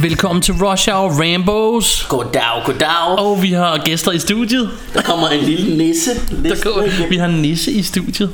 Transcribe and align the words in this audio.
Velkommen 0.00 0.42
til 0.42 0.54
Rush 0.54 0.88
Hour 0.90 1.10
Rambos. 1.22 2.06
Goddag, 2.08 2.62
goddag. 2.64 3.18
Og 3.18 3.42
vi 3.42 3.52
har 3.52 3.78
gæster 3.84 4.12
i 4.12 4.18
studiet. 4.18 4.70
Der 4.94 5.02
kommer 5.02 5.28
en 5.28 5.44
lille 5.44 5.76
nisse. 5.76 6.10
Der 6.44 6.62
går, 6.64 7.08
vi 7.08 7.16
har 7.16 7.26
en 7.26 7.42
nisse 7.42 7.72
i 7.72 7.82
studiet. 7.82 8.30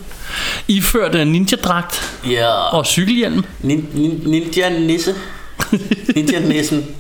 Iført 0.69 1.15
en 1.15 1.29
ninja-dragt 1.33 2.19
Ja. 2.31 2.53
og 2.77 2.87
cykelhjelm. 2.87 3.45
Nin, 3.61 3.89
nin, 3.95 4.21
ninja 4.27 4.69
nisse. 4.79 5.15
Ninja 6.15 6.39
nissen. 6.41 6.85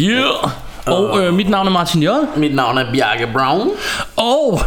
Yeah. 0.00 0.50
Og 0.86 1.24
øh, 1.24 1.34
mit 1.34 1.48
navn 1.48 1.66
er 1.66 1.70
Martin 1.70 2.02
J. 2.02 2.06
Mit 2.36 2.54
navn 2.54 2.78
er 2.78 2.92
Bjarke 2.92 3.28
Brown. 3.32 3.70
Og 4.16 4.60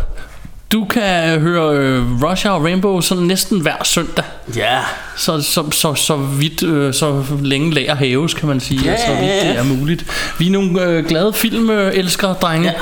du 0.72 0.86
kan 0.86 1.40
høre 1.40 1.78
øh, 1.78 2.24
Rush 2.24 2.48
Hour 2.48 2.64
Rainbow 2.64 3.02
sådan 3.02 3.24
næsten 3.24 3.60
hver 3.62 3.84
søndag. 3.84 4.24
Ja. 4.56 4.80
Så, 5.18 5.42
så, 5.42 5.72
så, 5.72 5.96
så 5.96 6.16
vidt, 6.16 6.64
øh, 6.64 6.94
så 6.94 7.24
længe 7.42 7.74
lager 7.74 7.96
hæves, 7.96 8.34
kan 8.34 8.48
man 8.48 8.60
sige. 8.60 8.82
Ja, 8.86 8.98
så 9.08 9.14
vidt 9.14 9.32
det 9.44 9.58
er 9.58 9.64
muligt. 9.64 10.06
Vi 10.40 10.48
er 10.48 10.52
nogle 10.52 10.82
øh, 10.84 11.06
glade 11.06 11.34
filmelskere, 11.34 12.34
drenge. 12.42 12.68
Ja, 12.70 12.74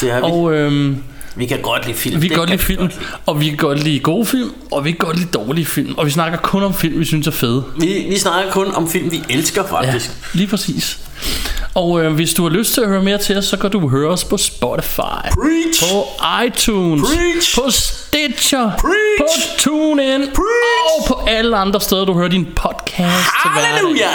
det 0.00 0.10
er 0.10 0.16
vi. 0.16 0.22
Og 0.24 0.54
øh, 0.54 0.96
Vi 1.34 1.46
kan 1.46 1.58
godt 1.62 1.86
lide 1.86 1.96
film. 1.98 2.22
vi 2.22 2.28
kan 2.28 2.36
godt 2.36 2.50
lide 2.50 2.62
film, 2.62 2.90
og 3.26 3.40
vi 3.40 3.48
kan 3.48 3.56
godt 3.56 3.82
lide 3.84 3.98
gode 3.98 4.26
film, 4.26 4.50
og 4.70 4.84
vi 4.84 4.90
kan 4.90 4.98
godt 4.98 5.16
lide 5.18 5.28
dårlige 5.34 5.66
film. 5.66 5.94
Og 5.96 6.06
vi 6.06 6.10
snakker 6.10 6.38
kun 6.38 6.62
om 6.62 6.74
film, 6.74 7.00
vi 7.00 7.04
synes 7.04 7.26
er 7.26 7.30
fede. 7.30 7.64
Vi, 7.78 8.06
vi 8.08 8.18
snakker 8.18 8.50
kun 8.52 8.74
om 8.74 8.90
film, 8.90 9.10
vi 9.12 9.22
elsker 9.28 9.66
faktisk. 9.66 10.06
Ja, 10.08 10.38
lige 10.38 10.46
præcis. 10.46 10.98
Og 11.74 12.04
øh, 12.04 12.14
hvis 12.14 12.34
du 12.34 12.42
har 12.42 12.50
lyst 12.50 12.74
til 12.74 12.80
at 12.80 12.88
høre 12.88 13.02
mere 13.02 13.18
til 13.18 13.36
os, 13.38 13.44
så 13.44 13.56
kan 13.56 13.70
du 13.70 13.88
høre 13.88 14.10
os 14.10 14.24
på 14.24 14.36
Spotify, 14.36 15.00
Preach! 15.34 15.82
på 15.92 16.04
iTunes, 16.46 17.02
Preach! 17.08 17.54
på 17.56 17.70
Stitcher, 18.28 18.70
Preach! 18.78 19.18
på 19.18 19.26
TuneIn 19.58 20.22
og 20.22 21.06
på 21.08 21.20
alle 21.26 21.56
andre 21.56 21.80
steder, 21.80 22.04
du 22.04 22.14
hører 22.14 22.28
din 22.28 22.44
podcast 22.44 23.24
til 23.42 23.50
hverdag. 23.52 23.70
Halleluja! 23.70 24.08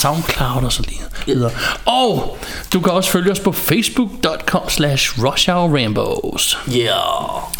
Soundcloud 0.00 0.64
og 0.64 0.72
så 0.72 0.82
videre. 1.26 1.50
Og 1.84 2.38
du 2.72 2.80
kan 2.80 2.92
også 2.92 3.10
følge 3.10 3.32
os 3.32 3.40
på 3.40 3.52
facebook.com 3.52 4.62
slash 4.68 5.24
rushhourrambos. 5.24 6.58
Ja. 6.68 6.96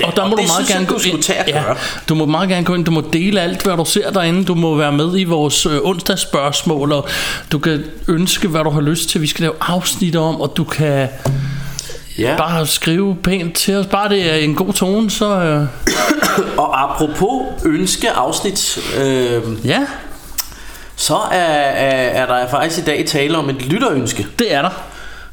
Og 0.05 0.17
der 0.17 0.29
må 0.29 0.37
du 0.37 0.43
det 0.43 0.49
meget 0.49 0.69
gerne 0.69 0.87
gå 0.87 0.95
at 0.95 1.47
gøre. 1.53 1.77
Du 2.09 2.15
må 2.15 2.27
meget 2.27 2.49
gerne 2.49 2.65
gå 2.65 2.75
ind, 2.75 2.85
du 2.85 2.91
må 2.91 3.03
dele 3.13 3.41
alt, 3.41 3.63
hvad 3.63 3.77
du 3.77 3.85
ser 3.85 4.11
derinde. 4.11 4.45
Du 4.45 4.55
må 4.55 4.77
være 4.77 4.93
med 4.93 5.19
i 5.19 5.25
vores 5.25 5.67
øh, 5.67 5.79
onsdagsspørgsmål, 5.83 6.93
og 6.93 7.09
du 7.53 7.59
kan 7.59 7.85
ønske, 8.09 8.49
hvad 8.49 8.65
du 8.65 8.71
har 8.71 8.81
lyst 8.81 9.09
til, 9.09 9.21
vi 9.21 9.27
skal 9.27 9.43
lave 9.43 9.55
afsnit 9.61 10.17
om, 10.17 10.41
og 10.41 10.53
du 10.57 10.65
kan 10.65 11.09
Ja. 12.19 12.37
bare 12.37 12.67
skrive 12.67 13.17
pænt 13.23 13.57
til 13.57 13.77
os. 13.77 13.87
Bare 13.87 14.09
det 14.09 14.31
er 14.31 14.35
en 14.35 14.55
god 14.55 14.73
tone, 14.73 15.11
så 15.11 15.27
øh, 15.27 15.67
Og 16.63 16.83
apropos 16.83 17.43
ønske 17.65 18.11
afsnit, 18.11 18.79
øh, 18.99 19.43
ja, 19.67 19.87
så 20.97 21.17
er, 21.17 21.37
er, 21.37 22.23
er 22.23 22.27
der 22.27 22.51
faktisk 22.51 22.81
i 22.81 22.85
dag 22.85 23.07
tale 23.07 23.39
om 23.39 23.51
et 23.51 23.67
lytterønske. 23.67 24.27
det 24.39 24.55
er 24.55 24.63
der. 24.63 24.71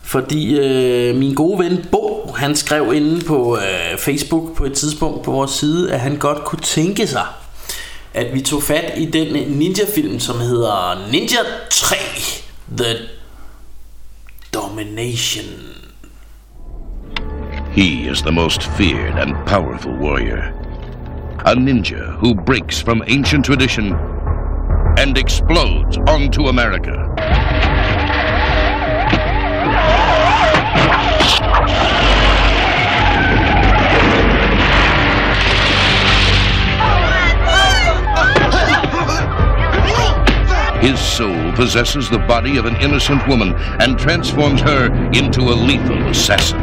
Fordi 0.03 0.59
øh, 0.59 1.15
min 1.15 1.33
gode 1.33 1.59
ven 1.59 1.85
Bo, 1.91 2.33
han 2.37 2.55
skrev 2.55 2.93
inde 2.93 3.25
på 3.25 3.57
øh, 3.57 3.97
Facebook 3.97 4.55
på 4.55 4.65
et 4.65 4.73
tidspunkt 4.73 5.23
på 5.23 5.31
vores 5.31 5.51
side, 5.51 5.93
at 5.93 5.99
han 5.99 6.17
godt 6.17 6.43
kunne 6.43 6.61
tænke 6.61 7.07
sig, 7.07 7.25
at 8.13 8.33
vi 8.33 8.41
tog 8.41 8.63
fat 8.63 8.93
i 8.97 9.05
den 9.05 9.57
ninja-film, 9.57 10.19
som 10.19 10.39
hedder 10.39 11.07
Ninja 11.11 11.37
3 11.69 11.95
The 12.77 12.95
Domination. 14.53 15.70
He 17.71 18.05
is 18.05 18.21
the 18.21 18.33
most 18.33 18.63
feared 18.63 19.15
and 19.17 19.33
powerful 19.47 19.95
warrior. 19.95 20.53
A 21.45 21.55
ninja 21.55 22.17
who 22.17 22.35
breaks 22.35 22.81
from 22.81 23.01
ancient 23.07 23.45
tradition 23.45 23.93
and 24.97 25.17
explodes 25.17 25.97
onto 25.99 26.47
America. 26.47 27.07
His 40.81 40.99
soul 40.99 41.53
possesses 41.53 42.09
the 42.09 42.19
body 42.27 42.57
of 42.57 42.65
an 42.65 42.75
innocent 42.81 43.25
woman 43.29 43.53
and 43.79 43.97
transforms 43.97 44.59
her 44.59 44.87
into 45.13 45.39
a 45.43 45.55
lethal 45.55 46.05
assassin. 46.09 46.59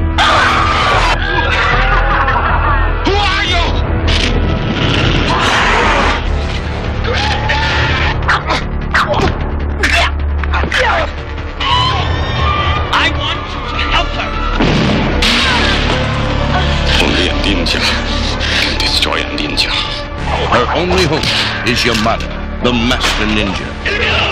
Her 20.59 20.75
only 20.75 21.05
hope 21.05 21.23
is 21.69 21.79
Yamada, 21.85 22.27
the 22.65 22.73
master 22.73 23.27
ninja, 23.27 23.71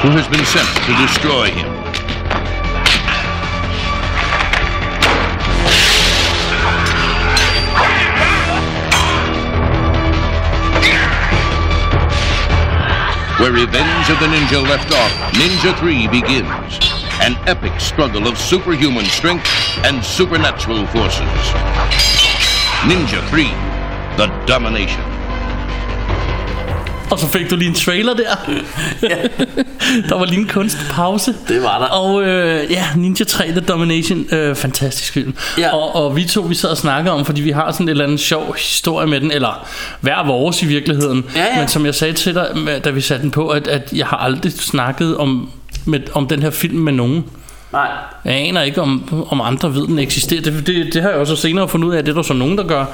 who 0.03 0.10
has 0.10 0.26
been 0.26 0.44
sent 0.44 0.66
to 0.82 0.92
destroy 0.98 1.50
him. 1.54 1.70
Where 13.38 13.53
Revenge 13.53 14.10
of 14.10 14.19
the 14.19 14.26
Ninja 14.26 14.60
left 14.60 14.92
off, 14.92 15.12
Ninja 15.34 15.78
3 15.78 16.09
begins. 16.09 16.81
An 17.22 17.36
epic 17.47 17.78
struggle 17.78 18.26
of 18.26 18.36
superhuman 18.36 19.04
strength 19.04 19.47
and 19.84 20.04
supernatural 20.04 20.88
forces. 20.88 21.22
Ninja 22.82 23.25
3, 23.31 23.44
The 24.16 24.26
Domination. 24.47 25.16
Og 27.10 27.18
så 27.18 27.28
fik 27.28 27.50
du 27.50 27.56
lige 27.56 27.68
en 27.68 27.74
trailer 27.74 28.14
der. 28.14 28.50
der 30.08 30.18
var 30.18 30.24
lige 30.24 30.40
en 30.40 30.48
kunstpause. 30.48 31.34
Det 31.48 31.62
var 31.62 31.78
der. 31.78 31.86
Og 31.86 32.22
øh, 32.22 32.70
ja, 32.70 32.84
Ninja 32.96 33.24
3 33.24 33.44
The 33.46 33.60
Domination, 33.60 34.26
øh, 34.32 34.56
fantastisk 34.56 35.12
film. 35.12 35.34
Ja. 35.58 35.74
Og, 35.74 35.96
og 35.96 36.16
vi 36.16 36.24
to, 36.24 36.40
vi 36.40 36.54
sad 36.54 36.70
og 36.70 36.76
snakkede 36.76 37.14
om, 37.14 37.24
fordi 37.24 37.40
vi 37.40 37.50
har 37.50 37.72
sådan 37.72 37.84
en 37.84 37.88
eller 37.88 38.04
anden 38.04 38.18
sjov 38.18 38.54
historie 38.56 39.06
med 39.06 39.20
den, 39.20 39.30
eller 39.30 39.68
hver 40.00 40.26
vores 40.26 40.62
i 40.62 40.66
virkeligheden. 40.66 41.24
Ja, 41.36 41.44
ja. 41.44 41.58
Men 41.58 41.68
som 41.68 41.86
jeg 41.86 41.94
sagde 41.94 42.14
til 42.14 42.34
dig, 42.34 42.48
da 42.84 42.90
vi 42.90 43.00
satte 43.00 43.22
den 43.22 43.30
på, 43.30 43.48
at, 43.48 43.68
at 43.68 43.92
jeg 43.92 44.06
har 44.06 44.16
aldrig 44.16 44.52
snakket 44.52 45.16
om, 45.16 45.50
med, 45.84 46.00
om 46.12 46.28
den 46.28 46.42
her 46.42 46.50
film 46.50 46.78
med 46.78 46.92
nogen. 46.92 47.24
Nej, 47.72 47.88
Jeg 48.24 48.34
aner 48.34 48.62
ikke, 48.62 48.82
om, 48.82 49.26
om 49.30 49.40
andre 49.40 49.74
ved, 49.74 49.86
den 49.86 49.98
eksisterer. 49.98 50.42
Det, 50.42 50.66
det, 50.66 50.94
det 50.94 51.02
har 51.02 51.10
jeg 51.10 51.18
også 51.18 51.36
senere 51.36 51.68
fundet 51.68 51.88
ud 51.88 51.94
af, 51.94 51.98
at 51.98 52.06
det 52.06 52.12
er 52.12 52.16
der 52.16 52.22
så 52.22 52.34
nogen, 52.34 52.58
der 52.58 52.64
gør. 52.64 52.84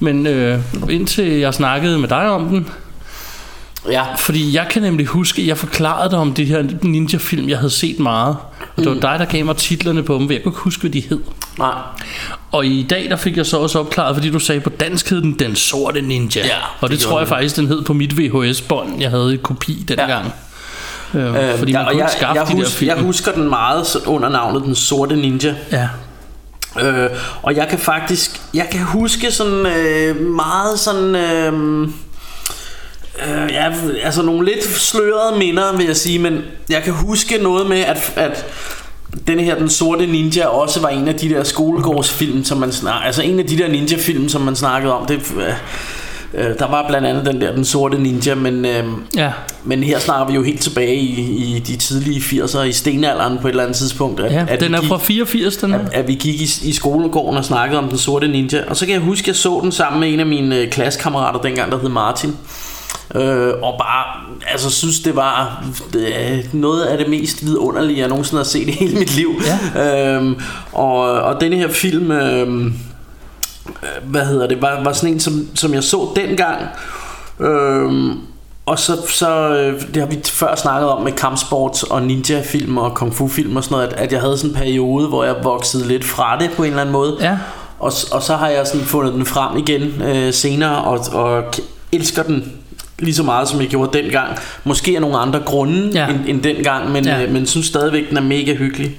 Men 0.00 0.26
øh, 0.26 0.58
indtil 0.90 1.28
jeg 1.28 1.54
snakkede 1.54 1.98
med 1.98 2.08
dig 2.08 2.28
om 2.28 2.48
den, 2.48 2.68
ja. 3.90 4.14
fordi 4.14 4.54
jeg 4.54 4.66
kan 4.70 4.82
nemlig 4.82 5.06
huske, 5.06 5.42
at 5.42 5.48
jeg 5.48 5.58
forklarede 5.58 6.10
dig 6.10 6.18
om 6.18 6.34
det 6.34 6.46
her 6.46 6.64
ninja-film, 6.82 7.48
jeg 7.48 7.58
havde 7.58 7.70
set 7.70 7.98
meget. 7.98 8.36
Og 8.76 8.84
det 8.84 8.88
var 8.88 8.94
dig, 9.00 9.16
der 9.18 9.24
gav 9.24 9.44
mig 9.44 9.56
titlerne 9.56 10.02
på 10.02 10.14
dem, 10.14 10.20
jeg 10.20 10.28
kunne 10.28 10.50
ikke 10.50 10.60
huske, 10.60 10.80
hvad 10.80 10.90
de 10.90 11.00
hed. 11.00 11.20
Nej. 11.58 11.72
Og 12.52 12.66
i 12.66 12.86
dag, 12.90 13.06
der 13.10 13.16
fik 13.16 13.36
jeg 13.36 13.46
så 13.46 13.58
også 13.58 13.78
opklaret, 13.78 14.16
fordi 14.16 14.30
du 14.30 14.38
sagde 14.38 14.60
på 14.60 14.70
dansk 14.70 15.10
hed 15.10 15.22
den 15.22 15.38
Den 15.38 15.56
Sorte 15.56 16.02
Ninja. 16.02 16.46
Ja, 16.46 16.56
og 16.80 16.90
det, 16.90 16.98
det 16.98 16.98
tror 16.98 17.18
jeg 17.18 17.26
den. 17.26 17.28
faktisk, 17.28 17.56
den 17.56 17.66
hed 17.66 17.82
på 17.82 17.92
mit 17.92 18.18
VHS-bånd. 18.18 19.00
Jeg 19.00 19.10
havde 19.10 19.34
et 19.34 19.42
kopi 19.42 19.84
dengang. 19.88 20.32
Ja. 21.14 21.20
Øh, 21.20 21.58
fordi 21.58 21.72
man 21.72 21.82
ja, 21.82 21.90
kunne 21.90 22.02
jeg, 22.02 22.10
skaffe 22.10 22.40
jeg, 22.40 22.48
de 22.48 22.52
der 22.52 22.58
husker, 22.58 22.78
film. 22.78 22.88
jeg 22.88 22.98
husker 22.98 23.32
den 23.32 23.48
meget 23.48 23.96
under 24.06 24.28
navnet 24.28 24.62
Den 24.62 24.74
Sorte 24.74 25.16
Ninja. 25.16 25.54
Ja. 25.72 25.88
Øh, 26.80 27.10
og 27.42 27.56
jeg 27.56 27.68
kan 27.68 27.78
faktisk, 27.78 28.40
jeg 28.54 28.68
kan 28.72 28.80
huske 28.80 29.32
sådan 29.32 29.66
øh, 29.66 30.20
meget 30.20 30.78
sådan, 30.78 31.16
øh, 31.16 31.88
øh, 33.18 33.50
ja, 33.52 33.72
altså 34.02 34.22
nogle 34.22 34.44
lidt 34.46 34.64
slørede 34.64 35.38
minder, 35.38 35.76
vil 35.76 35.86
jeg 35.86 35.96
sige, 35.96 36.18
men 36.18 36.40
jeg 36.70 36.82
kan 36.82 36.92
huske 36.92 37.38
noget 37.38 37.66
med, 37.68 37.78
at, 37.80 38.12
at 38.16 38.44
den 39.26 39.40
her 39.40 39.58
Den 39.58 39.68
Sorte 39.70 40.06
Ninja 40.06 40.46
også 40.46 40.80
var 40.80 40.88
en 40.88 41.08
af 41.08 41.14
de 41.14 41.28
der 41.28 41.44
skolegårdsfilm, 41.44 42.44
som 42.44 42.58
man 42.58 42.72
snak, 42.72 43.02
altså 43.06 43.22
en 43.22 43.38
af 43.38 43.46
de 43.46 43.58
der 43.58 43.68
ninja-film, 43.68 44.28
som 44.28 44.40
man 44.40 44.56
snakkede 44.56 44.92
om. 44.94 45.06
Det, 45.06 45.20
øh, 45.36 45.52
Øh, 46.34 46.58
der 46.58 46.70
var 46.70 46.88
blandt 46.88 47.06
andet 47.06 47.26
den 47.26 47.40
der, 47.40 47.52
den 47.54 47.64
sorte 47.64 47.98
ninja, 47.98 48.34
men, 48.34 48.64
øh, 48.64 48.84
Ja. 49.16 49.32
men 49.64 49.82
her 49.84 49.98
snakker 49.98 50.26
vi 50.26 50.34
jo 50.34 50.42
helt 50.42 50.60
tilbage 50.60 50.96
i, 50.96 51.56
i 51.56 51.58
de 51.58 51.76
tidlige 51.76 52.20
80'er, 52.20 52.60
i 52.60 52.72
stenalderen 52.72 53.38
på 53.38 53.46
et 53.48 53.50
eller 53.50 53.62
andet 53.62 53.76
tidspunkt. 53.76 54.20
At, 54.20 54.32
Ja, 54.32 54.44
at 54.48 54.60
den 54.60 54.74
er 54.74 54.80
gik- 54.80 54.88
fra 54.88 54.98
84, 54.98 55.56
den 55.56 55.70
her. 55.72 55.78
at, 55.78 55.94
at 55.94 56.08
vi 56.08 56.14
gik 56.14 56.40
i, 56.40 56.68
i 56.68 56.72
skolegården 56.72 57.36
og 57.38 57.44
snakkede 57.44 57.78
om 57.78 57.88
den 57.88 57.98
sorte 57.98 58.28
ninja. 58.28 58.60
Og 58.68 58.76
så 58.76 58.86
kan 58.86 58.92
jeg 58.94 59.02
huske, 59.02 59.24
at 59.24 59.28
jeg 59.28 59.36
så 59.36 59.60
den 59.62 59.72
sammen 59.72 60.00
med 60.00 60.12
en 60.12 60.20
af 60.20 60.26
mine 60.26 60.58
øh, 60.58 60.70
klassekammerater 60.70 61.40
dengang, 61.40 61.72
der 61.72 61.78
hed 61.78 61.88
Martin. 61.88 62.36
Øh, 63.14 63.54
og 63.62 63.74
bare, 63.78 64.04
altså 64.52 64.70
synes 64.70 65.00
det 65.00 65.16
var 65.16 65.64
øh, 65.96 66.44
noget 66.52 66.82
af 66.82 66.98
det 66.98 67.08
mest 67.08 67.44
vidunderlige, 67.44 67.98
jeg 67.98 68.08
nogensinde 68.08 68.38
har 68.38 68.44
set 68.44 68.68
i 68.68 68.70
hele 68.70 68.98
mit 68.98 69.16
liv. 69.16 69.30
Ja. 69.74 70.16
Øhm, 70.16 70.40
og, 70.72 70.98
og 70.98 71.40
denne 71.40 71.56
her 71.56 71.68
film, 71.68 72.10
øh, 72.10 72.72
hvad 74.02 74.26
hedder 74.26 74.46
det, 74.46 74.62
var, 74.62 74.84
var 74.84 74.92
sådan 74.92 75.14
en, 75.14 75.20
som, 75.20 75.48
som 75.54 75.74
jeg 75.74 75.82
så 75.82 76.08
dengang. 76.16 76.60
Øhm, 77.40 78.18
og 78.66 78.78
så, 78.78 78.96
så 79.08 79.48
øh, 79.48 79.82
det 79.94 79.96
har 79.96 80.08
vi 80.08 80.18
før 80.24 80.54
snakket 80.54 80.90
om 80.90 81.02
med 81.02 81.12
kampsport 81.12 81.82
og 81.82 82.02
ninja-film 82.02 82.78
og 82.78 82.94
kung 82.94 83.14
fu-film 83.14 83.56
og 83.56 83.64
sådan 83.64 83.74
noget, 83.74 83.88
at, 83.88 83.92
at 83.92 84.12
jeg 84.12 84.20
havde 84.20 84.38
sådan 84.38 84.50
en 84.50 84.56
periode, 84.56 85.08
hvor 85.08 85.24
jeg 85.24 85.36
voksede 85.42 85.88
lidt 85.88 86.04
fra 86.04 86.38
det 86.38 86.50
på 86.56 86.62
en 86.62 86.68
eller 86.68 86.80
anden 86.80 86.92
måde. 86.92 87.16
Ja. 87.20 87.38
Og, 87.78 87.92
og 88.12 88.22
så 88.22 88.36
har 88.36 88.48
jeg 88.48 88.66
sådan 88.66 88.86
fundet 88.86 89.14
den 89.14 89.26
frem 89.26 89.56
igen 89.56 90.02
øh, 90.02 90.32
senere 90.32 90.76
og, 90.76 90.98
og 91.12 91.44
elsker 91.92 92.22
den 92.22 92.52
lige 93.02 93.14
så 93.14 93.22
meget 93.22 93.48
som 93.48 93.60
jeg 93.60 93.68
gjorde 93.68 93.98
dengang. 94.02 94.38
Måske 94.64 94.94
af 94.94 95.00
nogle 95.00 95.18
andre 95.18 95.40
grunde 95.44 95.90
Ja. 95.94 96.08
end, 96.08 96.18
end 96.26 96.42
dengang, 96.42 96.92
men, 96.92 97.04
Ja. 97.04 97.22
øh, 97.22 97.32
men 97.32 97.46
synes 97.46 97.66
stadigvæk 97.66 98.08
den 98.08 98.16
er 98.16 98.20
mega 98.22 98.54
hyggelig. 98.54 98.96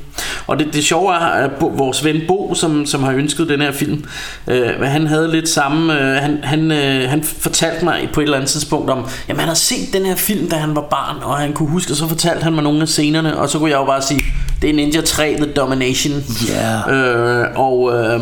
Og 0.48 0.60
det, 0.60 0.74
det 0.74 0.84
sjove 0.84 1.14
er 1.14 1.18
at 1.20 1.50
vores 1.60 2.06
ven 2.06 2.22
Bo, 2.28 2.54
som, 2.56 2.86
som 2.86 3.04
har 3.04 3.12
ønsket 3.14 3.50
den 3.50 3.62
her 3.62 3.72
film, 3.72 4.04
øh, 4.48 4.82
han 4.82 5.08
havde 5.08 5.32
lidt 5.32 5.50
samme, 5.50 5.94
øh, 6.02 6.16
han, 6.22 6.40
han, 6.44 6.72
øh, 6.72 7.10
han 7.10 7.24
fortalte 7.24 7.86
mig 7.86 8.10
på 8.14 8.20
et 8.20 8.24
eller 8.24 8.38
andet 8.38 8.50
tidspunkt 8.50 8.90
om, 8.90 9.06
jamen 9.30 9.40
han 9.40 9.48
har 9.48 9.56
set 9.56 9.94
den 9.94 10.06
her 10.06 10.16
film, 10.16 10.50
da 10.50 10.56
han 10.56 10.76
var 10.76 10.82
barn, 10.82 11.16
og 11.24 11.38
han 11.38 11.54
kunne 11.54 11.70
huske, 11.70 11.94
og 11.94 11.98
så 11.98 12.08
fortalte 12.08 12.44
han 12.44 12.54
mig 12.54 12.64
nogle 12.64 12.82
af 12.82 12.88
scenerne, 12.88 13.38
og 13.38 13.50
så 13.50 13.60
kunne 13.60 13.70
jeg 13.72 13.78
jo 13.78 13.86
bare 13.86 14.02
sige, 14.02 14.22
det 14.62 14.70
er 14.70 14.74
Ninja 14.74 15.02
3 15.02 15.36
The 15.42 15.52
Domination. 15.52 16.14
Ja. 16.50 16.92
Øh, 16.94 17.46
og 17.56 17.94
øh, 17.96 18.22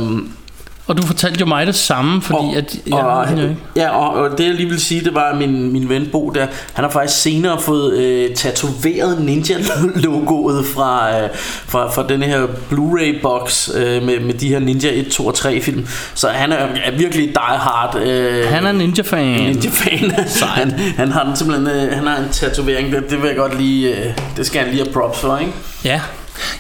Og 0.92 0.98
du 0.98 1.06
fortalte 1.06 1.40
jo 1.40 1.46
mig 1.46 1.68
det 1.68 1.76
samme, 1.76 2.22
fordi 2.22 2.38
og, 2.40 2.56
at... 2.56 2.76
Ja, 2.88 3.04
og, 3.06 3.38
ja, 3.38 3.48
ja, 3.76 3.90
og, 3.90 4.14
og 4.14 4.38
det 4.38 4.46
jeg 4.46 4.54
lige 4.54 4.70
vil 4.70 4.80
sige, 4.80 5.04
det 5.04 5.16
var 5.16 5.32
at 5.32 5.38
min, 5.38 5.72
min 5.72 5.90
ven 5.90 6.10
Bo 6.12 6.30
der, 6.30 6.48
han 6.74 6.84
har 6.84 6.92
faktisk 6.92 7.22
senere 7.22 7.62
fået 7.62 7.94
øh, 7.94 8.36
tatoveret 8.36 9.18
Ninja-logoet 9.18 10.66
fra, 10.66 11.20
øh, 11.20 11.30
fra, 11.68 11.90
fra 11.90 12.08
den 12.08 12.24
her 12.24 12.48
Blu-ray 12.72 13.22
box 13.22 13.70
øh, 13.76 14.04
med, 14.04 14.20
med 14.20 14.34
de 14.34 14.48
her 14.48 14.60
Ninja 14.60 14.90
1, 14.94 15.08
2 15.08 15.28
og 15.28 15.34
3 15.34 15.62
film. 15.62 15.88
Så 16.14 16.28
han 16.28 16.52
er, 16.52 16.68
er 16.84 16.98
virkelig 16.98 17.28
die 17.28 17.58
hard 17.58 17.98
øh, 18.02 18.48
Han 18.48 18.66
er 18.66 18.72
ninja-fan. 18.72 19.42
Ninja-fan. 19.42 20.12
han, 20.56 20.72
han 20.72 21.12
har 21.12 21.24
den 21.24 21.36
simpelthen, 21.36 21.68
øh, 21.68 21.92
han 21.98 22.08
har 22.08 22.18
en 22.18 22.30
tatovering, 22.32 22.92
det, 22.92 23.04
det 23.10 23.22
vil 23.22 23.28
jeg 23.28 23.38
godt 23.38 23.58
lige, 23.58 23.98
øh, 23.98 24.18
det 24.38 24.46
skal 24.46 24.62
han 24.62 24.70
lige 24.72 24.84
have 24.84 24.94
props 24.94 25.20
for, 25.20 25.38
ikke? 25.38 25.54
Ja. 25.86 26.02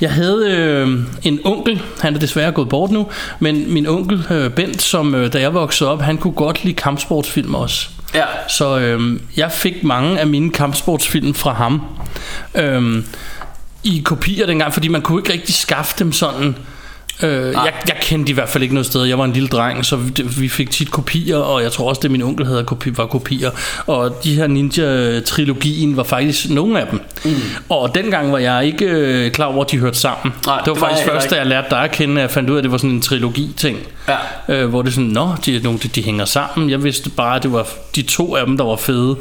Jeg 0.01 0.11
havde 0.11 0.51
øh, 0.51 0.99
en 1.23 1.39
onkel, 1.43 1.81
han 2.01 2.15
er 2.15 2.19
desværre 2.19 2.51
gået 2.51 2.69
bort 2.69 2.91
nu, 2.91 3.07
men 3.39 3.73
min 3.73 3.87
onkel 3.87 4.25
øh, 4.31 4.51
Bent, 4.51 4.81
som 4.81 5.15
øh, 5.15 5.33
da 5.33 5.39
jeg 5.41 5.53
voksede 5.53 5.89
op, 5.89 6.01
han 6.01 6.17
kunne 6.17 6.33
godt 6.33 6.63
lide 6.63 6.75
kampsportsfilm 6.75 7.55
også. 7.55 7.89
Ja. 8.15 8.25
Så 8.47 8.79
øh, 8.79 9.19
jeg 9.37 9.51
fik 9.51 9.83
mange 9.83 10.19
af 10.19 10.27
mine 10.27 10.51
kampsportsfilm 10.51 11.33
fra 11.33 11.53
ham. 11.53 11.81
Øh, 12.55 13.03
I 13.83 14.01
kopier 14.05 14.45
dengang, 14.45 14.73
fordi 14.73 14.87
man 14.87 15.01
kunne 15.01 15.21
ikke 15.21 15.33
rigtig 15.33 15.55
skaffe 15.55 15.95
dem 15.99 16.11
sådan... 16.11 16.55
Øh, 17.23 17.53
jeg, 17.53 17.73
jeg 17.87 17.95
kendte 18.01 18.29
i 18.29 18.33
hvert 18.33 18.49
fald 18.49 18.63
ikke 18.63 18.75
noget 18.75 18.85
sted. 18.85 19.03
Jeg 19.03 19.17
var 19.17 19.25
en 19.25 19.33
lille 19.33 19.49
dreng, 19.49 19.85
så 19.85 19.95
vi, 20.39 20.49
fik 20.49 20.71
tit 20.71 20.91
kopier, 20.91 21.37
og 21.37 21.63
jeg 21.63 21.71
tror 21.71 21.89
også, 21.89 21.99
det 22.01 22.11
min 22.11 22.21
onkel 22.21 22.45
havde 22.45 22.63
kopi, 22.63 22.97
var 22.97 23.05
kopier. 23.05 23.51
Og 23.87 24.23
de 24.23 24.35
her 24.35 24.47
Ninja-trilogien 24.47 25.97
var 25.97 26.03
faktisk 26.03 26.49
nogle 26.49 26.79
af 26.81 26.87
dem. 26.87 27.01
Mm. 27.25 27.31
Og 27.69 27.95
dengang 27.95 28.31
var 28.31 28.37
jeg 28.37 28.65
ikke 28.65 28.85
øh, 28.85 29.31
klar 29.31 29.45
over, 29.45 29.63
at 29.63 29.71
de 29.71 29.77
hørte 29.77 29.97
sammen. 29.97 30.33
Nej, 30.45 30.57
det 30.59 30.67
var 30.67 30.73
det 30.73 30.81
var 30.81 30.87
faktisk 30.87 31.07
jeg 31.07 31.13
først, 31.13 31.29
da 31.29 31.35
jeg 31.35 31.45
lærte 31.45 31.67
dig 31.69 31.83
at 31.83 31.91
kende, 31.91 32.15
at 32.15 32.21
jeg 32.21 32.31
fandt 32.31 32.49
ud 32.49 32.55
af, 32.55 32.59
at 32.59 32.63
det 32.63 32.71
var 32.71 32.77
sådan 32.77 32.89
en 32.89 33.01
trilogi-ting. 33.01 33.77
Ja. 34.07 34.17
Øh, 34.55 34.69
hvor 34.69 34.81
det 34.81 34.89
er 34.89 34.93
sådan, 34.93 35.09
nå, 35.09 35.29
de, 35.45 35.59
de, 35.59 35.77
de 35.77 36.03
hænger 36.03 36.25
sammen. 36.25 36.69
Jeg 36.69 36.83
vidste 36.83 37.09
bare, 37.09 37.35
at 37.35 37.43
det 37.43 37.53
var 37.53 37.67
de 37.95 38.01
to 38.01 38.35
af 38.35 38.45
dem, 38.45 38.57
der 38.57 38.63
var 38.63 38.75
fede. 38.75 39.17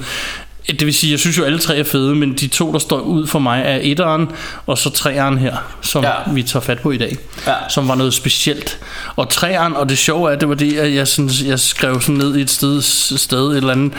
Det 0.66 0.86
vil 0.86 0.94
sige, 0.94 1.10
jeg 1.10 1.18
synes 1.18 1.38
jo 1.38 1.44
alle 1.44 1.58
tre 1.58 1.78
er 1.78 1.84
fede, 1.84 2.14
men 2.14 2.34
de 2.34 2.46
to, 2.48 2.72
der 2.72 2.78
står 2.78 3.00
ud 3.00 3.26
for 3.26 3.38
mig, 3.38 3.62
er 3.66 3.78
etteren, 3.82 4.28
og 4.66 4.78
så 4.78 4.90
treeren 4.90 5.38
her, 5.38 5.56
som 5.82 6.04
ja. 6.04 6.12
Vi 6.32 6.42
tager 6.42 6.62
fat 6.62 6.80
på 6.80 6.90
i 6.90 6.96
dag, 6.98 7.16
Ja. 7.46 7.54
som 7.68 7.88
var 7.88 7.94
noget 7.94 8.14
specielt. 8.14 8.78
Og 9.16 9.28
treeren, 9.28 9.76
og 9.76 9.88
det 9.88 9.98
sjove 9.98 10.32
er, 10.32 10.36
det 10.36 10.48
var 10.48 10.54
det, 10.54 10.78
at 10.78 10.94
jeg, 10.94 11.08
sådan, 11.08 11.30
jeg 11.46 11.60
skrev 11.60 12.00
sådan 12.00 12.14
ned 12.14 12.36
i 12.36 12.40
et 12.40 12.50
sted, 12.50 12.82
sted 13.18 13.50
et 13.50 13.56
eller 13.56 13.72
andet, 13.72 13.92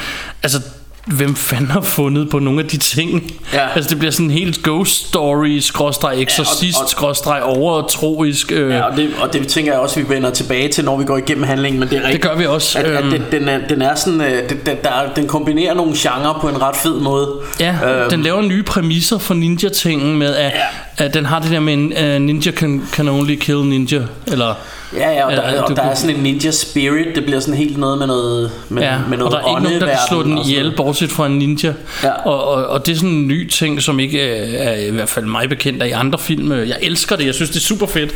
altså 0.44 0.62
hvem 1.12 1.36
fanden 1.36 1.68
har 1.72 1.82
fundet 1.82 2.30
på 2.30 2.40
nogle 2.40 2.60
af 2.62 2.68
de 2.68 2.78
ting? 2.78 3.34
Ja. 3.54 3.68
Altså 3.76 3.90
det 3.90 4.00
bliver 4.00 4.12
sådan 4.12 4.32
helt 4.32 4.64
ghost 4.64 5.08
story, 5.08 5.60
skråstreg 5.60 6.22
eksorcist, 6.22 6.82
og- 6.82 6.90
skråstreg 6.90 7.44
overtroisk. 7.44 8.52
Øh, 8.52 8.70
Ja, 8.70 8.82
og 8.82 8.98
det, 8.98 9.10
og 9.22 9.34
det 9.34 9.48
tænker 9.48 9.72
jeg 9.72 9.82
også, 9.82 10.00
vi 10.00 10.10
vender 10.10 10.30
tilbage 10.30 10.68
til, 10.70 10.86
når 10.86 10.98
vi 10.98 11.06
går 11.06 11.18
igennem 11.18 11.44
handlingen, 11.44 11.80
men 11.80 11.90
det 11.90 11.98
er 11.98 12.04
rigtigt. 12.04 12.24
gør 12.24 12.36
vi 12.36 12.46
også, 12.46 12.80
At, 12.80 12.86
at 12.86 13.04
øhm. 13.04 13.12
den, 13.12 13.22
den, 13.32 13.50
er, 13.50 13.68
den 13.68 13.82
er 13.82 13.96
sådan, 13.96 14.22
øh, 14.22 14.50
den, 14.50 14.58
den, 14.66 14.76
der, 14.84 14.90
er- 14.90 15.14
den 15.16 15.28
kombinerer 15.28 15.74
nogle 15.74 15.94
genrer 15.98 16.38
på 16.42 16.48
en 16.50 16.62
ret 16.62 16.76
fed 16.76 17.00
måde. 17.00 17.30
Ja, 17.60 17.76
Øhm, 18.02 18.10
den 18.10 18.22
laver 18.22 18.42
nye 18.42 18.64
præmisser 18.64 19.18
for 19.18 19.34
ninja-tingen 19.34 20.18
med, 20.18 20.36
at, 20.36 20.52
Ja. 20.98 21.06
at 21.06 21.14
den 21.14 21.26
har 21.26 21.40
det 21.40 21.52
der 21.52 21.60
med, 21.60 21.74
en 21.74 21.94
uh, 22.16 22.22
ninja 22.22 22.52
can, 22.52 22.82
can 22.94 23.10
only 23.10 23.36
kill 23.36 23.58
ninja, 23.66 24.02
eller... 24.28 24.54
Ja, 24.96 25.10
ja, 25.12 25.26
og, 25.26 25.32
der, 25.32 25.62
og 25.62 25.70
du 25.70 25.74
der 25.74 25.82
er 25.82 25.96
sådan 25.96 26.16
en 26.16 26.24
ninja 26.24 26.52
spirit, 26.52 27.16
det 27.16 27.26
bliver 27.26 27.40
sådan 27.40 27.54
helt 27.54 27.78
noget 27.78 27.98
med 27.98 28.08
noget 28.08 28.52
med, 28.70 28.84
Ja, 28.84 28.98
med 29.10 29.18
og 29.18 29.18
noget 29.18 29.32
der 29.32 29.40
er 29.40 29.58
ikke 29.58 29.64
nogen, 29.64 29.82
der 29.82 29.88
kan 29.88 29.98
slå 30.10 30.24
den 30.24 30.38
og 30.38 30.46
ihjel, 30.46 30.74
bortset 30.76 31.12
fra 31.12 31.26
en 31.26 31.38
ninja. 31.38 31.74
Ja. 32.04 32.12
Og, 32.12 32.48
og, 32.48 32.66
og 32.66 32.86
det 32.86 32.92
er 32.92 32.96
sådan 32.96 33.10
en 33.10 33.28
ny 33.28 33.50
ting, 33.50 33.82
som 33.82 34.00
ikke 34.00 34.22
er, 34.22 34.70
er 34.70 34.76
i 34.76 34.90
hvert 34.92 35.10
fald 35.10 35.26
mig 35.26 35.50
bekendt 35.50 35.84
af 35.84 35.88
i 35.88 35.92
andre 35.92 36.20
film. 36.20 36.52
Jeg 36.52 36.78
elsker 36.82 37.16
det, 37.16 37.26
jeg 37.26 37.36
synes 37.36 37.50
det 37.50 37.58
er 37.58 37.62
super 37.62 37.86
fedt. 37.86 38.12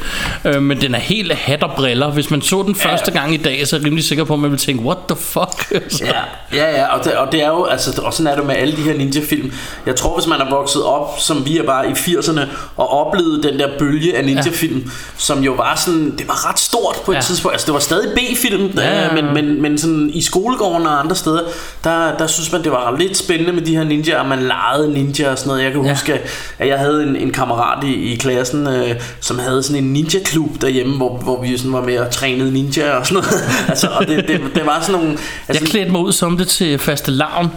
Øh, 0.45 0.61
men 0.61 0.81
den 0.81 0.95
er 0.95 0.99
helt 0.99 1.33
hat 1.33 1.63
og 1.63 1.71
briller. 1.75 2.11
Hvis 2.11 2.31
man 2.31 2.41
så 2.41 2.63
den 2.63 2.75
første 2.75 3.11
gang 3.11 3.33
i 3.33 3.37
dag, 3.37 3.67
så 3.67 3.75
er 3.75 3.79
jeg 3.79 3.85
rimelig 3.85 4.03
sikker 4.03 4.23
på, 4.23 4.33
at 4.33 4.39
man 4.39 4.51
vil 4.51 4.59
tænke, 4.59 4.83
what 4.83 4.97
the 5.09 5.17
fuck? 5.19 5.81
Så, 5.89 6.05
Ja, 6.15 6.21
ja, 6.53 6.79
ja 6.79 6.85
og, 6.97 7.05
det, 7.05 7.13
og 7.13 7.31
det 7.31 7.43
er 7.43 7.47
jo, 7.47 7.63
altså, 7.63 8.01
og 8.01 8.13
sådan 8.13 8.31
er 8.31 8.35
det 8.35 8.45
med 8.45 8.55
alle 8.55 8.75
de 8.75 8.81
her 8.81 8.93
ninja-film. 8.93 9.51
Jeg 9.85 9.95
tror, 9.95 10.17
hvis 10.17 10.27
man 10.27 10.41
er 10.41 10.49
vokset 10.49 10.83
op, 10.83 11.19
som 11.19 11.45
vi 11.45 11.57
er 11.57 11.63
bare 11.63 11.89
i 11.89 11.91
80'erne, 11.91 12.41
og 12.75 12.89
oplevet 12.89 13.43
den 13.43 13.59
der 13.59 13.67
bølge 13.79 14.17
af 14.17 14.25
ninja-film, 14.25 14.79
ja. 14.79 14.89
som 15.17 15.43
jo 15.43 15.51
var 15.51 15.75
sådan, 15.75 16.17
det 16.17 16.27
var 16.27 16.49
ret 16.49 16.59
stort 16.65 16.95
på 17.05 17.11
et 17.11 17.15
Ja. 17.15 17.21
tidspunkt. 17.21 17.53
Altså, 17.53 17.65
det 17.65 17.73
var 17.73 17.79
stadig 17.79 18.09
B-film, 18.15 18.71
Ja, 18.77 19.03
ja. 19.03 19.21
men, 19.21 19.33
men, 19.33 19.61
men 19.61 19.77
sådan 19.77 20.09
i 20.13 20.21
skolegården 20.21 20.87
og 20.87 20.99
andre 20.99 21.15
steder, 21.15 21.41
der, 21.83 22.17
der 22.17 22.27
synes 22.27 22.51
man, 22.51 22.63
det 22.63 22.71
var 22.71 22.95
lidt 22.99 23.17
spændende 23.17 23.53
med 23.53 23.61
de 23.61 23.75
her 23.75 23.83
ninjaer, 23.83 24.19
og 24.19 24.25
man 24.27 24.39
legede 24.39 24.93
ninja 24.93 25.31
og 25.31 25.37
sådan 25.37 25.47
noget. 25.49 25.63
Jeg 25.63 25.71
kan 25.71 25.85
Ja. 25.85 25.91
huske, 25.93 26.13
at 26.59 26.67
jeg 26.67 26.79
havde 26.79 27.03
en, 27.03 27.15
en 27.15 27.31
kammerat 27.31 27.83
i, 27.83 27.93
i 27.93 28.15
klassen, 28.15 28.67
øh, 28.67 28.89
som 29.21 29.39
havde 29.39 29.63
sådan 29.63 29.83
en 29.83 29.93
ninja-klub 29.93 30.61
derhjemme, 30.61 30.95
hvor, 30.97 31.17
hvor 31.17 31.41
vi 31.41 31.57
sådan 31.57 31.73
var 31.73 31.81
med 31.81 31.97
og 31.99 32.11
trænede 32.11 32.53
ninja 32.53 32.97
og 32.97 33.07
sådan 33.07 33.23
noget. 33.23 33.43
altså, 33.69 33.87
og 33.87 34.07
det, 34.07 34.27
det, 34.27 34.41
det 34.55 34.65
var 34.65 34.81
sådan 34.81 35.01
nogle... 35.01 35.17
Altså, 35.47 35.63
Jeg 35.63 35.69
klædte 35.71 35.91
mig 35.91 36.01
ud 36.01 36.11
som 36.11 36.37
det 36.37 36.47
til 36.47 36.79
faste 36.79 37.11
lavn, 37.11 37.51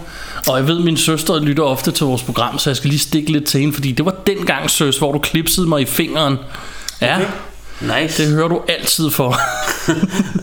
og 0.47 0.57
jeg 0.57 0.67
ved, 0.67 0.77
at 0.77 0.83
min 0.83 0.97
søster 0.97 1.39
lytter 1.39 1.63
ofte 1.63 1.91
til 1.91 2.05
vores 2.05 2.23
program, 2.23 2.57
så 2.59 2.69
jeg 2.69 2.77
skal 2.77 2.89
lige 2.89 2.99
stikke 2.99 3.31
lidt 3.31 3.45
til 3.45 3.59
hende, 3.59 3.73
fordi 3.73 3.91
det 3.91 4.05
var 4.05 4.13
dengang, 4.27 4.69
søs, 4.69 4.97
hvor 4.97 5.11
du 5.11 5.19
klipsede 5.19 5.67
mig 5.69 5.81
i 5.81 5.85
fingeren. 5.85 6.37
Ja, 7.01 7.15
okay. 7.15 7.25
Nice. 7.81 8.23
det 8.23 8.31
hører 8.35 8.47
du 8.47 8.61
altid 8.67 9.09
for. 9.11 9.35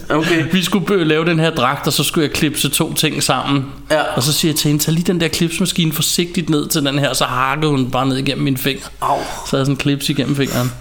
Okay. 0.09 0.45
Vi 0.53 0.63
skulle 0.63 1.05
lave 1.05 1.25
den 1.25 1.39
her 1.39 1.51
dragt, 1.51 1.87
og 1.87 1.93
så 1.93 2.05
skulle 2.05 2.27
jeg 2.27 2.35
klipse 2.35 2.69
to 2.69 2.95
ting 2.95 3.23
sammen. 3.23 3.65
Ja. 3.91 4.03
Og 4.03 4.23
så 4.23 4.33
siger 4.33 4.53
jeg 4.53 4.59
til 4.59 4.69
hende, 4.69 4.83
tag 4.83 4.95
lige 4.95 5.05
den 5.05 5.21
der 5.21 5.29
klipsmaskine 5.29 5.93
forsigtigt 5.93 6.51
ned 6.51 6.69
til 6.69 6.85
den 6.85 6.99
her, 6.99 7.09
og 7.09 7.17
så 7.17 7.25
hakkede 7.25 7.71
hun 7.71 7.91
bare 7.91 8.07
ned 8.07 8.17
igennem 8.17 8.45
min 8.45 8.57
finger. 8.57 8.87
Au. 9.01 9.19
Så 9.19 9.51
havde 9.51 9.61
jeg 9.61 9.67
sådan 9.67 9.73
en 9.73 9.77
klips 9.77 10.09
igennem 10.09 10.37
fingeren. 10.37 10.73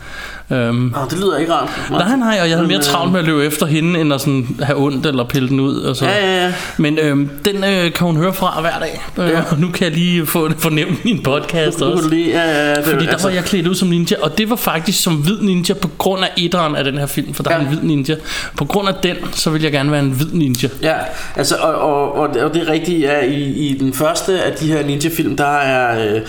Øhm, 0.52 0.76
Nå, 0.76 1.00
det 1.10 1.20
lyder 1.20 1.38
ikke 1.38 1.54
rart. 1.54 1.70
nej, 1.92 2.16
nej, 2.16 2.38
og 2.42 2.50
jeg 2.50 2.58
havde 2.58 2.68
mere 2.68 2.78
øh, 2.78 2.84
travlt 2.84 3.12
med 3.12 3.20
at 3.20 3.26
løbe 3.26 3.46
efter 3.46 3.66
hende, 3.66 4.00
end 4.02 4.14
at 4.14 4.22
sådan 4.22 4.48
have 4.62 4.78
ondt 4.80 5.06
eller 5.06 5.24
pille 5.24 5.50
den 5.50 5.60
ud. 5.60 5.76
Og 5.82 5.96
så. 5.96 6.06
Ja, 6.06 6.26
ja, 6.26 6.46
ja. 6.46 6.54
Men 6.78 7.00
øhm, 7.00 7.30
den 7.46 7.56
øh, 7.64 7.94
kan 7.94 8.08
hun 8.08 8.16
høre 8.18 8.34
fra 8.34 8.62
hver 8.62 8.80
dag. 8.80 9.02
Øh, 9.20 9.30
Ja. 9.30 9.42
Og 9.52 9.60
nu 9.60 9.72
kan 9.72 9.84
jeg 9.88 9.92
lige 9.98 10.26
få 10.26 10.48
det 10.48 10.56
fornemt 10.60 11.00
i 11.04 11.10
en 11.10 11.24
podcast 11.24 11.82
også. 11.82 12.04
du 12.04 12.10
lige, 12.10 12.30
ja, 12.30 12.70
ja, 12.70 12.76
det, 12.76 12.86
Fordi 12.86 13.06
der 13.06 13.24
var 13.24 13.30
jeg 13.30 13.44
klædt 13.44 13.68
ud 13.68 13.76
som 13.76 13.88
ninja, 13.88 14.16
og 14.22 14.38
det 14.38 14.50
var 14.50 14.56
faktisk 14.56 15.04
som 15.04 15.14
hvid 15.16 15.38
ninja 15.42 15.74
på 15.74 15.88
grund 15.98 16.24
af 16.24 16.30
etteren 16.38 16.76
af 16.76 16.84
den 16.84 16.98
her 16.98 17.06
film, 17.06 17.34
for 17.34 17.44
der 17.44 17.52
ja. 17.52 17.58
er 17.58 17.62
en 17.62 17.68
hvid 17.68 17.80
ninja. 17.82 18.16
På 18.58 18.66
grund 18.66 18.88
af 18.88 18.94
den, 19.04 19.16
så 19.32 19.50
vil 19.50 19.62
jeg 19.62 19.72
gerne 19.72 19.92
være 19.92 20.02
en 20.02 20.12
hvid 20.12 20.28
ninja. 20.34 20.70
Ja, 20.82 20.94
altså, 21.36 21.56
og, 21.56 21.76
og, 21.76 22.14
og, 22.16 22.30
og 22.42 22.54
det 22.54 22.62
er 22.68 22.70
rigtigt, 22.72 23.02
ja, 23.02 23.20
i, 23.26 23.44
i 23.44 23.78
den 23.80 23.94
første 23.94 24.44
af 24.44 24.52
de 24.54 24.68
her 24.68 24.86
ninja-film, 24.86 25.38
der 25.38 25.58
er... 25.58 26.16
Øh, 26.16 26.22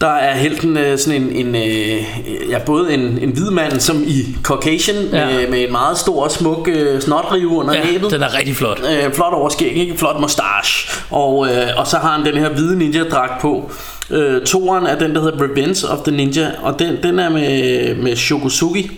der 0.00 0.06
er 0.08 0.36
helten 0.36 0.76
øh, 0.76 0.98
sådan 0.98 1.22
en, 1.22 1.46
en 1.46 1.54
øh, 1.54 2.02
ja, 2.50 2.58
både 2.66 2.94
en, 2.94 3.00
en 3.00 3.30
hvid 3.30 3.50
mand 3.50 3.80
som 3.80 4.02
i 4.06 4.36
Caucasian 4.42 4.96
Ja. 5.12 5.28
ja. 5.28 5.48
med, 5.50 5.64
en 5.64 5.72
meget 5.72 5.98
stor 5.98 6.24
og 6.24 6.30
smuk 6.30 6.68
øh, 6.72 7.00
snotrive 7.00 7.48
under 7.48 7.74
Ja, 7.74 7.84
næbet. 7.92 8.10
den 8.10 8.22
er 8.22 8.38
rigtig 8.38 8.56
flot. 8.56 8.80
øh, 8.90 9.12
flot 9.14 9.32
overskæg, 9.32 9.76
ikke? 9.76 9.98
Flot 9.98 10.20
mustache. 10.20 10.90
Og, 11.10 11.48
øh, 11.48 11.66
og 11.76 11.86
så 11.86 11.96
har 11.96 12.12
han 12.16 12.26
den 12.26 12.36
her 12.42 12.48
hvide 12.48 12.76
ninja-dragt 12.78 13.40
på. 13.40 13.70
Øh, 14.10 14.42
toeren 14.42 14.86
er 14.86 14.98
den, 14.98 15.14
der 15.14 15.20
hedder 15.22 15.44
Revenge 15.44 15.88
of 15.88 15.98
the 16.06 16.16
Ninja, 16.16 16.48
og 16.62 16.78
den, 16.78 16.96
den 17.02 17.18
er 17.18 17.28
med, 17.28 17.94
med 17.94 18.16
Shokusugi. 18.16 18.90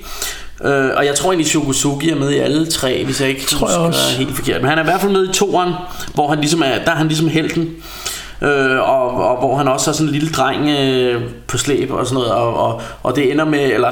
Øh, 0.65 0.91
og 0.97 1.07
jeg 1.07 1.15
tror 1.15 1.31
egentlig 1.31 1.47
Shokusugi 1.47 2.11
er 2.11 2.17
med 2.17 2.31
i 2.31 2.39
alle 2.39 2.67
tre 2.67 3.05
Hvis 3.05 3.21
jeg 3.21 3.29
ikke 3.29 3.47
Tror 3.47 3.69
jeg 3.71 3.77
husker 3.79 4.03
også. 4.03 4.17
helt 4.19 4.37
forkert 4.37 4.61
Men 4.61 4.69
han 4.69 4.79
er 4.79 4.83
i 4.83 4.85
hvert 4.85 5.01
fald 5.01 5.13
med 5.13 5.29
i 5.29 5.33
toeren 5.33 5.73
Hvor 6.15 6.29
han 6.29 6.39
ligesom 6.39 6.63
er, 6.63 6.85
der 6.85 6.91
er 6.91 6.97
han 6.97 7.07
ligesom 7.09 7.29
helten 7.29 7.69
Øh, 8.43 8.79
og, 8.79 9.31
og 9.31 9.37
hvor 9.37 9.57
han 9.57 9.69
også 9.69 9.91
har 9.91 9.95
sådan 9.95 10.09
en 10.09 10.13
lille 10.13 10.31
dreng 10.31 10.69
øh, 10.69 11.23
på 11.47 11.59
slæb 11.59 11.91
og 11.91 12.07
sådan 12.07 12.15
noget 12.15 12.33
og, 12.33 12.57
og, 12.57 12.83
og 13.03 13.17
det 13.17 13.33
ender 13.33 13.45
med 13.45 13.73
Eller 13.73 13.91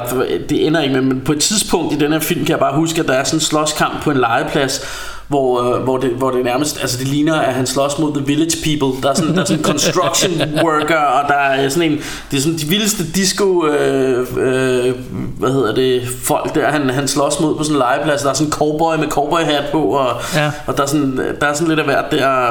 det 0.49 0.67
ender 0.67 0.81
ikke 0.81 0.93
med 0.93 1.01
Men 1.01 1.21
på 1.21 1.31
et 1.31 1.39
tidspunkt 1.39 1.93
i 1.93 1.97
den 1.97 2.11
her 2.11 2.19
film 2.19 2.45
Kan 2.45 2.49
jeg 2.49 2.59
bare 2.59 2.75
huske 2.75 3.01
at 3.01 3.07
der 3.07 3.13
er 3.13 3.23
sådan 3.23 3.37
en 3.37 3.41
slåskamp 3.41 4.01
på 4.01 4.11
en 4.11 4.17
legeplads 4.17 4.81
hvor, 5.29 5.73
øh, 5.75 5.81
hvor, 5.83 5.97
det, 5.97 6.09
hvor 6.09 6.31
det 6.31 6.43
nærmest, 6.45 6.81
altså 6.81 6.97
det 6.97 7.07
ligner, 7.07 7.35
at 7.35 7.53
han 7.53 7.67
slås 7.67 7.99
mod 7.99 8.13
the 8.13 8.25
village 8.25 8.57
people. 8.63 9.01
Der 9.03 9.09
er 9.09 9.13
sådan, 9.13 9.35
der 9.35 9.41
er 9.41 9.45
sådan 9.45 9.63
construction 9.63 10.31
worker, 10.65 10.95
og 10.97 11.27
der 11.29 11.33
er 11.35 11.69
sådan 11.69 11.91
en, 11.91 11.97
det 12.31 12.37
er 12.37 12.41
sådan 12.41 12.57
de 12.57 12.65
vildeste 12.65 13.11
disco, 13.15 13.65
øh, 13.67 14.27
øh, 14.37 14.95
hvad 15.39 15.51
hedder 15.51 15.75
det, 15.75 16.01
folk 16.23 16.55
der, 16.55 16.71
han, 16.71 16.89
han 16.89 17.07
slås 17.07 17.39
mod 17.39 17.55
på 17.55 17.63
sådan 17.63 17.75
en 17.75 17.79
legeplads. 17.79 18.21
Der 18.21 18.29
er 18.29 18.33
sådan 18.33 18.47
en 18.47 18.51
cowboy 18.51 18.95
med 18.99 19.07
cowboy 19.07 19.39
hat 19.39 19.63
på, 19.71 19.81
og, 19.81 20.21
Ja. 20.35 20.51
og 20.67 20.77
der, 20.77 20.83
er 20.83 20.87
sådan, 20.87 21.19
der 21.41 21.47
er 21.47 21.53
sådan 21.53 21.67
lidt 21.67 21.79
af 21.79 21.85
hvert 21.85 22.11
der. 22.11 22.49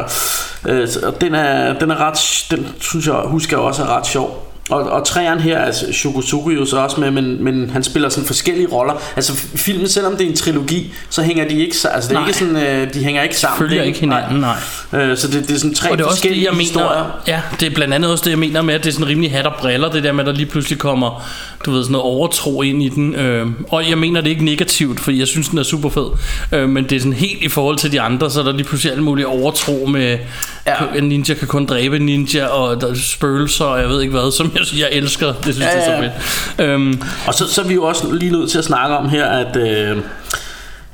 Øh, 0.69 0.89
og 1.03 1.21
den 1.21 1.35
er, 1.35 1.79
den 1.79 1.91
er 1.91 1.97
ret, 2.01 2.47
den 2.51 2.67
synes 2.81 3.07
jeg, 3.07 3.15
husker 3.25 3.57
jeg 3.57 3.65
også 3.67 3.83
er 3.83 3.97
ret 3.97 4.07
sjov. 4.07 4.48
Og, 4.69 4.83
og 4.83 5.07
træeren 5.07 5.41
her, 5.41 5.59
altså 5.59 5.93
Shokosuke 5.93 6.55
jo 6.55 6.65
så 6.65 6.79
også 6.79 7.01
med, 7.01 7.11
men, 7.11 7.45
men 7.45 7.71
han 7.71 7.83
spiller 7.83 8.09
sådan 8.09 8.27
forskellige 8.27 8.69
roller. 8.73 8.95
Altså 9.17 9.33
filmen, 9.57 9.89
selvom 9.89 10.17
det 10.17 10.27
er 10.27 10.31
en 10.31 10.37
trilogi, 10.37 10.93
så 11.11 11.23
hænger 11.23 11.49
de 11.49 11.55
ikke, 11.61 11.77
altså 11.93 12.09
det 12.09 12.17
er 12.17 12.21
Nej. 12.21 12.29
ikke 12.29 12.39
sådan, 12.39 12.57
øh, 12.57 12.95
de 12.95 13.05
hænger 13.05 13.23
ikke 13.23 13.37
sammen. 13.37 13.59
Følger 13.59 13.83
er 13.83 13.87
ikke 13.87 14.01
hinanden, 14.01 14.41
nej. 14.41 14.57
Øh, 14.93 15.17
så 15.17 15.29
det, 15.29 15.49
det 15.49 15.55
er 15.55 15.59
sådan 15.59 15.75
tre 15.75 15.91
Og 15.91 15.99
det 15.99 16.05
er 16.05 16.09
også 16.09 16.15
det, 16.15 16.19
forskellige 16.19 16.45
jeg 16.45 16.53
mener, 16.53 16.63
historier. 16.65 17.05
ja, 17.27 17.41
det 17.61 17.67
er 17.67 17.75
blandt 17.75 17.95
andet 17.95 18.11
også 18.11 18.25
det, 18.25 18.31
jeg 18.31 18.39
mener 18.39 18.63
med, 18.63 18.75
at 18.75 18.85
det 18.85 18.89
er 18.89 18.93
sådan 18.93 19.09
rimelig 19.09 19.33
hat 19.33 19.47
og 19.47 19.53
briller, 19.59 19.91
det 19.91 20.05
der 20.05 20.13
med, 20.13 20.21
at 20.21 20.27
der 20.27 20.33
lige 20.33 20.47
pludselig 20.47 20.79
kommer, 20.79 21.25
du 21.65 21.71
ved, 21.71 21.83
sådan 21.83 21.93
noget 21.93 22.05
overtro 22.05 22.63
ind 22.63 22.83
i 22.83 22.89
den. 22.89 23.15
Øh, 23.15 23.47
og 23.69 23.91
jeg 23.91 23.99
mener 23.99 24.21
det 24.21 24.31
ikke 24.31 24.45
negativt, 24.45 25.01
fordi 25.01 25.19
jeg 25.19 25.29
synes, 25.29 25.49
den 25.49 25.59
er 25.59 25.63
super 25.63 25.89
fed. 25.89 26.07
Øh, 26.53 26.69
men 26.69 26.85
det 26.85 26.97
er 26.97 27.01
sådan 27.01 27.13
helt 27.13 27.43
i 27.43 27.49
forhold 27.49 27.79
til 27.79 27.93
de 27.93 28.01
andre, 28.01 28.31
så 28.31 28.41
er 28.41 28.45
der 28.45 28.53
lige 28.53 28.65
pludselig 28.65 28.93
alle 28.93 29.05
mulige 29.05 29.27
overtro 29.27 29.87
med, 29.87 30.19
ja. 30.67 30.75
en 30.97 31.05
ninja 31.05 31.35
kan 31.35 31.49
kun 31.49 31.67
dræbe 31.67 31.97
en 31.97 32.07
ninja, 32.07 32.47
og 32.47 32.81
der 32.81 32.91
er 32.91 32.95
spøgelser, 32.95 33.65
og 33.65 33.81
jeg 33.81 33.89
ved 33.89 34.01
ikke 34.01 34.13
hvad, 34.13 34.33
som 34.33 34.53
jeg, 34.59 34.81
jeg 34.81 34.89
elsker. 34.93 35.27
Det 35.33 35.55
synes 35.55 35.59
Ja, 35.59 35.69
jeg 35.69 36.03
er 36.03 36.11
så 36.11 36.11
fedt. 36.57 36.69
Øhm, 36.69 37.03
Og 37.27 37.35
så, 37.35 37.47
så 37.53 37.63
er 37.63 37.67
vi 37.67 37.75
jo 37.75 37.85
også 37.85 38.13
lige 38.13 38.33
nødt 38.33 38.51
til 38.51 38.59
at 38.59 38.65
snakke 38.65 38.97
om 38.97 39.09
her, 39.09 39.27
at, 39.27 39.57
øh, 39.57 39.97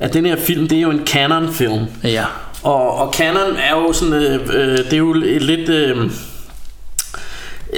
at 0.00 0.14
den 0.14 0.26
her 0.26 0.36
film, 0.36 0.68
det 0.68 0.78
er 0.78 0.82
jo 0.82 0.90
en 0.90 1.06
canon-film. 1.06 1.84
ja. 2.04 2.24
Og, 2.62 2.98
og 2.98 3.14
Canon 3.14 3.56
er 3.56 3.70
jo 3.70 3.92
sådan, 3.92 4.14
øh, 4.14 4.40
øh, 4.54 4.78
det 4.78 4.92
er 4.92 4.96
jo 4.96 5.14
et 5.14 5.42
lidt... 5.42 5.68
Øh, 5.68 5.96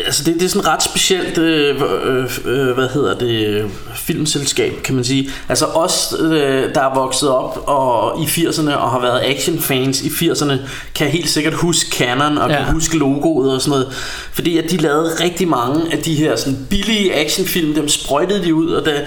Altså 0.05 0.25
det, 0.25 0.35
det 0.35 0.43
er 0.43 0.49
sådan 0.49 0.69
ret 0.69 0.83
specielt 0.83 1.39
øh, 1.39 1.83
øh, 2.05 2.39
øh, 2.45 2.75
Hvad 2.75 2.89
hedder 2.89 3.19
det 3.19 3.65
Filmselskab 3.95 4.83
kan 4.85 4.95
man 4.95 5.05
sige. 5.05 5.31
Altså 5.49 5.67
os 5.67 6.15
øh, 6.21 6.75
der 6.75 6.81
er 6.81 6.95
vokset 6.95 7.29
op 7.29 7.65
og, 7.67 8.21
I 8.23 8.25
80'erne 8.25 8.75
Og 8.75 8.91
har 8.91 9.01
været 9.01 9.21
actionfans 9.25 10.03
i 10.03 10.09
80'erne 10.09 10.55
Kan 10.95 11.07
helt 11.07 11.29
sikkert 11.29 11.55
huske 11.55 11.91
Canon 11.91 12.39
Og 12.39 12.51
ja. 12.51 12.57
Kan 12.57 12.73
huske 12.73 12.99
logoet 12.99 13.53
og 13.55 13.61
sådan 13.61 13.71
noget. 13.71 13.95
Fordi 14.33 14.59
at 14.59 14.71
de 14.71 14.77
lavede 14.77 15.11
rigtig 15.25 15.49
mange 15.49 15.93
af 15.93 15.99
de 15.99 16.15
her 16.15 16.37
sådan 16.37 16.67
billige 16.71 17.15
actionfilm 17.15 17.75
Dem 17.75 17.89
sprøjtede 17.89 18.45
de 18.45 18.55
ud 18.55 18.71
Og 18.71 18.85
det, 18.85 19.05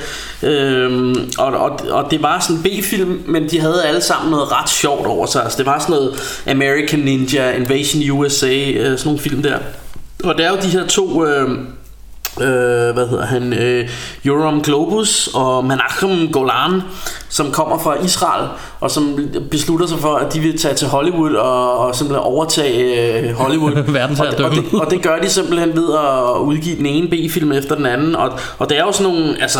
øh, 0.50 1.16
og, 1.38 1.48
og, 1.48 1.80
og 1.90 2.12
det 2.12 2.22
var 2.22 2.40
sådan 2.40 2.64
B-film 2.64 3.24
Men 3.28 3.50
de 3.50 3.60
havde 3.60 3.84
alle 3.86 4.02
sammen 4.02 4.32
noget 4.32 4.52
ret 4.52 4.70
sjovt 4.70 5.08
over 5.08 5.26
sig. 5.26 5.44
Altså 5.44 5.58
det 5.58 5.66
var 5.66 5.80
sådan 5.80 5.96
noget 5.96 6.42
American 6.48 7.00
Ninja 7.00 7.52
Invasion 7.52 8.12
USA 8.12 8.72
øh, 8.72 8.98
Sådan 8.98 9.00
nogle 9.06 9.20
film 9.20 9.44
der 9.44 9.58
og 10.24 10.38
det 10.38 10.46
er 10.46 10.50
jo 10.50 10.58
de 10.62 10.68
her 10.68 10.88
to 10.88 11.26
øh, 11.26 11.50
øh, 12.42 12.94
hvad 12.94 13.08
hedder 13.08 13.26
han 13.26 13.54
øh, 13.54 13.90
Yoram 14.26 14.62
Globus 14.62 15.30
og 15.34 15.66
Menachem 15.66 16.32
Golan 16.32 16.82
som 17.30 17.52
kommer 17.52 17.80
fra 17.80 18.04
Israel 18.04 18.48
og 18.80 18.92
som 18.92 19.30
beslutter 19.52 19.88
sig 19.88 20.00
for 20.00 20.16
at 20.16 20.34
de 20.34 20.40
vil 20.40 20.58
tage 20.58 20.76
til 20.76 20.88
Hollywood 20.88 21.34
og, 21.34 21.78
og 21.78 21.96
simpelthen 21.96 22.24
overtage 22.24 23.20
øh, 23.20 23.34
Hollywood 23.34 23.74
og, 23.88 23.94
Verdensherredømme. 23.94 24.60
og, 24.60 24.72
det, 24.72 24.82
og 24.82 24.92
det 24.92 25.02
gør 25.02 25.20
de 25.20 25.30
simpelthen 25.30 25.76
ved 25.76 25.94
at 25.94 26.40
udgive 26.42 26.78
den 26.78 26.86
ene 26.86 27.08
B-film 27.08 27.52
efter 27.52 27.76
den 27.76 27.86
anden 27.86 28.16
og, 28.16 28.32
og 28.58 28.70
det 28.70 28.78
er 28.78 28.84
jo 28.84 28.92
sådan 28.92 29.14
nogle 29.14 29.42
altså 29.42 29.60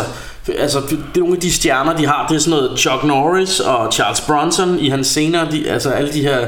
Altså, 0.60 0.80
det 0.90 0.98
er 1.16 1.20
nogle 1.20 1.36
af 1.36 1.42
de 1.42 1.54
stjerner, 1.54 1.98
de 1.98 2.08
har 2.08 2.28
Det 2.28 2.36
er 2.36 2.40
sådan 2.40 2.60
noget 2.60 2.80
Chuck 2.80 3.04
Norris 3.04 3.60
og 3.60 3.92
Charles 3.94 4.22
Bronson 4.22 4.80
I 4.80 4.90
hans 4.90 5.08
scener 5.08 5.50
de, 5.50 5.70
Altså 5.70 5.90
alle 5.90 6.14
de 6.14 6.22
her 6.22 6.48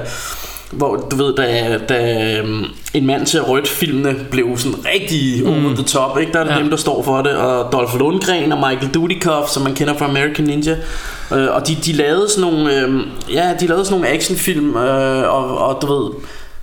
hvor 0.71 0.95
du 0.95 1.15
ved, 1.15 1.35
da, 1.35 1.77
da 1.89 2.41
um, 2.41 2.65
en 2.93 3.05
mand 3.05 3.25
til 3.25 3.41
rødt 3.41 3.67
filmene 3.67 4.15
blev 4.31 4.57
sådan 4.57 4.85
rigtig 4.85 5.43
mm. 5.43 5.49
over 5.49 5.75
the 5.75 5.83
top, 5.83 6.19
ikke? 6.19 6.33
der 6.33 6.39
er 6.39 6.43
det 6.43 6.51
ja. 6.51 6.59
Dem, 6.59 6.69
der 6.69 6.77
står 6.77 7.03
for 7.03 7.21
det, 7.21 7.35
og 7.35 7.71
Dolph 7.71 7.99
Lundgren 7.99 8.51
og 8.51 8.57
Michael 8.57 8.93
Dudikoff, 8.93 9.49
som 9.49 9.63
man 9.63 9.75
kender 9.75 9.97
fra 9.97 10.05
American 10.05 10.45
Ninja, 10.45 10.75
uh, 11.31 11.37
og 11.55 11.67
de, 11.67 11.75
de 11.85 11.91
lavede 11.91 12.29
sådan 12.29 12.51
nogle, 12.51 12.87
uh, 12.87 13.01
ja, 13.33 13.53
de 13.59 13.67
lavede 13.67 13.85
sådan 13.85 13.99
nogle 13.99 14.15
actionfilm, 14.15 14.75
uh, 14.75 14.81
og, 15.35 15.57
og 15.57 15.81
du 15.81 15.93
ved, 15.93 16.11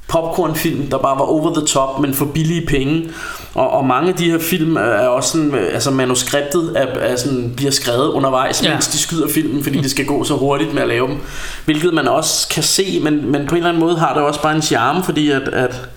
popcornfilm, 0.09 0.91
der 0.91 0.99
bare 0.99 1.19
var 1.19 1.25
over 1.25 1.55
the 1.55 1.67
top, 1.67 2.00
men 2.00 2.15
for 2.15 2.25
billige 2.25 2.67
penge. 2.67 3.11
Og, 3.55 3.71
og 3.71 3.87
mange 3.87 4.09
af 4.09 4.15
de 4.15 4.31
her 4.31 4.38
film 4.38 4.77
er 4.77 5.07
også 5.07 5.31
sådan, 5.31 5.55
øh, 5.55 5.75
altså 5.75 5.91
manuskriptet 5.91 6.73
er, 6.77 6.87
er 6.87 7.17
sådan, 7.17 7.53
bliver 7.57 7.71
skrevet 7.71 8.09
undervejs, 8.09 8.62
ja. 8.62 8.69
Ja. 8.69 8.75
mens 8.75 8.88
de 8.88 8.99
skyder 8.99 9.29
filmen, 9.29 9.62
fordi 9.62 9.81
det 9.81 9.91
skal 9.91 10.07
gå 10.07 10.25
så 10.25 10.35
hurtigt 10.35 10.75
med 10.75 10.83
at 10.83 10.88
lave 10.88 11.09
dem. 11.09 11.17
Hvilket 11.65 11.95
man 11.95 12.09
også 12.09 12.49
kan 12.49 12.62
se, 12.62 13.00
men, 13.03 13.33
men 13.33 13.47
på 13.47 13.55
en 13.55 13.57
eller 13.57 13.69
anden 13.69 13.81
måde 13.81 13.99
har 13.99 14.15
det 14.15 14.23
også 14.23 14.43
bare 14.43 14.57
en 14.57 14.62
charme, 14.62 15.03
fordi 15.03 15.31
at, 15.31 15.49
at 15.49 15.88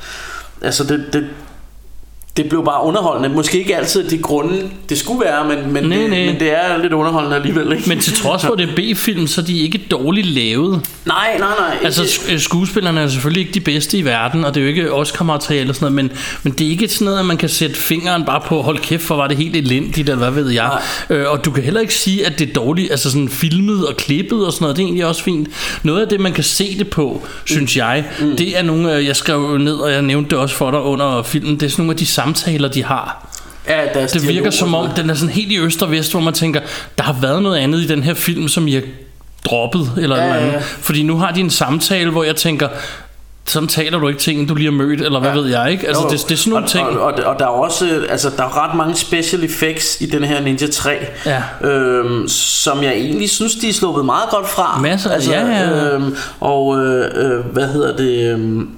altså 0.62 0.84
det, 0.84 1.06
det, 1.13 1.27
det 2.38 2.50
blev 2.50 2.65
bare 2.65 2.83
underholdende. 2.85 3.35
Måske 3.35 3.59
ikke 3.59 3.77
altid 3.77 4.09
de 4.09 4.17
grunde, 4.17 4.69
det 4.89 4.97
skulle 4.97 5.21
være, 5.21 5.45
men, 5.47 5.73
men, 5.73 5.83
Nej, 5.83 5.97
det, 5.97 6.09
nej. 6.09 6.25
men 6.25 6.39
det 6.39 6.51
er 6.57 6.77
lidt 6.81 6.93
underholdende 6.93 7.35
alligevel. 7.35 7.71
Ikke? 7.71 7.89
Men 7.89 8.00
til 8.00 8.13
trods 8.13 8.45
for, 8.45 8.55
det 8.55 8.69
er 8.69 8.75
B-film, 8.95 9.27
så 9.27 9.41
er 9.41 9.45
de 9.45 9.59
ikke 9.59 9.77
dårligt 9.91 10.27
lavet. 10.27 10.81
nej, 11.05 11.38
nej, 11.39 11.47
nej. 11.59 11.77
Altså 11.83 12.01
ikke- 12.29 12.39
skuespillerne 12.39 13.01
er 13.01 13.07
selvfølgelig 13.07 13.41
ikke 13.41 13.53
de 13.53 13.59
bedste 13.59 13.97
i 13.97 14.05
verden 14.05 14.45
Og 14.45 14.55
det 14.55 14.59
er 14.61 14.63
jo 14.63 14.69
ikke 14.69 14.93
Oscar-materiale 14.93 15.69
og 15.69 15.75
sådan 15.75 15.93
noget 15.93 16.11
men, 16.11 16.17
men 16.43 16.53
det 16.53 16.67
er 16.67 16.71
ikke 16.71 16.88
sådan 16.88 17.05
noget 17.05 17.19
at 17.19 17.25
man 17.25 17.38
kan 17.38 17.50
sætte 17.50 17.75
fingeren 17.75 18.25
bare 18.25 18.41
på 18.45 18.61
Hold 18.61 18.77
kæft 18.79 19.03
for 19.03 19.15
var 19.15 19.27
det 19.27 19.38
helt 19.38 19.55
elendigt 19.55 20.09
Eller 20.09 20.29
hvad 20.29 20.43
ved 20.43 20.50
jeg 20.50 20.71
øh, 21.09 21.25
Og 21.31 21.45
du 21.45 21.51
kan 21.51 21.63
heller 21.63 21.81
ikke 21.81 21.93
sige 21.93 22.25
at 22.25 22.39
det 22.39 22.50
er 22.50 22.53
dårligt 22.53 22.91
Altså 22.91 23.11
sådan 23.11 23.29
filmet 23.29 23.88
og 23.88 23.97
klippet 23.97 24.45
og 24.45 24.53
sådan 24.53 24.63
noget 24.63 24.75
Det 24.77 24.83
er 24.83 24.88
egentlig 24.88 25.05
også 25.05 25.23
fint 25.23 25.47
Noget 25.83 26.01
af 26.01 26.07
det 26.07 26.19
man 26.19 26.33
kan 26.33 26.43
se 26.43 26.77
det 26.79 26.89
på 26.89 27.27
Synes 27.45 27.77
jeg 27.77 28.05
mm. 28.21 28.35
Det 28.38 28.57
er 28.59 28.63
nogle 28.63 28.95
øh, 28.95 29.05
Jeg 29.05 29.15
skrev 29.15 29.57
ned 29.57 29.75
og 29.75 29.91
jeg 29.91 30.01
nævnte 30.01 30.29
det 30.29 30.38
også 30.38 30.55
for 30.55 30.71
dig 30.71 30.79
under 30.79 31.23
filmen 31.23 31.55
Det 31.59 31.63
er 31.65 31.69
sådan 31.69 31.83
nogle 31.85 31.93
af 31.93 31.97
de 31.97 32.05
samtaler 32.23 32.67
de 32.69 32.83
har 32.83 33.27
ja, 33.67 33.81
deres 33.93 34.11
det 34.11 34.27
virker 34.27 34.49
som 34.51 34.73
om, 34.75 34.89
den 34.89 35.09
er 35.09 35.13
sådan 35.13 35.33
helt 35.33 35.51
i 35.51 35.59
øst 35.59 35.81
og 35.83 35.91
vest, 35.91 36.11
hvor 36.11 36.19
man 36.19 36.33
tænker, 36.33 36.59
der 36.97 37.03
har 37.03 37.15
været 37.21 37.43
noget 37.43 37.57
andet 37.57 37.79
i 37.79 37.87
den 37.87 38.03
her 38.03 38.13
film, 38.13 38.47
som 38.47 38.67
har 38.67 38.81
droppet, 39.45 39.91
eller 39.97 40.15
Ja, 40.15 40.21
ja, 40.21 40.27
ja, 40.27 40.33
noget 40.33 40.47
ja. 40.51 40.55
andet. 40.55 40.67
Fordi 40.67 41.03
nu 41.03 41.17
har 41.17 41.31
de 41.31 41.39
en 41.39 41.49
samtale, 41.49 42.11
hvor 42.11 42.23
jeg 42.23 42.35
tænker, 42.35 42.67
sådan 43.45 43.67
taler 43.67 43.99
du 43.99 44.07
ikke 44.07 44.19
ting, 44.19 44.49
du 44.49 44.55
lige 44.55 44.65
har 44.71 44.77
mødt, 44.77 45.01
eller 45.01 45.19
hvad 45.19 45.29
Ja. 45.29 45.35
ved 45.35 45.47
jeg, 45.49 45.71
ikke? 45.71 45.87
Altså, 45.87 46.03
Jo, 46.03 46.09
det, 46.09 46.19
det 46.29 46.31
er 46.31 46.37
sådan 46.37 46.49
nogle 46.51 46.65
og, 46.65 46.69
ting. 46.69 46.87
Og, 46.87 46.99
og, 47.01 47.13
og 47.23 47.39
der 47.39 47.45
er 47.45 47.49
også 47.49 47.85
øh, 47.85 48.11
altså, 48.11 48.29
der 48.37 48.43
er 48.43 48.63
ret 48.69 48.77
mange 48.77 48.95
special 48.95 49.43
effects 49.43 50.01
i 50.01 50.05
den 50.05 50.23
her 50.23 50.41
Ninja 50.41 50.67
3, 50.67 50.91
Ja. 51.25 51.67
øhm, 51.67 52.27
som 52.27 52.83
jeg 52.83 52.93
egentlig 52.93 53.29
synes, 53.29 53.55
de 53.55 53.69
er 53.69 53.73
sluppet 53.73 54.05
meget 54.05 54.29
godt 54.29 54.49
fra. 54.49 54.79
Masser, 54.81 55.31
ja, 55.31 55.47
ja. 55.47 55.89
Øhm, 55.89 56.15
og 56.39 56.79
øh, 56.79 57.11
øh, 57.15 57.45
hvad 57.45 57.67
hedder 57.67 57.97
det... 57.97 58.33
Øhm, 58.33 58.69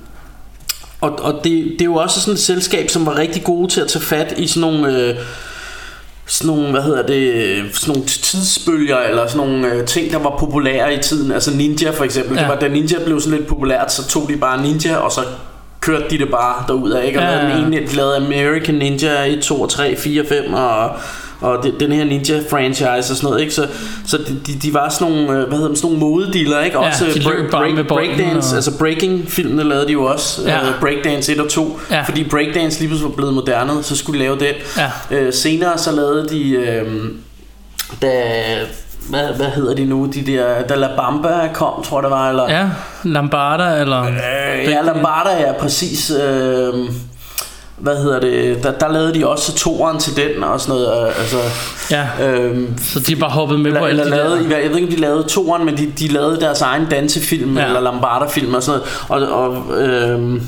og, 1.04 1.20
og 1.22 1.34
det, 1.34 1.66
det 1.74 1.82
er 1.82 1.86
jo 1.86 1.96
også 1.96 2.22
sådan 2.22 2.34
et 2.34 2.40
selskab, 2.40 2.90
som 2.90 3.06
var 3.06 3.18
rigtig 3.18 3.44
gode 3.44 3.68
til 3.68 3.82
at 3.82 3.88
tage 3.88 4.04
fat 4.04 4.34
i 4.38 4.48
sådan 4.48 4.62
nogle... 4.62 4.98
Øh, 4.98 5.16
sådan 6.26 6.56
nogle, 6.56 6.72
hvad 6.72 6.82
hedder 6.82 7.06
det, 7.06 7.76
sådan 7.76 7.94
nogle 7.94 8.08
tidsbølger, 8.08 8.98
eller 8.98 9.28
sådan 9.28 9.48
nogle 9.48 9.74
øh, 9.74 9.86
ting, 9.86 10.12
der 10.12 10.20
var 10.20 10.36
populære 10.40 10.94
i 10.94 10.98
tiden. 10.98 11.32
Altså 11.32 11.52
Ninja 11.56 11.90
for 11.92 12.04
eksempel. 12.04 12.36
Ja. 12.36 12.42
Det 12.42 12.50
var, 12.50 12.56
da 12.56 12.68
Ninja 12.68 12.98
blev 13.06 13.20
sådan 13.22 13.38
lidt 13.38 13.48
populært, 13.50 13.94
så 13.94 14.08
tog 14.08 14.30
de 14.30 14.38
bare 14.38 14.62
Ninja, 14.62 14.96
og 14.96 15.12
så 15.12 15.22
kørte 15.80 16.06
de 16.10 16.18
det 16.18 16.32
bare 16.32 16.64
derud 16.68 16.92
af, 16.92 17.06
ikke? 17.08 17.20
Og 17.20 17.26
Ja, 17.26 17.48
ja. 17.48 17.56
den 17.56 17.74
ene, 17.74 17.88
de 17.88 17.96
lavede 17.96 18.18
American 18.18 18.76
Ninja 18.76 19.24
1, 19.26 19.42
2, 19.42 19.68
3, 19.68 19.96
4, 19.96 20.26
5, 20.26 20.54
og, 20.54 20.90
og 21.44 21.64
det, 21.64 21.74
den 21.80 21.92
her 21.92 22.04
Ninja 22.06 22.40
franchise 22.50 22.86
og 22.90 23.04
sådan 23.04 23.24
noget, 23.30 23.42
ikke? 23.42 23.54
Så, 23.54 23.68
så 24.08 24.18
de, 24.18 24.24
de, 24.48 24.54
de 24.60 24.74
var 24.74 24.90
sådan 24.90 25.14
nogle, 25.14 25.32
øh, 25.32 25.48
hvad 25.48 25.58
hedder 25.58 25.68
det, 25.70 25.78
sådan 25.78 25.98
nogle 25.98 26.12
modedealer, 26.16 26.60
ikke? 26.62 26.80
Ja, 26.80 26.88
Også 26.88 27.06
de 27.06 27.20
break- 27.20 27.42
løb 27.42 27.52
bare 27.52 27.62
break- 27.62 27.76
bolden 27.76 27.86
breakdance, 28.18 28.52
og- 28.54 28.56
altså 28.56 28.78
breaking-filmene 28.78 29.64
lavede 29.64 29.88
de 29.88 29.92
jo 29.92 30.04
også. 30.04 30.42
Ja. 30.48 30.58
Øh, 30.60 30.80
breakdance 30.82 31.32
1 31.34 31.40
og 31.40 31.50
2, 31.50 31.80
Ja. 31.92 32.02
fordi 32.02 32.24
breakdance 32.30 32.80
lige 32.80 32.88
pludselig 32.88 33.10
var 33.10 33.16
blevet 33.16 33.34
moderne, 33.34 33.84
så 33.84 33.96
skulle 33.96 34.20
de 34.20 34.24
lave 34.26 34.40
den. 34.40 34.54
Ja. 34.78 35.18
Øh, 35.18 35.34
senere 35.34 35.78
så 35.78 35.92
lavede 35.92 36.30
de, 36.30 36.50
øh, 36.52 36.86
da, 38.02 38.12
hvad, 39.10 39.28
hvad 39.36 39.46
hedder 39.46 39.76
de 39.76 39.86
nu, 39.86 40.10
de 40.14 40.22
der, 40.32 40.62
da 40.70 40.76
La 40.76 40.88
Bamba 40.98 41.50
kom, 41.54 41.84
tror 41.84 41.98
jeg 41.98 42.04
det 42.04 42.12
var, 42.12 42.30
eller... 42.30 42.50
Ja, 42.50 42.66
Lambarda, 43.04 43.82
eller... 43.82 44.02
Øh, 44.04 44.72
ja, 44.72 44.82
Lambada 44.82 45.30
er 45.46 45.54
præcis... 45.54 46.12
Øh, 46.12 46.74
hvad 47.78 47.98
hedder 47.98 48.20
det? 48.20 48.64
Der, 48.64 48.72
der 48.72 48.92
lavede 48.92 49.14
de 49.14 49.28
også 49.28 49.56
toeren 49.56 50.00
til 50.00 50.16
den 50.16 50.44
og 50.44 50.62
sådan 50.62 50.82
noget. 50.82 51.08
øh, 51.08 51.20
Altså, 51.20 51.38
Ja, 51.92 52.08
øhm, 52.30 52.78
så 52.78 53.00
de 53.00 53.16
bare 53.16 53.30
hoppet 53.30 53.60
med 53.60 53.72
på 53.72 53.78
eller, 53.78 53.88
alle 53.90 54.02
eller 54.02 54.18
de 54.18 54.24
lavede, 54.24 54.50
der... 54.50 54.58
jeg 54.58 54.70
ved 54.70 54.76
ikke 54.78 54.88
om 54.88 54.94
de 54.96 55.02
lavede 55.02 55.24
toeren, 55.24 55.66
men 55.66 55.78
de, 55.78 55.92
de 56.00 56.08
lavede 56.08 56.40
deres 56.40 56.62
egen 56.62 56.86
dansefilm 56.92 57.58
Ja. 57.58 57.66
eller 57.66 57.80
Lambada-film 57.80 58.54
og 58.54 58.64
sådan 58.64 58.82
noget. 59.10 59.30
Og, 59.30 59.56
og 59.70 59.82
øhm, 59.82 60.42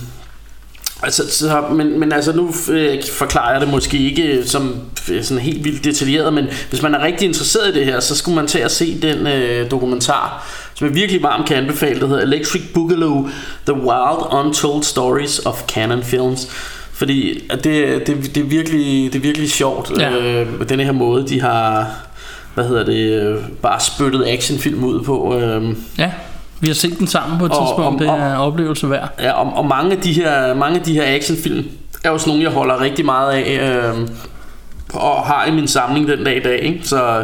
Altså, 1.03 1.23
så, 1.31 1.63
men, 1.71 1.99
men 1.99 2.11
altså 2.11 2.33
nu 2.35 2.53
øh, 2.69 2.97
forklarer 3.13 3.51
jeg 3.51 3.61
det 3.61 3.69
måske 3.69 3.97
ikke 3.97 4.43
som 4.45 4.75
øh, 5.11 5.23
sådan 5.23 5.41
helt 5.43 5.63
vildt 5.63 5.83
detaljeret, 5.83 6.33
men 6.33 6.45
hvis 6.69 6.81
man 6.81 6.95
er 6.95 7.03
rigtig 7.03 7.25
interesseret 7.27 7.69
i 7.75 7.79
det 7.79 7.85
her, 7.85 7.99
så 7.99 8.15
skulle 8.15 8.35
man 8.35 8.47
tage 8.47 8.65
og 8.65 8.71
se 8.71 9.01
den 9.01 9.27
øh, 9.27 9.71
dokumentar, 9.71 10.47
som 10.75 10.87
jeg 10.87 10.95
virkelig 10.95 11.23
varmt 11.23 11.47
kan 11.47 11.57
anbefale, 11.57 11.99
der 11.99 12.07
hedder 12.07 12.21
Electric 12.21 12.61
Boogaloo, 12.73 13.29
The 13.65 13.73
Wild 13.75 14.45
Untold 14.45 14.83
Stories 14.83 15.39
of 15.45 15.61
Canon 15.67 16.03
Films. 16.03 16.47
Fordi 16.95 17.43
det, 17.51 17.63
det, 17.63 18.35
det, 18.35 18.37
er 18.37 18.43
virkelig, 18.43 19.13
det 19.13 19.15
er 19.15 19.23
virkelig 19.23 19.51
sjovt, 19.51 19.91
Ja. 19.99 20.11
øh, 20.11 20.69
den 20.69 20.79
her 20.79 20.91
måde, 20.91 21.27
de 21.27 21.41
har 21.41 21.87
hvad 22.53 22.67
hedder 22.67 22.83
det, 22.85 23.37
bare 23.61 23.79
spyttet 23.79 24.23
actionfilm 24.27 24.83
ud 24.83 25.03
på. 25.03 25.37
Øh, 25.39 25.75
Ja, 25.97 26.11
vi 26.59 26.67
har 26.67 26.73
set 26.75 26.99
den 26.99 27.07
sammen 27.07 27.39
på 27.39 27.45
et 27.45 27.51
Og- 27.51 27.67
tidspunkt. 27.67 28.01
og- 28.01 28.07
Det 28.17 28.21
er 28.23 28.31
en 28.31 28.37
oplevelse 28.37 28.89
værd. 28.89 29.09
Ja, 29.19 29.31
og, 29.31 29.53
og 29.57 29.65
mange 29.65 29.91
af 29.91 29.97
de 30.01 30.13
her 30.13 30.53
mange 30.53 30.79
af 30.79 30.85
de 30.85 30.93
her 30.93 31.15
actionfilm 31.15 31.65
er 32.03 32.17
sådan 32.17 32.29
nogle 32.31 32.43
jeg 32.43 32.51
holder 32.51 32.81
rigtig 32.81 33.05
meget 33.05 33.31
af 33.31 33.77
øh, 33.93 34.07
og 34.93 35.23
har 35.23 35.45
i 35.45 35.51
min 35.51 35.67
samling 35.67 36.07
den 36.07 36.23
dag 36.23 36.37
i 36.37 36.39
dag, 36.39 36.59
ikke? 36.63 36.79
Så 36.83 37.23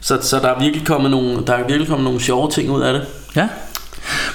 så, 0.00 0.18
så 0.22 0.38
der 0.38 0.48
er 0.48 0.60
virkelig 0.60 0.86
kommet 0.86 1.10
nogle 1.10 1.46
der 1.46 1.52
er 1.52 1.58
virkelig 1.66 1.88
kommet 1.88 2.04
nogle 2.04 2.20
sjove 2.20 2.50
ting 2.50 2.70
ud 2.70 2.80
af 2.82 2.92
det. 2.92 3.02
Ja. 3.36 3.48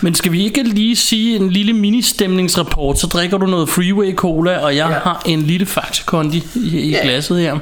Men 0.01 0.15
skal 0.15 0.31
vi 0.31 0.43
ikke 0.43 0.63
lige 0.63 0.95
sige 0.95 1.35
en 1.35 1.49
lille 1.49 1.73
mini-stemningsrapport, 1.73 2.99
så 2.99 3.07
drikker 3.07 3.37
du 3.37 3.45
noget 3.45 3.69
Freeway 3.69 4.15
Cola, 4.15 4.57
og 4.57 4.75
jeg 4.75 4.87
Ja. 4.89 4.99
har 4.99 5.21
en 5.25 5.41
lille 5.41 5.65
Faxe 5.65 6.03
Kondi 6.05 6.43
i, 6.55 6.77
i 6.79 6.89
Ja. 6.89 6.99
glasset 7.03 7.39
her. 7.39 7.57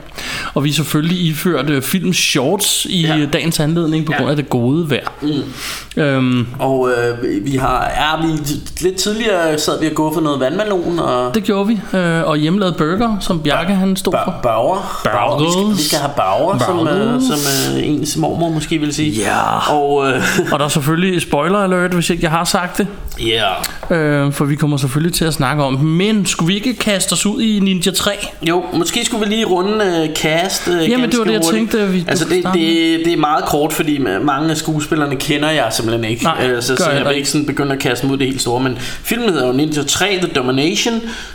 Og 0.53 0.63
vi 0.63 0.69
er 0.69 0.73
selvfølgelig 0.73 1.21
iført 1.25 1.69
uh, 1.69 1.81
film 1.81 2.13
shorts 2.13 2.85
i 2.89 3.01
Ja. 3.01 3.25
dagens 3.33 3.59
anledning 3.59 4.05
på 4.05 4.11
Ja. 4.11 4.17
grund 4.17 4.29
af 4.29 4.35
det 4.35 4.49
gode 4.49 4.89
vejr. 4.89 5.07
Mm. 5.21 6.01
Øhm, 6.01 6.47
Og 6.59 6.89
øh, 6.89 7.45
vi 7.45 7.55
har 7.57 7.91
ja, 8.21 8.27
vi 8.27 8.33
lidt 8.81 8.95
tidligere 8.95 9.59
sad 9.59 9.79
vi 9.81 9.85
og 9.87 9.93
gå 9.95 10.13
for 10.13 10.21
noget 10.21 10.39
vandmelon 10.39 10.99
og 10.99 11.35
det 11.35 11.43
gjorde 11.43 11.67
vi. 11.67 11.79
Øh, 11.97 12.23
og 12.23 12.37
hjemmelavet 12.37 12.75
burger, 12.77 13.17
som 13.19 13.39
Bjarke 13.39 13.73
han 13.73 13.95
stod 13.95 14.13
for. 14.25 14.31
Ba- 14.31 14.41
Bauer. 14.41 15.01
Bauer. 15.03 15.39
Vi, 15.45 15.51
skal, 15.51 15.77
vi 15.77 15.87
skal 15.87 15.99
have 15.99 16.11
bauer, 16.17 16.57
som, 16.57 16.87
øh, 16.87 17.21
som 17.21 17.77
øh, 17.77 17.87
ens 17.87 18.17
mormor 18.17 18.49
måske 18.49 18.77
vil 18.77 18.93
sige. 18.93 19.11
Ja. 19.11 19.71
Og 19.73 20.07
øh, 20.09 20.21
Og 20.51 20.59
der 20.59 20.65
er 20.65 20.69
selvfølgelig 20.69 21.21
spoiler 21.21 21.57
alert, 21.59 21.96
hvis 21.97 22.09
ikke 22.09 22.23
jeg 22.23 22.31
har 22.31 22.43
sagt 22.43 22.77
det. 22.77 22.87
yeah. 23.21 24.25
Øh, 24.25 24.33
for 24.33 24.45
vi 24.45 24.55
kommer 24.55 24.77
selvfølgelig 24.77 25.13
til 25.13 25.25
at 25.25 25.33
snakke 25.33 25.63
om 25.63 25.77
dem. 25.77 25.87
Men 25.87 26.25
skulle 26.25 26.47
vi 26.47 26.55
ikke 26.55 26.73
kaste 26.73 27.13
os 27.13 27.25
ud 27.25 27.41
i 27.41 27.59
Ninja 27.59 27.91
3? 27.91 28.11
Jo, 28.41 28.63
måske 28.73 29.05
skulle 29.05 29.25
vi 29.27 29.33
lige 29.33 29.45
runde 29.45 30.07
uh, 30.09 30.15
cast 30.15 30.67
uh, 30.67 30.89
Jamen, 30.89 31.09
det 31.11 31.19
var 31.19 31.25
det, 31.25 31.33
jeg 31.33 31.41
tænkte, 31.41 31.87
vi- 31.87 32.05
Altså, 32.07 32.25
det, 32.25 32.43
det, 32.53 33.01
det 33.05 33.13
er 33.13 33.17
meget 33.17 33.45
kort, 33.45 33.73
fordi 33.73 33.97
mange 34.21 34.51
af 34.51 34.57
skuespillerne 34.57 35.15
kender 35.15 35.49
jeg 35.49 35.67
simpelthen 35.71 36.05
ikke. 36.11 36.23
Nej, 36.23 36.47
Øh, 36.49 36.61
så, 36.63 36.75
så 36.75 36.89
jeg 36.89 36.97
jeg 36.99 37.05
vil 37.09 37.15
ikke. 37.17 37.29
sådan 37.29 37.45
begynde 37.45 37.73
at 37.73 37.79
kaste 37.79 38.07
i 38.07 38.09
det 38.09 38.19
helt 38.27 38.41
store. 38.41 38.59
Men 38.59 38.77
filmen 38.79 39.29
hedder 39.29 39.47
jo 39.47 39.53
Ninja 39.53 39.83
3 39.83 40.19
The 40.21 40.27
Domination 40.35 40.93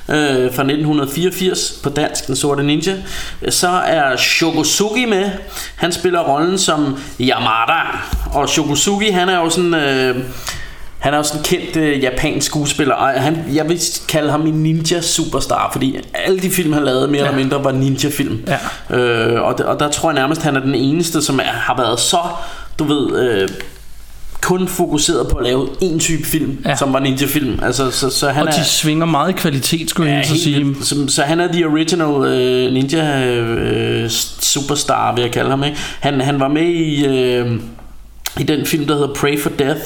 øh, 0.09 0.17
fra 0.55 0.63
1984 0.63 1.73
på 1.83 1.89
dansk, 1.89 2.27
Den 2.27 2.37
Sorte 2.37 2.63
Ninja. 2.63 2.95
Så 3.49 3.69
er 3.69 4.17
Shogosugi 4.17 5.05
med. 5.05 5.31
Han 5.77 5.93
spiller 5.93 6.21
rollen 6.21 6.59
som 6.59 6.97
Yamada. 7.21 7.81
Og 8.33 8.49
Shogosugi, 8.49 9.09
han 9.11 9.29
er 9.29 9.39
jo 9.39 9.51
sådan... 9.51 9.75
Øh, 9.75 10.17
han 11.03 11.15
er 11.15 11.23
sådan 11.23 11.39
en 11.41 11.45
kendt 11.45 11.77
øh, 11.77 12.03
japansk 12.03 12.47
skuespiller, 12.47 12.95
og 12.95 13.09
han, 13.23 13.39
jeg 13.55 13.69
vil 13.69 13.81
kalde 14.09 14.31
ham 14.31 14.47
en 14.47 14.55
ninja 14.63 15.01
superstar, 15.01 15.69
fordi 15.73 15.97
alle 16.15 16.41
de 16.41 16.51
film, 16.51 16.73
han 16.73 16.85
lavede, 16.85 17.09
mere 17.09 17.21
ja. 17.23 17.27
eller 17.29 17.39
mindre, 17.39 17.65
var 17.65 17.73
ninja-film. 17.73 18.45
Ja. 18.91 18.97
Øh, 18.97 19.43
og, 19.43 19.59
der- 19.59 19.65
og 19.65 19.81
der 19.81 19.91
tror 19.91 20.11
jeg 20.11 20.15
nærmest, 20.15 20.43
han 20.43 20.57
er 20.57 20.61
den 20.61 20.75
eneste, 20.75 21.23
som 21.23 21.39
er, 21.39 21.43
har 21.43 21.77
været 21.77 22.01
så, 22.01 22.19
du 22.79 22.85
ved, 22.85 23.29
øh, 23.29 23.49
kun 24.43 24.69
fokuseret 24.69 25.29
på 25.29 25.37
at 25.37 25.45
lave 25.45 25.69
en 25.81 25.99
type 25.99 26.25
film, 26.27 26.59
ja. 26.67 26.77
Som 26.77 26.93
var 26.93 26.99
ninja-film. 27.01 27.59
Altså, 27.63 27.91
så, 27.91 28.11
så 28.11 28.29
han 28.29 28.43
Og 28.43 28.49
er, 28.49 28.53
de 28.59 28.65
svinger 28.65 29.07
meget 29.07 29.31
i 29.31 29.33
kvalitet, 29.33 29.91
skulle 29.91 30.11
jeg 30.13 30.19
Ja, 30.25 30.29
så 30.29 30.43
sige. 30.43 30.77
så, 30.83 30.95
så 31.09 31.23
han 31.23 31.41
er 31.41 31.53
the 31.53 31.67
original 31.67 32.25
øh, 32.33 32.73
ninja 32.73 33.27
øh, 33.27 34.11
superstar, 34.41 35.15
vil 35.15 35.23
jeg 35.23 35.31
kalde 35.31 35.51
ham. 35.51 35.65
Ikke? 35.65 35.77
Han, 36.01 36.21
han 36.21 36.41
var 36.41 36.49
med 36.49 36.63
i, 36.67 37.07
øh, 37.07 37.61
i 38.41 38.43
den 38.43 38.67
film, 38.67 38.87
der 38.87 38.95
hedder 38.95 39.15
Pray 39.15 39.41
for 39.41 39.51
Death. 39.59 39.81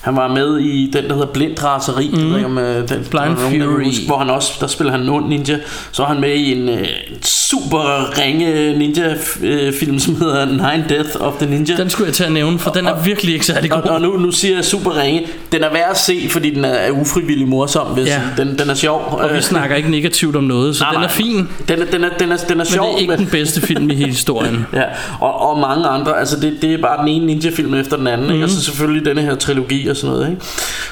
Han 0.00 0.16
var 0.16 0.28
med 0.28 0.58
i 0.58 0.90
den, 0.92 1.04
der 1.04 1.12
hedder 1.14 1.26
Blind 1.26 1.62
Raseri. 1.64 2.10
Mm. 2.12 2.18
Jeg 2.18 2.26
ved 2.38 2.44
om, 2.44 2.58
øh, 2.58 2.76
den, 2.76 2.86
Blind 2.88 3.14
er 3.14 3.26
nogen, 3.28 3.60
der 3.60 3.66
kan 3.66 3.74
Fury. 3.76 3.84
Huske, 3.84 4.06
hvor 4.06 4.18
han 4.18 4.30
også, 4.30 4.52
der 4.60 4.66
spiller 4.66 4.90
han 4.92 5.00
en 5.00 5.08
ond 5.08 5.28
ninja. 5.28 5.56
Så 5.92 6.02
er 6.02 6.06
han 6.06 6.20
med 6.20 6.34
i 6.34 6.52
en 6.52 6.68
øh, 6.68 6.86
super 7.22 8.18
ringe 8.18 8.78
ninja 8.78 9.14
øh, 9.42 9.72
film, 9.72 9.98
som 9.98 10.16
hedder 10.16 10.44
Nine 10.46 10.84
Death 10.88 11.10
of 11.20 11.34
the 11.40 11.50
Ninja. 11.50 11.76
Den 11.76 11.90
skulle 11.90 12.06
jeg 12.08 12.14
til 12.14 12.24
at 12.24 12.32
nævne, 12.32 12.58
for 12.58 12.70
den 12.70 12.86
er 12.86 13.02
virkelig 13.02 13.32
ikke 13.34 13.46
særlig 13.46 13.72
Og, 13.72 13.82
god. 13.82 13.90
og 13.90 14.00
nu, 14.00 14.16
nu 14.16 14.30
siger 14.30 14.54
jeg 14.54 14.64
super 14.64 15.00
ringe. 15.02 15.26
Den 15.52 15.62
er 15.64 15.72
værd 15.72 15.90
at 15.90 15.98
se, 15.98 16.26
fordi 16.30 16.50
den 16.54 16.64
er 16.64 16.90
ufrivillig 16.90 17.48
morsom. 17.48 17.86
Hvis 17.86 18.06
Ja. 18.08 18.20
den, 18.36 18.58
den 18.58 18.70
er 18.70 18.74
sjov. 18.74 19.18
Og 19.22 19.30
vi 19.30 19.36
Øh, 19.36 19.42
snakker 19.42 19.76
ikke 19.76 19.90
negativt 19.90 20.36
om 20.36 20.44
noget, 20.44 20.76
så 20.76 20.84
Nej, 20.84 20.90
den 20.92 21.02
er 21.02 21.06
nej. 21.06 21.10
fin. 21.10 21.48
Den 21.68 21.82
er, 21.82 21.84
den 21.92 22.04
er, 22.04 22.08
den 22.18 22.32
er, 22.32 22.36
den 22.36 22.50
er 22.50 22.54
Men 22.56 22.66
sjov, 22.66 22.86
det 22.86 22.94
er 22.94 22.98
ikke 22.98 23.16
den 23.16 23.26
bedste 23.26 23.60
film 23.60 23.90
i 23.90 23.94
hele 23.94 24.10
historien. 24.10 24.66
Ja, 24.72 24.82
og, 25.20 25.48
og 25.50 25.58
mange 25.58 25.86
andre, 25.86 26.18
altså 26.18 26.40
det, 26.40 26.58
det 26.62 26.74
er 26.74 26.78
bare 26.82 27.00
den 27.00 27.08
ene 27.08 27.26
ninja-film 27.26 27.74
efter 27.74 27.91
den 27.96 28.06
anden, 28.06 28.26
mm. 28.26 28.32
ikke? 28.34 28.44
og 28.44 28.50
så 28.50 28.62
selvfølgelig 28.62 29.04
denne 29.04 29.22
her 29.22 29.34
trilogi 29.34 29.88
og 29.88 29.96
sådan 29.96 30.10
noget. 30.16 30.30
Ikke? 30.30 30.42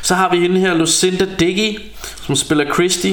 Så 0.03 0.15
har 0.15 0.31
vi 0.31 0.41
hende 0.41 0.61
her, 0.61 0.75
Lucinda 0.75 1.27
Diggy, 1.41 1.81
som 2.27 2.37
spiller 2.37 2.65
Christy, 2.75 3.13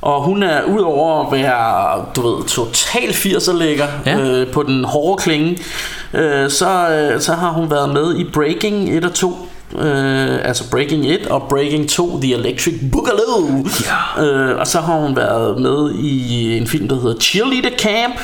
og 0.00 0.22
hun 0.22 0.42
er 0.42 0.62
udover 0.62 1.26
at 1.26 1.32
være, 1.32 2.04
du 2.16 2.28
ved, 2.28 2.44
total 2.44 3.08
80'er 3.10 3.52
lækker 3.52 3.86
Ja. 4.06 4.18
øh, 4.18 4.52
på 4.52 4.62
den 4.62 4.84
hårde 4.84 5.22
klinge, 5.22 5.58
øh, 6.14 6.50
så, 6.50 6.88
øh, 6.88 7.20
så 7.20 7.32
har 7.32 7.50
hun 7.50 7.70
været 7.70 7.88
med 7.88 8.16
i 8.16 8.24
Breaking 8.24 8.96
1 8.96 9.04
og 9.04 9.14
2. 9.14 9.48
Øh, 9.78 10.38
altså 10.44 10.70
Breaking 10.70 11.06
1 11.06 11.26
og 11.26 11.42
Breaking 11.48 11.88
2 11.88 12.20
The 12.20 12.34
Electric 12.34 12.74
Boogaloo 12.92 13.66
ja. 14.18 14.24
øh, 14.24 14.58
Og 14.58 14.66
så 14.66 14.80
har 14.80 14.94
hun 14.94 15.16
været 15.16 15.60
med 15.60 15.94
i 15.94 16.56
en 16.56 16.66
film 16.66 16.88
der 16.88 17.00
hedder 17.00 17.20
Cheerleader 17.20 17.76
Camp 17.78 18.20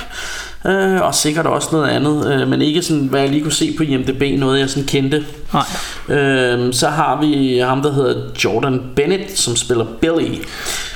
øh, 0.66 1.00
Og 1.02 1.14
sikkert 1.14 1.46
også 1.46 1.68
noget 1.72 1.88
andet 1.88 2.32
øh, 2.32 2.48
Men 2.48 2.62
ikke 2.62 2.82
sådan 2.82 3.06
hvad 3.06 3.20
jeg 3.20 3.28
lige 3.30 3.42
kunne 3.42 3.52
se 3.52 3.74
på 3.76 3.82
IMDb 3.82 4.40
Noget 4.40 4.60
jeg 4.60 4.70
sådan 4.70 4.86
kendte 4.86 5.24
Nej. 5.52 6.16
øh, 6.18 6.72
Så 6.74 6.88
har 6.88 7.20
vi 7.20 7.58
ham 7.58 7.82
der 7.82 7.92
hedder 7.92 8.22
Jordan 8.44 8.82
Bennett 8.96 9.38
Som 9.38 9.56
spiller 9.56 9.84
Billy 10.00 10.34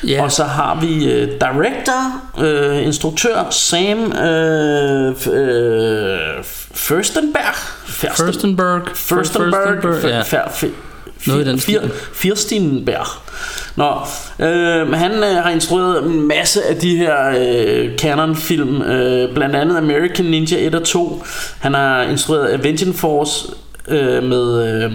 Ja. 0.06 0.22
Og 0.22 0.32
så 0.32 0.44
har 0.44 0.80
vi 0.80 1.12
øh, 1.12 1.28
director, 1.28 2.20
øh, 2.44 2.86
instruktør 2.86 3.46
Sam 3.50 4.12
øh, 4.12 5.08
øh, 5.08 6.18
Furstenberg 6.74 7.54
Fursten- 7.86 8.24
Furstenberg. 8.26 8.82
Furstenberg, 8.94 9.82
Furstenberg, 9.82 10.10
ja. 10.10 10.22
F- 10.22 10.64
f- 10.64 10.93
Noget 11.26 11.46
i 11.46 11.48
den 11.50 11.56
Fir- 11.58 11.60
stil. 11.62 11.90
Firstenberg. 12.14 13.06
Nå, 13.76 13.90
øh, 14.46 14.92
han 14.92 15.12
øh, 15.12 15.42
har 15.42 15.50
instrueret 15.50 16.04
en 16.06 16.28
masse 16.28 16.62
af 16.64 16.76
de 16.76 16.96
her 16.96 17.14
øh, 17.38 17.96
Canon-film, 17.98 18.82
øh, 18.82 19.34
blandt 19.34 19.56
andet 19.56 19.76
American 19.76 20.24
Ninja 20.26 20.66
1 20.66 20.74
og 20.74 20.84
2. 20.84 21.24
Han 21.60 21.74
har 21.74 22.02
instrueret 22.02 22.52
Avenging 22.52 22.94
Force 22.94 23.48
øh, 23.88 24.22
med 24.22 24.82
øh, 24.84 24.92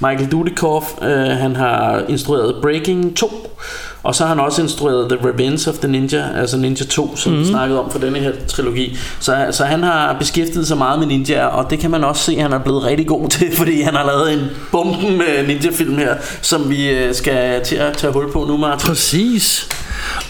Michael 0.00 0.30
Dudikoff. 0.32 0.86
Øh, 1.02 1.08
han 1.26 1.56
har 1.56 2.02
instrueret 2.08 2.54
Breaking 2.62 3.16
2. 3.16 3.48
Og 4.02 4.14
så 4.14 4.22
har 4.22 4.28
han 4.28 4.40
også 4.40 4.62
instrueret 4.62 5.08
The 5.08 5.28
Revenge 5.28 5.70
of 5.70 5.74
the 5.78 5.88
Ninja, 5.88 6.24
altså 6.36 6.56
Ninja 6.56 6.84
2, 6.84 7.16
som 7.16 7.32
mm-hmm. 7.32 7.46
vi 7.46 7.50
snakkede 7.50 7.80
om 7.80 7.90
for 7.90 7.98
denne 7.98 8.18
her 8.18 8.32
trilogi. 8.48 8.96
Så, 9.20 9.46
så 9.50 9.64
han 9.64 9.82
har 9.82 10.16
beskæftiget 10.18 10.66
sig 10.66 10.78
meget 10.78 10.98
med 10.98 11.06
ninja, 11.06 11.46
og 11.46 11.70
det 11.70 11.78
kan 11.78 11.90
man 11.90 12.04
også 12.04 12.22
se, 12.22 12.32
at 12.32 12.42
han 12.42 12.52
er 12.52 12.58
blevet 12.58 12.84
rigtig 12.84 13.06
god 13.06 13.28
til, 13.28 13.52
fordi 13.58 13.80
han 13.80 13.94
har 13.94 14.06
lavet 14.06 14.32
en 14.32 14.50
bomben 14.72 15.18
med 15.18 15.46
ninja-film 15.46 15.98
her, 15.98 16.14
som 16.42 16.70
vi 16.70 16.90
øh, 16.90 17.14
skal 17.14 17.64
til 17.64 17.76
at 17.76 17.96
tage 17.96 18.12
hul 18.12 18.32
på 18.32 18.44
nu, 18.48 18.56
Martin. 18.56 18.88
Præcis. 18.88 19.68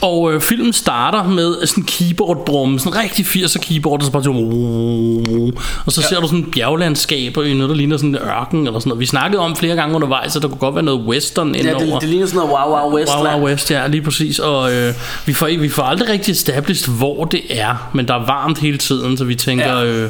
Og 0.01 0.33
øh, 0.33 0.41
filmen 0.41 0.73
starter 0.73 1.29
med 1.29 1.67
sådan 1.67 1.85
en 1.85 1.87
keyboard-brum, 1.87 2.79
sådan 2.79 2.93
en 2.93 3.05
rigtig 3.05 3.25
80'er 3.25 3.59
keyboard, 3.59 4.01
der 4.01 4.07
så 4.07 4.13
bare 4.13 4.23
sådan, 4.23 5.53
og 5.87 5.93
så 5.93 6.01
ja. 6.01 6.09
ser 6.09 6.21
du 6.21 6.27
sådan 6.27 6.39
et 6.39 6.51
bjerglandskab 6.53 7.37
og 7.37 7.45
noget, 7.45 7.71
der 7.71 7.77
ligner 7.77 7.97
sådan 7.97 8.09
en 8.09 8.17
ørken 8.17 8.67
eller 8.67 8.81
sådan 8.81 8.89
noget. 8.89 9.01
Vi 9.01 9.07
snakkede 9.07 9.43
om 9.43 9.57
flere 9.57 9.77
gange 9.77 9.95
undervejs, 9.95 10.37
at 10.37 10.43
der 10.43 10.49
kunne 10.49 10.59
godt 10.59 10.75
være 10.75 10.85
noget 10.85 11.01
western 11.01 11.55
Ja, 11.55 11.61
indover. 11.61 11.93
det, 11.93 12.01
det 12.01 12.09
ligner 12.09 12.27
sådan 12.27 12.49
noget 12.49 12.53
Wow 12.53 12.79
Wow 12.79 12.95
West. 12.95 13.13
Wow, 13.17 13.27
wow 13.27 13.47
West, 13.47 13.62
ja, 13.70 13.87
lige 13.87 14.03
præcis. 14.03 14.38
Og 14.38 14.72
øh, 14.75 14.94
vi, 15.27 15.33
får, 15.33 15.46
vi 15.59 15.68
får 15.68 15.83
aldrig 15.83 16.09
rigtig 16.09 16.33
established, 16.33 16.94
hvor 16.94 17.25
det 17.25 17.40
er, 17.51 17.90
men 17.94 18.09
der 18.09 18.14
er 18.14 18.27
varmt 18.27 18.59
hele 18.59 18.79
tiden, 18.79 19.16
så 19.16 19.25
vi 19.25 19.35
tænker... 19.35 19.79
Ja. 19.79 19.85
Øh, 19.85 20.09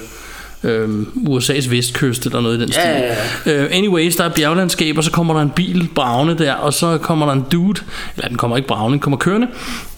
øh, 0.65 0.89
USA's 1.17 1.71
vestkyst 1.71 2.27
eller 2.27 2.41
noget 2.41 2.59
i 2.59 2.61
den 2.61 2.73
stil. 2.73 2.83
ja, 3.47 3.63
Øh, 3.65 3.69
anyways, 3.73 4.17
der 4.17 4.25
er 4.25 4.29
bjerglandskab, 4.29 4.99
og 4.99 5.05
så 5.05 5.11
kommer 5.11 5.35
der 5.35 5.41
en 5.41 5.51
bil 5.51 5.89
bravende 5.95 6.39
der, 6.39 6.53
og 6.53 6.73
så 6.75 6.99
kommer 6.99 7.27
der 7.27 7.33
en 7.33 7.45
dude, 7.53 7.81
eller 8.17 8.29
den 8.29 8.37
kommer 8.37 8.57
ikke 8.57 8.69
bravende, 8.69 8.93
den 8.93 9.01
kommer 9.01 9.17
kørende. 9.17 9.47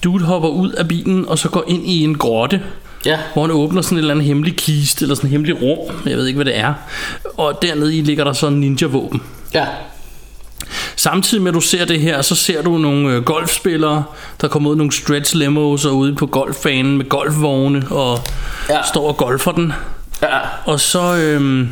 Dude 0.04 0.24
hopper 0.24 0.48
ud 0.48 0.70
af 0.70 0.88
bilen, 0.88 1.28
og 1.28 1.38
så 1.38 1.48
går 1.48 1.64
ind 1.68 1.86
i 1.86 2.04
en 2.04 2.18
grotte, 2.18 2.60
Ja. 3.06 3.18
hvor 3.32 3.42
han 3.42 3.50
åbner 3.50 3.82
sådan 3.82 3.98
et 3.98 4.02
eller 4.02 4.14
andet 4.14 4.26
hemmelig 4.26 4.56
kiste, 4.56 5.02
eller 5.04 5.14
sådan 5.14 5.28
en 5.28 5.32
hemmelig 5.32 5.62
rum, 5.62 5.94
jeg 6.06 6.16
ved 6.16 6.26
ikke, 6.26 6.36
hvad 6.36 6.44
det 6.44 6.58
er. 6.58 6.74
Og 7.36 7.58
dernede 7.62 7.96
i 7.96 8.00
ligger 8.02 8.24
der 8.24 8.32
så 8.32 8.46
en 8.46 8.60
ninja-våben. 8.60 9.22
Ja. 9.54 9.64
Samtidig 10.96 11.42
med 11.42 11.50
at 11.50 11.55
du 11.55 11.61
ser 11.61 11.85
det 11.85 12.00
her, 12.00 12.22
så 12.22 12.35
ser 12.35 12.62
du 12.62 12.79
nogle 12.79 13.09
øh, 13.14 13.22
golfspillere, 13.22 14.05
der 14.40 14.48
kommer 14.48 14.70
ud 14.70 14.77
nogle 14.77 14.92
stretch 14.92 15.37
limos 15.37 15.85
og 15.85 15.96
ude 15.96 16.14
på 16.14 16.27
golfbanen 16.27 16.98
med 16.98 17.09
golfvogne 17.09 17.87
og 17.90 18.18
Ja. 18.68 18.83
står 18.88 19.09
og 19.09 19.16
golfer 19.16 19.53
den. 19.53 19.72
Ja. 20.22 20.38
Og 20.64 20.81
så, 20.81 21.14
øhm, 21.16 21.68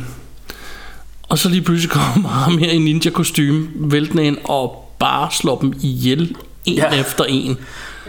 og 1.29 1.37
så 1.37 1.49
lige 1.49 1.61
pludselig 1.61 1.91
kommer 2.01 2.29
ham 2.29 2.57
her 2.57 2.71
i 2.71 2.77
ninja 2.77 3.09
kostume 3.09 3.67
væltende 3.75 4.25
ind 4.25 4.37
og 4.43 4.95
bare 4.99 5.29
slår 5.31 5.59
dem 5.59 5.73
ihjel 5.81 6.35
en 6.65 6.75
ja. 6.75 6.89
efter 6.99 7.23
en. 7.23 7.57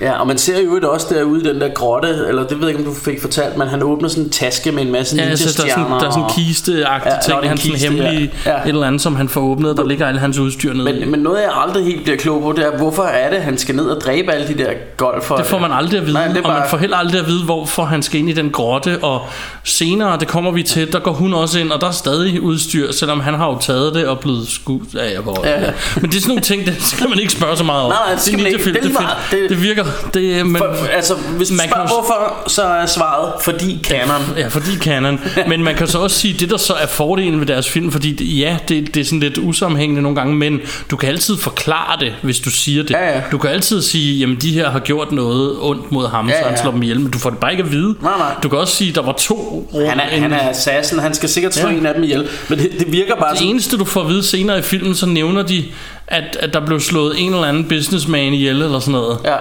Ja, 0.00 0.12
og 0.20 0.26
man 0.26 0.38
ser 0.38 0.60
jo 0.62 0.74
det 0.74 0.84
også 0.84 1.06
derude 1.10 1.40
i 1.44 1.48
den 1.52 1.60
der 1.60 1.68
grotte, 1.68 2.08
eller 2.28 2.42
det 2.46 2.60
ved 2.60 2.68
jeg 2.68 2.78
ikke, 2.78 2.88
om 2.88 2.94
du 2.94 3.00
fik 3.00 3.20
fortalt, 3.20 3.56
men 3.56 3.68
han 3.68 3.82
åbner 3.82 4.08
sådan 4.08 4.24
en 4.24 4.30
taske 4.30 4.72
med 4.72 4.82
en 4.82 4.92
masse 4.92 5.16
Ja, 5.16 5.28
jeg 5.28 5.38
synes, 5.38 5.54
der 5.54 5.64
er 5.64 5.68
sådan, 5.68 5.84
der 5.90 5.96
er 6.06 6.10
sådan 6.10 6.22
en 6.24 6.30
kiste-agtig 6.30 7.08
Ja, 7.08 7.14
ja, 7.14 7.20
ting, 7.24 7.42
ja, 7.42 7.48
han 7.48 7.56
sådan 7.58 7.72
kiste, 7.72 7.88
hemmelig 7.88 8.32
ja. 8.46 8.50
Ja. 8.52 8.62
et 8.62 8.68
eller 8.68 8.86
andet, 8.86 9.02
som 9.02 9.16
han 9.16 9.28
får 9.28 9.40
åbnet, 9.40 9.76
der 9.76 9.86
ligger 9.86 10.06
alle 10.06 10.20
hans 10.20 10.38
udstyr 10.38 10.72
nede. 10.72 10.84
Men, 10.84 11.10
men 11.10 11.20
noget 11.20 11.40
jeg 11.42 11.50
aldrig 11.54 11.84
helt 11.84 12.02
bliver 12.04 12.16
klog 12.18 12.42
på, 12.42 12.52
det 12.52 12.66
er, 12.66 12.76
hvorfor 12.76 13.02
er 13.02 13.30
det, 13.30 13.42
han 13.42 13.58
skal 13.58 13.74
ned 13.76 13.84
og 13.84 14.00
dræbe 14.00 14.32
alle 14.32 14.48
de 14.48 14.54
der 14.54 14.70
golfer? 14.96 15.36
Det 15.36 15.46
får 15.46 15.58
man 15.58 15.72
aldrig 15.72 15.98
at 16.00 16.06
vide, 16.06 16.14
Nej, 16.14 16.28
det 16.28 16.36
er 16.36 16.42
og 16.42 16.48
man 16.48 16.56
bare- 16.60 16.70
får 16.70 16.76
heller 16.78 16.96
aldrig 16.96 17.20
at 17.20 17.26
vide, 17.26 17.44
hvorfor 17.44 17.84
han 17.84 18.02
skal 18.02 18.20
ind 18.20 18.28
i 18.30 18.32
den 18.32 18.50
grotte, 18.50 18.98
og 19.02 19.20
senere, 19.64 20.18
det 20.18 20.28
kommer 20.28 20.50
vi 20.50 20.62
til, 20.62 20.92
der 20.92 20.98
går 20.98 21.12
hun 21.12 21.34
også 21.34 21.58
ind, 21.58 21.70
og 21.72 21.80
der 21.80 21.86
er 21.86 21.90
stadig 21.92 22.40
udstyr, 22.40 22.92
selvom 22.92 23.20
han 23.20 23.34
har 23.34 23.46
jo 23.46 23.58
taget 23.58 23.94
det 23.94 24.06
og 24.06 24.18
blevet 24.20 24.48
skudt 24.48 24.94
af 24.94 25.12
jer 25.14 25.20
på 25.20 25.36
Ja. 25.44 25.60
ja. 25.64 25.70
Men 26.00 26.10
det 26.10 26.16
er 26.16 26.20
sådan 26.20 26.28
nogle 26.28 26.42
ting, 26.42 26.66
det 26.66 26.76
skal 26.82 27.08
man 27.08 27.18
ikke 27.18 27.32
spørge 27.32 27.56
så 27.56 27.64
meget 27.64 27.82
om. 27.84 27.90
Nej, 27.90 27.98
det 28.12 28.20
skal 28.22 28.38
man 28.38 28.46
ikke. 28.46 28.64
Det 28.64 28.92
meget. 28.92 29.16
Det- 29.30 29.50
det 29.50 29.62
virker, 29.62 29.83
det, 30.14 30.46
men, 30.46 30.56
For, 30.56 30.74
altså, 30.92 31.14
hvis 31.36 31.50
Man 31.50 31.58
kan 31.58 31.68
spørger 31.68 31.88
jo- 31.88 31.94
hvorfor, 31.94 32.48
så 32.48 32.62
er 32.62 32.86
svaret, 32.86 33.32
fordi 33.42 33.80
kanon. 33.84 34.20
Ja, 34.36 34.46
fordi 34.48 34.76
canon. 34.78 35.20
Men 35.48 35.62
man 35.64 35.74
kan 35.74 35.86
så 35.86 35.98
også 35.98 36.18
sige, 36.18 36.34
det 36.38 36.50
der 36.50 36.56
så 36.56 36.72
er 36.72 36.86
fordelen 36.86 37.40
ved 37.40 37.46
deres 37.46 37.68
film, 37.70 37.92
fordi 37.92 38.38
ja, 38.40 38.56
det, 38.68 38.94
det 38.94 39.00
er 39.00 39.04
sådan 39.04 39.20
lidt 39.20 39.38
usammenhængende 39.38 40.02
nogle 40.02 40.16
gange, 40.16 40.34
men 40.34 40.60
du 40.90 40.96
kan 40.96 41.08
altid 41.08 41.36
forklare 41.36 42.00
det, 42.00 42.12
hvis 42.22 42.40
du 42.40 42.50
siger 42.50 42.82
det. 42.82 42.90
Ja, 42.90 43.14
ja. 43.14 43.22
Du 43.32 43.38
kan 43.38 43.50
altid 43.50 43.82
sige, 43.82 44.18
jamen 44.18 44.36
de 44.36 44.50
her 44.52 44.70
har 44.70 44.78
gjort 44.78 45.12
noget 45.12 45.56
ondt 45.60 45.92
mod 45.92 46.08
ham, 46.08 46.28
Ja, 46.28 46.42
så 46.42 46.48
han 46.48 46.58
slår 46.58 46.70
dem 46.70 46.82
ihjel, 46.82 47.00
men 47.00 47.10
du 47.10 47.18
får 47.18 47.30
det 47.30 47.38
bare 47.38 47.50
ikke 47.50 47.62
at 47.64 47.72
vide. 47.72 47.94
Nej, 48.02 48.18
nej. 48.18 48.34
Du 48.42 48.48
kan 48.48 48.58
også 48.58 48.76
sige, 48.76 48.92
der 48.92 49.02
var 49.02 49.12
to 49.12 49.34
rum 49.74 49.86
Han 49.88 50.00
er, 50.00 50.04
han 50.20 50.32
er 50.32 50.48
assassin, 50.50 50.98
han 50.98 51.14
skal 51.14 51.28
sikkert 51.28 51.54
slå 51.54 51.68
Ja. 51.68 51.74
en 51.74 51.86
af 51.86 51.94
dem 51.94 52.02
ihjel. 52.04 52.28
Men 52.48 52.58
det, 52.58 52.70
det 52.78 52.92
virker 52.92 53.16
bare 53.16 53.30
Det 53.30 53.38
sådan... 53.38 53.50
eneste 53.50 53.78
du 53.78 53.84
får 53.84 54.00
at 54.00 54.08
vide 54.08 54.22
senere 54.22 54.58
i 54.58 54.62
filmen, 54.62 54.94
så 54.94 55.06
nævner 55.06 55.42
de, 55.42 55.64
at, 56.06 56.36
at 56.40 56.54
der 56.54 56.66
blev 56.66 56.80
slået 56.80 57.14
en 57.20 57.34
eller 57.34 57.46
anden 57.48 57.64
businessman 57.64 58.32
ihjel 58.34 58.62
eller 58.62 58.78
sådan 58.78 58.92
noget. 58.92 59.18
Ja. 59.24 59.36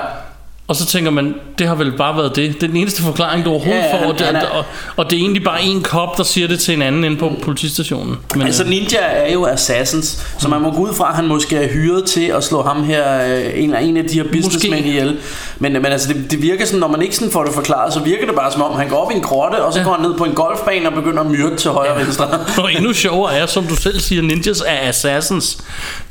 Og 0.67 0.75
så 0.75 0.85
tænker 0.85 1.11
man, 1.11 1.35
det 1.59 1.67
har 1.67 1.75
vel 1.75 1.91
bare 1.97 2.17
været 2.17 2.35
det. 2.35 2.53
Det 2.53 2.63
er 2.63 2.67
den 2.67 2.77
eneste 2.77 3.01
forklaring, 3.01 3.45
du 3.45 3.49
overhovedet 3.49 3.79
Ja, 3.83 3.95
ja, 3.97 4.05
får. 4.05 4.11
Og 4.11 4.19
det, 4.19 4.25
han 4.27 4.35
er- 4.35 4.45
og, 4.49 4.65
og 4.95 5.09
det 5.09 5.15
er 5.15 5.21
egentlig 5.21 5.43
bare 5.43 5.63
en 5.63 5.81
kop, 5.81 6.17
der 6.17 6.23
siger 6.23 6.47
det 6.47 6.59
til 6.59 6.73
en 6.73 6.81
anden 6.81 7.03
inde 7.03 7.17
på 7.17 7.31
politistationen. 7.41 8.15
Men, 8.35 8.41
Altså 8.47 8.63
øh, 8.63 8.69
ninja 8.69 8.97
er 8.99 9.33
jo 9.33 9.45
assassins, 9.45 10.25
så 10.39 10.47
man 10.47 10.61
må 10.61 10.71
gå 10.71 10.77
ud 10.77 10.93
fra, 10.93 11.09
at 11.09 11.15
han 11.15 11.27
måske 11.27 11.55
er 11.57 11.67
hyret 11.73 12.05
til 12.05 12.25
at 12.25 12.43
slå 12.43 12.61
ham 12.63 12.83
her, 12.83 13.35
øh, 13.37 13.63
en, 13.63 13.75
en 13.75 13.97
af 13.97 14.03
de 14.05 14.13
her 14.13 14.23
businessmænd 14.31 14.85
ihjel. 14.85 15.17
Men, 15.59 15.73
men 15.73 15.85
altså, 15.85 16.07
det, 16.13 16.31
det 16.31 16.41
virker 16.41 16.65
sådan, 16.65 16.79
når 16.79 16.87
man 16.87 17.01
ikke 17.01 17.15
sådan 17.15 17.31
får 17.31 17.43
det 17.43 17.53
forklaret, 17.53 17.93
så 17.93 17.99
virker 17.99 18.25
det 18.25 18.35
bare 18.35 18.51
som 18.51 18.61
om, 18.61 18.75
han 18.77 18.89
går 18.89 18.97
op 19.05 19.11
i 19.11 19.15
en 19.15 19.21
grotte, 19.21 19.55
og 19.63 19.73
så 19.73 19.79
ja. 19.79 19.83
Ja. 19.85 19.89
går 19.89 19.97
han 19.97 20.09
ned 20.09 20.17
på 20.17 20.23
en 20.23 20.33
golfbane 20.33 20.87
og 20.87 20.93
begynder 20.93 21.19
at 21.21 21.27
myrde 21.31 21.55
til 21.57 21.71
højre 21.71 21.91
og 21.93 21.99
venstre. 21.99 22.25
Og 22.63 22.73
endnu 22.73 22.93
sjovere 22.93 23.33
er, 23.37 23.45
som 23.45 23.63
du 23.67 23.75
selv 23.75 23.99
siger, 23.99 24.21
ninjas 24.21 24.63
er 24.67 24.89
assassins. 24.89 25.57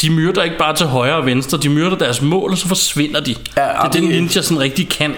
De 0.02 0.10
myrder 0.10 0.42
ikke 0.42 0.58
bare 0.58 0.76
til 0.76 0.86
højre 0.86 1.14
og 1.16 1.26
venstre, 1.26 1.58
de 1.58 1.68
myrder 1.68 1.96
deres 1.96 2.22
mål, 2.22 2.50
og 2.52 2.58
så 2.58 2.68
forsvinder 2.68 3.20
de. 3.20 3.34
Ja, 3.56 3.62
det 3.62 3.68
er 3.78 3.82
det, 3.88 4.02
det- 4.02 4.14
ninja 4.42 4.48
sådan 4.48 4.58
rigtig 4.58 4.88
kan. 4.88 5.14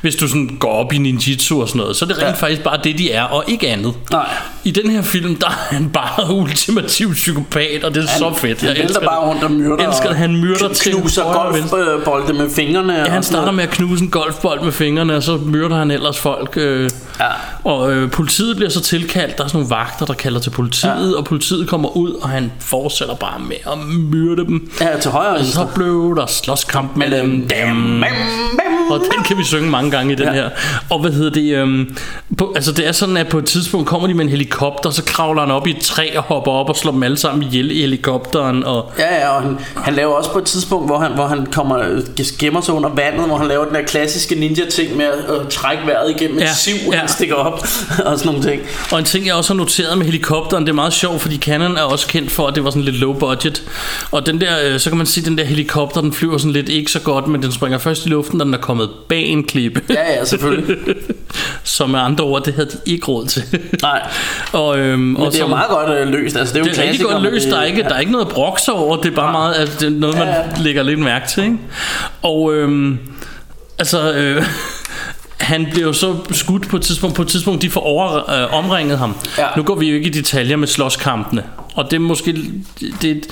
Hvis 0.00 0.14
du 0.16 0.28
sådan 0.28 0.56
går 0.60 0.72
op 0.72 0.92
i 0.92 0.98
ninjitsu 0.98 1.62
og 1.62 1.68
sådan 1.68 1.78
noget, 1.80 1.96
så 1.96 2.04
er 2.04 2.06
det 2.06 2.16
rent 2.18 2.26
Ja. 2.26 2.32
faktisk 2.32 2.62
bare 2.62 2.78
det, 2.84 2.98
de 2.98 3.12
er, 3.12 3.22
og 3.24 3.44
ikke 3.48 3.68
andet. 3.68 3.94
Nej. 4.10 4.26
I 4.64 4.70
den 4.70 4.90
her 4.90 5.02
film, 5.02 5.36
der 5.36 5.46
er 5.46 5.74
han 5.74 5.90
bare 5.90 6.34
ultimativ 6.40 7.12
psykopat, 7.12 7.84
og 7.84 7.94
det 7.94 8.04
er 8.04 8.08
Han, 8.08 8.18
så 8.18 8.32
fedt. 8.34 8.60
Han 8.60 8.68
Jeg 8.68 8.76
vælter 8.76 8.84
elsker 8.88 9.06
bare 9.06 9.28
rundt 9.28 9.42
og 9.44 9.50
myrder. 9.50 9.88
elsker, 9.88 10.08
at 10.08 10.16
han 10.16 10.36
myrder 10.36 10.68
og 10.68 10.76
til 10.76 10.92
knuser 10.94 11.22
golfbolde 11.32 12.32
med 12.32 12.50
fingrene. 12.50 12.92
Ja, 12.94 13.04
han 13.04 13.22
starter 13.22 13.52
med 13.52 13.64
at 13.64 13.70
knuse 13.70 14.04
en 14.04 14.10
golfbold 14.10 14.62
med 14.64 14.72
fingrene, 14.72 15.16
og 15.16 15.22
så 15.22 15.36
myrder 15.36 15.76
han 15.76 15.90
ellers 15.90 16.18
folk. 16.18 16.52
Øh, 16.56 16.90
Ja. 17.20 17.26
Og 17.64 17.92
øh, 17.92 18.10
politiet 18.10 18.56
bliver 18.56 18.70
så 18.70 18.80
tilkaldt. 18.80 19.38
Der 19.38 19.44
er 19.44 19.48
sådan 19.48 19.58
nogle 19.58 19.70
vagter, 19.70 20.06
der 20.06 20.14
kalder 20.14 20.40
til 20.40 20.50
politiet, 20.50 21.10
ja. 21.12 21.18
og 21.18 21.24
politiet 21.24 21.68
kommer 21.68 21.96
ud, 21.96 22.10
og 22.22 22.28
han 22.28 22.52
fortsætter 22.60 23.14
bare 23.14 23.40
med 23.40 23.56
at 23.72 23.78
myrde 23.88 24.44
dem. 24.46 24.70
Ja, 24.80 24.98
til 25.00 25.10
højre 25.10 25.36
og 25.36 25.44
så 25.44 25.66
blev 25.74 26.14
der 26.16 26.26
slåskamp 26.26 26.96
mellem 26.96 27.48
dem. 27.48 28.04
Og 28.92 29.00
den 29.16 29.24
kan 29.24 29.38
vi 29.38 29.44
synge 29.44 29.70
mange 29.70 29.90
gange 29.90 30.12
i 30.12 30.16
den 30.16 30.26
Ja. 30.26 30.32
her. 30.32 30.48
Og 30.90 30.98
hvad 31.00 31.10
hedder 31.12 31.30
det? 31.30 31.54
Øhm, 31.56 31.96
på, 32.38 32.52
altså 32.56 32.72
det 32.72 32.88
er 32.88 32.92
sådan, 32.92 33.16
at 33.16 33.28
på 33.28 33.38
et 33.38 33.44
tidspunkt 33.44 33.86
kommer 33.88 34.08
de 34.08 34.14
med 34.14 34.24
en 34.24 34.30
helikopter, 34.30 34.90
så 34.90 35.04
kravler 35.04 35.42
han 35.42 35.50
op 35.50 35.66
i 35.66 35.70
et 35.70 35.82
træ 35.82 36.10
og 36.16 36.22
hopper 36.22 36.50
op 36.52 36.68
og 36.68 36.76
slår 36.76 36.92
dem 36.92 37.02
alle 37.02 37.16
sammen 37.16 37.42
ihjel 37.42 37.70
i 37.70 37.80
helikopteren. 37.80 38.64
Og, 38.64 38.92
Ja, 38.98 39.14
ja, 39.20 39.28
og 39.36 39.42
han, 39.42 39.58
han 39.76 39.94
laver 39.94 40.12
også 40.14 40.32
på 40.32 40.38
et 40.38 40.44
tidspunkt, 40.44 40.86
hvor 40.88 40.98
han, 40.98 41.12
hvor 41.12 41.26
han 41.26 41.46
kommer, 41.46 41.78
øh, 41.78 42.00
gemmer 42.38 42.60
sig 42.60 42.74
under 42.74 42.88
vandet, 42.88 43.26
hvor 43.26 43.36
han 43.36 43.48
laver 43.48 43.64
den 43.64 43.74
der 43.74 43.82
klassiske 43.82 44.34
ninja-ting 44.34 44.96
med 44.96 45.04
at 45.04 45.12
øh, 45.40 45.50
trække 45.50 45.86
vejret 45.86 46.10
igennem 46.10 46.36
et 46.38 46.42
Ja, 46.42 46.54
siv, 46.54 46.74
ja. 46.92 46.98
han 46.98 47.08
stikker 47.08 47.34
op, 47.34 47.58
og 48.06 48.18
sådan 48.18 48.32
nogle 48.32 48.42
ting. 48.50 48.62
og 48.92 48.98
en 48.98 49.04
ting, 49.04 49.26
jeg 49.26 49.34
også 49.34 49.52
har 49.54 49.58
noteret 49.58 49.98
med 49.98 50.06
helikopteren, 50.06 50.64
det 50.64 50.70
er 50.70 50.74
meget 50.74 50.92
sjovt, 50.92 51.20
fordi 51.20 51.36
Canon 51.38 51.76
er 51.76 51.82
også 51.82 52.06
kendt 52.06 52.30
for, 52.30 52.46
at 52.46 52.54
det 52.54 52.64
var 52.64 52.70
sådan 52.70 52.82
lidt 52.82 52.96
low 52.96 53.12
budget. 53.12 53.62
Og 54.10 54.26
den 54.26 54.40
der, 54.40 54.48
øh, 54.64 54.80
så 54.80 54.90
kan 54.90 54.96
man 54.96 55.06
sige, 55.06 55.22
at 55.22 55.28
den 55.28 55.38
der 55.38 55.44
helikopter, 55.44 56.00
den 56.00 56.12
flyver 56.12 56.38
sådan 56.38 56.52
lidt 56.52 56.68
ikke 56.68 56.90
så 56.90 57.00
godt, 57.00 57.26
men 57.28 57.42
den 57.42 57.52
springer 57.52 57.78
først 57.78 58.06
i 58.06 58.08
luften, 58.08 58.38
da 58.38 58.44
den 58.44 58.54
er 58.54 58.58
kommet 58.58 58.81
bag 59.08 59.22
en 59.26 59.44
klippe. 59.44 59.82
Ja, 59.90 60.12
ja, 60.18 60.24
selvfølgelig. 60.24 60.76
Så 61.64 61.86
med 61.86 62.00
andre 62.00 62.24
ord, 62.24 62.44
det 62.44 62.54
havde 62.54 62.68
de 62.70 62.76
ikke 62.86 63.06
råd 63.06 63.26
til. 63.26 63.42
Nej. 63.82 64.02
og, 64.52 64.78
øhm, 64.78 65.00
Men 65.00 65.16
og 65.16 65.32
det 65.32 65.38
er 65.38 65.42
jo 65.42 65.44
så- 65.44 65.48
meget 65.48 65.68
godt 65.68 65.90
øh, 65.98 66.08
løst. 66.08 66.36
Altså, 66.36 66.54
det 66.54 66.60
er 66.60 66.64
jo 66.64 66.70
Det 66.70 66.78
er 66.78 66.82
rigtig 66.88 67.00
godt 67.06 67.22
løst. 67.22 67.48
Der 67.48 67.56
er 67.58 67.64
ikke, 67.64 67.82
der 67.82 67.94
er 67.94 68.00
ikke 68.00 68.12
noget 68.12 68.28
brokse 68.28 68.72
over. 68.72 68.96
Det 68.96 69.10
er 69.12 69.14
bare 69.16 69.32
meget, 69.32 69.54
altså, 69.58 69.76
det 69.80 69.86
er 69.86 69.90
noget, 70.00 70.18
man 70.18 70.26
Ja, 70.28 70.34
ja. 70.36 70.42
lægger 70.58 70.82
lidt 70.82 71.00
mærke 71.00 71.28
til. 71.28 71.42
Ikke? 71.44 71.58
Og 72.22 72.54
øhm, 72.54 72.98
altså... 73.78 74.12
Øh, 74.12 74.44
han 75.42 75.66
jo 75.82 75.92
så 75.92 76.16
skudt 76.30 76.68
på 76.68 76.76
et 76.76 76.82
tidspunkt. 76.82 77.16
På 77.16 77.22
et 77.22 77.28
tidspunkt, 77.28 77.62
de 77.62 77.70
får 77.70 77.80
over, 77.80 78.30
øh, 78.42 78.54
omringet 78.58 78.98
ham. 78.98 79.16
Ja. 79.38 79.46
Nu 79.56 79.62
går 79.62 79.74
vi 79.74 79.88
jo 79.88 79.94
ikke 79.94 80.06
i 80.06 80.10
detaljer 80.10 80.56
med 80.56 80.68
slåskampene. 80.68 81.42
Og 81.74 81.84
det 81.90 81.96
er 81.96 82.00
måske... 82.00 82.36
Det, 83.02 83.26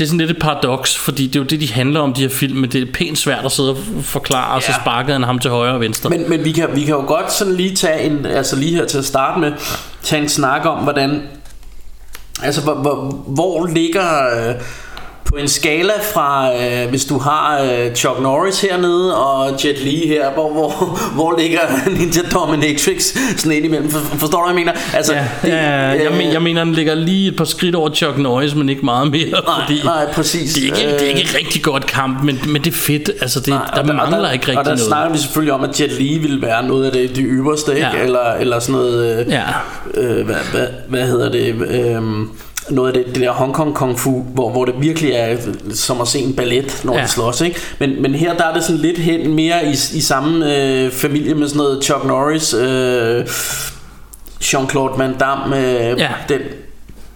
det, 0.00 0.04
er 0.06 0.08
sådan 0.08 0.18
lidt 0.18 0.30
et 0.30 0.38
paradoks, 0.38 0.96
fordi 0.98 1.26
det 1.26 1.36
er 1.36 1.40
jo 1.40 1.46
det, 1.46 1.60
de 1.60 1.72
handler 1.72 2.00
om, 2.00 2.12
de 2.14 2.22
her 2.22 2.28
film, 2.28 2.56
men 2.58 2.70
det 2.70 2.82
er 2.88 2.92
pænt 2.94 3.18
svært 3.18 3.44
at 3.44 3.52
sidde 3.52 3.70
og 3.70 3.76
forklare, 4.02 4.54
og 4.54 4.62
så 4.62 4.68
Ja. 4.70 4.80
sparkede 4.82 5.12
han 5.12 5.22
ham 5.22 5.38
til 5.38 5.50
højre 5.50 5.74
og 5.74 5.80
venstre. 5.80 6.10
Men, 6.10 6.30
men 6.30 6.44
vi, 6.44 6.52
kan, 6.52 6.68
vi 6.74 6.80
kan 6.84 6.94
jo 6.94 7.04
godt 7.06 7.32
sådan 7.32 7.54
lige 7.54 7.76
tage 7.76 8.02
en, 8.02 8.26
altså 8.26 8.56
lige 8.56 8.74
her 8.76 8.84
til 8.86 8.98
at 8.98 9.04
starte 9.04 9.40
med, 9.40 9.52
tage 10.02 10.22
en 10.22 10.28
snak 10.28 10.66
om, 10.66 10.78
hvordan, 10.78 11.22
altså 12.42 12.60
hvor, 12.60 12.74
hvor, 12.74 12.94
hvor 13.26 13.66
ligger, 13.66 14.48
øh, 14.48 14.54
på 15.30 15.36
en 15.36 15.48
skala 15.48 15.92
fra, 16.14 16.54
øh, 16.56 16.88
hvis 16.90 17.04
du 17.04 17.18
har 17.18 17.62
øh, 17.62 17.94
Chuck 17.94 18.20
Norris 18.22 18.60
hernede 18.60 19.16
og 19.16 19.50
Jet 19.64 19.78
Li 19.84 20.06
her, 20.06 20.30
hvor, 20.30 20.52
hvor, 20.52 20.98
hvor 21.14 21.38
ligger 21.38 21.60
Ninja 21.98 22.20
Dominatrix 22.34 23.02
sådan 23.36 23.52
ind 23.52 23.64
imellem, 23.64 23.90
For, 23.90 23.98
forstår 24.16 24.38
du, 24.38 24.44
hvad 24.44 24.54
jeg 24.58 24.66
mener? 24.66 24.72
Altså, 24.94 25.12
Ja, 25.14 25.24
det- 25.42 25.48
ja, 25.48 25.70
jeg, 25.80 26.12
men, 26.18 26.32
jeg 26.32 26.42
mener, 26.42 26.64
den 26.64 26.72
ligger 26.72 26.94
lige 26.94 27.28
et 27.28 27.36
par 27.36 27.44
skridt 27.44 27.74
over 27.74 27.90
Chuck 27.90 28.18
Norris, 28.18 28.54
men 28.54 28.68
ikke 28.68 28.84
meget 28.84 29.10
mere. 29.10 29.30
Nej, 29.30 29.40
fordi 29.66 29.80
nej, 29.84 30.12
præcis. 30.12 30.54
Det 30.54 30.62
er, 30.62 30.66
ikke, 30.66 30.76
det 30.76 30.94
er 30.96 31.02
Øh, 31.02 31.08
ikke 31.08 31.20
et 31.20 31.34
rigtig 31.38 31.62
godt 31.62 31.86
kamp, 31.86 32.22
men, 32.24 32.40
men 32.48 32.62
det 32.64 32.70
er 32.70 32.76
fedt. 32.76 33.10
Altså, 33.20 33.40
det, 33.40 33.48
Nej, 33.48 33.64
der, 33.74 33.80
og 33.82 33.88
der 33.88 33.94
mangler 33.94 34.26
og 34.28 34.32
ikke 34.34 34.42
rigtig 34.46 34.58
Og 34.58 34.64
der 34.64 34.70
noget. 34.70 34.80
snakker 34.80 35.12
vi 35.12 35.18
selvfølgelig 35.18 35.52
om, 35.54 35.64
at 35.64 35.80
Jet 35.80 35.92
Li 35.92 36.18
ville 36.18 36.42
være 36.42 36.66
noget 36.66 36.86
af 36.86 36.92
det, 36.92 37.16
det 37.16 37.24
ypperste, 37.28 37.72
ikke? 37.74 37.86
Ja. 37.94 38.02
Eller, 38.02 38.32
eller 38.40 38.58
sådan 38.58 38.72
noget... 38.72 39.20
Øh, 39.26 39.32
Ja. 39.32 39.42
øh, 39.94 40.24
hvad, 40.26 40.34
hvad, 40.52 40.66
hvad 40.88 41.06
hedder 41.06 41.30
det? 41.30 41.54
Øh, 41.68 42.02
noget 42.70 42.96
af 42.96 43.04
det, 43.04 43.14
det 43.14 43.22
der 43.22 43.30
Hong 43.32 43.54
Kong 43.54 43.74
Kung 43.74 43.98
Fu, 43.98 44.10
hvor, 44.22 44.50
hvor 44.50 44.64
det 44.64 44.74
virkelig 44.78 45.12
er 45.12 45.36
som 45.74 46.00
at 46.00 46.08
se 46.08 46.18
en 46.18 46.32
ballet, 46.36 46.80
når 46.84 46.96
ja. 46.96 47.02
De 47.02 47.08
slås, 47.08 47.40
ikke? 47.40 47.60
Men, 47.78 48.02
men 48.02 48.14
her 48.14 48.36
der 48.36 48.44
er 48.44 48.54
det 48.54 48.64
sådan 48.64 48.80
lidt 48.80 48.98
hen 48.98 49.34
mere 49.34 49.64
i, 49.66 49.70
i 49.70 50.00
samme 50.00 50.56
øh, 50.56 50.90
familie 50.90 51.34
med 51.34 51.48
sådan 51.48 51.58
noget 51.58 51.84
Chuck 51.84 52.04
Norris, 52.04 52.54
øh, 52.54 53.24
Jean-Claude 54.42 54.98
Van 54.98 55.14
Damme, 55.18 55.56
øh, 55.58 55.98
Ja. 56.00 56.08
den 56.28 56.40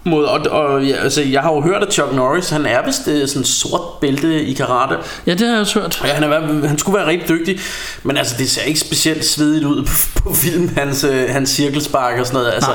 måde. 0.05 0.29
Og, 0.29 0.41
og 0.51 0.85
ja, 0.85 0.97
altså, 0.97 1.23
jeg 1.23 1.41
har 1.41 1.53
jo 1.55 1.61
hørt, 1.61 1.83
at 1.83 1.93
Chuck 1.93 2.15
Norris, 2.15 2.51
han 2.51 2.67
er 2.67 2.85
vist 2.87 3.09
øh, 3.09 3.29
sådan 3.29 3.45
sort 3.45 3.81
bælte 4.01 4.45
i 4.45 4.53
karate. 4.53 4.95
Ja, 5.27 5.33
det 5.33 5.41
har 5.41 5.49
jeg 5.49 5.61
også 5.61 5.81
hørt. 5.81 6.01
Ja, 6.05 6.09
han, 6.13 6.23
er, 6.33 6.67
han 6.69 6.79
skulle 6.79 6.99
være 6.99 7.07
rigtig 7.07 7.29
dygtig, 7.29 7.59
men 8.03 8.17
altså, 8.17 8.35
det 8.39 8.51
ser 8.51 8.63
ikke 8.63 8.81
specielt 8.81 9.25
svedigt 9.25 9.65
ud 9.65 9.83
på, 9.83 10.21
på 10.23 10.35
film, 10.35 10.71
hans, 10.77 11.05
øh, 11.05 11.25
hans 11.31 11.51
cirkelspark 11.51 12.19
og 12.21 12.27
sådan 12.27 12.39
noget. 12.41 12.53
Altså, 12.55 12.71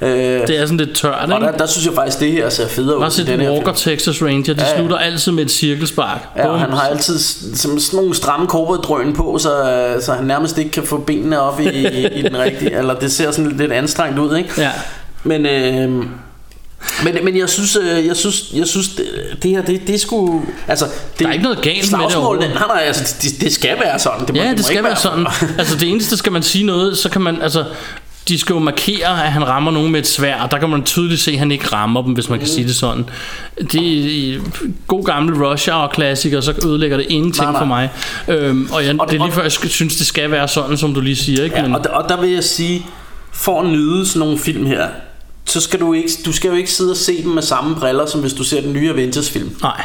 øh, 0.00 0.46
Det 0.48 0.58
er 0.60 0.66
sådan 0.66 0.76
lidt 0.76 0.96
tørt, 0.96 1.14
og 1.30 1.36
ikke? 1.40 1.46
der, 1.46 1.56
der 1.58 1.66
synes 1.66 1.86
jeg 1.86 1.94
faktisk, 1.94 2.20
det 2.20 2.32
her 2.32 2.48
ser 2.48 2.68
federe 2.68 2.98
ud. 2.98 3.04
End 3.18 3.26
den 3.26 3.40
her 3.40 3.50
Walker 3.50 3.72
film. 3.72 3.96
Texas 3.96 4.22
Ranger, 4.22 4.54
de 4.54 4.62
Ja, 4.62 4.68
ja. 4.68 4.76
slutter 4.76 4.96
altid 4.96 5.32
med 5.32 5.44
et 5.44 5.50
cirkelspark. 5.50 6.20
Ja, 6.36 6.42
og 6.46 6.48
Bum. 6.50 6.58
han 6.60 6.70
har 6.70 6.82
altid 6.82 7.18
som 7.54 7.78
sådan 7.78 7.96
nogle 7.96 8.14
stramme 8.14 8.46
korporatdrøn 8.46 9.12
på, 9.12 9.38
så, 9.38 9.50
så 10.00 10.12
han 10.12 10.24
nærmest 10.24 10.58
ikke 10.58 10.70
kan 10.70 10.82
få 10.82 10.96
benene 10.96 11.40
op 11.40 11.60
i, 11.60 11.68
i, 11.68 12.06
i 12.18 12.22
den 12.22 12.38
rigtige. 12.38 12.76
Eller 12.78 12.94
det 12.94 13.12
ser 13.12 13.30
sådan 13.30 13.52
lidt 13.56 13.72
anstrengt 13.72 14.18
ud, 14.18 14.36
ikke? 14.36 14.50
Ja. 14.58 14.70
Men, 15.24 15.46
øh, 15.46 16.04
men, 17.04 17.24
men 17.24 17.36
jeg 17.38 17.48
synes, 17.48 17.76
øh, 17.76 18.06
jeg 18.06 18.16
synes, 18.16 18.44
jeg 18.54 18.66
synes 18.66 18.88
det, 18.88 19.06
det 19.42 19.50
her, 19.50 19.62
det, 19.62 19.86
det 19.86 20.00
skulle, 20.00 20.42
altså, 20.68 20.84
det, 20.84 21.18
Der 21.18 21.28
er 21.28 21.32
ikke 21.32 21.42
noget 21.44 21.62
galt 21.62 21.92
med 21.92 21.98
det 22.08 22.16
overhovedet. 22.16 22.50
Nej, 22.54 22.66
nej, 22.66 22.82
altså, 22.86 23.14
det, 23.22 23.40
det 23.40 23.52
skal 23.52 23.76
være 23.84 23.98
sådan. 23.98 24.26
Det 24.26 24.34
må, 24.34 24.42
Ja, 24.42 24.48
det, 24.48 24.56
må 24.58 24.62
skal 24.62 24.72
ikke 24.76 24.84
være 24.84 24.96
sådan. 24.96 25.26
Altså 25.58 25.76
det 25.76 25.88
eneste, 25.90 26.16
skal 26.16 26.32
man 26.32 26.42
sige 26.42 26.66
noget, 26.66 26.98
så 26.98 27.10
kan 27.10 27.20
man, 27.22 27.42
altså, 27.42 27.64
de 28.28 28.38
skal 28.38 28.54
jo 28.54 28.58
markere, 28.58 29.24
at 29.24 29.32
han 29.32 29.48
rammer 29.48 29.70
nogen 29.70 29.92
med 29.92 30.00
et 30.00 30.06
svær, 30.06 30.40
og 30.42 30.50
der 30.50 30.58
kan 30.58 30.68
man 30.68 30.82
tydeligt 30.82 31.20
se, 31.20 31.32
at 31.32 31.38
han 31.38 31.50
ikke 31.52 31.66
rammer 31.66 32.02
dem, 32.02 32.12
hvis 32.12 32.28
man 32.28 32.38
kan 32.38 32.48
sige 32.48 32.66
det 32.66 32.76
sådan. 32.76 33.04
Det 33.72 34.34
er 34.34 34.38
god 34.86 35.04
gamle 35.04 35.46
Rush 35.50 35.70
Hour 35.70 35.86
klassiker, 35.86 36.40
så 36.40 36.54
ødelægger 36.66 36.96
det 36.96 37.06
ingenting 37.08 37.44
Nej, 37.44 37.52
nej. 37.52 37.60
for 37.60 37.66
mig. 37.66 37.90
Øhm, 38.28 38.68
og 38.72 38.84
jeg, 38.86 38.94
Og- 39.00 39.08
det 39.10 39.20
er 39.20 39.24
lige 39.24 39.32
før, 39.34 39.42
jeg 39.42 39.52
synes, 39.52 39.96
det 39.96 40.06
skal 40.06 40.30
være 40.30 40.48
sådan, 40.48 40.76
som 40.76 40.94
du 40.94 41.00
lige 41.00 41.16
siger. 41.16 41.44
Ikke? 41.44 41.56
Ja, 41.56 41.62
Men, 41.62 41.74
og, 41.74 41.84
der, 41.84 41.90
og 41.90 42.08
der 42.08 42.20
vil 42.20 42.30
jeg 42.30 42.44
sige, 42.44 42.86
for 43.32 43.60
at 43.60 43.66
nyde 43.66 44.06
sådan 44.06 44.20
nogle 44.20 44.38
film 44.38 44.66
her, 44.66 44.86
så 45.44 45.60
skal 45.60 45.80
du 45.80 45.92
ikke, 45.92 46.10
du 46.24 46.32
skal 46.32 46.48
jo 46.48 46.54
ikke 46.54 46.72
sidde 46.72 46.90
og 46.90 46.96
se 46.96 47.22
dem 47.22 47.30
med 47.30 47.42
samme 47.42 47.76
briller, 47.76 48.06
som 48.06 48.20
hvis 48.20 48.32
du 48.32 48.44
ser 48.44 48.60
den 48.60 48.72
nye 48.72 48.90
Avengers 48.90 49.30
film. 49.30 49.56
nej. 49.62 49.84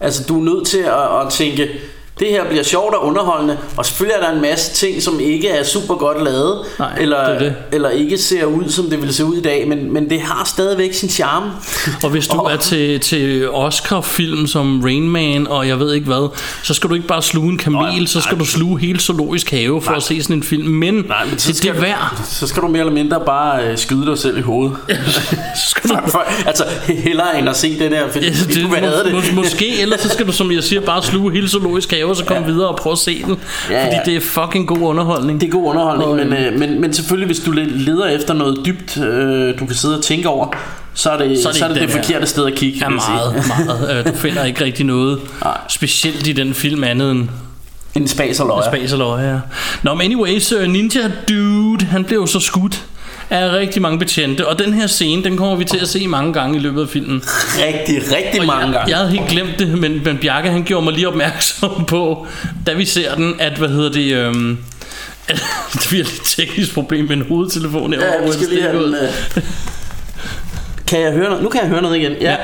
Altså, 0.00 0.24
du 0.28 0.40
er 0.40 0.44
nødt 0.44 0.66
til 0.66 0.78
at, 0.78 1.20
at 1.20 1.32
tænke, 1.32 1.68
det 2.18 2.28
her 2.28 2.44
bliver 2.48 2.62
sjovt 2.62 2.94
og 2.94 3.06
underholdende, 3.06 3.58
og 3.76 3.86
selvfølgelig 3.86 4.16
er 4.22 4.26
der 4.26 4.34
en 4.34 4.40
masse 4.42 4.72
ting, 4.74 5.02
som 5.02 5.20
ikke 5.20 5.48
er 5.48 5.62
super 5.64 5.94
godt 5.94 6.24
lavet, 6.24 6.58
Nej, 6.78 6.96
eller, 7.00 7.28
det 7.30 7.40
det. 7.40 7.54
eller 7.72 7.88
ikke 7.90 8.18
ser 8.18 8.44
ud, 8.44 8.68
som 8.68 8.90
det 8.90 8.98
ville 9.00 9.14
se 9.14 9.24
ud 9.24 9.36
i 9.36 9.42
dag, 9.42 9.68
men, 9.68 9.92
men 9.92 10.10
det 10.10 10.20
har 10.20 10.44
stadigvæk 10.46 10.92
sin 10.94 11.08
charme. 11.08 11.50
Og 12.04 12.10
hvis 12.10 12.28
du 12.28 12.36
er 12.38 12.56
til, 12.56 13.00
til 13.00 13.50
Oscar-film 13.50 14.46
som 14.46 14.80
Rain 14.84 15.08
Man 15.10 15.46
og 15.46 15.68
jeg 15.68 15.78
ved 15.80 15.92
ikke 15.94 16.06
hvad, 16.06 16.28
så 16.62 16.74
skal 16.74 16.90
du 16.90 16.94
ikke 16.94 17.06
bare 17.06 17.22
sluge 17.22 17.52
en 17.52 17.58
kamel, 17.58 17.80
Nej, 17.80 18.06
så 18.06 18.20
skal 18.20 18.34
nej. 18.34 18.38
du 18.38 18.44
sluge 18.46 18.80
hele 18.80 19.00
zoologisk 19.00 19.50
have 19.50 19.82
for 19.82 19.90
Nej. 19.90 19.96
at 19.96 20.02
se 20.02 20.22
sådan 20.22 20.36
en 20.36 20.42
film. 20.42 20.68
Men, 20.68 20.94
Nej, 20.94 21.24
men 21.24 21.38
så 21.38 21.46
det, 21.46 21.46
det 21.46 21.56
skal 21.56 21.76
er 21.76 21.80
værd. 21.80 22.22
Så 22.30 22.46
skal 22.46 22.62
du 22.62 22.68
mere 22.68 22.80
eller 22.80 22.92
mindre 22.92 23.20
bare 23.26 23.64
øh, 23.64 23.78
skyde 23.78 24.06
dig 24.06 24.18
selv 24.18 24.38
i 24.38 24.40
hovedet. 24.40 24.76
Skal 25.68 25.90
du, 25.90 25.96
For, 26.14 26.24
altså, 26.46 26.64
hellere 26.88 27.38
end 27.38 27.48
at 27.48 27.56
se 27.56 27.78
den 27.78 27.92
her 27.92 28.08
film, 28.10 28.24
Ja, 28.24 28.30
det, 28.30 28.62
du 28.62 28.68
må, 28.68 28.76
det. 29.04 29.12
må, 29.34 29.40
måske, 29.42 29.80
ellers 29.80 30.00
så 30.00 30.08
skal 30.08 30.26
du, 30.26 30.32
som 30.32 30.52
jeg 30.52 30.62
siger, 30.64 30.80
bare 30.80 31.02
sluge 31.02 31.32
hele 31.32 31.48
zoologisk 31.48 31.90
have, 31.90 32.03
og 32.10 32.16
så 32.16 32.24
komme 32.24 32.42
ja. 32.46 32.52
videre 32.52 32.68
og 32.68 32.76
prøve 32.76 32.92
at 32.92 32.98
se 32.98 33.22
den. 33.22 33.36
Ja, 33.70 33.84
fordi 33.84 33.96
ja. 33.96 34.00
det 34.04 34.16
er 34.16 34.20
fucking 34.20 34.68
god 34.68 34.78
underholdning. 34.80 35.40
Det 35.40 35.46
er 35.46 35.50
god 35.50 35.64
underholdning, 35.70 36.10
Og, 36.10 36.16
men, 36.16 36.32
øh, 36.32 36.58
men, 36.58 36.80
men 36.80 36.92
selvfølgelig 36.94 37.26
hvis 37.26 37.40
du 37.40 37.50
leder 37.52 38.06
efter 38.06 38.34
noget 38.34 38.58
dybt, 38.66 38.96
øh, 38.98 39.58
du 39.58 39.66
kan 39.66 39.74
sidde 39.74 39.98
og 39.98 40.04
tænke 40.04 40.28
over, 40.28 40.46
så 40.94 41.10
er 41.10 41.18
det 41.18 41.38
Så 41.38 41.48
er 41.48 41.52
det 41.52 41.58
så 41.58 41.64
er 41.64 41.68
det, 41.68 41.80
det 41.80 41.90
her. 41.90 41.96
forkerte 42.02 42.26
sted 42.26 42.46
at 42.46 42.54
kigge. 42.54 42.78
sige. 42.78 42.90
meget, 42.90 43.44
meget. 43.68 43.98
Øh, 43.98 44.12
Du 44.12 44.18
finder 44.18 44.44
ikke 44.44 44.64
rigtig 44.64 44.86
noget 44.86 45.20
specielt 45.68 46.26
i 46.26 46.32
den 46.32 46.54
film 46.54 46.84
andet 46.84 47.10
end 47.10 47.28
En 47.94 48.08
spas 48.08 48.40
og 48.40 48.46
løjer. 48.46 48.70
Spas 48.70 48.92
og 48.92 48.98
løje, 48.98 49.30
ja. 49.32 49.38
Nå, 49.82 49.94
men 49.94 50.04
anyways, 50.04 50.52
øh, 50.52 50.68
Ninja 50.68 51.10
Dude, 51.28 51.84
han 51.84 52.04
blev 52.04 52.26
så 52.26 52.40
skudt 52.40 52.84
af 53.30 53.50
rigtig 53.52 53.82
mange 53.82 53.98
betjente, 53.98 54.48
og 54.48 54.58
den 54.58 54.74
her 54.74 54.86
scene, 54.86 55.24
den 55.24 55.36
kommer 55.36 55.56
vi 55.56 55.64
til 55.64 55.78
at 55.78 55.88
se 55.88 56.08
mange 56.08 56.32
gange 56.32 56.56
i 56.56 56.60
løbet 56.60 56.82
af 56.82 56.88
filmen. 56.88 57.22
Rigtig, 57.58 58.02
rigtig 58.16 58.40
Og 58.40 58.46
mange 58.46 58.64
jeg, 58.66 58.72
gange. 58.72 58.90
jeg 58.90 58.96
havde 58.98 59.10
helt 59.10 59.28
glemt 59.28 59.58
det, 59.58 59.78
men, 59.78 60.00
men 60.04 60.18
Bjarke 60.18 60.50
han 60.50 60.64
gjorde 60.64 60.84
mig 60.84 60.94
lige 60.94 61.08
opmærksom 61.08 61.84
på, 61.84 62.26
da 62.66 62.72
vi 62.72 62.84
ser 62.84 63.14
den, 63.14 63.34
at, 63.38 63.52
hvad 63.52 63.68
hedder 63.68 63.92
det, 63.92 64.12
øhm, 64.14 64.58
det 65.72 65.86
bliver 65.88 66.04
lidt 66.04 66.22
teknisk 66.24 66.74
problem 66.74 67.04
med 67.04 67.16
en 67.16 67.24
hovedtelefon 67.28 67.92
herovre. 67.92 68.12
Ja, 68.20 68.26
vi 68.26 68.32
skal 68.32 68.48
lige 68.48 68.62
have 68.62 68.84
den, 68.86 68.94
øh. 68.94 69.42
Kan 70.86 71.00
jeg 71.00 71.12
høre 71.12 71.28
noget? 71.28 71.42
Nu 71.42 71.48
kan 71.48 71.60
jeg 71.60 71.68
høre 71.68 71.82
noget 71.82 71.96
igen. 71.96 72.12
Ja. 72.20 72.36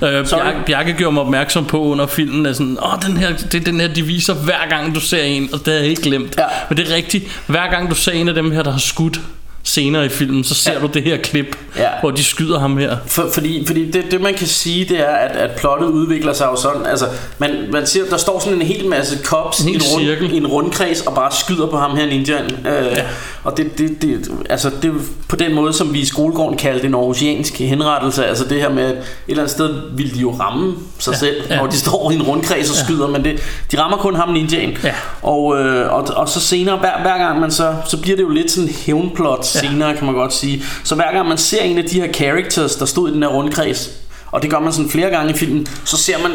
Ja. 0.00 0.18
Øh. 0.20 0.26
Bjarke, 0.28 0.58
Bjarke 0.66 0.92
gjorde 0.92 1.14
mig 1.14 1.22
opmærksom 1.22 1.64
på 1.64 1.82
under 1.82 2.06
filmen, 2.06 2.46
at 2.46 2.56
sådan, 2.56 2.78
Åh, 2.82 3.02
den 3.06 3.16
her, 3.16 3.36
det 3.36 3.54
er 3.54 3.64
den 3.64 3.80
her, 3.80 3.88
de 3.88 4.02
viser 4.02 4.34
hver 4.34 4.68
gang 4.68 4.94
du 4.94 5.00
ser 5.00 5.22
en, 5.22 5.48
og 5.52 5.58
det 5.58 5.72
har 5.74 5.80
jeg 5.80 5.88
ikke 5.88 6.02
glemt. 6.02 6.34
Ja. 6.38 6.44
Men 6.68 6.78
det 6.78 6.90
er 6.90 6.94
rigtigt, 6.94 7.42
hver 7.46 7.70
gang 7.70 7.90
du 7.90 7.94
ser 7.94 8.12
en 8.12 8.28
af 8.28 8.34
dem 8.34 8.50
her, 8.50 8.62
der 8.62 8.70
har 8.70 8.78
skudt 8.78 9.20
senere 9.66 10.06
i 10.06 10.08
filmen, 10.08 10.44
så 10.44 10.54
ser 10.54 10.72
Ja. 10.72 10.78
du 10.80 10.86
det 10.86 11.02
her 11.02 11.16
klip, 11.16 11.56
Ja. 11.76 11.88
hvor 12.00 12.10
de 12.10 12.24
skyder 12.24 12.58
ham 12.58 12.76
her. 12.78 12.96
For, 13.06 13.28
fordi 13.34 13.66
fordi 13.66 13.90
det, 13.90 14.04
det 14.10 14.20
man 14.20 14.34
kan 14.34 14.46
sige 14.46 14.84
Det 14.84 15.00
er 15.00 15.04
at, 15.12 15.36
at 15.36 15.50
plottet 15.56 15.88
udvikler 15.88 16.32
sig 16.32 16.46
jo 16.46 16.56
sådan 16.56 16.86
Altså 16.86 17.06
man, 17.38 17.50
man 17.72 17.86
siger 17.86 18.04
Der 18.10 18.16
står 18.16 18.38
sådan 18.38 18.54
en 18.60 18.66
hel 18.66 18.86
masse 18.88 19.18
cops 19.24 19.60
En 19.60 19.68
i 19.68 19.74
en, 19.74 19.82
rund, 19.82 20.32
i 20.32 20.36
en 20.36 20.46
rundkreds 20.46 21.00
Og 21.00 21.14
bare 21.14 21.30
skyder 21.32 21.66
på 21.66 21.76
ham 21.76 21.96
her 21.96 22.06
ninjaen 22.06 22.44
øh, 22.66 22.86
ja. 22.96 23.02
Og 23.44 23.56
det, 23.56 23.78
det, 23.78 24.02
det, 24.02 24.28
altså 24.50 24.70
det 24.82 24.92
på 25.28 25.36
den 25.36 25.54
måde 25.54 25.72
Som 25.72 25.92
vi 25.94 25.98
i 26.00 26.04
skolegården 26.04 26.58
kaldte 26.58 26.86
en 26.86 26.94
aarhusiansk 26.94 27.58
henrettelse 27.58 28.24
Altså 28.26 28.44
det 28.44 28.60
her 28.60 28.68
med 28.70 28.82
at 28.84 28.90
Et 28.92 28.98
eller 29.28 29.42
andet 29.42 29.52
sted 29.54 29.74
Vil 29.96 30.14
de 30.14 30.20
jo 30.20 30.30
ramme 30.40 30.74
sig 30.98 31.12
ja. 31.12 31.18
selv 31.18 31.36
ja. 31.50 31.56
Når 31.56 31.66
de 31.66 31.76
står 31.78 32.10
i 32.10 32.14
en 32.14 32.22
rundkreds 32.22 32.70
og 32.70 32.76
skyder 32.76 33.06
Men 33.08 33.24
det, 33.24 33.40
de 33.72 33.80
rammer 33.80 33.96
kun 33.96 34.14
ham 34.16 34.28
ninjaen 34.28 34.76
Ja. 34.84 34.94
og, 35.22 35.58
øh, 35.58 35.92
og, 35.92 36.08
og 36.16 36.28
så 36.28 36.40
senere 36.40 36.76
hver, 36.76 37.02
hver 37.02 37.18
gang 37.18 37.40
man 37.40 37.50
så 37.50 37.74
Så 37.88 37.96
bliver 37.96 38.16
det 38.16 38.22
jo 38.24 38.28
lidt 38.28 38.50
sådan 38.50 38.70
hævnplot 38.86 39.46
Senere 39.60 39.94
kan 39.96 40.06
man 40.06 40.14
godt 40.14 40.34
sige 40.34 40.62
Så 40.84 40.94
hver 40.94 41.12
gang 41.12 41.28
man 41.28 41.38
ser 41.38 41.62
en 41.62 41.78
af 41.78 41.84
de 41.84 42.00
her 42.00 42.12
characters 42.12 42.74
Der 42.76 42.84
stod 42.84 43.10
i 43.10 43.12
den 43.14 43.22
her 43.22 43.30
rundkreds 43.30 43.90
og 44.32 44.42
det 44.42 44.50
gør 44.50 44.58
man 44.60 44.72
sådan 44.72 44.90
flere 44.90 45.10
gange 45.10 45.30
i 45.32 45.36
filmen 45.36 45.66
Så 45.84 45.96
ser 45.96 46.16
man 46.22 46.30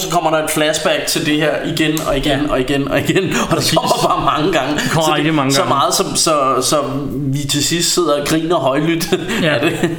Så 0.00 0.06
kommer 0.10 0.30
der 0.30 0.44
et 0.44 0.50
flashback 0.50 1.06
til 1.06 1.26
det 1.26 1.36
her 1.36 1.50
Igen 1.66 2.00
og 2.06 2.16
igen 2.16 2.40
ja. 2.40 2.50
og 2.50 2.60
igen 2.60 2.88
og 2.88 3.00
igen 3.00 3.32
Og 3.50 3.56
det 3.56 3.74
kommer 3.76 4.08
bare 4.08 4.38
mange 4.38 4.52
gange 4.58 4.80
kommer 4.92 5.16
så, 5.16 5.22
det, 5.24 5.34
mange 5.34 5.52
så 5.52 5.58
gange. 5.60 5.74
meget 5.74 5.94
som, 5.94 6.16
så, 6.16 6.54
så 6.62 6.76
vi 7.12 7.38
til 7.38 7.64
sidst 7.64 7.94
sidder 7.94 8.20
og 8.20 8.26
griner 8.26 8.56
højlydt 8.56 9.08
Ja. 9.42 9.54
af 9.54 9.60
det. 9.60 9.90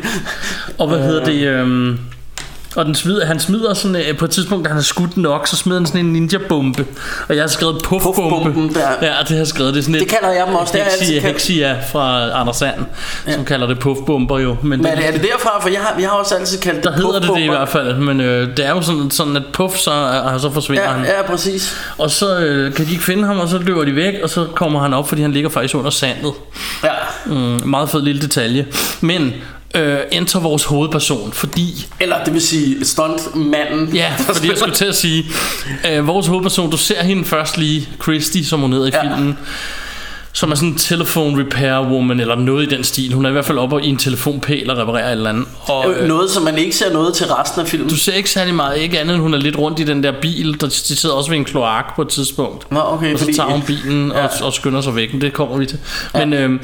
Og 0.78 0.88
hvad 0.88 1.00
hedder 1.00 1.26
det? 1.26 1.42
Øhm, 1.48 2.00
og 2.76 2.86
den 2.86 2.96
smider, 2.96 3.26
han 3.26 3.40
smider 3.40 3.74
sådan, 3.74 3.96
øh, 3.96 4.18
på 4.18 4.26
et 4.26 4.32
tidspunkt, 4.32 4.66
da 4.66 4.70
han 4.70 4.78
har 4.78 4.84
skudt 4.84 5.18
nok, 5.18 5.48
så 5.48 5.56
smider 5.56 5.80
han 5.80 5.86
sådan 5.86 6.06
en 6.06 6.14
ninja-bombe. 6.14 6.86
Og 7.30 7.36
jeg 7.36 7.44
har 7.44 7.48
skrevet 7.48 7.82
puffbombe. 7.84 8.22
Puffbomben 8.22 8.74
der. 8.74 8.90
Ja, 9.02 9.08
det 9.20 9.28
har 9.30 9.36
jeg 9.36 9.48
skrevet. 9.48 9.74
Det, 9.74 9.80
er 9.80 9.84
sådan 9.84 10.00
Det 10.00 10.08
kalder 10.08 10.30
jeg 10.32 10.48
dem 10.48 10.56
også, 10.56 10.74
det 10.74 10.82
har 10.82 10.90
jeg 10.90 11.00
altid 11.00 11.14
Hexia. 11.22 11.32
Hexia 11.32 11.78
fra 11.92 12.32
Anders 12.42 12.56
Sand, 12.58 12.80
ja. 13.28 13.34
som 13.34 13.46
kalder 13.46 13.68
det 13.68 13.80
puffbomber 13.80 14.40
jo. 14.40 14.56
Men, 14.64 14.70
Men 14.70 14.86
er 14.86 14.96
det, 14.96 15.08
er 15.08 15.12
det 15.12 15.22
derfra? 15.22 15.62
For 15.62 15.70
jeg 15.70 15.80
har, 15.82 16.00
jeg 16.00 16.10
har 16.10 16.16
også 16.16 16.36
altid 16.36 16.58
kaldt 16.60 16.84
der 16.84 16.90
det 16.92 17.00
hedder 17.04 17.20
det 17.20 17.30
det 17.36 17.42
i 17.42 17.48
hvert 17.48 17.70
fald. 17.70 17.96
Men 17.98 18.22
øh, 18.22 18.58
det 18.58 18.66
er 18.66 18.70
jo 18.70 18.82
sådan, 18.82 19.12
sådan 19.12 19.36
at 19.36 19.44
puff, 19.54 19.76
så, 19.78 19.92
øh, 20.34 20.40
så 20.40 20.52
forsvinder 20.52 20.84
Ja, 20.84 20.90
han. 20.90 21.06
ja, 21.06 21.22
præcis. 21.28 21.76
Og 21.98 22.12
så 22.12 22.38
øh, 22.40 22.74
kan 22.74 22.86
de 22.86 22.92
ikke 22.92 23.04
finde 23.04 23.26
ham, 23.28 23.40
og 23.40 23.50
så 23.50 23.58
løber 23.58 23.86
de 23.86 23.96
væk, 23.96 24.14
og 24.24 24.30
så 24.30 24.46
kommer 24.56 24.80
han 24.80 24.94
op, 24.94 25.08
fordi 25.10 25.22
han 25.22 25.32
ligger 25.32 25.50
faktisk 25.50 25.76
under 25.76 25.90
sandet. 25.90 26.34
Ja. 26.84 26.90
Mm, 27.26 27.62
meget 27.70 27.90
fed 27.90 28.02
lille 28.02 28.22
detalje. 28.22 28.66
Men 29.02 29.34
øh, 29.76 29.98
enter 30.12 30.40
vores 30.40 30.64
hovedperson, 30.64 31.32
fordi 31.34 31.88
Eller 32.00 32.24
det 32.24 32.34
vil 32.34 32.42
sige 32.42 32.86
stuntmanden. 32.86 33.96
Ja, 33.96 34.14
fordi 34.18 34.50
jeg 34.50 34.58
skulle 34.58 34.76
til 34.76 34.86
at 34.86 34.96
sige 34.96 35.26
øh, 35.92 36.08
Vores 36.08 36.28
hovedperson, 36.28 36.72
du 36.72 36.78
ser 36.78 37.04
hende 37.04 37.26
først 37.26 37.58
lige 37.58 37.90
Christy, 38.04 38.42
som 38.42 38.60
hun 38.60 38.74
hedder 38.74 38.88
i 38.88 38.92
Ja. 38.94 39.02
filmen 39.16 39.38
Som 40.34 40.52
er 40.52 40.56
sådan 40.56 40.70
en 40.70 40.78
telephone 40.78 41.44
repair 41.44 41.90
woman 41.92 42.20
Eller 42.20 42.36
noget 42.36 42.72
i 42.72 42.76
den 42.76 42.84
stil 42.84 43.14
Hun 43.14 43.26
er 43.26 43.30
i 43.30 43.32
hvert 43.32 43.46
fald 43.46 43.58
oppe 43.58 43.84
i 43.84 43.88
en 43.88 43.98
telefonpæl 43.98 44.70
og 44.70 44.78
reparerer 44.78 45.08
et 45.08 45.12
eller 45.12 45.30
andet 45.30 45.46
og, 45.62 45.92
Øh, 45.92 46.02
øh, 46.02 46.08
Noget, 46.08 46.30
som 46.30 46.44
man 46.44 46.58
ikke 46.58 46.76
ser 46.76 46.94
noget 46.94 47.14
til 47.14 47.26
resten 47.28 47.62
af 47.62 47.68
filmen. 47.68 47.90
Du 47.90 47.96
ser 47.96 48.14
ikke 48.14 48.30
særlig 48.30 48.56
meget 48.56 48.78
Ikke 48.78 49.00
andet 49.00 49.14
end 49.14 49.22
hun 49.24 49.34
er 49.34 49.38
lidt 49.38 49.58
rundt 49.58 49.80
i 49.80 49.84
den 49.84 50.04
der 50.04 50.14
bil 50.22 50.62
der, 50.62 50.68
De 50.68 50.96
sidder 50.96 51.16
også 51.16 51.30
ved 51.30 51.38
en 51.38 51.46
kloak 51.46 51.96
på 51.96 52.02
et 52.02 52.08
tidspunkt 52.10 52.72
Nå, 52.72 52.80
okay, 52.84 53.14
Og 53.14 53.20
så 53.20 53.26
fordi- 53.26 53.38
tager 53.38 53.50
hun 53.50 53.62
bilen 53.62 54.12
Ja. 54.12 54.24
og, 54.24 54.30
og 54.42 54.54
skynder 54.54 54.82
sig 54.82 54.96
væk 54.96 55.14
Men 55.14 55.22
det 55.22 55.34
kommer 55.34 55.58
vi 55.58 55.66
til 55.66 55.80
Men 56.14 56.34
øh, 56.34 56.60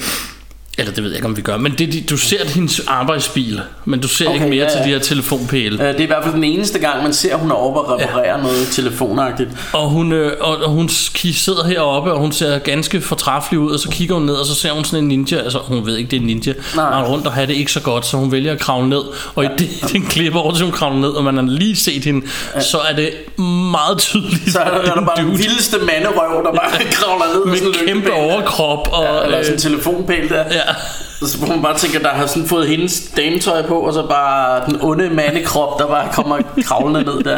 eller 0.77 0.93
det 0.93 1.03
ved 1.03 1.09
jeg 1.11 1.17
ikke 1.17 1.27
om 1.27 1.37
vi 1.37 1.41
gør 1.41 1.57
Men 1.57 1.71
det, 1.77 1.93
de- 1.93 2.01
du 2.09 2.17
ser 2.17 2.45
hendes 2.47 2.81
arbejdsbil 2.87 3.61
Men 3.85 3.99
du 3.99 4.07
ser 4.07 4.25
Okay, 4.27 4.35
ikke 4.35 4.49
mere 4.49 4.63
ja, 4.63 4.69
til 4.69 4.77
ja. 4.79 4.83
de 4.85 4.89
her 4.89 4.99
telefonpæle 4.99 5.83
Øh, 5.83 5.87
Det 5.93 5.99
er 5.99 6.03
i 6.03 6.05
hvert 6.05 6.23
fald 6.23 6.33
den 6.35 6.43
eneste 6.43 6.79
gang, 6.79 7.03
man 7.03 7.13
ser, 7.13 7.33
at 7.33 7.39
hun 7.39 7.51
er 7.51 7.55
oppe 7.55 7.79
og 7.79 7.99
reparerer 8.01 8.37
ja. 8.37 8.43
noget 8.43 8.67
telefonagtigt. 8.71 9.49
Og 9.73 9.89
hun, 9.89 10.11
øh, 10.11 10.31
og, 10.39 10.57
og 10.57 10.69
hun 10.69 10.89
sidder 10.89 11.63
heroppe, 11.67 12.11
og 12.13 12.19
hun 12.19 12.31
ser 12.31 12.59
ganske 12.59 13.01
fortræffelig 13.01 13.59
ud, 13.59 13.71
og 13.71 13.79
så 13.79 13.89
kigger 13.89 14.15
hun 14.15 14.23
ned, 14.25 14.33
og 14.33 14.45
så 14.45 14.55
ser 14.55 14.71
hun 14.71 14.85
sådan 14.85 14.99
en 15.03 15.07
ninja, 15.07 15.37
altså 15.37 15.57
hun 15.57 15.85
ved 15.85 15.97
ikke, 15.97 16.11
det 16.11 16.17
er 16.17 16.21
en 16.21 16.27
ninja, 16.27 16.53
Nej. 16.75 16.89
Nej. 16.89 17.09
rundt 17.09 17.27
og 17.27 17.33
har 17.33 17.45
det 17.45 17.53
ikke 17.53 17.71
så 17.71 17.79
godt, 17.81 18.05
så 18.05 18.17
hun 18.17 18.31
vælger 18.31 18.51
at 18.51 18.59
kravle 18.59 18.89
ned, 18.89 19.01
og 19.35 19.45
i 19.45 19.47
det, 19.57 19.69
den 19.93 20.05
klipper 20.05 20.39
over 20.39 20.53
til 20.53 20.63
hun 20.63 20.71
kravler 20.73 20.99
ned, 20.99 21.09
og 21.09 21.23
man 21.23 21.35
har 21.35 21.43
lige 21.43 21.75
set 21.75 22.03
hende, 22.03 22.27
så 22.59 22.77
er 22.89 22.95
det 22.95 23.09
meget 23.71 23.97
tydeligt, 23.97 24.51
Så 24.51 24.59
er 24.59 24.69
der, 24.71 24.81
det 24.81 24.89
er 24.89 24.93
der 24.93 25.05
bare 25.05 25.15
den 25.17 25.25
dude 25.25 25.37
vildeste 25.37 25.77
manderøv, 25.77 26.43
der 26.45 26.51
bare 26.51 26.71
kravler 26.91 27.25
ned 27.35 27.45
med 27.45 27.57
sådan 27.57 27.67
en 27.81 27.87
kæmpe 27.87 28.13
overkrop, 28.13 28.89
og, 28.91 29.03
Ja, 29.03 29.23
eller 29.25 29.37
sådan 29.37 29.47
en 29.47 29.53
øh, 29.53 29.59
telefonpæl 29.59 30.29
der. 30.29 30.43
ja, 30.51 30.60
Så 31.27 31.37
hvor 31.37 31.47
man 31.47 31.61
bare 31.61 31.77
tænker, 31.77 31.99
der 31.99 32.09
har 32.09 32.27
sådan 32.27 32.47
fået 32.47 32.67
hendes 32.67 33.01
dametøj 33.17 33.61
på, 33.67 33.75
og 33.79 33.93
så 33.93 34.07
bare 34.07 34.61
den 34.65 34.77
onde 34.81 35.09
mandekrop, 35.09 35.79
der 35.79 35.87
bare 35.87 36.07
kommer 36.13 36.37
kravlende 36.65 37.03
ned 37.03 37.23
der. 37.23 37.37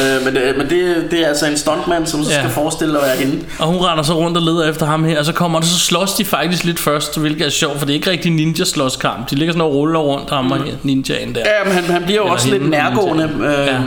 Øh, 0.00 0.24
men 0.24 0.34
det, 0.34 0.54
men 0.58 0.70
det, 0.70 1.08
det 1.10 1.20
er 1.20 1.28
altså 1.28 1.46
en 1.46 1.56
stuntman, 1.56 2.06
som 2.06 2.24
så 2.24 2.30
Ja. 2.30 2.38
skal 2.38 2.50
forestille 2.50 2.98
at 2.98 3.04
være 3.06 3.16
hende. 3.16 3.44
og 3.58 3.66
hun 3.66 3.76
render 3.76 4.02
så 4.04 4.12
rundt 4.14 4.36
og 4.36 4.42
leder 4.42 4.68
efter 4.70 4.86
ham 4.86 5.04
her, 5.04 5.18
og 5.18 5.24
så 5.24 5.32
kommer 5.32 5.60
der, 5.60 5.66
så 5.66 5.78
slås 5.78 6.12
de 6.12 6.24
faktisk 6.24 6.64
lidt 6.64 6.78
først, 6.78 7.18
hvilket 7.18 7.46
er 7.46 7.50
sjovt, 7.50 7.78
for 7.78 7.86
det 7.86 7.92
er 7.92 7.96
ikke 7.96 8.10
rigtig 8.10 8.30
ninja 8.32 8.64
slåskamp, 8.64 9.30
de 9.30 9.34
ligger 9.34 9.52
sådan 9.52 9.62
og 9.62 9.72
ruller 9.74 10.00
rundt 10.00 10.30
ham 10.30 10.52
og 10.52 10.58
ninjaen 10.82 11.34
der. 11.34 11.40
Ja, 11.40 11.64
men 11.64 11.72
han, 11.72 11.84
han 11.84 12.02
bliver 12.04 12.16
jo 12.16 12.22
Eller 12.22 12.32
også 12.34 12.48
lidt 12.50 12.68
nærgående. 12.70 13.30
Øh, 13.40 13.66
Ja. 13.66 13.78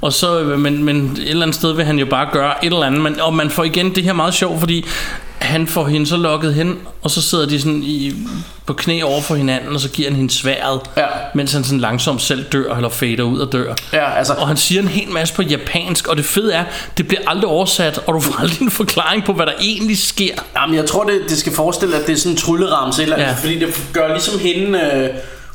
Og 0.00 0.12
så, 0.12 0.40
øh, 0.40 0.58
men, 0.58 0.84
men 0.84 1.10
et 1.22 1.30
eller 1.30 1.42
andet 1.42 1.54
sted 1.54 1.72
vil 1.72 1.84
han 1.84 1.98
jo 1.98 2.06
bare 2.06 2.28
gøre 2.32 2.64
et 2.64 2.72
eller 2.72 2.86
andet. 2.86 3.00
Men, 3.00 3.20
og 3.20 3.34
man 3.34 3.50
får 3.50 3.64
igen 3.64 3.94
det 3.94 4.04
her 4.04 4.12
meget 4.12 4.34
sjovt, 4.34 4.60
fordi 4.60 4.84
han 5.52 5.66
får 5.66 5.86
hende 5.86 6.06
så 6.06 6.16
lukket 6.16 6.54
hen, 6.54 6.78
og 7.02 7.10
så 7.10 7.22
sidder 7.22 7.46
de 7.46 7.60
sådan 7.60 7.82
i, 7.82 8.12
på 8.66 8.72
knæ 8.72 9.02
over 9.02 9.20
for 9.22 9.34
hinanden, 9.34 9.74
og 9.74 9.80
så 9.80 9.88
giver 9.88 10.08
han 10.08 10.16
hende 10.16 10.32
sværet, 10.34 10.80
Ja. 10.96 11.06
mens 11.34 11.52
han 11.52 11.64
sådan 11.64 11.80
langsomt 11.80 12.22
selv 12.22 12.44
dør, 12.44 12.74
eller 12.76 12.88
fader 12.88 13.22
ud 13.22 13.38
og 13.38 13.52
dør. 13.52 13.74
Ja, 13.92 14.12
altså, 14.18 14.32
Og 14.32 14.48
han 14.48 14.56
siger 14.56 14.82
en 14.82 14.88
hel 14.88 15.10
masse 15.10 15.34
på 15.34 15.42
japansk, 15.42 16.06
og 16.08 16.16
det 16.16 16.24
fede 16.24 16.52
er, 16.54 16.64
det 16.96 17.08
bliver 17.08 17.20
aldrig 17.26 17.46
oversat, 17.50 18.00
og 18.06 18.14
du 18.14 18.20
får 18.20 18.40
aldrig 18.40 18.60
en 18.62 18.70
forklaring 18.70 19.24
på, 19.24 19.32
hvad 19.32 19.46
der 19.46 19.52
egentlig 19.60 19.98
sker. 19.98 20.34
Jamen, 20.56 20.76
jeg 20.76 20.86
tror, 20.86 21.04
det, 21.04 21.20
det 21.28 21.38
skal 21.38 21.52
forestille, 21.54 21.96
at 21.96 22.06
det 22.06 22.12
er 22.12 22.16
sådan 22.16 22.32
en 22.32 22.38
trylleramse 22.38 23.02
eller 23.02 23.20
Ja. 23.20 23.32
fordi 23.32 23.58
det 23.58 23.68
gør 23.92 24.08
ligesom 24.08 24.38
hende... 24.40 24.78
Øh, 24.94 25.08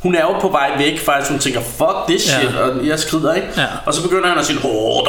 hun 0.08 0.16
er 0.16 0.22
jo 0.22 0.40
på 0.42 0.48
vej 0.50 0.70
væk, 0.78 1.06
faktisk. 1.06 1.32
Hun 1.32 1.40
tænker, 1.40 1.62
fuck 1.62 1.98
this 2.08 2.24
Ja. 2.28 2.40
shit, 2.40 2.56
og 2.56 2.88
jeg 2.88 3.00
skrider, 3.00 3.34
ikke? 3.34 3.48
Ja. 3.58 3.66
Og 3.86 3.94
så 3.94 4.02
begynder 4.04 4.28
han 4.30 4.38
at 4.38 4.46
sige, 4.46 4.60
"Åh, 4.66 5.00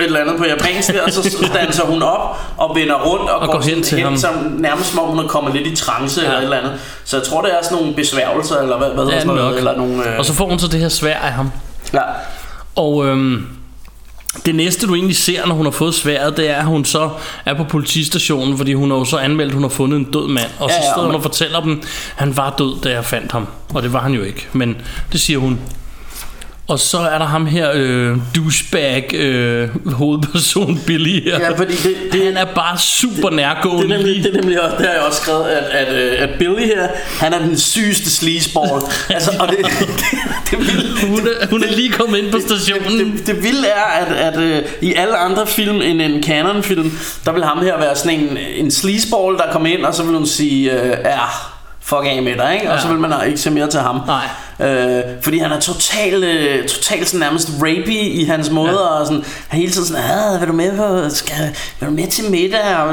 et 0.00 0.04
eller 0.06 0.20
andet 0.20 0.36
på 0.38 0.44
japansk 0.44 0.90
og 1.06 1.12
så 1.12 1.30
standser 1.52 1.84
hun 1.84 2.02
op 2.02 2.36
og 2.56 2.76
vender 2.76 2.94
rundt 2.94 3.30
og, 3.30 3.38
Og 3.38 3.48
går 3.48 3.60
hen 3.60 3.62
sådan 3.70 3.82
til 3.82 4.00
ham. 4.00 4.16
som, 4.16 4.34
nærmest 4.58 4.90
som 4.90 4.98
om 4.98 5.08
hun 5.08 5.18
er 5.24 5.28
kommet 5.28 5.54
lidt 5.54 5.66
i 5.66 5.76
trance 5.76 6.20
ja. 6.20 6.26
eller 6.26 6.38
et 6.38 6.42
eller 6.44 6.56
andet. 6.58 6.72
Så 7.04 7.16
jeg 7.16 7.26
tror, 7.26 7.42
det 7.42 7.50
er 7.58 7.62
sådan 7.62 7.78
nogle 7.78 7.94
besværgelser, 7.94 8.56
eller 8.56 8.78
hvad, 8.78 8.88
hvad 8.88 8.98
hedder 8.98 9.14
Ja, 9.14 9.20
sådan 9.20 9.36
noget, 9.36 9.58
eller 9.58 9.76
nogle... 9.76 10.08
Øh, 10.12 10.18
Og 10.18 10.24
så 10.24 10.32
får 10.34 10.46
hun 10.48 10.58
så 10.58 10.68
det 10.68 10.80
her 10.80 10.88
svær 10.88 11.16
af 11.18 11.32
ham. 11.32 11.50
ja. 11.94 12.00
Og 12.76 13.06
øhm, 13.06 13.46
det 14.46 14.54
næste 14.54 14.86
du 14.86 14.94
egentlig 14.94 15.16
ser, 15.16 15.46
når 15.46 15.54
hun 15.54 15.66
har 15.66 15.70
fået 15.70 15.94
sværet, 15.94 16.36
det 16.36 16.50
er, 16.50 16.56
at 16.56 16.64
hun 16.66 16.84
så 16.84 17.10
er 17.44 17.54
på 17.54 17.64
politistationen, 17.64 18.56
fordi 18.56 18.72
hun 18.72 18.90
har 18.90 18.98
jo 18.98 19.04
så 19.04 19.16
anmeldt, 19.16 19.50
at 19.50 19.54
hun 19.54 19.62
har 19.62 19.68
fundet 19.68 19.96
en 19.98 20.04
død 20.04 20.28
mand. 20.28 20.50
Og 20.58 20.70
så 20.70 20.76
Ja, 20.76 20.84
ja, 20.84 20.92
står 20.92 21.06
hun 21.06 21.14
og 21.14 21.22
fortæller 21.22 21.60
dem, 21.60 21.72
at 21.82 21.86
han 22.16 22.36
var 22.36 22.54
død, 22.58 22.80
da 22.80 22.90
jeg 22.90 23.04
fandt 23.04 23.32
ham. 23.32 23.46
Og 23.74 23.82
det 23.82 23.92
var 23.92 24.00
han 24.00 24.12
jo 24.12 24.22
ikke, 24.22 24.48
men 24.52 24.76
det 25.12 25.20
siger 25.20 25.38
hun. 25.38 25.58
Og 26.68 26.78
så 26.78 26.98
er 26.98 27.18
der 27.18 27.24
ham 27.26 27.46
her, 27.46 27.70
øh, 27.74 28.16
douchebag, 28.36 29.14
øh, 29.14 29.92
hovedperson 29.92 30.78
Billy 30.86 31.24
her. 31.24 31.38
Ja, 31.40 31.50
fordi 31.56 31.72
det, 31.72 31.94
det, 32.12 32.24
Han 32.24 32.36
er 32.36 32.44
bare 32.54 32.78
super 32.78 33.28
det, 33.28 33.36
nærgående. 33.36 33.94
er 33.94 33.98
nemlig, 33.98 34.24
det 34.24 34.36
er 34.36 34.40
nemlig 34.40 34.62
også, 34.62 34.76
det 34.76 34.86
har 34.86 34.92
jeg 34.92 35.02
også 35.02 35.20
skrevet, 35.22 35.44
at, 35.44 35.64
at, 35.86 35.94
øh, 35.94 36.22
at 36.22 36.28
Billy 36.38 36.66
her, 36.66 36.88
han 37.20 37.32
er 37.34 37.38
den 37.38 37.58
sygeste 37.58 38.10
sleazeball. 38.10 38.82
altså, 39.14 39.30
og 39.40 39.48
det, 39.48 39.56
det, 39.58 39.88
det, 40.50 40.58
vilde, 40.58 41.06
Hun 41.08 41.18
er, 41.40 41.46
hun 41.50 41.62
er 41.64 41.72
lige 41.76 41.90
kommet 41.92 42.18
ind 42.18 42.32
på 42.32 42.38
stationen. 42.40 43.12
det, 43.16 43.26
det 43.26 43.42
vilde 43.42 43.68
er, 43.68 44.04
at, 44.04 44.34
at 44.34 44.40
øh, 44.40 44.62
i 44.82 44.94
alle 44.94 45.16
andre 45.16 45.46
film 45.46 45.82
end 45.82 46.02
en 46.02 46.22
canon-film, 46.22 46.98
der 47.24 47.32
vil 47.32 47.44
ham 47.44 47.58
her 47.62 47.78
være 47.78 47.96
sådan 47.96 48.20
en, 48.20 48.36
en 48.56 48.70
sleazeball, 48.70 49.36
der 49.36 49.52
kommer 49.52 49.68
ind, 49.68 49.84
og 49.84 49.94
så 49.94 50.02
vil 50.02 50.16
hun 50.16 50.26
sige, 50.26 50.72
øh, 50.82 50.88
ja, 51.04 51.18
fuck 51.80 52.02
af 52.06 52.22
med 52.22 52.34
dig, 52.36 52.54
ikke? 52.54 52.70
Og 52.70 52.76
Ja. 52.76 52.82
så 52.82 52.88
vil 52.88 52.98
man 52.98 53.12
ikke 53.26 53.38
se 53.40 53.50
mere 53.50 53.66
til 53.70 53.80
ham. 53.80 54.00
Nej. 54.06 54.28
Øh, 54.60 55.02
fordi 55.22 55.38
han 55.38 55.52
er 55.52 55.60
totalt 55.60 56.24
øh, 56.24 56.68
total 56.68 57.06
sådan 57.06 57.20
nærmest 57.20 57.48
rapey 57.60 58.00
i 58.04 58.24
hans 58.24 58.50
måde 58.50 58.70
ja. 58.70 58.76
og 58.76 59.06
sådan, 59.06 59.24
han 59.48 59.60
hele 59.60 59.72
tiden 59.72 59.86
sådan, 59.86 60.02
ah, 60.34 60.40
vil 60.40 60.48
du 60.48 60.52
med 60.52 60.76
på, 60.76 61.14
skal, 61.14 61.36
vil 61.80 61.88
du 61.88 61.94
med 61.94 62.06
til 62.06 62.30
middag 62.30 62.76
og, 62.76 62.88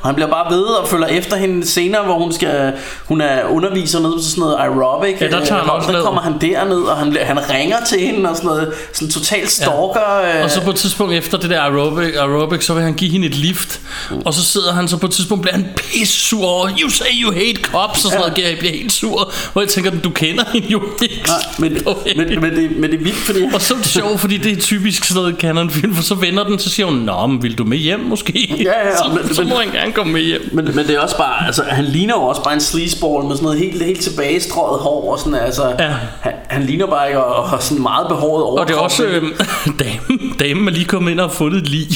og 0.00 0.08
han 0.08 0.14
bliver 0.14 0.30
bare 0.30 0.54
ved 0.54 0.62
og 0.62 0.88
følger 0.88 1.06
efter 1.06 1.36
hende 1.36 1.66
senere 1.66 2.02
hvor 2.04 2.18
hun 2.18 2.32
skal 2.32 2.72
hun 3.04 3.20
er 3.20 3.44
underviser 3.44 4.00
nede 4.00 4.12
på 4.12 4.22
sådan 4.22 4.40
noget 4.40 4.56
aerobic 4.58 5.20
Ja, 5.20 5.26
der 5.26 5.44
tager 5.44 5.60
han 5.60 5.68
øh, 5.70 5.74
også 5.74 5.86
der 5.88 5.96
ned. 5.96 6.04
kommer 6.04 6.20
han 6.20 6.34
derned 6.40 6.82
og 6.82 6.96
han, 6.96 7.16
han 7.22 7.50
ringer 7.50 7.76
til 7.88 8.00
hende 8.00 8.30
og 8.30 8.36
sådan 8.36 8.48
noget 8.48 8.72
sådan 8.92 9.08
totalt 9.10 9.50
stalker 9.50 10.20
øh, 10.36 10.42
Og 10.44 10.50
så 10.50 10.60
på 10.64 10.70
et 10.70 10.76
tidspunkt 10.76 11.14
efter 11.14 11.38
det 11.38 11.50
der 11.50 11.60
aerobic, 11.60 12.14
aerobic 12.16 12.64
så 12.64 12.74
vil 12.74 12.82
han 12.82 12.94
give 12.94 13.10
hende 13.10 13.26
et 13.26 13.34
lift. 13.34 13.80
Og 14.24 14.34
så 14.34 14.44
sidder 14.44 14.72
han 14.72 14.88
så 14.88 14.96
på 14.96 15.06
et 15.06 15.12
tidspunkt, 15.12 15.42
bliver 15.42 15.54
han 15.54 15.66
pisse 15.76 16.20
sur 16.20 16.46
over, 16.46 16.68
you 16.82 16.90
say 16.90 17.04
you 17.22 17.32
hate 17.32 17.60
cops, 17.62 18.04
og 18.04 18.10
sådan 18.10 18.18
noget, 18.20 18.38
jeg 18.38 18.58
bliver 18.58 18.74
helt 18.74 18.92
sur. 18.92 19.32
Hvor 19.52 19.62
jeg 19.62 19.68
tænker, 19.68 19.90
du 20.04 20.10
kender 20.10 20.44
hende 20.52 20.68
jo 20.68 20.82
ikke. 21.02 21.22
nej, 21.26 21.36
men, 21.58 21.72
men, 22.16 22.40
men, 22.40 22.56
det, 22.56 22.76
men 22.76 22.90
det 22.90 22.98
er 23.00 23.04
vildt 23.04 23.16
fordi 23.18 23.40
Og 23.54 23.60
så 23.60 23.74
er 23.74 23.78
det 23.78 23.86
sjovt, 23.86 24.20
fordi 24.20 24.36
det 24.36 24.52
er 24.52 24.56
typisk 24.60 25.04
sådan 25.04 25.22
noget 25.22 25.36
canonfilm, 25.38 25.94
for 25.94 26.02
så 26.02 26.14
vender 26.14 26.44
den, 26.44 26.58
så 26.58 26.70
siger 26.70 26.86
hun, 26.86 26.94
Nå, 26.96 27.26
men 27.26 27.42
vil 27.42 27.58
du 27.58 27.64
med 27.64 27.78
hjem 27.78 28.00
måske? 28.00 28.56
Ja, 28.64 28.88
ja, 28.88 28.96
så, 29.02 29.04
men- 29.14 29.34
så 29.34 29.40
men- 29.42 29.48
må 29.48 29.54
han 29.56 29.70
gerne 29.72 29.92
komme 29.92 30.12
med 30.12 30.20
hjem. 30.20 30.48
Men, 30.52 30.64
men 30.64 30.86
det 30.86 30.90
er 30.90 31.00
også 31.00 31.16
bare, 31.16 31.46
altså 31.46 31.62
han 31.68 31.84
ligner 31.84 32.14
jo 32.14 32.22
også 32.22 32.42
bare 32.42 32.54
en 32.54 32.60
sleazeball 32.60 33.24
med 33.24 33.36
sådan 33.36 33.44
noget 33.44 33.58
helt, 33.58 33.82
helt 33.84 34.00
tilbagestrøget 34.00 34.80
hår 34.80 35.12
og 35.12 35.18
sådan, 35.18 35.34
altså 35.34 35.62
Ja. 35.78 35.92
han, 36.20 36.32
han 36.48 36.62
ligner 36.62 36.86
bare 36.86 37.06
ikke 37.08 37.24
og, 37.24 37.52
og 37.52 37.62
sådan 37.62 37.82
meget 37.82 38.08
behåret 38.08 38.42
over. 38.44 38.60
Og 38.60 38.68
det 38.68 38.74
er 38.74 38.78
også 38.78 39.04
øh, 39.04 39.22
damen, 39.84 40.25
damen 40.40 40.68
er 40.68 40.72
lige 40.72 40.84
kommet 40.84 41.10
ind 41.10 41.20
og 41.20 41.28
har 41.28 41.34
fundet 41.34 41.62
et 41.62 41.68
lig. 41.68 41.88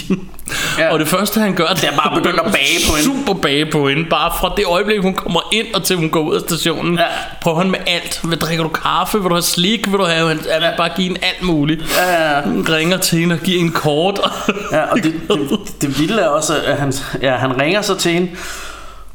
Ja. 0.78 0.84
Ja. 0.84 0.92
Og 0.92 0.98
det 0.98 1.08
første 1.08 1.40
han 1.40 1.54
gør, 1.54 1.66
det 1.66 1.84
er 1.84 1.96
bare 1.96 2.20
begyndt 2.20 2.40
at 2.40 2.52
bage 2.52 2.78
på 2.88 2.96
hende. 2.96 3.18
Super 3.18 3.40
bage 3.40 3.66
på 3.66 3.88
hende. 3.88 4.04
Bare 4.10 4.32
fra 4.40 4.52
det 4.56 4.64
øjeblik, 4.66 5.00
hun 5.00 5.14
kommer 5.14 5.40
ind 5.52 5.66
og 5.74 5.84
til 5.84 5.96
hun 5.96 6.10
går 6.10 6.20
ud 6.20 6.34
af 6.34 6.40
stationen. 6.40 6.98
Ja. 6.98 7.04
Prøver 7.42 7.58
han 7.58 7.70
med 7.70 7.78
alt. 7.86 8.20
Hvad 8.24 8.36
drikker 8.36 8.64
du 8.64 8.70
kaffe? 8.70 9.18
Vil 9.18 9.28
du 9.28 9.34
have 9.34 9.42
slik? 9.42 9.90
Vil 9.90 9.98
du 9.98 10.04
have... 10.04 10.28
Han 10.28 10.38
vil 10.38 10.68
bare 10.76 10.90
give 10.96 11.06
hende 11.08 11.20
alt 11.22 11.42
muligt. 11.42 11.96
Ja, 11.96 12.34
ja. 12.34 12.40
Han 12.40 12.68
ringer 12.68 12.96
til 12.96 13.18
hende 13.18 13.34
og 13.34 13.40
giver 13.40 13.60
en 13.60 13.70
kort. 13.72 14.20
Ja, 14.72 14.82
og 14.82 14.96
det, 14.96 15.14
det, 15.28 15.60
det 15.82 15.98
vilde 15.98 16.22
er 16.22 16.28
også, 16.28 16.54
at 16.66 16.76
han, 16.76 16.92
ja, 17.22 17.36
han 17.36 17.60
ringer 17.60 17.82
så 17.82 17.94
til 17.94 18.12
hende, 18.12 18.30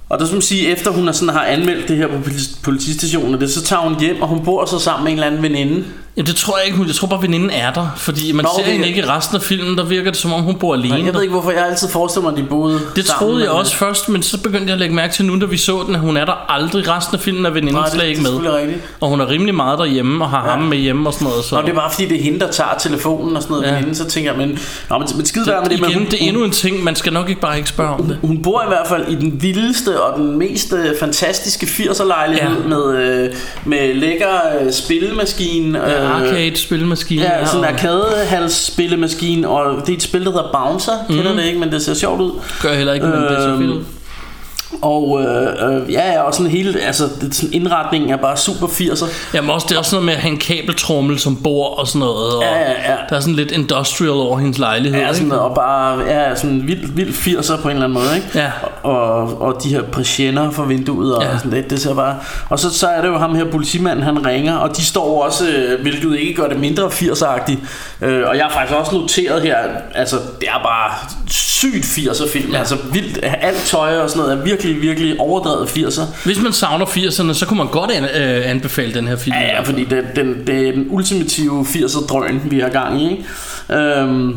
og 0.09 0.19
det 0.19 0.27
skal 0.27 0.35
man 0.35 0.41
sige, 0.41 0.67
efter 0.67 0.91
hun 0.91 1.07
er 1.07 1.11
sådan, 1.11 1.33
har 1.35 1.43
anmeldt 1.45 1.87
det 1.87 1.97
her 1.97 2.07
på 2.07 2.17
politi- 2.29 2.61
politistationen, 2.63 3.41
det, 3.41 3.51
så 3.51 3.63
tager 3.63 3.81
hun 3.81 3.99
hjem, 3.99 4.21
og 4.21 4.27
hun 4.27 4.45
bor 4.45 4.65
så 4.65 4.79
sammen 4.79 5.03
med 5.03 5.11
en 5.11 5.17
eller 5.17 5.27
anden 5.27 5.43
veninde. 5.43 5.85
Jamen, 6.17 6.27
det 6.27 6.35
tror 6.35 6.57
jeg 6.57 6.65
ikke. 6.65 6.77
hun- 6.77 6.87
Jeg 6.87 6.95
tror 6.95 7.07
bare, 7.07 7.21
veninden 7.21 7.49
er 7.49 7.71
der. 7.73 7.87
Fordi 7.97 8.31
man 8.31 8.45
Nå, 8.45 8.49
ser 8.55 8.61
okay. 8.63 8.71
hende 8.71 8.87
ikke 8.87 8.99
i 8.99 9.05
resten 9.05 9.35
af 9.35 9.41
filmen. 9.41 9.77
Der 9.77 9.83
virker 9.85 10.11
det, 10.11 10.19
som 10.19 10.33
om 10.33 10.41
hun 10.43 10.55
bor 10.55 10.73
alene. 10.73 11.05
Jeg 11.05 11.13
ved 11.13 11.21
ikke, 11.21 11.31
hvorfor 11.31 11.51
jeg 11.51 11.65
altid 11.65 11.89
forestiller 11.89 12.29
mig, 12.29 12.37
at 12.37 12.43
de 12.43 12.49
boede 12.49 12.79
Det 12.95 13.05
sammen, 13.07 13.19
troede 13.27 13.43
jeg 13.43 13.51
men- 13.51 13.59
også 13.59 13.75
først, 13.75 14.09
men 14.09 14.23
så 14.23 14.37
begyndte 14.41 14.65
jeg 14.65 14.73
at 14.73 14.79
lægge 14.79 14.95
mærke 14.95 15.13
til 15.13 15.25
nu, 15.25 15.39
da 15.41 15.45
vi 15.45 15.57
så 15.57 15.83
den, 15.87 15.95
at 15.95 16.01
hun 16.01 16.17
er 16.17 16.25
der 16.25 16.51
aldrig. 16.51 16.87
Resten 16.89 17.15
af 17.15 17.21
filmen 17.21 17.45
er 17.45 17.49
veninden 17.49 17.75
Nej, 17.75 17.83
det, 17.83 17.91
slet 17.93 18.01
det 18.03 18.09
ikke 18.09 18.21
er 18.29 18.41
med. 18.41 18.53
rigtigt. 18.53 18.79
Og 19.01 19.09
hun 19.09 19.21
er 19.21 19.29
rimelig 19.29 19.55
meget 19.55 19.79
derhjemme 19.79 20.23
og 20.23 20.29
har 20.29 20.43
ja. 20.45 20.49
ham 20.51 20.61
med 20.63 20.77
hjemme 20.77 21.09
og 21.09 21.13
sådan 21.13 21.27
noget. 21.27 21.45
Så. 21.45 21.55
Nå, 21.55 21.61
det 21.61 21.69
er 21.69 21.73
bare 21.73 21.91
fordi, 21.91 22.07
det 22.07 22.19
er 22.19 22.23
hende, 22.23 22.39
der 22.39 22.51
tager 22.51 22.75
telefonen 22.79 23.35
og 23.35 23.41
sådan 23.43 23.53
noget, 23.55 23.67
Ja. 23.67 23.73
veninden, 23.73 23.95
så 23.95 24.05
tænker 24.09 24.31
jeg, 24.31 24.39
men, 24.47 24.59
nå, 24.89 24.97
men, 24.97 25.07
men 25.15 25.25
skide 25.25 25.47
være 25.47 25.61
med 25.61 25.69
det, 25.69 25.79
men 25.81 25.89
Igen, 25.89 25.99
hun, 26.01 26.11
det 26.11 26.23
er 26.23 26.27
endnu 26.27 26.43
en 26.43 26.51
ting, 26.51 26.83
man 26.83 26.95
skal 26.95 27.13
nok 27.13 27.29
ikke 27.29 27.41
bare 27.41 27.57
ikke 27.57 27.69
spørge 27.69 27.89
om 27.93 28.03
det. 28.03 28.17
Hun 28.21 28.41
bor 28.41 28.61
i 28.61 28.67
hvert 28.67 28.87
fald 28.87 29.07
i 29.07 29.15
den 29.15 29.41
vildeste 29.41 30.01
og 30.03 30.19
den 30.19 30.37
mest 30.37 30.73
øh, 30.73 30.85
fantastiske 30.99 31.65
80'er 31.65 32.03
lejlighed 32.07 32.61
Ja. 32.61 32.67
med, 32.67 32.97
øh, 32.97 33.33
med 33.65 33.93
lækker 33.93 34.27
øh, 34.61 34.71
spillemaskine. 34.73 35.79
Ja, 35.79 36.04
øh, 36.05 36.15
arcade 36.21 36.55
spilmaskine. 36.57 37.21
Ja, 37.21 37.45
sådan 37.45 37.59
en 37.59 37.63
og 37.65 37.69
arkadehals 37.69 38.53
spillemaskine, 38.65 39.49
og 39.49 39.81
det 39.81 39.89
er 39.89 39.97
et 39.97 40.03
spil, 40.03 40.25
der 40.25 40.31
hedder 40.31 40.49
Bouncer. 40.53 40.91
Mm. 41.09 41.15
Kender 41.15 41.33
det 41.35 41.43
ikke, 41.45 41.59
men 41.59 41.71
det 41.71 41.81
ser 41.81 41.93
sjovt 41.93 42.21
ud. 42.21 42.31
gør 42.61 42.73
heller 42.73 42.93
ikke, 42.93 43.05
men 43.05 43.15
det 43.21 43.31
er 43.31 43.41
så 43.41 43.47
Øhm, 43.47 43.57
fedt 43.59 43.71
ud. 43.71 43.83
Og 44.81 45.21
øh, 45.23 45.75
øh, 45.85 45.91
ja, 45.93 46.21
og 46.21 46.33
sådan 46.33 46.51
hele, 46.51 46.79
altså 46.81 47.03
det, 47.21 47.35
sådan 47.35 47.53
indretningen 47.53 48.09
er 48.09 48.17
bare 48.17 48.37
super 48.37 48.67
80'er. 48.67 49.05
Jamen 49.33 49.49
også, 49.49 49.65
det 49.69 49.75
er 49.75 49.79
også 49.79 49.95
noget 49.95 50.05
med 50.05 50.13
at 50.13 50.19
have 50.19 50.31
en 50.31 50.37
kabeltrommel 50.39 51.19
som 51.19 51.35
bor 51.43 51.79
og 51.79 51.87
sådan 51.87 51.99
noget. 51.99 52.35
Og 52.35 52.43
Ja, 52.43 52.59
ja, 52.59 52.69
ja. 52.69 52.95
Der 53.09 53.15
er 53.15 53.19
sådan 53.19 53.33
lidt 53.35 53.51
industrial 53.51 54.09
over 54.11 54.37
hendes 54.39 54.57
lejlighed. 54.57 54.99
Ja, 55.01 55.13
sådan, 55.13 55.25
ikke? 55.27 55.39
og 55.39 55.55
bare 55.55 55.99
ja, 56.07 56.35
sådan 56.35 56.63
vildt, 56.67 56.97
vildt 56.97 57.15
80'er 57.15 57.61
på 57.61 57.67
en 57.69 57.73
eller 57.75 57.83
anden 57.85 57.93
måde, 57.93 58.15
ikke? 58.15 58.27
Ja. 58.35 58.51
Og, 58.89 59.41
og 59.41 59.63
de 59.63 59.69
her 59.69 59.81
præsiener 59.81 60.51
for 60.51 60.63
vinduet 60.63 61.15
og 61.15 61.23
Ja. 61.23 61.37
sådan 61.37 61.51
det, 61.51 61.69
det 61.69 61.81
ser 61.81 61.93
bare... 61.95 62.15
Og 62.49 62.59
så, 62.59 62.77
så 62.77 62.87
er 62.87 63.01
det 63.01 63.07
jo 63.07 63.17
ham 63.17 63.35
her 63.35 63.45
politimanden, 63.51 64.03
han 64.03 64.25
ringer, 64.25 64.55
og 64.55 64.77
de 64.77 64.85
står 64.85 65.23
også, 65.25 65.47
øh, 65.47 65.81
hvilket 65.81 66.17
ikke 66.19 66.33
gør 66.41 66.47
det 66.47 66.59
mindre 66.59 66.83
80'er-agtigt. 66.87 67.59
Øh, 68.01 68.23
og 68.27 68.37
jeg 68.37 68.45
har 68.45 68.51
faktisk 68.51 68.79
også 68.79 68.95
noteret 68.95 69.41
her, 69.41 69.57
altså 69.95 70.15
det 70.39 70.47
er 70.49 70.59
bare 70.63 70.91
sygt 71.29 71.85
80'er 71.85 72.31
film. 72.33 72.51
Ja. 72.51 72.57
Altså 72.59 72.75
vildt, 72.93 73.19
alt 73.23 73.57
tøj 73.65 73.97
og 73.97 74.09
sådan 74.09 74.23
noget 74.23 74.37
er 74.39 74.43
virkelig, 74.43 74.54
virkelig 74.63 75.19
overdrevet 75.19 75.67
80'er. 75.67 76.01
Hvis 76.25 76.41
man 76.41 76.53
savner 76.53 76.85
80'erne, 76.85 77.33
så 77.33 77.45
kunne 77.45 77.57
man 77.57 77.67
godt 77.67 77.91
an, 77.91 78.03
øh, 78.03 78.49
anbefale 78.49 78.93
den 78.93 79.07
her 79.07 79.15
film. 79.15 79.35
Ja, 79.35 79.55
ja, 79.55 79.61
fordi 79.61 79.83
det, 79.83 80.03
den, 80.15 80.47
det 80.47 80.67
er 80.67 80.71
den 80.71 80.87
ultimative 80.89 81.61
80'er 81.69 82.07
drøn, 82.07 82.41
vi 82.45 82.59
har 82.59 82.69
gang 82.69 83.01
i, 83.01 83.11
ikke? 83.11 83.25
Øhm, 83.81 84.35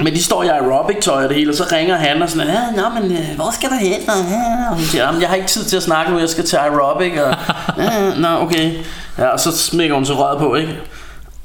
men 0.00 0.14
de 0.14 0.22
står 0.22 0.42
i 0.42 0.46
aerobic 0.48 0.96
tøj 1.00 1.22
og 1.22 1.28
det 1.28 1.36
hele, 1.36 1.50
og 1.50 1.54
så 1.56 1.64
ringer 1.72 1.96
han 1.96 2.22
og 2.22 2.30
sådan, 2.30 2.46
ja, 2.46 2.82
nå, 2.82 3.00
men 3.00 3.12
øh, 3.12 3.18
hvor 3.36 3.50
skal 3.54 3.68
du 3.70 3.74
hen? 3.80 3.94
Og, 4.08 4.74
hun 4.74 4.84
siger, 4.84 5.04
"Jamen, 5.04 5.20
jeg 5.20 5.28
har 5.28 5.36
ikke 5.36 5.48
tid 5.48 5.64
til 5.64 5.76
at 5.76 5.82
snakke 5.82 6.12
nu, 6.12 6.18
jeg 6.18 6.28
skal 6.28 6.44
til 6.44 6.56
aerobic, 6.56 7.12
og 7.18 7.34
nå, 8.22 8.28
okay. 8.28 8.72
Ja, 9.18 9.26
og 9.28 9.40
så 9.40 9.56
smækker 9.58 9.94
hun 9.94 10.06
så 10.06 10.12
røret 10.14 10.38
på, 10.38 10.54
ikke? 10.54 10.72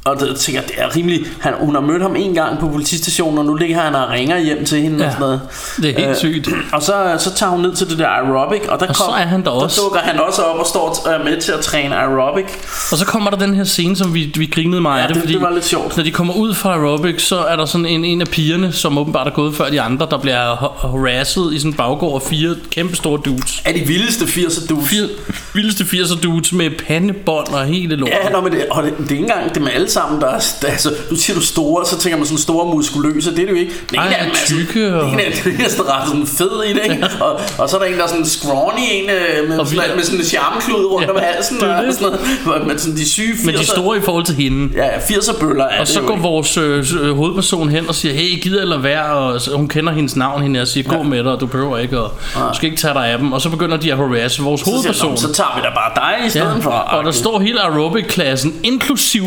Og 0.05 0.19
det, 0.19 0.35
tænker 0.35 0.61
jeg, 0.61 0.69
det 0.69 0.75
er 0.83 0.95
rimelig... 0.95 1.25
Han, 1.39 1.53
hun 1.59 1.75
har 1.75 1.81
mødt 1.81 2.01
ham 2.01 2.15
en 2.15 2.33
gang 2.33 2.59
på 2.59 2.67
politistationen, 2.69 3.37
og 3.39 3.45
nu 3.45 3.53
ligger 3.53 3.77
han 3.81 3.95
og 3.95 4.09
ringer 4.09 4.37
hjem 4.39 4.65
til 4.65 4.81
hende 4.81 4.97
Ja, 4.99 5.05
og 5.05 5.11
sådan 5.11 5.21
noget. 5.25 5.41
det 5.81 5.89
er 5.99 6.05
helt 6.05 6.17
sygt. 6.17 6.49
Og 6.73 6.81
så, 6.83 7.15
så 7.19 7.33
tager 7.33 7.49
hun 7.49 7.61
ned 7.61 7.75
til 7.75 7.89
det 7.89 7.97
der 7.97 8.07
aerobic, 8.07 8.61
og 8.69 8.79
der, 8.79 8.87
Og 8.87 8.95
så 8.95 9.03
kom, 9.03 9.13
er 9.13 9.17
han 9.17 9.39
der 9.39 9.51
der 9.51 9.51
også. 9.51 9.81
dukker 9.81 9.99
han 9.99 10.19
også 10.19 10.41
op 10.41 10.59
og 10.59 10.65
står 10.65 10.97
og 11.05 11.11
er 11.13 11.23
med 11.23 11.41
til 11.41 11.51
at 11.51 11.59
træne 11.59 11.95
aerobic. 11.95 12.45
Og 12.91 12.97
så 12.97 13.05
kommer 13.05 13.29
der 13.29 13.37
den 13.37 13.55
her 13.55 13.63
scene, 13.63 13.95
som 13.95 14.13
vi, 14.13 14.33
vi 14.37 14.45
grinede 14.45 14.81
meget 14.81 15.01
af 15.01 15.07
det, 15.07 15.15
det- 15.15 15.21
fordi 15.23 15.33
det 15.33 15.41
var 15.41 15.51
lidt 15.53 15.65
sjovt. 15.65 15.97
når 15.97 16.03
de 16.03 16.11
kommer 16.11 16.33
ud 16.33 16.53
fra 16.53 16.69
aerobic, 16.73 17.21
så 17.21 17.37
er 17.39 17.55
der 17.55 17.65
sådan 17.65 17.85
en, 17.85 18.05
en 18.05 18.21
af 18.21 18.27
pigerne, 18.27 18.71
som 18.71 18.97
åbenbart 18.97 19.27
er 19.27 19.31
gået 19.31 19.55
før 19.55 19.69
de 19.69 19.81
andre, 19.81 20.07
der 20.11 20.17
bliver 20.17 20.55
ha- 20.55 20.87
harasset 20.89 21.53
i 21.53 21.59
sådan 21.59 21.71
en 21.71 21.77
baggård 21.77 22.21
af 22.21 22.27
fire 22.29 22.55
kæmpe 22.71 22.95
store 22.95 23.19
dudes. 23.25 23.61
Er 23.65 23.73
de 23.73 23.79
vildeste 23.79 24.25
80'er 24.25 24.67
dudes. 24.67 24.89
Fire, 24.89 25.07
vildeste 25.53 25.83
80'er 25.83 26.21
dudes 26.21 26.53
med 26.53 26.69
pandebånd 26.87 27.47
og 27.47 27.65
hele 27.65 27.95
lortet. 27.95 28.15
Ja, 28.23 28.29
nå, 28.29 28.41
men 28.41 28.51
det, 28.51 28.65
og 28.71 28.83
det, 28.83 28.93
det 28.97 29.05
er 29.07 29.11
ikke 29.11 29.21
engang 29.23 29.55
dem 29.55 29.67
alle 29.73 29.87
sammen, 29.95 30.21
der 30.21 30.27
er, 30.27 30.41
altså, 30.67 30.89
nu 31.11 31.15
siger 31.17 31.35
du 31.39 31.45
store, 31.45 31.85
så 31.85 31.97
tænker 31.99 32.17
man 32.17 32.25
sådan 32.25 32.37
store 32.37 32.65
muskuløse, 32.75 33.31
det 33.31 33.39
er 33.39 33.45
det 33.45 33.51
jo 33.51 33.57
ikke. 33.57 33.73
Det 33.89 33.97
Ej, 33.97 34.07
en 34.07 34.13
af 34.13 34.25
dem 34.25 34.33
tykke 34.47 34.95
og- 34.95 35.01
sådan, 35.11 35.17
det 35.17 35.25
er 35.25 35.27
en 35.27 35.31
af 35.33 35.43
dem 35.43 35.65
er 35.65 35.69
sådan 35.69 35.91
ret 35.91 36.07
sådan 36.07 36.27
fed 36.27 36.63
i 36.69 36.73
det, 36.73 36.81
ikke? 36.91 37.07
Og, 37.21 37.39
og 37.57 37.69
så 37.69 37.75
er 37.77 37.79
der 37.81 37.87
en, 37.87 37.97
der 37.97 38.03
er 38.03 38.07
sådan 38.07 38.25
scrawny 38.25 38.81
en 38.91 39.09
øh, 39.09 39.49
med, 39.49 39.59
Og 39.59 39.67
sådan, 39.67 39.95
med 39.95 40.03
sådan 40.03 40.19
en 40.19 40.25
charmeklud 40.25 40.85
rundt 40.85 41.07
Ja, 41.07 41.11
om 41.13 41.19
halsen, 41.23 41.57
det 41.59 41.63
er 41.69 41.77
og 41.77 41.83
det. 41.85 41.95
sådan 41.95 42.17
noget, 42.45 42.67
med 42.67 42.77
sådan 42.77 42.95
de 42.97 43.09
syge 43.09 43.33
80'er. 43.33 43.45
Men 43.45 43.55
de 43.55 43.65
store 43.65 43.97
i 43.97 44.01
forhold 44.01 44.25
til 44.25 44.35
hende. 44.35 44.69
Ja, 44.75 44.87
80'er 44.97 45.39
bøller 45.39 45.65
er 45.65 45.79
Og 45.79 45.87
så 45.87 46.01
går 46.01 46.09
ikke. 46.11 46.21
vores 46.21 46.57
øh, 46.57 46.85
øh, 47.01 47.15
hovedperson 47.15 47.69
hen 47.69 47.87
og 47.89 47.95
siger, 47.95 48.13
hey, 48.15 48.41
gider 48.43 48.61
eller 48.61 48.77
være, 48.77 49.05
og 49.05 49.41
så, 49.41 49.51
hun 49.55 49.67
kender 49.67 49.93
hendes 49.93 50.15
navn, 50.15 50.41
hende 50.41 50.61
og 50.61 50.67
siger, 50.67 50.97
gå 50.97 51.03
med 51.03 51.23
dig, 51.23 51.37
du 51.39 51.45
behøver 51.45 51.77
ikke, 51.77 51.99
og 51.99 52.11
du 52.35 52.55
skal 52.55 52.69
ikke 52.69 52.81
tage 52.81 52.93
dig 52.93 53.07
af 53.07 53.17
dem. 53.17 53.33
Og 53.33 53.41
så 53.41 53.49
begynder 53.49 53.77
de 53.77 53.91
at 53.91 53.97
harasse 53.97 54.41
vores 54.41 54.61
så, 54.61 54.65
siger, 54.65 54.73
hovedperson. 54.75 55.09
"Nå, 55.11 55.17
så 55.17 55.31
tager 55.33 55.51
vi 55.55 55.61
da 55.61 55.69
bare 55.75 55.91
dig 56.19 56.27
i 56.27 56.29
stedet 56.29 56.45
Ja, 56.55 56.59
for. 56.59 56.69
og 56.71 57.03
der 57.03 57.11
står 57.11 57.39
hele 57.39 57.61
aerobic-klassen, 57.61 58.55
inklusiv 58.63 59.23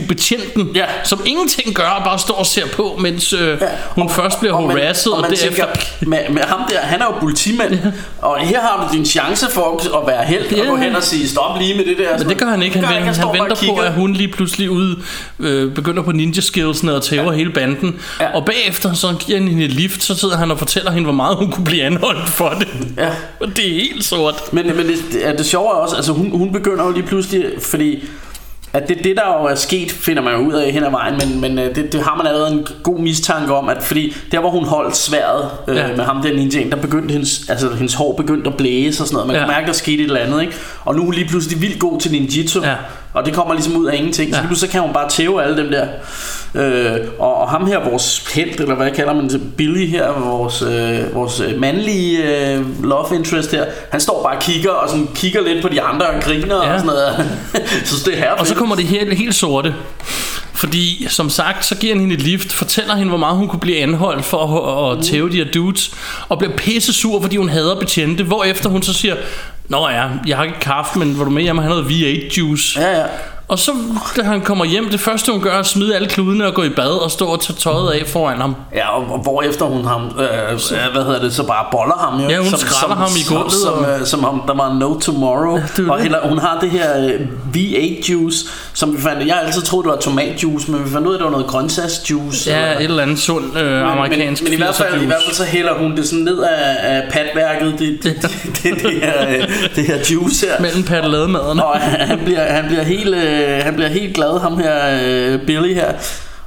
betjenten, 0.66 0.76
Ja. 0.76 1.04
som 1.04 1.20
ingenting 1.26 1.74
gør, 1.74 1.84
og 1.98 2.04
bare 2.04 2.18
står 2.18 2.34
og 2.34 2.46
ser 2.46 2.66
på, 2.66 2.98
mens 3.00 3.32
øh, 3.32 3.58
hun 3.88 4.10
først 4.10 4.40
bliver 4.40 4.60
man- 4.60 4.78
harasset, 4.78 5.12
og, 5.12 5.20
man 5.20 5.30
derefter... 5.30 5.48
tænker, 5.48 5.66
med, 6.00 6.18
med 6.30 6.42
ham 6.42 6.60
der, 6.70 6.78
han 6.80 7.00
er 7.00 7.04
jo 7.04 7.12
politimand, 7.20 7.78
og 8.22 8.38
her 8.40 8.60
har 8.60 8.88
du 8.90 8.96
din 8.96 9.06
chance 9.06 9.46
for 9.50 9.98
at 10.00 10.06
være 10.06 10.24
held, 10.24 10.44
Ja. 10.52 10.60
og 10.60 10.66
gå 10.66 10.76
hen 10.76 10.96
og 10.96 11.02
sige, 11.02 11.28
stop 11.28 11.58
lige 11.58 11.74
med 11.76 11.84
det 11.84 11.98
der. 11.98 12.18
Men 12.18 12.28
det 12.28 12.38
gør 12.38 12.46
han 12.46 12.62
ikke. 12.62 12.74
Han, 12.78 12.82
gør 12.88 12.94
han, 12.94 13.14
han, 13.14 13.22
bare 13.22 13.32
venter 13.32 13.56
og 13.70 13.76
på, 13.76 13.82
at 13.82 13.92
hun 13.92 14.12
lige 14.12 14.28
pludselig 14.28 14.70
ud 14.70 15.02
øh, 15.40 15.72
begynder 15.74 16.02
på 16.02 16.12
ninja 16.12 16.40
skillsene 16.40 16.94
og 16.94 17.02
tæver 17.02 17.32
ja. 17.32 17.38
hele 17.38 17.50
banden. 17.50 18.00
Ja. 18.20 18.24
Ja. 18.24 18.34
Og 18.36 18.44
bagefter 18.44 18.92
så 18.92 19.14
giver 19.26 19.38
han 19.38 19.48
hende 19.48 19.64
et 19.64 19.72
lift, 19.72 20.02
så 20.04 20.14
sidder 20.14 20.36
han 20.36 20.50
og 20.50 20.58
fortæller 20.58 20.90
hende, 20.90 21.04
hvor 21.04 21.12
meget 21.14 21.36
hun 21.36 21.52
kunne 21.52 21.64
blive 21.64 21.82
anholdt 21.82 22.28
for 22.28 22.48
det. 22.58 22.68
Ja. 22.96 23.08
Og 23.40 23.48
det 23.56 23.68
er 23.68 23.72
helt 23.74 24.04
sort. 24.04 24.34
Men, 24.52 24.66
men 24.76 24.86
det, 24.86 25.26
er 25.28 25.36
det 25.36 25.46
sjove 25.46 25.68
er 25.68 25.72
også, 25.74 25.96
altså 25.96 26.12
hun, 26.12 26.30
hun 26.30 26.52
begynder 26.52 26.84
jo 26.84 26.90
lige 26.90 27.02
pludselig, 27.06 27.44
fordi 27.62 28.04
at 28.82 28.88
det, 28.88 28.98
det 29.04 29.16
der 29.16 29.40
jo 29.40 29.44
er 29.46 29.54
sket, 29.54 29.90
finder 29.90 30.22
man 30.22 30.32
jo 30.34 30.40
ud 30.40 30.52
af 30.52 30.72
hen 30.72 30.84
ad 30.84 30.90
vejen, 30.90 31.14
men, 31.24 31.40
men 31.40 31.58
øh, 31.58 31.74
det, 31.74 31.92
det 31.92 32.02
har 32.02 32.16
man 32.16 32.26
allerede 32.26 32.52
en 32.52 32.66
god 32.82 32.98
mistanke 32.98 33.54
om, 33.54 33.68
at 33.68 33.82
fordi 33.82 34.14
der 34.32 34.40
hvor 34.40 34.50
hun 34.50 34.64
holdt 34.64 34.96
sværet 34.96 35.48
øh, 35.68 35.76
Ja. 35.76 35.96
med 35.96 36.04
ham 36.04 36.22
der 36.22 36.32
ninjaen, 36.34 36.70
der 36.70 36.76
begyndte 36.76 37.12
hendes, 37.12 37.48
altså 37.50 37.74
hendes 37.74 37.94
hår 37.94 38.14
begyndte 38.16 38.50
at 38.50 38.56
blæse 38.56 39.02
og 39.02 39.06
sådan 39.06 39.14
noget, 39.14 39.26
man 39.26 39.36
ja. 39.36 39.42
kunne 39.42 39.52
mærke, 39.54 39.66
der 39.66 39.72
skete 39.72 40.02
et 40.02 40.06
eller 40.06 40.20
andet, 40.20 40.40
ikke? 40.40 40.52
Og 40.84 40.94
nu 40.94 41.00
er 41.00 41.04
hun 41.04 41.14
lige 41.14 41.28
pludselig 41.28 41.60
vildt 41.62 41.78
god 41.78 42.00
til 42.00 42.10
ninjitsu, 42.12 42.60
Ja. 42.62 42.74
Og 43.12 43.26
det 43.26 43.34
kommer 43.34 43.54
ligesom 43.54 43.76
ud 43.76 43.86
af 43.86 43.96
ingenting. 43.96 44.30
Ja. 44.30 44.36
Så 44.36 44.42
lige 44.48 44.58
så 44.58 44.68
kan 44.68 44.80
hun 44.80 44.92
bare 44.92 45.08
tæve 45.08 45.42
alle 45.42 45.56
dem 45.56 45.70
der. 45.70 45.86
Øh, 46.54 46.98
og, 47.18 47.34
og 47.40 47.50
ham 47.50 47.66
her, 47.66 47.90
vores 47.90 48.32
held, 48.34 48.60
eller 48.60 48.74
hvad 48.74 48.86
jeg 48.86 48.94
kalder 48.96 49.14
man 49.14 49.28
det, 49.28 49.40
Billy 49.56 49.86
her, 49.86 50.20
vores, 50.20 50.62
øh, 50.62 51.14
vores 51.14 51.42
mandlige 51.58 52.22
øh, 52.24 52.84
love 52.84 53.06
interest 53.14 53.50
her, 53.50 53.64
han 53.90 54.00
står 54.00 54.22
bare 54.22 54.36
og 54.36 54.42
kigger, 54.42 54.70
og 54.70 54.88
sådan 54.88 55.08
kigger 55.14 55.40
lidt 55.40 55.62
på 55.62 55.68
de 55.68 55.82
andre 55.82 56.06
og 56.06 56.22
griner 56.22 56.66
ja. 56.66 56.74
Og 56.74 56.80
sådan 56.80 56.86
noget. 56.86 57.30
så 57.88 58.10
det 58.10 58.14
er 58.14 58.18
her 58.18 58.30
Og 58.30 58.46
så 58.46 58.54
kommer 58.54 58.76
det 58.76 58.84
helt, 58.84 59.18
helt 59.18 59.34
sorte. 59.34 59.74
Fordi 60.58 61.06
som 61.08 61.30
sagt, 61.30 61.64
så 61.64 61.76
giver 61.76 61.94
han 61.94 62.00
hende 62.00 62.14
et 62.14 62.22
lift, 62.22 62.52
fortæller 62.52 62.94
hende, 62.94 63.08
hvor 63.08 63.18
meget 63.18 63.36
hun 63.36 63.48
kunne 63.48 63.60
blive 63.60 63.78
anholdt 63.78 64.24
for 64.24 64.68
at, 64.92 64.98
at 64.98 65.04
tæve 65.04 65.30
de 65.30 65.36
her 65.36 65.50
dudes, 65.54 65.90
og 66.28 66.38
bliver 66.38 66.56
pisse 66.56 66.92
sur, 66.92 67.20
fordi 67.20 67.36
hun 67.36 67.48
hader 67.48 67.80
betjente, 67.80 68.24
hvorefter 68.24 68.68
hun 68.70 68.82
så 68.82 68.92
siger, 68.92 69.16
Nå 69.68 69.88
ja, 69.88 70.08
jeg 70.26 70.36
har 70.36 70.44
ikke 70.44 70.60
kaffe, 70.60 70.98
men 70.98 71.18
var 71.18 71.24
du 71.24 71.30
med 71.30 71.42
hjemme, 71.42 71.60
og 71.62 71.64
have 71.64 71.74
noget 71.82 71.90
V8 71.90 72.38
juice? 72.38 72.80
Ja, 72.80 73.00
ja. 73.00 73.06
Og 73.48 73.58
så, 73.58 73.72
da 74.16 74.22
han 74.22 74.40
kommer 74.40 74.64
hjem, 74.64 74.90
det 74.90 75.00
første 75.00 75.32
hun 75.32 75.40
gør, 75.40 75.52
er 75.54 75.58
at 75.58 75.66
smide 75.66 75.94
alle 75.94 76.08
kludene 76.08 76.46
og 76.46 76.54
gå 76.54 76.62
i 76.62 76.68
bad 76.68 77.02
og 77.04 77.10
stå 77.10 77.26
og 77.26 77.40
tage 77.40 77.56
tøjet 77.56 77.92
af 77.92 78.06
foran 78.06 78.40
ham. 78.40 78.54
Ja, 78.74 78.96
og, 78.96 79.12
og 79.12 79.18
hvor 79.18 79.42
efter 79.42 79.64
hun 79.64 79.84
ham, 79.84 80.02
øh, 80.04 80.92
hvad 80.92 81.04
hedder 81.04 81.20
det, 81.20 81.34
så 81.34 81.42
bare 81.46 81.64
boller 81.72 81.94
ham 82.10 82.20
jo. 82.22 82.28
Ja, 82.28 82.38
hun 82.38 82.46
skræller 82.58 82.96
ham 82.96 83.08
i 83.16 83.34
gulvet 83.34 83.52
Som, 83.52 83.60
som, 83.74 83.84
og- 83.84 84.00
øh, 84.00 84.06
som 84.06 84.24
om 84.24 84.42
der 84.46 84.54
var 84.54 84.74
no 84.74 84.98
tomorrow. 85.00 85.56
det 85.76 85.78
jo 85.86 85.92
og 85.92 86.00
heller, 86.00 86.18
hun 86.28 86.38
har 86.38 86.58
det 86.60 86.70
her 86.70 87.04
øh, 87.06 87.20
V8 87.56 88.10
juice, 88.12 88.46
som 88.74 88.96
vi 88.96 89.00
fandt, 89.02 89.26
jeg 89.26 89.34
har 89.34 89.40
altid 89.42 89.62
troet, 89.62 89.84
det 89.84 89.90
var 89.92 89.98
tomatjuice, 89.98 90.70
men 90.70 90.84
vi 90.84 90.90
fandt 90.90 91.06
ud 91.06 91.12
af, 91.12 91.16
at 91.16 91.18
det 91.18 91.24
var 91.24 91.30
noget 91.30 91.46
grøntsagsjuice. 91.46 92.50
Ja, 92.50 92.58
eller- 92.60 92.76
et 92.78 92.84
eller 92.84 93.02
andet 93.02 93.18
sund 93.18 93.44
øh, 93.58 93.64
men, 93.66 93.72
amerikansk 93.82 94.42
men, 94.42 94.50
men 94.50 94.58
i 94.58 94.62
hvert 94.62 94.74
fald, 94.74 95.02
i 95.02 95.06
hvert 95.06 95.22
fald 95.26 95.36
så 95.36 95.44
hælder 95.44 95.74
hun 95.74 95.96
det 95.96 96.06
sådan 96.08 96.24
ned 96.24 96.38
af, 96.42 96.76
af 96.96 97.02
patværket, 97.12 97.74
det, 97.78 97.98
det, 98.02 98.22
det, 98.22 98.30
det, 98.62 98.82
det, 98.82 98.92
her, 99.02 99.28
øh, 99.28 99.48
det 99.76 99.86
her 99.86 99.96
juice 100.12 100.46
her. 100.46 100.60
mellem 100.60 100.82
patteladmaderne. 100.82 101.64
Og 101.64 101.78
han 101.80 102.18
bliver, 102.24 102.52
han 102.52 102.64
bliver, 102.68 102.82
helt, 102.82 103.14
øh, 103.14 103.37
han 103.62 103.74
bliver 103.74 103.88
helt 103.88 104.14
glad, 104.14 104.40
ham 104.40 104.58
her, 104.58 104.74
øh, 105.02 105.46
Billy 105.46 105.74
her. 105.74 105.92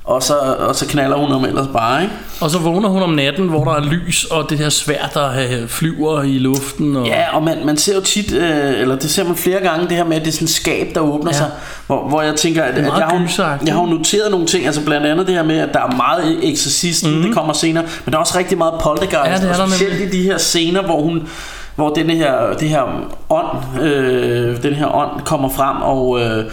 Og 0.04 0.24
så, 0.24 0.34
og 0.60 0.76
så 0.76 0.88
knaller 0.88 1.18
hun 1.18 1.32
ham 1.32 1.46
ellers 1.46 1.68
bare, 1.74 2.02
ikke? 2.02 2.14
Og 2.42 2.52
så 2.52 2.60
vågner 2.60 2.90
hun 2.90 3.02
om 3.02 3.10
natten, 3.10 3.48
hvor 3.48 3.64
der 3.64 3.72
er 3.72 3.84
lys, 3.84 4.24
og 4.24 4.50
det 4.50 4.58
her 4.58 4.70
svær, 4.70 5.10
der 5.14 5.30
øh, 5.30 5.68
flyver 5.68 6.24
i 6.24 6.38
luften. 6.38 6.96
Og... 6.96 7.06
Ja, 7.08 7.36
og 7.36 7.44
man, 7.44 7.58
man 7.66 7.78
ser 7.78 7.96
jo 7.96 8.02
tit, 8.02 8.34
øh, 8.34 8.80
eller 8.80 8.96
det 8.96 9.12
ser 9.12 9.24
man 9.24 9.36
flere 9.36 9.60
gange, 9.60 9.88
det 9.88 9.98
her 9.98 10.04
med, 10.04 10.18
at 10.18 10.22
det 10.22 10.28
er 10.28 10.34
sådan 10.34 10.46
et 10.46 10.52
skab, 10.52 10.88
der 10.96 11.02
åbner 11.02 11.32
ja. 11.32 11.38
Sig. 11.38 11.52
Hvor, 11.88 12.08
hvor 12.10 12.22
jeg 12.22 12.36
tænker, 12.36 12.64
at, 12.64 12.78
at 12.78 12.84
jeg, 12.84 12.94
har, 12.94 13.60
jeg 13.66 13.74
har 13.74 13.86
noteret 13.86 14.32
nogle 14.32 14.46
ting, 14.46 14.66
altså 14.66 14.86
blandt 14.86 15.08
andet 15.08 15.28
det 15.28 15.36
her 15.36 15.44
med, 15.44 15.58
at 15.58 15.70
der 15.74 15.80
er 15.80 15.96
meget 15.96 16.40
eksorcisten, 16.42 17.16
mm. 17.16 17.22
det 17.22 17.34
kommer 17.34 17.54
senere, 17.54 17.84
men 18.06 18.12
der 18.12 18.18
er 18.18 18.22
også 18.22 18.38
rigtig 18.38 18.58
meget 18.58 18.74
poltergeist. 18.84 19.44
Ja, 19.44 19.48
det 19.48 19.54
er 19.54 19.58
der 19.58 19.64
og 19.64 19.70
specielt 19.70 20.14
i 20.14 20.18
de 20.18 20.24
her 20.24 20.38
scener, 20.38 20.82
hvor 20.82 21.02
hun 21.02 21.28
hvor 21.76 21.90
denne 21.90 22.16
her, 22.16 22.54
det 22.60 22.70
her 22.70 22.82
ånd, 23.30 23.82
øh, 23.82 24.64
den 24.64 24.74
her 24.74 24.96
ånd 24.96 25.22
kommer 25.26 25.50
frem 25.50 25.82
og, 25.82 26.22
øh, 26.22 26.46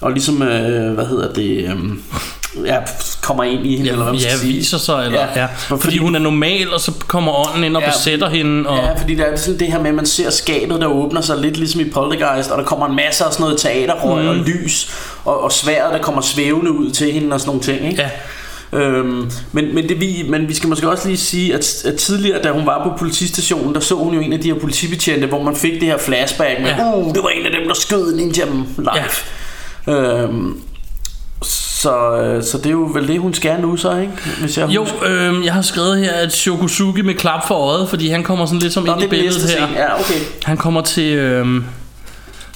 og 0.00 0.12
ligesom, 0.12 0.42
øh, 0.42 0.94
hvad 0.94 1.06
hedder 1.06 1.32
det, 1.32 1.64
øh, 1.64 2.66
ja, 2.66 2.76
kommer 3.22 3.44
ind 3.44 3.66
i 3.66 3.70
hende, 3.76 3.84
Ja, 3.84 3.90
eller 3.92 4.02
hvad 4.04 4.12
man 4.12 4.20
skal 4.20 4.32
ja 4.32 4.38
sige. 4.38 4.52
viser 4.52 4.78
sig, 4.78 5.04
eller, 5.06 5.20
Ja, 5.20 5.40
ja, 5.40 5.46
fordi- 5.56 5.82
Fordi 5.82 5.98
hun 5.98 6.14
er 6.14 6.18
normal, 6.18 6.72
og 6.74 6.80
så 6.80 6.92
kommer 7.06 7.48
ånden 7.48 7.64
ind 7.64 7.76
og 7.76 7.82
Ja, 7.82 7.90
besætter 7.90 8.28
hende. 8.28 8.68
Og, 8.68 8.76
Ja, 8.76 9.00
fordi 9.00 9.14
der 9.14 9.24
er 9.24 9.36
sådan 9.36 9.58
det 9.60 9.72
her 9.72 9.80
med, 9.80 9.88
at 9.88 9.94
man 9.94 10.06
ser 10.06 10.30
skabet, 10.30 10.80
der 10.80 10.86
åbner 10.86 11.20
sig 11.20 11.38
lidt 11.38 11.56
ligesom 11.56 11.80
i 11.80 11.84
Poltergeist, 11.90 12.50
og 12.50 12.58
der 12.58 12.64
kommer 12.64 12.86
en 12.86 12.96
masse 12.96 13.24
af 13.24 13.32
sådan 13.32 13.44
noget 13.44 13.58
teaterrøg 13.58 14.22
mm. 14.22 14.28
og 14.28 14.34
lys, 14.36 14.90
og, 15.24 15.42
og 15.44 15.52
sværet, 15.52 15.92
der 15.92 15.98
kommer 16.02 16.20
svævende 16.20 16.72
ud 16.72 16.90
til 16.90 17.12
hende 17.12 17.34
og 17.34 17.40
sådan 17.40 17.48
nogle 17.48 17.62
ting, 17.62 17.90
ikke? 17.90 18.02
ja. 18.02 18.08
Øhm, 18.72 19.30
men, 19.52 19.74
men, 19.74 19.88
det 19.88 20.00
vi, 20.00 20.24
men 20.28 20.48
vi 20.48 20.54
skal 20.54 20.68
måske 20.68 20.90
også 20.90 21.08
lige 21.08 21.18
sige, 21.18 21.54
at, 21.54 21.84
at 21.84 21.94
tidligere, 21.96 22.42
da 22.42 22.50
hun 22.50 22.66
var 22.66 22.84
på 22.88 22.98
politistationen, 22.98 23.74
der 23.74 23.80
så 23.80 23.94
hun 23.94 24.14
jo 24.14 24.20
en 24.20 24.32
af 24.32 24.40
de 24.40 24.52
her 24.52 24.60
politibetjente, 24.60 25.26
hvor 25.26 25.42
man 25.42 25.56
fik 25.56 25.72
det 25.72 25.82
her 25.82 25.98
flashback 25.98 26.60
med. 26.60 26.68
Ja. 26.68 26.96
uh, 26.96 27.14
det 27.14 27.22
var 27.22 27.28
en 27.28 27.46
af 27.46 27.52
dem, 27.52 27.68
der 27.68 27.74
skød 27.74 28.14
Ninja 28.16 28.44
live. 28.44 28.94
Ja. 28.94 29.02
Øhm, 29.88 30.56
så, 31.42 32.16
øh, 32.16 32.44
så 32.44 32.58
det 32.58 32.66
er 32.66 32.70
jo 32.70 32.90
vel 32.94 33.08
det, 33.08 33.20
hun 33.20 33.34
skal 33.34 33.60
nu 33.60 33.76
så, 33.76 33.96
ikke? 33.96 34.12
Hvis 34.40 34.58
jeg 34.58 34.68
Jo, 34.68 34.80
husker. 34.84 34.98
øh, 35.32 35.44
jeg 35.44 35.52
har 35.52 35.62
skrevet 35.62 35.98
her, 35.98 36.12
at 36.12 36.32
Shokosugi 36.32 37.02
med 37.02 37.14
klap 37.14 37.46
for 37.48 37.54
øjet, 37.54 37.88
fordi 37.88 38.08
han 38.08 38.22
kommer 38.22 38.46
sådan 38.46 38.58
lidt 38.60 38.72
som 38.72 38.84
Nå, 38.84 38.94
ind 38.94 39.02
i 39.02 39.06
billedet 39.06 39.40
her. 39.42 39.48
scene. 39.48 39.66
Ja, 39.76 39.94
okay. 40.00 40.20
Han 40.44 40.56
kommer 40.56 40.80
til, 40.80 41.12
øh, 41.14 41.46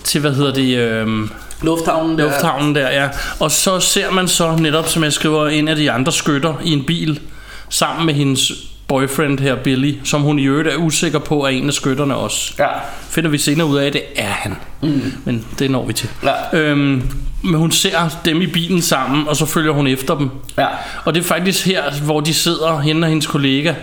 til 0.05 0.20
hvad 0.20 0.33
hedder 0.35 0.53
det, 0.53 0.77
øh, 0.79 1.29
Lufthavnen 1.62 2.18
der. 2.18 2.25
lufthavnen 2.25 2.75
der, 2.75 2.91
ja. 2.91 3.09
Og 3.41 3.51
så 3.51 3.81
ser 3.81 4.11
man 4.11 4.29
så 4.29 4.57
netop, 4.57 4.89
som 4.89 5.05
jeg 5.05 5.12
skriver, 5.12 5.49
en 5.49 5.68
af 5.68 5.77
de 5.77 5.91
andre 5.91 6.12
skytter 6.12 6.55
i 6.64 6.72
en 6.72 6.85
bil, 6.85 7.20
sammen 7.68 8.07
med 8.07 8.14
hendes 8.14 8.53
boyfriend 8.89 9.39
her, 9.39 9.57
Billy, 9.57 9.95
som 10.05 10.22
hun 10.22 10.39
i 10.39 10.45
øvrigt 10.45 10.68
er 10.68 10.76
usikker 10.76 11.18
på, 11.18 11.45
er 11.45 11.49
en 11.49 11.66
af 11.66 11.72
skytterne 11.72 12.14
også. 12.16 12.55
Ja. 12.59 12.66
Finder 13.11 13.30
vi 13.30 13.39
senere 13.39 13.66
ud 13.66 13.76
af, 13.76 13.87
at 13.87 13.93
det 13.93 14.03
er 14.16 14.26
han. 14.26 14.57
Mm. 14.82 15.12
Men 15.24 15.47
det 15.59 15.70
når 15.70 15.87
vi 15.87 15.93
til. 15.93 16.09
Ja. 16.22 16.59
Øhm, 16.59 17.03
men 17.43 17.55
hun 17.55 17.72
ser 17.72 18.20
dem 18.24 18.41
i 18.41 18.47
bilen 18.47 18.82
sammen, 18.82 19.28
og 19.28 19.37
så 19.37 19.47
følger 19.47 19.72
hun 19.72 19.87
efter 19.87 20.18
dem. 20.18 20.30
Ja. 20.59 20.66
Og 21.05 21.14
det 21.14 21.20
er 21.20 21.24
faktisk 21.24 21.66
her, 21.66 21.82
hvor 22.05 22.20
de 22.20 22.35
sidder, 22.35 22.78
hende 22.78 23.05
og 23.05 23.09
hendes 23.09 23.26
kollega. 23.26 23.74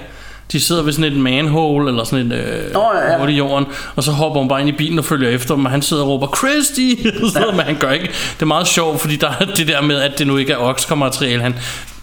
De 0.51 0.61
sidder 0.61 0.83
ved 0.83 0.93
sådan 0.93 1.13
et 1.13 1.19
manhole, 1.19 1.89
eller 1.89 2.03
sådan 2.03 2.31
et 2.31 2.37
øh, 2.37 2.73
Nå, 2.73 2.85
ja, 2.95 3.21
ja. 3.21 3.27
i 3.27 3.31
jorden. 3.31 3.65
Og 3.95 4.03
så 4.03 4.11
hopper 4.11 4.39
hun 4.39 4.49
bare 4.49 4.59
ind 4.59 4.69
i 4.69 4.71
bilen 4.71 4.99
og 4.99 5.05
følger 5.05 5.29
efter 5.29 5.55
dem, 5.55 5.65
og 5.65 5.71
han 5.71 5.81
sidder 5.81 6.03
og 6.03 6.09
råber, 6.09 6.27
Christy! 6.37 6.95
ja. 7.39 7.51
men 7.51 7.59
han 7.59 7.77
gør 7.79 7.91
ikke. 7.91 8.07
Det 8.07 8.41
er 8.41 8.45
meget 8.45 8.67
sjovt, 8.67 9.01
fordi 9.01 9.15
der 9.15 9.29
er 9.39 9.45
det 9.45 9.67
der 9.67 9.81
med, 9.81 10.01
at 10.01 10.19
det 10.19 10.27
nu 10.27 10.37
ikke 10.37 10.53
er 10.53 10.57
Oxcar-materiale. 10.57 11.41
Han, 11.41 11.55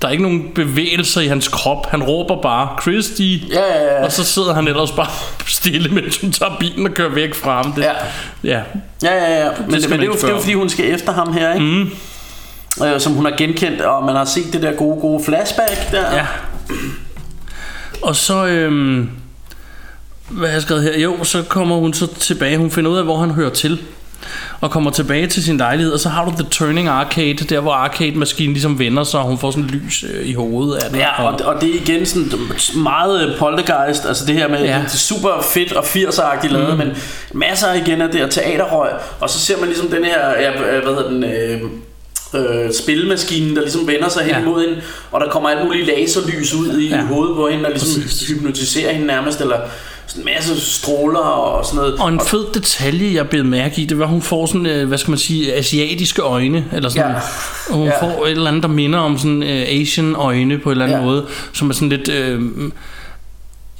der 0.03 0.09
er 0.09 0.12
ikke 0.12 0.22
nogen 0.22 0.51
bevægelser 0.55 1.20
i 1.20 1.26
hans 1.26 1.49
krop. 1.49 1.86
Han 1.90 2.03
råber 2.03 2.42
bare, 2.42 2.68
Christy! 2.82 3.22
Ja, 3.22 3.61
ja, 3.61 3.84
ja. 3.84 4.05
Og 4.05 4.12
så 4.12 4.24
sidder 4.24 4.55
han 4.55 4.68
ellers 4.68 4.90
bare 4.90 5.09
stille, 5.46 5.88
mens 6.01 6.20
hun 6.20 6.32
tager 6.32 6.57
bilen 6.61 6.86
og 6.86 6.94
kører 6.94 7.14
væk 7.14 7.34
fra 7.34 7.62
ham. 7.62 7.72
Det, 7.72 7.82
Ja. 7.82 7.92
ja. 8.44 8.61
Ja, 9.03 9.14
ja, 9.14 9.44
ja. 9.44 9.51
Men, 9.68 9.82
skal 9.82 9.90
men 9.90 9.99
det, 9.99 10.05
er 10.05 10.11
jo, 10.11 10.14
det 10.14 10.24
er 10.24 10.28
jo 10.28 10.40
fordi, 10.40 10.55
hun 10.55 10.68
skal 10.68 10.94
efter 10.94 11.12
ham 11.12 11.32
her, 11.32 11.55
ikke? 11.55 11.66
Mm. 11.66 11.90
Øh, 12.84 13.01
som 13.01 13.12
hun 13.12 13.24
har 13.24 13.34
genkendt, 13.36 13.80
og 13.80 14.05
man 14.05 14.16
har 14.16 14.24
set 14.24 14.53
det 14.53 14.62
der 14.62 14.72
gode, 14.72 15.01
gode 15.01 15.24
flashback 15.24 15.90
der. 15.90 16.14
Ja. 16.14 16.26
Og 18.03 18.16
så, 18.16 18.46
øhm, 18.46 19.11
hvad 20.28 20.49
har 20.49 20.55
jeg 20.55 20.62
skrevet 20.62 20.82
her? 20.82 20.99
Jo, 20.99 21.24
så 21.24 21.42
kommer 21.42 21.76
hun 21.76 21.94
så 21.94 22.14
tilbage. 22.14 22.59
Hun 22.59 22.70
finder 22.70 22.90
ud 22.90 22.96
af, 22.96 23.05
hvor 23.05 23.16
han 23.16 23.30
hører 23.30 23.51
til. 23.51 23.78
Og 24.61 24.70
kommer 24.70 24.90
tilbage 24.90 25.26
til 25.26 25.44
sin 25.44 25.57
lejlighed, 25.57 25.92
og 25.92 26.01
så 26.01 26.09
har 26.09 26.24
du 26.24 26.30
The 26.30 26.46
Turning 26.51 26.88
Arcade, 26.88 27.34
der 27.34 27.61
hvor 27.61 27.72
arcade-maskinen 27.72 28.53
ligesom 28.53 28.78
vender 28.78 29.05
sig, 29.05 29.20
og 29.20 29.26
hun 29.26 29.38
får 29.38 29.51
sådan 29.51 29.64
lys 29.64 30.05
øh, 30.14 30.26
i 30.26 30.32
hovedet 30.32 30.76
af 30.76 30.90
den. 30.90 30.99
Ja, 30.99 31.22
og, 31.22 31.40
og 31.44 31.61
det 31.61 31.70
er 31.70 31.80
igen 31.80 32.07
sådan 32.07 32.32
meget 32.76 33.36
poltergeist, 33.38 34.07
altså 34.07 34.26
det 34.26 34.34
her 34.34 34.49
med, 34.49 34.64
ja. 34.64 34.78
Det 34.78 34.84
er 34.84 34.88
super 34.88 35.42
fedt 35.42 35.72
og 35.72 35.84
80'er-agtigt 35.84 36.53
lavet, 36.53 36.70
mm. 36.70 36.78
men 36.78 36.96
masser 37.32 37.72
igen 37.72 38.01
af 38.01 38.09
det 38.09 38.20
her 38.20 38.28
teaterrøg, 38.28 38.90
og 39.20 39.30
så 39.30 39.38
ser 39.38 39.59
man 39.59 39.68
ligesom 39.68 39.88
den 39.88 40.05
her, 40.05 40.28
ja, 40.30 40.53
øh, 40.53 40.84
hvad 40.84 40.94
hedder 40.94 41.11
den, 41.11 41.24
øh, 41.24 41.61
øh, 42.35 42.72
spilmaskinen, 42.83 43.57
der 43.57 43.62
ligesom 43.62 43.87
vender 43.87 44.09
sig 44.09 44.22
hen 44.22 44.31
Ja. 44.35 44.41
imod 44.41 44.66
hende, 44.66 44.81
og 45.12 45.20
der 45.20 45.29
kommer 45.31 45.49
alt 45.49 45.64
muligt 45.66 45.87
laserlys 45.87 46.55
ud 46.55 46.79
i 46.79 46.89
ja. 46.89 47.05
Hovedet 47.05 47.37
på 47.37 47.49
hende, 47.49 47.64
der 47.64 47.70
ligesom 47.70 48.03
Præcis. 48.03 48.29
hypnotiserer 48.29 48.93
hende 48.93 49.07
nærmest, 49.07 49.41
eller 49.41 49.57
sådan 50.07 50.22
en 50.22 50.29
masse 50.35 50.61
stråler 50.61 51.18
og 51.20 51.64
sådan 51.64 51.76
noget. 51.76 51.95
Og 52.01 52.09
en 52.09 52.20
fed 52.20 52.45
detalje, 52.55 53.14
jeg 53.14 53.29
blev 53.29 53.45
mærke 53.45 53.83
i, 53.83 53.85
det 53.85 53.99
var, 53.99 54.05
at 54.05 54.11
hun 54.11 54.22
får 54.22 54.47
sådan, 54.47 54.66
øh, 54.66 54.89
hvad 54.89 54.99
skal 54.99 55.11
man 55.11 55.18
sige, 55.18 55.55
asiatiske 55.55 56.22
øjne, 56.22 56.64
eller 56.72 56.89
sådan, 56.89 57.11
Ja. 57.11 57.16
og 57.70 57.74
hun 57.79 57.87
Ja. 57.87 58.03
får 58.03 58.24
et 58.26 58.31
eller 58.31 58.49
andet, 58.49 58.62
der 58.62 58.68
minder 58.68 58.99
om 58.99 59.18
sådan 59.18 59.43
øh, 59.43 59.64
Asian 59.68 60.14
øjne 60.16 60.59
på 60.59 60.68
en 60.68 60.72
eller 60.72 60.85
anden 60.85 60.99
Ja. 60.99 61.05
måde, 61.05 61.26
som 61.53 61.70
er 61.70 61.74
sådan 61.74 61.89
lidt... 61.89 62.09
Øh, 62.09 62.41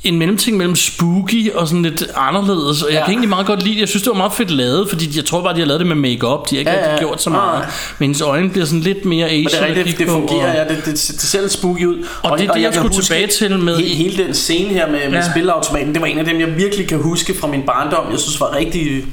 en 0.05 0.19
mellemting 0.19 0.57
mellem 0.57 0.77
spooky 0.77 1.53
og 1.53 1.69
sådan 1.69 1.83
lidt 1.83 2.05
anderledes. 2.17 2.83
Og 2.83 2.89
jeg 2.91 2.99
Ja. 2.99 3.05
kan 3.05 3.11
egentlig 3.13 3.29
meget 3.29 3.47
godt 3.47 3.63
lide 3.63 3.75
det. 3.75 3.81
Jeg 3.81 3.89
synes, 3.89 4.03
det 4.03 4.11
var 4.11 4.17
meget 4.17 4.33
fedt 4.33 4.51
lavet, 4.51 4.89
fordi 4.89 5.17
jeg 5.17 5.25
tror 5.25 5.43
bare, 5.43 5.55
de 5.55 5.59
har 5.59 5.67
lavet 5.67 5.81
det 5.81 5.87
med 5.87 5.97
makeup. 5.97 6.51
De 6.51 6.55
har 6.55 6.59
ikke 6.61 6.71
Ja, 6.71 6.93
ja, 6.93 6.99
gjort 6.99 7.23
så 7.23 7.31
meget. 7.31 7.61
Men 7.99 8.07
hendes 8.07 8.21
øjne 8.21 8.51
bliver 8.51 8.65
sådan 8.67 8.81
lidt 8.81 9.05
mere 9.05 9.27
Asian 9.27 9.43
Men 9.43 9.53
det 9.53 9.63
er 9.63 9.77
rigtigt, 9.79 9.99
det 9.99 10.07
på, 10.07 10.13
fungerer, 10.13 10.51
og- 10.51 10.55
ja, 10.69 10.75
det, 10.75 10.85
det, 10.85 10.93
det 10.95 11.21
ser 11.21 11.41
lidt 11.41 11.53
spooky 11.53 11.85
ud. 11.85 12.07
Og 12.23 12.39
det 12.39 12.49
er 12.49 12.53
det, 12.53 12.63
jeg 12.63 12.73
kan 12.73 12.83
skulle 12.83 13.03
tilbage 13.03 13.27
til 13.27 13.59
med- 13.59 13.77
Hele, 13.77 13.89
hele 13.95 14.25
den 14.25 14.35
scene 14.35 14.69
her 14.69 14.87
med, 14.91 14.99
med 15.11 15.19
Ja. 15.19 15.31
spilautomaten, 15.31 15.93
det 15.93 16.01
var 16.01 16.07
en 16.07 16.19
af 16.19 16.25
dem, 16.25 16.41
jeg 16.41 16.57
virkelig 16.57 16.89
kan 16.89 16.99
huske 16.99 17.35
fra 17.41 17.47
min 17.47 17.63
barndom. 17.63 18.11
Jeg 18.13 18.19
synes 18.19 18.41
var 18.41 18.55
rigtig, 18.57 19.05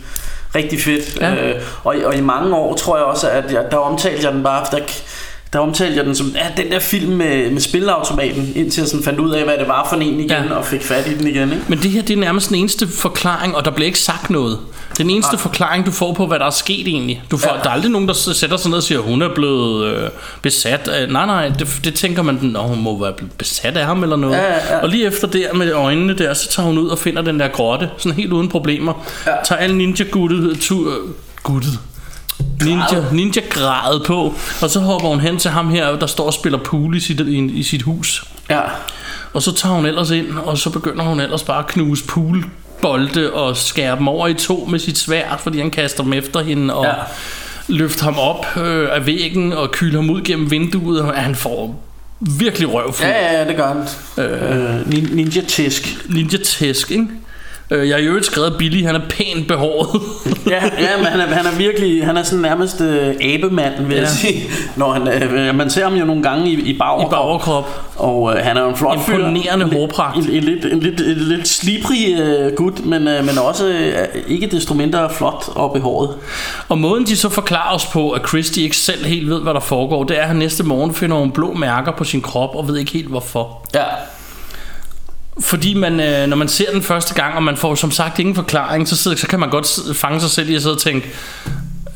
rigtig 0.56 0.82
fedt. 0.82 1.18
Ja. 1.22 1.34
Øh, 1.50 1.56
og, 1.84 1.96
og 2.06 2.16
i 2.18 2.22
mange 2.22 2.56
år 2.56 2.76
tror 2.76 2.98
jeg 2.98 3.06
også, 3.06 3.30
at 3.30 3.52
jeg, 3.54 3.64
der 3.72 3.78
omtalte 3.78 4.26
jeg 4.26 4.34
den 4.34 4.44
bare, 4.44 4.66
der, 4.72 4.78
der 5.56 5.62
omtalte 5.62 5.98
jeg 5.98 6.06
den 6.06 6.16
som, 6.16 6.36
ja, 6.36 6.64
den 6.64 6.72
der 6.72 6.80
film 6.80 7.12
med, 7.12 7.52
med 7.52 7.62
spilautomaten, 7.62 8.52
indtil 8.56 8.82
jeg 8.82 8.88
sådan 8.90 9.04
fandt 9.04 9.20
ud 9.20 9.32
af, 9.32 9.44
hvad 9.44 9.58
det 9.58 9.68
var 9.68 9.88
for 9.90 9.96
en 9.96 10.20
igen, 10.20 10.30
Ja. 10.30 10.54
og 10.56 10.66
fik 10.66 10.84
fat 10.84 11.08
i 11.08 11.18
den 11.18 11.28
igen. 11.28 11.52
Ikke? 11.52 11.64
Men 11.68 11.80
det 11.80 11.92
her, 11.92 12.02
det 12.02 12.14
er 12.16 12.18
nærmest 12.20 12.50
den 12.50 12.56
eneste 12.58 12.88
forklaring, 12.88 13.56
og 13.56 13.66
der 13.66 13.72
bliver 13.72 13.86
ikke 13.86 14.00
sagt 14.00 14.30
noget. 14.30 14.60
Den 14.98 15.10
eneste 15.10 15.34
Nej. 15.34 15.42
forklaring, 15.42 15.86
du 15.86 15.92
får 15.92 16.14
på, 16.14 16.28
hvad 16.28 16.40
der 16.40 16.46
er 16.46 16.50
sket 16.50 16.88
egentlig. 16.88 17.24
Du 17.32 17.38
får, 17.38 17.52
Ja. 17.56 17.60
Der 17.64 17.70
er 17.70 17.74
aldrig 17.74 17.92
nogen, 17.92 18.08
der 18.08 18.14
sætter 18.14 18.58
sig 18.58 18.70
ned 18.70 18.78
og 18.78 18.84
siger, 18.84 19.00
hun 19.00 19.22
er 19.22 19.30
blevet 19.36 19.86
øh, 19.86 20.10
besat 20.42 20.88
af... 20.88 21.10
Nej, 21.12 21.26
nej, 21.26 21.48
det, 21.60 21.80
det 21.84 21.94
tænker 21.94 22.22
man, 22.22 22.40
Nå, 22.42 22.60
hun 22.60 22.82
må 22.82 23.00
være 23.00 23.14
blevet 23.14 23.32
besat 23.34 23.78
af 23.78 23.86
ham 23.86 24.04
eller 24.04 24.16
noget. 24.16 24.36
Ja, 24.36 24.44
ja, 24.44 24.76
ja. 24.76 24.82
Og 24.84 24.90
lige 24.90 25.06
efter 25.06 25.28
der 25.28 25.54
med 25.54 25.72
øjnene 25.72 26.14
der, 26.14 26.34
så 26.34 26.50
tager 26.50 26.68
hun 26.68 26.78
ud 26.78 26.88
og 26.88 26.98
finder 27.00 27.22
den 27.22 27.40
der 27.40 27.48
grotte, 27.48 27.90
sådan 27.98 28.16
helt 28.16 28.34
uden 28.34 28.50
problemer. 28.50 29.06
Ja. 29.28 29.32
Tager 29.46 29.60
alle 29.60 29.78
ninja-guttet... 29.78 30.60
Tu, 30.60 30.90
øh, 30.90 30.96
guttet. 31.44 31.80
Ninja, 32.64 33.04
ninja 33.12 33.42
grædet 33.50 34.04
på 34.06 34.34
Og 34.62 34.70
så 34.70 34.80
hopper 34.80 35.08
hun 35.08 35.20
hen 35.20 35.38
til 35.38 35.52
ham 35.52 35.70
her 35.70 35.96
Der 35.96 36.08
står 36.08 36.26
og 36.26 36.34
spiller 36.34 36.60
pool 36.60 36.96
i 36.96 37.00
sit, 37.00 37.20
i, 37.20 37.38
i 37.38 37.64
sit 37.64 37.82
hus 37.82 38.24
Ja. 38.50 38.62
og 39.34 39.42
så 39.42 39.52
tager 39.56 39.76
hun 39.76 39.86
ellers 39.86 40.10
ind, 40.12 40.28
og 40.46 40.58
så 40.58 40.70
begynder 40.70 41.04
hun 41.04 41.20
ellers 41.20 41.44
bare 41.44 41.60
at 41.60 41.68
knuse 41.68 42.04
poolbolde 42.06 43.34
og 43.34 43.58
skære 43.58 43.96
dem 43.98 44.08
over 44.08 44.28
i 44.28 44.34
to 44.34 44.68
med 44.72 44.80
sit 44.80 44.98
sværd, 44.98 45.40
fordi 45.40 45.60
han 45.60 45.72
kaster 45.72 46.04
dem 46.04 46.14
efter 46.14 46.44
hende. 46.44 46.74
Og, 46.74 46.86
løfte 47.68 48.04
ham 48.04 48.20
op 48.20 48.46
øh, 48.58 48.88
af 48.92 49.06
væggen 49.06 49.54
og 49.54 49.72
kyle 49.72 49.96
ham 49.96 50.10
ud 50.10 50.22
gennem 50.22 50.52
vinduet, 50.52 51.02
og 51.02 51.14
han 51.14 51.36
får 51.36 51.84
virkelig 52.20 52.74
røvfuld. 52.74 53.08
Ja, 53.10 53.40
ja, 53.40 53.48
det 53.48 53.56
gør 53.56 53.68
han. 53.68 53.78
Øh, 54.26 54.82
nin- 54.82 55.16
ninja 55.16 55.42
tisk. 55.42 56.06
Ninja 56.10 56.38
Tæsk, 56.38 56.92
ikke? 56.92 57.08
Øh, 57.72 57.90
jeg 57.90 57.96
har 57.96 58.02
i 58.02 58.06
øvrigt 58.06 58.26
skrevet 58.26 58.56
Billy, 58.58 58.86
han 58.86 58.96
er 58.96 59.02
pænt 59.10 59.48
behåret. 59.48 60.02
Ja, 60.50 60.64
ja 60.64 60.98
men 60.98 61.06
han 61.06 61.20
er, 61.20 61.26
han 61.26 61.46
er 61.46 61.58
virkelig, 61.58 62.06
han 62.06 62.18
er 62.18 62.24
sådan 62.24 62.42
nærmest 62.42 62.82
øh, 62.82 63.16
abemand, 63.22 63.86
vil 63.86 63.96
ja. 63.96 64.02
jeg 64.02 64.10
sige. 64.10 64.44
Når 64.76 64.92
han, 64.92 65.08
øh, 65.08 65.56
man 65.56 65.70
ser 65.70 65.84
ham 65.84 65.94
jo 65.94 66.06
nogle 66.06 66.24
gange 66.24 66.50
i, 66.50 66.54
i 66.54 66.78
bagoverkrop. 66.78 67.12
I 67.12 67.16
bagoverkrop. 67.16 67.86
Og 67.96 68.34
øh, 68.34 68.46
han 68.46 68.58
er 68.58 68.62
jo 68.62 68.70
en 68.70 68.76
flot 68.76 69.00
fyr. 69.00 69.14
Imponerende 69.14 69.66
hårpragt. 69.66 70.18
En, 70.18 70.30
en, 70.30 70.44
lidt, 70.44 70.66
en, 70.66 70.80
lidt, 70.80 71.02
en 71.02 71.18
lidt 71.18 71.48
slibrig 71.48 72.20
øh, 72.20 72.54
gut, 72.54 72.86
men, 72.86 73.08
øh, 73.08 73.26
men 73.26 73.38
også 73.38 73.68
øh, 73.68 74.22
ikke 74.28 74.48
desto 74.48 74.74
mindre 74.74 75.10
flot 75.10 75.44
og 75.56 75.74
behåret. 75.74 76.10
Og 76.70 76.78
måden 76.78 77.06
de 77.06 77.18
så 77.18 77.30
forklarer 77.30 77.76
os 77.76 77.86
på, 77.86 78.12
at 78.12 78.28
Christy 78.28 78.60
ikke 78.60 78.78
selv 78.78 79.06
helt 79.06 79.30
ved, 79.30 79.42
hvad 79.42 79.54
der 79.54 79.60
foregår, 79.60 80.04
det 80.04 80.18
er, 80.18 80.22
at 80.22 80.28
han 80.28 80.36
næste 80.36 80.64
morgen 80.64 80.94
finder 80.94 81.16
nogle 81.16 81.32
blå 81.32 81.54
mærker 81.54 81.92
på 81.92 82.04
sin 82.04 82.22
krop, 82.22 82.56
og 82.56 82.68
ved 82.68 82.78
ikke 82.78 82.92
helt 82.92 83.08
hvorfor. 83.08 83.68
Ja. 83.74 83.84
Fordi 85.40 85.74
man, 85.74 86.00
øh, 86.00 86.28
når 86.28 86.38
man 86.38 86.48
ser 86.48 86.72
den 86.72 86.82
første 86.82 87.14
gang, 87.14 87.36
og 87.36 87.44
man 87.44 87.58
får 87.58 87.76
som 87.76 87.92
sagt 87.92 88.20
ingen 88.20 88.36
forklaring, 88.36 88.88
så, 88.88 88.98
sidder, 88.98 89.18
så 89.18 89.28
kan 89.28 89.40
man 89.40 89.50
godt 89.50 89.80
fange 89.98 90.20
sig 90.20 90.30
selv 90.30 90.50
i 90.50 90.56
at 90.56 90.62
sidde 90.62 90.76
og 90.76 90.82
tænke, 90.82 91.12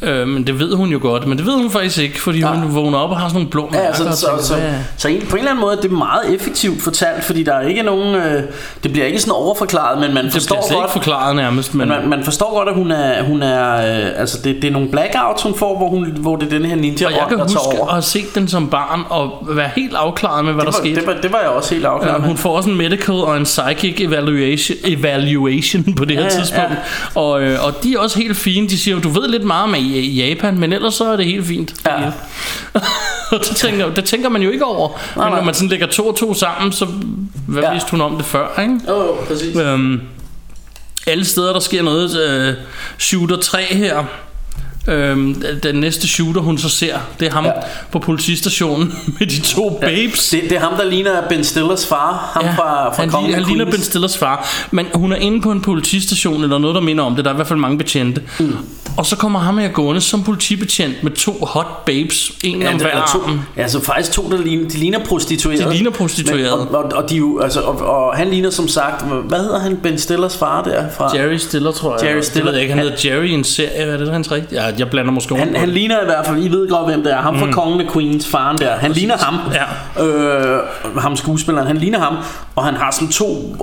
øh, 0.01 0.27
men 0.27 0.47
det 0.47 0.59
ved 0.59 0.73
hun 0.75 0.89
jo 0.89 0.99
godt, 1.01 1.27
men 1.27 1.37
det 1.37 1.45
ved 1.45 1.53
hun 1.53 1.71
faktisk 1.71 1.97
ikke, 1.99 2.21
fordi 2.21 2.39
Ja. 2.39 2.47
hun 2.47 2.75
vågner 2.75 2.97
op 2.97 3.09
og 3.09 3.17
har 3.19 3.27
sådan 3.27 3.35
nogle 3.35 3.49
blå 3.49 3.69
mærker. 3.71 3.85
Ja, 3.87 3.93
så, 3.93 4.03
og 4.07 4.13
så, 4.13 4.27
tænker, 4.27 4.43
så, 4.43 4.53
hvad- 4.55 4.69
så 4.97 5.07
en, 5.07 5.21
på 5.21 5.35
en 5.35 5.37
eller 5.39 5.51
anden 5.51 5.61
måde 5.61 5.77
er 5.77 5.81
det 5.81 5.91
meget 5.91 6.35
effektivt 6.35 6.81
fortalt, 6.81 7.23
fordi 7.23 7.43
der 7.43 7.53
er 7.53 7.67
ikke 7.67 7.83
nogen, 7.83 8.15
øh, 8.15 8.43
det 8.83 8.91
bliver 8.91 9.05
ikke 9.07 9.19
sådan 9.19 9.33
overforklaret, 9.33 9.99
men 10.01 10.13
man 10.13 10.25
det 10.25 10.33
forstår 10.33 10.55
slet 10.67 10.71
ikke 10.75 10.81
godt, 10.81 10.91
forklaret 10.91 11.35
nærmest, 11.35 11.75
men, 11.75 11.87
man, 11.87 12.09
man 12.09 12.23
forstår 12.23 12.53
godt, 12.57 12.69
at 12.69 12.75
hun 12.75 12.91
er, 12.91 13.23
hun 13.23 13.41
er 13.41 13.75
øh, 13.75 14.11
altså 14.15 14.37
det, 14.43 14.55
det 14.55 14.67
er 14.67 14.71
nogle 14.71 14.89
blackouts, 14.89 15.43
hun 15.43 15.55
får, 15.55 15.77
hvor, 15.77 15.89
hun, 15.89 16.05
hvor 16.19 16.35
det 16.35 16.45
er 16.53 16.57
den 16.57 16.65
her 16.65 16.75
ninja 16.75 17.05
og 17.05 17.11
jeg 17.11 17.25
kan 17.29 17.37
der 17.37 17.43
huske 17.43 17.59
over. 17.59 17.85
at 17.85 17.91
have 17.91 18.01
set 18.01 18.35
den 18.35 18.47
som 18.47 18.69
barn 18.69 19.01
og 19.09 19.47
være 19.49 19.69
helt 19.75 19.95
afklaret 19.95 20.45
med, 20.45 20.53
hvad 20.53 20.65
det, 20.65 20.73
der 20.73 20.79
var, 20.79 20.85
skete. 20.85 20.99
det, 20.99 21.07
var, 21.07 21.13
det 21.21 21.31
var 21.31 21.39
jeg 21.39 21.49
også 21.49 21.73
helt 21.73 21.85
afklaret 21.85 22.13
Ja, 22.13 22.17
med. 22.19 22.27
hun 22.27 22.37
får 22.37 22.57
også 22.57 22.69
en 22.69 22.77
medical 22.77 23.13
og 23.15 23.37
en 23.37 23.43
psychic 23.43 24.01
evaluation, 24.01 24.77
evaluation 24.85 25.83
på 25.95 26.05
det 26.05 26.15
her 26.17 26.23
Ja, 26.23 26.29
ja, 26.29 26.35
tidspunkt. 26.39 26.71
Og, 27.15 27.41
øh, 27.43 27.65
og 27.65 27.83
de 27.83 27.93
er 27.93 27.99
også 27.99 28.19
helt 28.19 28.37
fine. 28.37 28.67
De 28.67 28.77
siger 28.77 28.99
du 28.99 29.09
ved 29.09 29.27
lidt 29.29 29.43
meget 29.43 29.63
om 29.63 29.75
i 29.97 30.27
Japan, 30.29 30.59
men 30.59 30.73
ellers 30.73 30.93
så 30.93 31.11
er 31.11 31.15
det 31.17 31.25
helt 31.25 31.45
fint. 31.47 31.73
Ja. 31.85 32.11
det 33.31 33.41
tænker, 33.63 33.93
det 33.93 34.05
tænker 34.05 34.29
man 34.29 34.41
jo 34.41 34.49
ikke 34.49 34.65
over. 34.65 34.89
men 35.15 35.21
nej. 35.21 35.29
når 35.29 35.41
man 35.43 35.53
sådan 35.53 35.69
lægger 35.69 35.87
to 35.87 36.07
og 36.07 36.15
to 36.15 36.33
sammen, 36.33 36.71
så 36.71 36.85
hvad 37.47 37.63
Ja. 37.63 37.71
vidste 37.71 37.91
hun 37.91 38.01
om 38.01 38.15
det 38.17 38.25
før, 38.25 38.61
ikke? 38.61 38.79
Jo, 38.87 38.95
jo, 39.01 39.15
præcis. 39.27 39.55
Øhm, 39.57 40.01
alle 41.07 41.25
steder, 41.25 41.53
der 41.53 41.59
sker 41.59 41.83
noget. 41.83 42.19
Øh, 42.19 42.53
shooter 42.97 43.37
3 43.37 43.61
her. 43.63 44.03
Øhm, 44.89 45.43
den 45.63 45.75
næste 45.75 46.07
shooter, 46.07 46.41
hun 46.41 46.57
så 46.57 46.69
ser, 46.69 46.97
det 47.19 47.27
er 47.27 47.31
ham 47.31 47.45
ja. 47.45 47.49
Ja. 47.49 47.61
på 47.91 47.99
politistationen 47.99 48.93
med 49.19 49.27
de 49.27 49.41
to 49.41 49.77
babes. 49.81 50.29
Det, 50.29 50.41
det 50.43 50.51
er 50.51 50.59
ham, 50.59 50.73
der 50.77 50.85
ligner 50.85 51.21
Ben 51.29 51.43
Stillers 51.43 51.87
far. 51.87 52.31
Ham 52.33 52.45
ja, 52.45 52.51
fra, 52.51 52.93
fra 52.93 53.01
han, 53.01 53.09
Kongen 53.09 53.33
han 53.33 53.43
ligner 53.43 53.65
Ben. 53.65 53.81
Stillers 53.81 54.17
far 54.17 54.47
Men 54.71 54.85
hun 54.93 55.11
er 55.11 55.15
inde 55.15 55.41
på 55.41 55.51
en 55.51 55.61
politistation 55.61 56.43
Eller 56.43 56.57
noget 56.57 56.75
der 56.75 56.81
minder 56.81 57.03
om 57.03 57.15
det 57.15 57.25
Der 57.25 57.31
er 57.31 57.35
i 57.35 57.35
hvert 57.35 57.47
fald 57.47 57.59
mange 57.59 57.77
betjente 57.77 58.21
mm. 58.39 58.55
Og 58.97 59.05
så 59.05 59.15
kommer 59.15 59.39
ham 59.39 59.57
her 59.57 59.67
gående 59.67 60.01
som 60.01 60.23
politibetjent 60.23 61.03
Med 61.03 61.11
to 61.11 61.31
hot 61.31 61.85
babes 61.85 62.31
En 62.43 62.61
Ja, 62.61 62.73
om 62.73 62.79
hver 62.79 62.87
er 62.87 63.11
to, 63.13 63.21
arm 63.23 63.41
ja, 63.57 63.61
altså 63.61 63.83
faktisk 63.83 64.11
to, 64.11 64.29
der 64.31 64.37
ligner, 64.37 64.69
de 64.69 64.77
ligner 64.77 64.99
prostituerede. 65.05 65.63
De 65.63 65.73
ligner 65.73 65.91
prostituerede. 65.91 66.65
Men, 66.65 66.75
og, 66.75 66.83
og, 66.83 66.91
og, 66.95 67.09
de 67.09 67.23
altså, 67.43 67.61
og, 67.61 68.05
og, 68.05 68.17
han 68.17 68.27
ligner 68.27 68.49
som 68.49 68.67
sagt, 68.67 69.05
hvad 69.27 69.39
hedder 69.39 69.59
han, 69.59 69.77
Ben 69.77 69.97
Stillers 69.97 70.37
far 70.37 70.63
der? 70.63 70.89
Fra, 70.97 71.17
Jerry 71.17 71.37
Stiller 71.37 71.71
tror 71.71 71.97
jeg 71.97 72.09
Jerry 72.09 72.21
Stiller. 72.21 72.43
Det 72.43 72.45
ved 72.45 72.53
jeg 72.53 72.61
ikke 72.61 72.73
Han 72.73 72.83
hedder 72.83 73.09
Jerry 73.09 73.25
i 73.25 73.31
en 73.31 73.43
serie 73.43 73.85
Hvad 73.85 73.93
er 73.93 73.97
det 73.97 74.11
hans 74.11 74.31
rigtigt? 74.31 74.51
Ja, 74.51 74.71
jeg 74.79 74.89
blander 74.89 75.11
måske 75.11 75.35
Han, 75.35 75.55
han 75.55 75.69
ligner 75.69 76.01
i 76.01 76.05
hvert 76.05 76.25
fald, 76.25 76.43
I 76.45 76.47
ved 76.47 76.69
godt 76.69 76.85
hvem 76.91 77.03
det 77.03 77.13
er. 77.13 77.21
Ham 77.21 77.39
fra 77.39 77.45
mm. 77.45 77.53
Kongen 77.53 77.81
af 77.81 77.93
Queens, 77.93 78.27
faren 78.27 78.57
der. 78.57 78.75
Han 78.75 78.91
ligner 78.91 79.17
ham. 79.17 79.39
Ja. 79.97 80.03
øh, 80.05 80.59
Ham 80.97 81.15
skuespilleren, 81.15 81.67
han 81.67 81.77
ligner 81.77 81.99
ham. 81.99 82.15
Og 82.55 82.65
han 82.65 82.75
har 82.75 82.91
sådan 82.91 83.07
to 83.07 83.55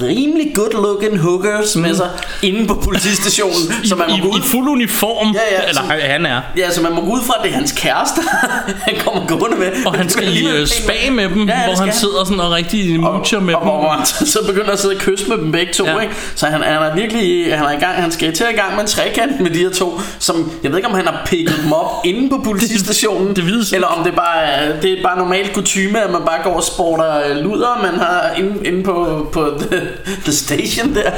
rimelig 0.00 0.52
good 0.54 0.72
looking 0.72 1.18
hookers 1.18 1.76
med 1.76 1.94
sig 1.94 2.08
Inde 2.42 2.66
på 2.66 2.74
politistationen 2.74 3.56
I, 3.84 3.88
Så 3.88 3.96
man 3.96 4.06
må 4.10 4.16
gå 4.16 4.28
i, 4.28 4.30
ud 4.30 4.38
I 4.38 4.42
fuld 4.42 4.68
uniform. 4.68 5.34
Ja, 5.34 5.40
ja, 5.62 5.68
Eller 5.68 5.80
som- 5.80 5.90
han- 5.90 6.26
er. 6.26 6.40
Ja, 6.56 6.70
så 6.70 6.82
man 6.82 6.92
må 6.94 7.00
gå 7.00 7.06
ud 7.12 7.20
fra, 7.26 7.34
at 7.38 7.44
det 7.44 7.50
er 7.50 7.54
hans 7.54 7.72
kæreste 7.72 8.20
Han 8.88 8.94
kommer 9.04 9.26
gående 9.26 9.56
med. 9.58 9.72
Og 9.86 9.94
han 9.94 10.08
skal 10.08 10.28
i 10.36 10.46
øh, 10.54 10.60
en 10.60 10.66
spag 10.66 11.12
med 11.12 11.28
dem 11.28 11.48
Ja, 11.48 11.58
ja, 11.60 11.64
Hvor 11.66 11.74
han 11.74 11.76
skal 11.76 11.94
sidder 12.00 12.24
sådan 12.24 12.40
og 12.40 12.50
rigtig 12.52 13.00
mucher 13.00 13.40
med 13.40 13.54
og, 13.54 13.60
dem. 13.60 13.68
og 13.70 13.78
hvor 13.80 13.88
han 13.90 14.06
så 14.06 14.38
begynder 14.46 14.70
at 14.70 14.78
sidde 14.78 14.94
og 14.94 15.00
kysse 15.00 15.28
med 15.28 15.36
dem 15.38 15.52
begge 15.52 15.72
to, 15.72 15.84
ja. 15.86 15.98
ikke? 15.98 16.14
Så 16.34 16.46
han, 16.46 16.62
han 16.62 16.82
er 16.82 16.94
virkelig, 16.94 17.56
han 17.58 17.66
er 17.66 17.70
i 17.72 17.80
gang, 17.80 17.94
han 18.02 18.12
skal 18.12 18.32
til 18.34 18.46
i 18.52 18.56
gang 18.56 18.72
med 18.74 18.80
en 18.80 18.86
trekant 18.86 19.40
med 19.40 19.50
de 19.50 19.58
her 19.58 19.70
to, 19.70 20.00
som, 20.18 20.52
jeg 20.62 20.70
ved 20.70 20.78
ikke 20.78 20.88
om 20.88 20.94
han 20.94 21.06
har 21.06 21.22
picket 21.26 21.54
dem 21.64 21.72
op 21.72 21.90
inde 22.06 22.30
på 22.30 22.40
politistationen, 22.44 23.28
Det- 23.28 23.36
det 23.36 23.46
vides 23.46 23.72
eller 23.72 23.86
om 23.86 24.04
det 24.04 24.14
bare 24.14 24.72
det 24.82 24.92
er 24.98 25.02
bare 25.02 25.18
normalt 25.18 25.52
kutume, 25.52 26.04
at 26.04 26.10
man 26.10 26.20
bare 26.26 26.42
går 26.44 26.56
og 26.56 26.64
sporter 26.64 27.42
luder, 27.42 27.78
man 27.82 27.94
har 28.00 28.30
inde, 28.38 28.66
inde 28.66 28.82
på, 28.82 29.28
på 29.32 29.60
the, 29.60 29.80
the 30.24 30.32
station 30.32 30.94
der. 30.94 31.10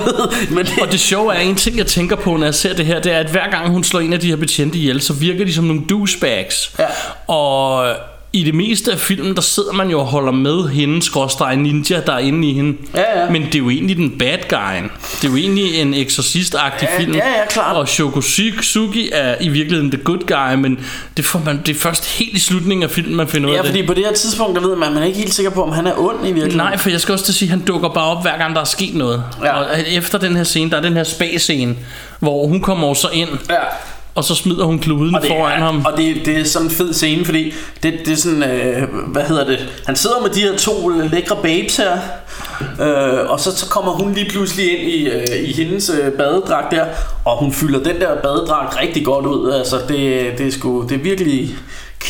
Men 0.54 0.64
det, 0.66 0.78
Og 0.82 0.92
det 0.92 1.00
sjove 1.00 1.34
er, 1.34 1.40
en 1.40 1.54
ting 1.56 1.76
jeg 1.78 1.86
tænker 1.86 2.16
på, 2.16 2.36
når 2.36 2.44
jeg 2.46 2.54
ser 2.54 2.74
det 2.74 2.86
her, 2.86 3.00
det 3.00 3.12
er, 3.12 3.18
at 3.18 3.30
hver 3.30 3.50
gang 3.50 3.68
hun 3.70 3.84
slår 3.84 4.00
en 4.00 4.12
af 4.12 4.20
de 4.20 4.26
her 4.28 4.36
betjente 4.36 4.78
ihjel, 4.78 5.00
så 5.00 5.12
virker 5.12 5.44
de 5.44 5.54
som 5.54 5.64
nogle 5.64 5.82
douchebags. 5.90 6.72
Ja. 6.78 6.84
Og 7.34 7.86
i 8.36 8.42
det 8.44 8.54
meste 8.54 8.92
af 8.92 8.98
filmen, 8.98 9.34
der 9.34 9.40
sidder 9.42 9.72
man 9.72 9.88
jo 9.90 10.00
og 10.00 10.06
holder 10.06 10.32
med 10.32 10.68
hende, 10.68 11.02
skråstreg 11.02 11.56
ninja, 11.56 12.00
der 12.06 12.12
er 12.12 12.18
inde 12.18 12.48
i 12.48 12.52
hende. 12.52 12.76
Ja, 12.94 13.20
ja. 13.22 13.30
Men 13.30 13.42
det 13.42 13.54
er 13.54 13.58
jo 13.58 13.70
egentlig 13.70 13.96
den 13.96 14.10
bad 14.18 14.38
guy. 14.48 14.88
Det 15.22 15.24
er 15.24 15.28
jo 15.30 15.36
egentlig 15.36 15.74
en 15.80 15.94
exorcist-agtig 15.94 16.82
Ja, 16.92 16.98
film. 16.98 17.14
ja, 17.14 17.28
ja, 17.28 17.46
klart. 17.50 17.76
Og 17.76 17.88
Shokosuki 17.88 19.08
er 19.12 19.34
i 19.40 19.48
virkeligheden 19.48 19.90
the 19.90 20.00
good 20.04 20.18
guy, 20.26 20.54
men 20.62 20.78
det, 21.16 21.24
får 21.24 21.42
man, 21.44 21.60
det 21.66 21.76
er 21.76 21.80
først 21.80 22.18
helt 22.18 22.36
i 22.36 22.40
slutningen 22.40 22.82
af 22.84 22.90
filmen, 22.90 23.16
man 23.16 23.28
finder 23.28 23.48
ud 23.48 23.52
ja, 23.54 23.58
af 23.58 23.64
det. 23.64 23.72
fordi 23.72 23.86
på 23.86 23.94
det 23.94 24.04
her 24.04 24.12
tidspunkt, 24.12 24.60
der 24.60 24.66
ved 24.68 24.76
man, 24.76 24.92
man 24.92 25.02
er 25.02 25.06
ikke 25.06 25.18
helt 25.18 25.34
sikker 25.34 25.50
på, 25.50 25.62
om 25.62 25.72
han 25.72 25.86
er 25.86 25.92
ond 25.98 26.16
i 26.20 26.22
virkeligheden. 26.22 26.56
Nej, 26.56 26.76
for 26.76 26.90
jeg 26.90 27.00
skal 27.00 27.12
også 27.12 27.24
til 27.24 27.32
at 27.32 27.36
sige, 27.36 27.46
at 27.46 27.50
han 27.50 27.60
dukker 27.66 27.88
bare 27.88 28.04
op, 28.16 28.22
hver 28.22 28.38
gang 28.38 28.54
der 28.54 28.60
er 28.60 28.64
sket 28.64 28.94
noget. 28.94 29.22
Ja. 29.44 29.52
Og 29.56 29.66
efter 29.88 30.18
den 30.18 30.36
her 30.36 30.44
scene, 30.44 30.70
der 30.70 30.76
er 30.76 30.80
den 30.82 30.92
her 30.92 31.04
spa-scene, 31.04 31.76
hvor 32.20 32.46
hun 32.46 32.60
kommer 32.60 32.94
så 32.94 33.08
ind, 33.12 33.28
Ja. 33.50 33.54
Og 34.16 34.24
så 34.24 34.34
smider 34.34 34.64
hun 34.64 34.78
kluden 34.78 35.14
Og 35.14 35.22
det, 35.22 35.28
foran 35.28 35.60
er, 35.60 35.64
ham. 35.64 35.84
Og 35.86 35.92
det, 35.96 36.16
det 36.26 36.38
er 36.38 36.44
sådan 36.44 36.68
en 36.68 36.74
fed 36.74 36.94
scene, 36.94 37.24
fordi 37.24 37.54
det, 37.82 37.94
det 38.04 38.12
er 38.12 38.16
sådan, 38.16 38.42
øh, 38.42 38.82
hvad 39.06 39.22
hedder 39.22 39.46
det, 39.46 39.82
han 39.86 39.96
sidder 39.96 40.20
med 40.22 40.30
de 40.30 40.40
her 40.40 40.56
to 40.56 40.88
lækre 40.88 41.36
babes 41.42 41.76
her, 41.76 41.92
øh, 42.80 43.30
og 43.30 43.40
så, 43.40 43.56
så 43.56 43.66
kommer 43.68 43.92
hun 43.92 44.12
lige 44.14 44.30
pludselig 44.30 44.78
ind 44.78 44.90
i, 44.90 45.08
øh, 45.08 45.48
i 45.48 45.52
hendes 45.52 45.90
øh, 45.90 46.12
badedragt 46.12 46.70
der, 46.70 46.84
og 47.24 47.38
hun 47.38 47.52
fylder 47.52 47.82
den 47.82 48.00
der 48.00 48.22
badedragt 48.22 48.80
rigtig 48.80 49.04
godt 49.04 49.26
ud, 49.26 49.52
altså 49.52 49.76
det, 49.88 50.32
det 50.38 50.46
er 50.46 50.50
sgu, 50.50 50.82
det 50.88 50.92
er 50.92 51.02
virkelig 51.02 51.56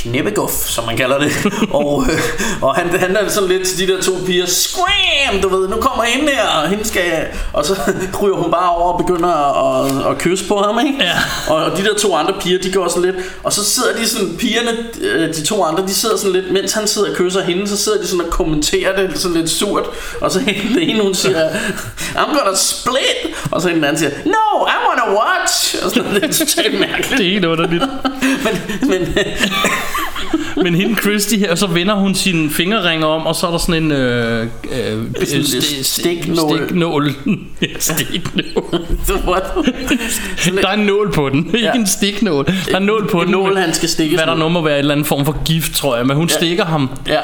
knæppeguf, 0.02 0.50
som 0.50 0.84
man 0.84 0.96
kalder 0.96 1.18
det. 1.18 1.32
og, 1.80 2.06
øh, 2.12 2.20
og 2.62 2.74
han, 2.74 3.00
han 3.00 3.16
er 3.16 3.28
sådan 3.28 3.48
lidt 3.48 3.68
til 3.68 3.88
de 3.88 3.92
der 3.92 4.02
to 4.02 4.12
piger, 4.26 4.46
scram, 4.46 5.40
du 5.42 5.48
ved, 5.48 5.68
nu 5.68 5.76
kommer 5.76 6.04
ind 6.04 6.28
her, 6.28 6.46
og 6.46 6.68
hende 6.68 6.84
skal, 6.84 7.26
og 7.52 7.64
så 7.64 7.74
ryger 8.22 8.36
hun 8.36 8.50
bare 8.50 8.70
over 8.70 8.92
og 8.92 8.98
begynder 8.98 9.28
at, 9.28 10.10
at, 10.10 10.18
kysse 10.18 10.48
på 10.48 10.56
ham, 10.56 10.86
ikke? 10.86 10.98
Ja. 11.00 11.12
Og, 11.54 11.56
og 11.56 11.78
de 11.78 11.84
der 11.84 11.94
to 11.94 12.16
andre 12.16 12.34
piger, 12.40 12.58
de 12.58 12.72
går 12.72 12.88
sådan 12.88 13.02
lidt 13.02 13.16
Og 13.44 13.52
så 13.52 13.64
sidder 13.64 13.96
de 13.96 14.08
sådan, 14.08 14.36
pigerne, 14.38 14.70
øh, 15.00 15.34
de 15.34 15.44
to 15.44 15.64
andre 15.64 15.82
De 15.86 15.94
sidder 15.94 16.16
sådan 16.16 16.32
lidt, 16.32 16.52
mens 16.52 16.72
han 16.72 16.88
sidder 16.88 17.10
og 17.10 17.16
kysser 17.16 17.42
hende 17.42 17.68
Så 17.68 17.76
sidder 17.76 18.00
de 18.00 18.06
sådan 18.06 18.20
og 18.20 18.30
kommenterer 18.30 18.96
det 18.96 19.18
sådan 19.18 19.36
lidt 19.36 19.50
surt 19.50 19.84
Og 20.20 20.30
så 20.30 20.40
hende, 20.40 20.68
den 20.74 20.78
ene 20.78 21.02
hun 21.02 21.14
siger 21.14 21.48
I'm 22.14 22.38
gonna 22.38 22.56
split 22.56 23.36
Og 23.50 23.62
så 23.62 23.68
den 23.68 23.84
anden 23.84 23.98
siger 23.98 24.10
No, 24.24 24.66
I 24.66 24.76
wanna 24.88 25.20
watch 25.20 25.76
Og 25.84 25.90
sådan, 25.90 26.14
det 26.14 26.24
er 26.24 26.32
totalt 26.32 26.80
mærkeligt 26.80 27.10
Det 27.10 27.26
er 27.26 27.30
helt 27.30 27.44
underligt. 27.44 27.82
Men, 28.44 28.54
men 28.88 29.14
men 30.56 30.74
hende 30.74 30.96
Christy 31.02 31.34
her, 31.34 31.54
så 31.54 31.66
vender 31.66 31.94
hun 31.94 32.14
sine 32.14 32.50
fingerringer 32.50 33.06
om, 33.06 33.26
og 33.26 33.34
så 33.34 33.46
er 33.46 33.50
der 33.50 33.58
sådan 33.58 33.82
en 33.82 33.92
øh, 33.92 34.42
øh, 34.42 34.48
Sådan 35.26 35.42
sti- 35.42 35.82
stiknål. 35.82 36.58
stiknål. 36.58 37.12
ja, 37.62 37.66
stiknål. 37.78 38.82
Der 40.62 40.68
er 40.68 40.72
en 40.72 40.80
nål 40.86 41.12
på 41.12 41.28
den, 41.28 41.46
ikke 41.54 41.58
Ja. 41.66 41.72
en 41.72 41.86
stiknål. 41.86 42.46
Der 42.46 42.52
er 42.74 42.76
en 42.76 42.82
nål 42.86 43.08
på 43.10 43.18
En 43.18 43.22
den. 43.24 43.30
nål, 43.32 43.56
han 43.56 43.74
skal 43.74 43.88
stikkes 43.88 44.16
Hvad 44.20 44.26
der 44.26 44.34
nu 44.34 44.48
må 44.48 44.62
være 44.62 44.74
en 44.74 44.78
eller 44.78 44.92
anden 44.94 45.04
form 45.06 45.24
for 45.24 45.36
gift, 45.44 45.74
tror 45.74 45.96
jeg. 45.96 46.06
Men 46.06 46.16
hun 46.16 46.28
stikker 46.28 46.64
ham. 46.64 46.90
Ja, 47.08 47.18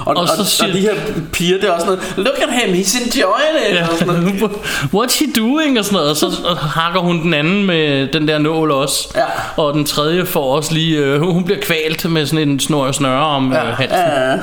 og, 0.00 0.06
og, 0.06 0.16
Og 0.16 0.28
så 0.28 0.44
siger- 0.44 0.68
og 0.68 0.74
de 0.74 0.80
her 0.80 0.94
piger, 1.32 1.58
det 1.60 1.68
er 1.68 1.72
også 1.72 1.86
noget 1.86 2.00
Look 2.16 2.38
at 2.42 2.48
him, 2.64 2.74
he's 2.74 3.02
enjoying 3.04 3.70
it 3.70 3.74
Ja. 3.76 3.86
og 3.88 3.98
sådan 3.98 4.14
noget. 4.14 4.50
What's 4.96 5.18
he 5.24 5.32
doing? 5.40 5.78
Og 5.78 5.84
sådan 5.84 5.96
noget. 5.96 6.10
Og 6.10 6.16
så 6.16 6.26
hakker 6.60 7.00
hun 7.00 7.22
den 7.22 7.34
anden 7.34 7.66
med 7.66 8.06
den 8.12 8.28
der 8.28 8.38
nål 8.38 8.70
også. 8.70 9.08
Ja. 9.16 9.22
Og 9.62 9.74
den 9.74 9.84
tredje 9.84 10.26
får 10.26 10.56
også 10.56 10.74
lige... 10.74 10.98
Øh, 10.98 11.20
hun 11.20 11.32
hun 11.38 11.44
bliver 11.44 11.60
kvalt 11.60 12.10
med 12.10 12.26
sådan 12.26 12.47
en 12.47 12.47
snor 12.60 12.92
snøre 12.92 13.26
om 13.26 13.52
ja. 13.52 13.58
Ja, 13.58 13.70
øh, 13.70 13.76
halsen. 13.76 13.98
ja, 13.98 14.30
ja. 14.30 14.38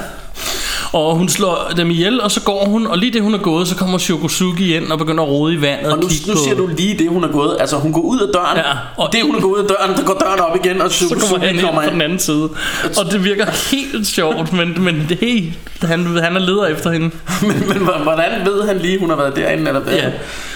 Og 0.93 1.15
hun 1.15 1.29
slår 1.29 1.71
dem 1.77 1.91
ihjel, 1.91 2.21
og 2.21 2.31
så 2.31 2.41
går 2.41 2.65
hun, 2.65 2.87
og 2.87 2.97
lige 2.97 3.13
det 3.13 3.21
hun 3.21 3.33
er 3.33 3.37
gået, 3.37 3.67
så 3.67 3.75
kommer 3.75 3.97
Shokosugi 3.97 4.75
ind 4.75 4.91
og 4.91 4.97
begynder 4.97 5.23
at 5.23 5.29
rode 5.29 5.53
i 5.53 5.61
vandet 5.61 5.91
Og 5.91 5.99
nu, 5.99 6.07
kigge 6.07 6.27
nu 6.27 6.33
på... 6.33 6.39
siger 6.43 6.55
du 6.55 6.67
lige 6.77 6.97
det, 6.97 7.09
hun 7.09 7.23
er 7.23 7.27
gået. 7.27 7.57
Altså, 7.59 7.75
hun 7.77 7.93
går 7.93 8.01
ud 8.01 8.19
af 8.19 8.27
døren. 8.33 8.57
Ja, 8.57 8.63
og- 8.95 9.05
og 9.05 9.13
det, 9.13 9.21
hun 9.23 9.35
er 9.35 9.39
gået 9.41 9.53
ud 9.59 9.63
af 9.63 9.67
døren, 9.67 9.95
der 9.97 10.03
går 10.03 10.17
døren 10.25 10.39
op 10.39 10.55
igen, 10.65 10.81
og 10.81 10.91
så 10.91 11.15
kommer 11.19 11.45
han 11.45 11.55
ind 11.55 11.63
kommer 11.65 11.81
på 11.81 11.85
den 11.87 11.93
ind. 11.95 12.03
anden 12.03 12.19
side. 12.19 12.49
Og 12.97 13.11
det 13.11 13.23
virker 13.23 13.45
helt 13.71 14.07
sjovt, 14.07 14.53
men, 14.53 14.83
men 14.83 15.05
det 15.09 15.17
helt, 15.21 15.53
han, 15.81 16.05
han 16.23 16.35
er 16.35 16.39
leder 16.39 16.65
efter 16.65 16.91
hende. 16.91 17.09
men, 17.47 17.63
men 17.67 17.77
hvordan 18.03 18.31
ved 18.45 18.67
han 18.67 18.77
lige, 18.79 18.99
hun 18.99 19.09
har 19.09 19.17
været 19.17 19.35
derinde? 19.35 19.67
Eller 19.67 19.79
hvad? 19.81 19.93
Ja. 19.93 20.03
Jeg 20.03 20.13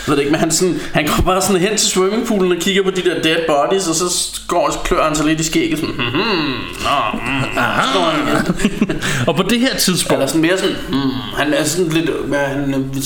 ved 0.08 0.16
det 0.16 0.22
ikke, 0.22 0.32
men 0.32 0.40
han, 0.40 0.52
sådan, 0.52 0.80
han 0.94 1.06
går 1.06 1.24
bare 1.26 1.42
sådan 1.42 1.62
hen 1.62 1.78
til 1.78 1.88
swimmingpoolen 1.90 2.52
og 2.52 2.58
kigger 2.58 2.84
på 2.84 2.90
de 2.90 3.02
der 3.02 3.22
dead 3.22 3.38
bodies, 3.48 3.88
og 3.88 3.96
så 3.96 4.40
går 4.48 4.68
og 4.68 4.84
klør 4.84 5.04
han 5.04 5.16
sig 5.16 5.26
lidt 5.26 5.40
i 5.40 5.44
skægget. 5.44 5.80
Sådan, 5.80 5.96
hmm, 5.96 6.54
nå, 6.84 7.20
mm. 7.20 8.90
Og 9.28 9.36
på 9.36 9.44
det 9.44 9.60
her 9.60 9.76
tidspunkt, 9.78 10.19
Eller 10.20 10.28
sådan 10.28 10.42
mere 10.42 10.58
sådan, 10.58 10.76
mm, 10.90 11.12
han 11.38 11.54
er 11.54 11.64
sådan 11.64 11.92
lidt, 11.92 12.10
ja, 12.32 12.38
han 12.38 12.74
øh, 12.96 13.02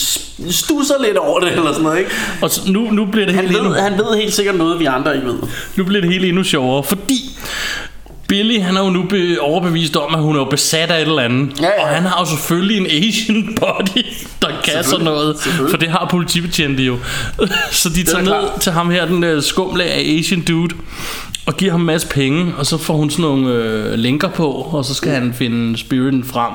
stusser 0.52 0.96
lidt 1.06 1.18
over 1.18 1.40
det, 1.40 1.52
eller 1.52 1.72
sådan 1.72 1.84
noget, 1.84 2.00
ikke? 2.00 2.12
og 2.42 2.50
så 2.50 2.62
nu, 2.72 2.92
nu 2.92 3.06
bliver 3.06 3.26
det 3.26 3.36
Han 3.36 3.46
helt 3.46 3.58
endnu, 3.58 3.70
ved, 3.74 3.80
han 3.80 3.94
ved 3.98 4.18
helt 4.22 4.34
sikkert 4.34 4.56
noget, 4.56 4.80
vi 4.80 4.86
andre 4.86 5.16
ikke 5.16 5.28
ved. 5.28 5.36
nu 5.76 5.84
bliver 5.84 6.02
det 6.02 6.12
hele 6.14 6.28
endnu 6.28 6.44
sjovere, 6.44 6.84
fordi 6.84 7.20
Billy, 8.28 8.60
han 8.62 8.78
er 8.78 8.84
jo 8.84 8.90
nu 8.90 9.04
be- 9.10 9.38
overbevist 9.42 9.96
om, 9.96 10.16
at 10.16 10.22
hun 10.22 10.36
er 10.36 10.40
jo 10.40 10.46
besat 10.46 10.92
af 10.92 10.96
et 11.02 11.08
eller 11.08 11.22
andet. 11.22 11.62
Ja, 11.62 11.66
ja. 11.66 11.82
Og 11.84 11.88
han 11.88 12.04
har 12.04 12.20
jo 12.20 12.26
selvfølgelig 12.26 12.78
en 12.78 12.86
Asian 13.08 13.58
body, 13.60 14.06
der 14.42 14.48
kan 14.64 14.84
sådan 14.84 15.06
noget. 15.06 15.36
For 15.70 15.78
det 15.78 15.90
har 15.90 16.08
politibetjente 16.12 16.84
jo. 16.84 16.98
så 17.72 17.90
de 17.90 18.04
tager 18.04 18.18
er 18.18 18.22
ned 18.22 18.28
klart. 18.32 18.62
til 18.62 18.72
ham 18.72 18.90
her, 18.90 19.06
den 19.06 19.24
uh, 19.38 19.44
skumle 19.44 19.84
af 19.84 20.16
Asian 20.20 20.42
dude, 20.42 20.76
og 21.46 21.58
giver 21.58 21.72
ham 21.72 21.80
en 21.82 21.86
masse 21.88 22.08
penge, 22.08 22.54
og 22.58 22.66
så 22.66 22.78
får 22.78 22.94
hun 22.94 23.10
sådan 23.10 23.24
nogle 23.26 23.50
øh, 23.54 23.94
linker 23.94 24.28
på, 24.30 24.52
og 24.52 24.86
så 24.86 24.94
skal 24.94 25.12
han 25.12 25.34
finde 25.38 25.78
spiriten 25.78 26.24
frem. 26.24 26.52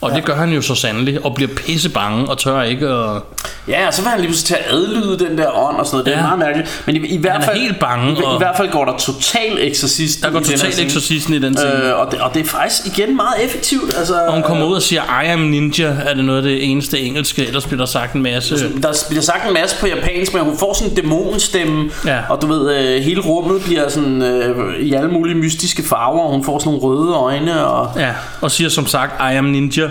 Og 0.00 0.10
ja. 0.10 0.16
det 0.16 0.24
gør 0.24 0.34
han 0.34 0.52
jo 0.52 0.62
så 0.62 0.74
sandelig, 0.74 1.24
og 1.24 1.34
bliver 1.34 1.50
pisse 1.56 1.88
bange, 1.90 2.24
og 2.28 2.38
tør 2.38 2.62
ikke 2.62 2.86
at... 2.88 3.22
Ja, 3.68 3.86
og 3.86 3.94
så 3.94 4.02
vil 4.02 4.08
han 4.10 4.20
lige 4.20 4.28
pludselig 4.28 4.46
til 4.46 4.54
at 4.54 4.74
adlyde 4.74 5.18
den 5.18 5.38
der 5.38 5.58
ånd 5.58 5.76
og 5.76 5.86
sådan 5.86 5.94
noget. 5.96 6.06
Det 6.06 6.14
er 6.14 6.22
meget 6.22 6.38
mærkeligt. 6.38 6.82
Men 6.86 6.96
i, 6.96 6.98
i 6.98 7.16
hvert 7.18 7.32
Han 7.32 7.42
er 7.42 7.46
fald, 7.46 7.58
helt 7.60 7.78
bange, 7.80 8.12
I, 8.12 8.18
i 8.18 8.22
og- 8.24 8.38
hvert 8.38 8.56
fald 8.56 8.70
går 8.70 8.84
der 8.84 8.96
total 8.98 9.58
eksorcist 9.60 10.22
Der 10.22 10.30
går 10.30 10.40
i 10.40 10.44
scene. 10.44 10.84
eksorcisten 10.84 11.34
i 11.34 11.38
den 11.38 11.56
scene. 11.56 11.84
Øh, 11.88 11.98
og, 12.00 12.10
det, 12.10 12.20
og 12.20 12.34
det 12.34 12.40
er 12.40 12.44
faktisk 12.44 12.86
igen 12.98 13.16
meget 13.16 13.44
effektivt. 13.44 13.94
Altså, 13.98 14.14
Og 14.26 14.32
hun 14.32 14.42
kommer 14.42 14.66
ud 14.66 14.74
og 14.74 14.82
siger, 14.82 15.02
I 15.24 15.26
am 15.26 15.38
ninja, 15.38 15.96
er 16.04 16.14
det 16.14 16.24
noget 16.24 16.38
af 16.38 16.42
det 16.42 16.70
eneste 16.70 17.00
engelske, 17.00 17.46
ellers 17.46 17.66
bliver 17.66 17.78
der 17.78 17.86
sagt 17.86 18.14
en 18.14 18.22
masse... 18.22 18.72
Der 18.82 19.04
bliver 19.08 19.22
sagt 19.22 19.46
en 19.48 19.54
masse 19.54 19.76
på 19.80 19.86
japansk, 19.86 20.34
men 20.34 20.42
hun 20.42 20.58
får 20.58 20.74
sådan 20.74 20.90
en 20.90 20.96
dæmonstemme, 20.96 21.90
Ja. 22.06 22.18
og 22.28 22.42
du 22.42 22.46
ved, 22.46 22.76
øh, 22.96 23.02
hele 23.02 23.20
rummet 23.20 23.62
bliver 23.64 23.88
sådan 23.88 24.22
øh, 24.28 24.78
i 24.80 24.92
alle 24.94 25.10
mulige 25.10 25.34
mystiske 25.36 25.82
farver, 25.88 26.20
og 26.20 26.30
hun 26.32 26.44
får 26.44 26.58
sådan 26.58 26.72
nogle 26.72 26.82
røde 26.86 27.14
øjne, 27.14 27.66
og, 27.66 27.90
Ja, 27.96 28.10
og 28.40 28.50
siger 28.50 28.70
som 28.70 28.86
sagt, 28.86 29.12
I 29.32 29.36
am 29.36 29.44
ninja. 29.44 29.82
ja, 29.82 29.88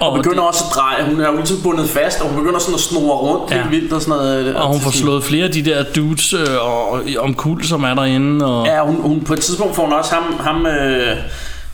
og, 0.00 0.08
og 0.10 0.16
begynder 0.16 0.42
også 0.42 0.64
at 0.70 0.74
dreje. 0.76 1.10
Hun 1.10 1.20
er 1.20 1.30
jo 1.30 1.36
ligesom 1.36 1.56
bundet 1.62 1.88
fast, 1.88 2.20
og 2.20 2.28
hun 2.28 2.36
begynder 2.38 2.58
sådan 2.60 2.74
at 2.74 2.80
snurre 2.80 3.16
rundt 3.16 3.50
Ja. 3.52 3.56
helt 3.56 3.70
vildt 3.70 3.92
og 3.92 4.00
sådan 4.00 4.16
noget. 4.18 4.46
øh, 4.46 4.54
Og 4.60 4.68
hun 4.68 4.80
får 4.80 4.90
slået 4.90 5.24
flere 5.24 5.44
af 5.44 5.50
de 5.50 5.64
der 5.64 5.84
dudes 5.96 6.32
øh, 6.34 6.40
og, 6.60 7.00
om 7.18 7.34
kul, 7.34 7.64
som 7.64 7.84
er 7.84 7.94
derinde. 7.94 8.46
Og, 8.46 8.66
Ja, 8.66 8.84
hun, 8.84 8.96
hun, 9.00 9.20
på 9.20 9.32
et 9.32 9.40
tidspunkt 9.40 9.74
får 9.76 9.82
hun 9.84 9.92
også 9.92 10.14
ham, 10.14 10.24
ham 10.40 10.66
øh, 10.66 11.16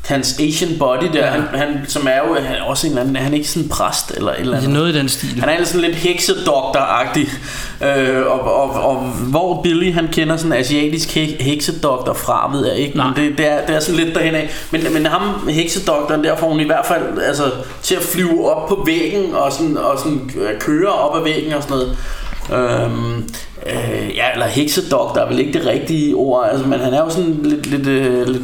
hans 0.08 0.40
Asian 0.40 0.78
body 0.78 1.04
der, 1.12 1.18
ja. 1.18 1.30
han, 1.30 1.42
han, 1.54 1.84
som 1.88 2.06
er 2.06 2.28
jo 2.28 2.34
han 2.34 2.56
er 2.56 2.62
også 2.62 2.86
en 2.86 2.90
eller 2.90 3.00
anden, 3.02 3.16
er 3.16 3.20
han 3.20 3.34
ikke 3.34 3.48
sådan 3.48 3.62
en 3.62 3.68
præst 3.68 4.10
eller 4.16 4.32
et 4.32 4.40
eller 4.40 4.52
det 4.52 4.62
er 4.62 4.68
andet? 4.68 4.80
noget 4.80 4.94
i 4.94 4.98
den 4.98 5.08
stil. 5.08 5.40
Han 5.40 5.48
er 5.48 5.64
sådan 5.64 5.80
lidt 5.80 5.96
heksedoktor-agtig, 5.96 7.28
øh, 7.86 8.26
og, 8.26 8.40
og, 8.40 8.70
og, 8.70 8.96
hvor 9.06 9.62
Billy 9.62 9.92
han 9.92 10.08
kender 10.12 10.36
sådan 10.36 10.52
en 10.52 10.58
asiatisk 10.58 11.16
he- 11.16 11.42
heksedoktor 11.42 12.12
fra, 12.12 12.50
ved 12.56 12.66
jeg 12.66 12.76
ikke, 12.76 12.96
Nej. 12.96 13.06
men 13.06 13.16
det, 13.16 13.38
det, 13.38 13.46
er, 13.46 13.66
det 13.66 13.76
er 13.76 13.80
sådan 13.80 14.00
lidt 14.04 14.14
derhen 14.14 14.34
af. 14.34 14.50
Men, 14.70 14.92
men 14.92 15.06
ham, 15.06 15.48
heksedoktoren, 15.48 16.24
der 16.24 16.36
får 16.36 16.48
hun 16.48 16.60
i 16.60 16.64
hvert 16.64 16.86
fald 16.86 17.18
altså, 17.22 17.44
til 17.82 17.94
at 17.94 18.02
flyve 18.02 18.50
op 18.54 18.68
på 18.68 18.82
væggen 18.86 19.34
og, 19.34 19.52
sådan, 19.52 19.76
og 19.76 19.98
sådan, 19.98 20.30
øh, 20.40 20.60
køre 20.60 20.88
op 20.92 21.16
ad 21.16 21.22
væggen 21.24 21.52
og 21.52 21.62
sådan 21.62 21.76
noget. 21.76 21.96
Øhm, 22.52 23.16
øh, 23.66 24.16
ja, 24.16 24.32
eller 24.32 24.46
heksedoktor 24.46 25.20
er 25.20 25.28
vel 25.28 25.38
ikke 25.38 25.58
det 25.58 25.66
rigtige 25.66 26.14
ord, 26.14 26.48
altså, 26.50 26.66
men 26.66 26.80
han 26.80 26.94
er 26.94 27.02
jo 27.02 27.10
sådan 27.10 27.38
lidt, 27.42 27.66
lidt, 27.66 27.86
øh, 27.86 28.28
lidt 28.28 28.42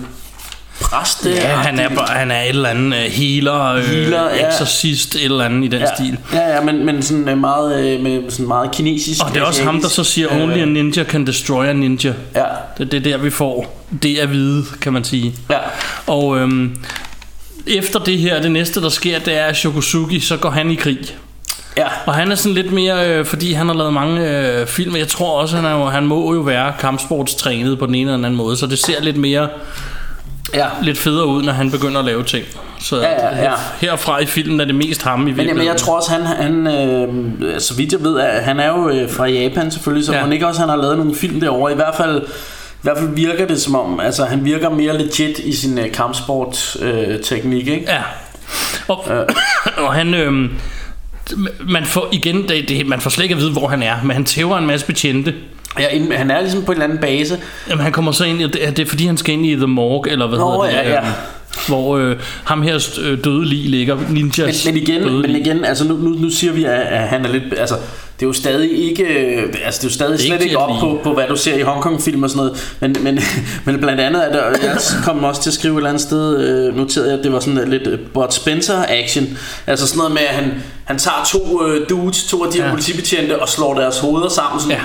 præst. 0.99 1.26
Ja, 1.26 1.49
han 1.49 1.78
er, 1.78 2.12
han 2.12 2.30
er 2.30 2.40
et 2.42 2.49
eller 2.49 2.68
andet 2.68 2.95
healer, 2.95 3.74
uh, 3.74 3.84
Healer, 3.84 4.34
ja. 4.34 4.49
exorcist, 4.49 5.14
et 5.14 5.24
eller 5.24 5.45
andet 5.45 5.64
i 5.64 5.68
den 5.68 5.80
ja, 5.80 5.86
stil. 5.97 6.18
Ja, 6.32 6.55
ja, 6.55 6.61
men, 6.61 6.86
men 6.86 7.03
sådan 7.03 7.28
øh, 7.28 7.38
meget, 7.38 7.84
øh, 7.86 8.01
med 8.03 8.30
sådan 8.30 8.49
meget 8.49 8.70
kinesisk. 8.70 9.24
Og 9.24 9.34
det 9.34 9.42
er 9.42 9.45
også 9.45 9.64
ham, 9.64 9.80
der 9.80 9.88
så 9.88 10.05
siger, 10.05 10.28
only 10.42 10.59
a 10.59 10.61
øh, 10.62 10.68
ninja 10.68 11.05
can 11.05 11.26
destroy 11.26 11.66
a 11.66 11.72
ninja. 11.72 12.12
Ja, 12.34 12.45
Det, 12.78 12.92
det 12.92 12.99
er 12.99 13.01
der, 13.01 13.18
vi 13.18 13.30
får 13.30 13.86
det 14.03 14.18
at 14.18 14.30
vide, 14.32 14.64
kan 14.80 14.92
man 14.92 15.05
sige. 15.05 15.34
ja. 15.51 15.59
Og 16.07 16.38
øhm, 16.38 16.76
efter 17.66 17.99
det 17.99 18.18
her, 18.18 18.42
det 18.42 18.51
næste, 18.51 18.80
der 18.82 18.88
sker, 18.88 19.18
det 19.18 19.38
er, 19.38 19.45
at 19.45 19.57
Shokosugi, 19.57 20.20
så 20.20 20.36
går 20.36 20.51
han 20.51 20.70
i 20.70 20.74
krig. 20.74 20.99
Ja, 21.76 21.86
Og 22.07 22.14
han 22.14 22.32
er 22.32 22.34
sådan 22.34 22.55
lidt 22.55 22.72
mere, 22.72 23.09
øh, 23.11 23.24
fordi 23.24 23.53
han 23.53 23.66
har 23.66 23.74
lavet 23.74 23.92
mange 23.92 24.30
øh, 24.30 24.66
film. 24.66 24.97
Jeg 24.97 25.09
tror 25.09 25.40
også, 25.40 25.57
han, 25.57 25.64
er 25.64 25.70
jo, 25.70 25.84
han 25.84 26.07
må 26.07 26.34
jo 26.34 26.40
være 26.40 26.72
kampsportstrænet 26.80 27.78
på 27.78 27.86
den 27.86 27.95
ene 27.95 28.03
eller 28.03 28.16
den 28.16 28.24
anden 28.24 28.36
måde. 28.36 28.57
Så 28.57 28.66
det 28.66 28.78
ser 28.78 29.03
lidt 29.03 29.16
mere 29.16 29.49
ja. 30.55 30.66
lidt 30.82 30.99
federe 30.99 31.26
ud, 31.26 31.42
når 31.42 31.53
han 31.53 31.70
begynder 31.70 31.99
at 31.99 32.05
lave 32.05 32.24
ting. 32.24 32.45
Så 32.80 32.97
Ja, 32.97 33.11
ja, 33.11 33.28
ja. 33.28 33.34
her- 33.34 33.57
herfra 33.80 34.18
i 34.18 34.26
filmen 34.26 34.61
er 34.61 34.64
det 34.64 34.74
mest 34.74 35.03
ham 35.03 35.20
i 35.20 35.24
Men, 35.24 35.26
virkeligheden. 35.26 35.57
jamen, 35.59 35.68
jeg 35.72 35.76
tror 35.80 35.97
også, 35.97 36.11
han, 36.12 36.22
han 36.22 36.66
øh, 36.66 37.61
så 37.61 37.74
vidt 37.74 37.92
jeg 37.92 38.03
ved, 38.03 38.20
at 38.20 38.45
han 38.45 38.61
er 38.61 38.68
jo 38.68 38.88
øh, 38.88 39.11
fra 39.11 39.24
Japan 39.26 39.70
selvfølgelig, 39.70 40.07
så 40.07 40.12
Ja. 40.12 40.26
ja. 40.26 40.30
ikke 40.32 40.47
også, 40.47 40.61
han 40.61 40.68
har 40.68 40.76
lavet 40.76 40.99
nogle 40.99 41.14
film 41.14 41.40
derovre. 41.40 41.72
I 41.72 41.74
hvert 41.74 41.95
fald, 41.97 42.22
i 42.72 42.82
hvert 42.82 42.99
fald 42.99 43.14
virker 43.14 43.47
det 43.47 43.61
som 43.61 43.74
om, 43.74 44.01
altså 44.01 44.24
han 44.24 44.45
virker 44.45 44.68
mere 44.70 44.99
legit 44.99 45.38
i 45.38 45.53
sin 45.57 45.78
øh, 45.78 45.92
kampsport 45.92 46.76
øh, 46.80 47.20
teknik, 47.20 47.68
ikke? 47.68 47.84
Ja. 47.88 48.03
Og, 48.88 49.05
og 49.86 49.95
han... 49.95 50.14
Øh, 50.14 50.51
man 51.68 51.84
får 51.84 52.09
igen 52.12 52.49
det, 52.49 52.68
det, 52.68 52.86
man 52.86 53.01
får 53.01 53.11
slet 53.11 53.22
ikke 53.22 53.34
at 53.34 53.40
vide 53.40 53.53
hvor 53.53 53.68
han 53.68 53.82
er 53.82 53.95
Men 54.03 54.11
han 54.11 54.24
tæver 54.24 54.59
en 54.59 54.66
masse 54.66 54.86
betjente 54.86 55.34
Ja, 55.79 56.16
han 56.16 56.31
er 56.31 56.41
ligesom 56.41 56.62
på 56.64 56.72
en 56.72 56.77
eller 56.77 56.85
anden 56.85 56.99
base. 56.99 57.39
Jamen 57.70 57.83
han 57.83 57.93
kommer 57.93 58.12
så 58.12 58.25
ind 58.25 58.41
i 58.41 58.45
Det 58.47 58.66
er, 58.66 58.70
det 58.70 58.89
fordi 58.89 59.07
han 59.07 59.16
skal 59.16 59.33
ind 59.35 59.47
i 59.47 59.55
The 59.55 59.66
Morgue 59.66 60.12
Eller 60.12 60.27
hvad 60.27 60.39
Nå, 60.39 60.62
hedder 60.62 60.83
det 60.83 60.89
ja, 60.89 60.95
ja. 60.95 60.99
øhm, 60.99 61.07
Hvor 61.68 61.97
øh, 61.97 62.16
ham 62.45 62.62
her 62.62 62.97
øh, 63.03 63.18
døde 63.25 63.45
lig 63.45 63.68
ligger 63.70 63.97
Ninjas 64.11 64.64
Men, 64.64 64.75
men 64.75 64.83
igen, 64.83 65.03
døde 65.03 65.22
men 65.22 65.37
igen 65.37 65.64
altså 65.64 65.85
nu, 65.85 65.97
nu, 65.97 66.09
nu 66.09 66.31
siger 66.31 66.53
vi, 66.53 66.64
at, 66.64 66.72
at 66.72 67.09
han 67.09 67.25
er 67.25 67.33
lidt... 67.33 67.45
Altså, 67.59 67.75
det 68.20 68.22
er 68.22 68.27
jo 68.27 68.33
stadig 68.33 68.89
ikke... 68.89 69.07
Altså, 69.64 69.81
det 69.81 69.85
er 69.87 69.89
jo 69.89 69.93
stadig 69.93 70.12
ikke 70.12 70.25
slet 70.25 70.43
ikke 70.43 70.59
at 70.59 70.62
op 70.62 70.81
på, 70.81 71.01
på, 71.03 71.14
hvad 71.14 71.25
du 71.29 71.37
ser 71.37 71.55
i 71.59 71.61
Hongkong-film 71.62 72.22
og 72.22 72.31
sådan 72.31 72.47
noget. 72.47 72.75
Men, 72.81 72.97
men, 73.01 73.18
men 73.64 73.81
blandt 73.81 74.01
andet, 74.01 74.25
er 74.29 74.33
der, 74.33 74.43
jeg 74.62 74.77
kom 75.05 75.25
også 75.25 75.43
til 75.43 75.51
at 75.51 75.55
skrive 75.55 75.75
et 75.75 75.77
eller 75.77 75.89
andet 75.91 76.03
sted, 76.03 76.39
øh, 76.41 76.77
noterede 76.77 77.09
jeg, 77.11 77.18
at 77.18 77.25
det 77.25 77.33
var 77.33 77.41
sådan 77.41 77.68
lidt 77.70 77.87
øh, 77.87 77.99
Bud 78.14 78.27
Spencer-action. 78.31 79.25
Altså 79.66 79.87
sådan 79.87 79.99
noget 79.99 80.12
med, 80.12 80.22
at 80.29 80.35
han, 80.35 80.53
han 80.85 80.99
tager 80.99 81.25
to 81.27 81.66
øh, 81.66 81.89
dudes, 81.89 82.25
to 82.25 82.45
af 82.45 82.53
de 82.53 82.59
her 82.59 82.64
Ja. 82.64 82.70
politibetjente, 82.70 83.43
og 83.43 83.49
slår 83.49 83.75
deres 83.75 83.99
hoveder 83.99 84.29
sammen. 84.29 84.61
Sådan, 84.61 84.77
Ja. 84.77 84.83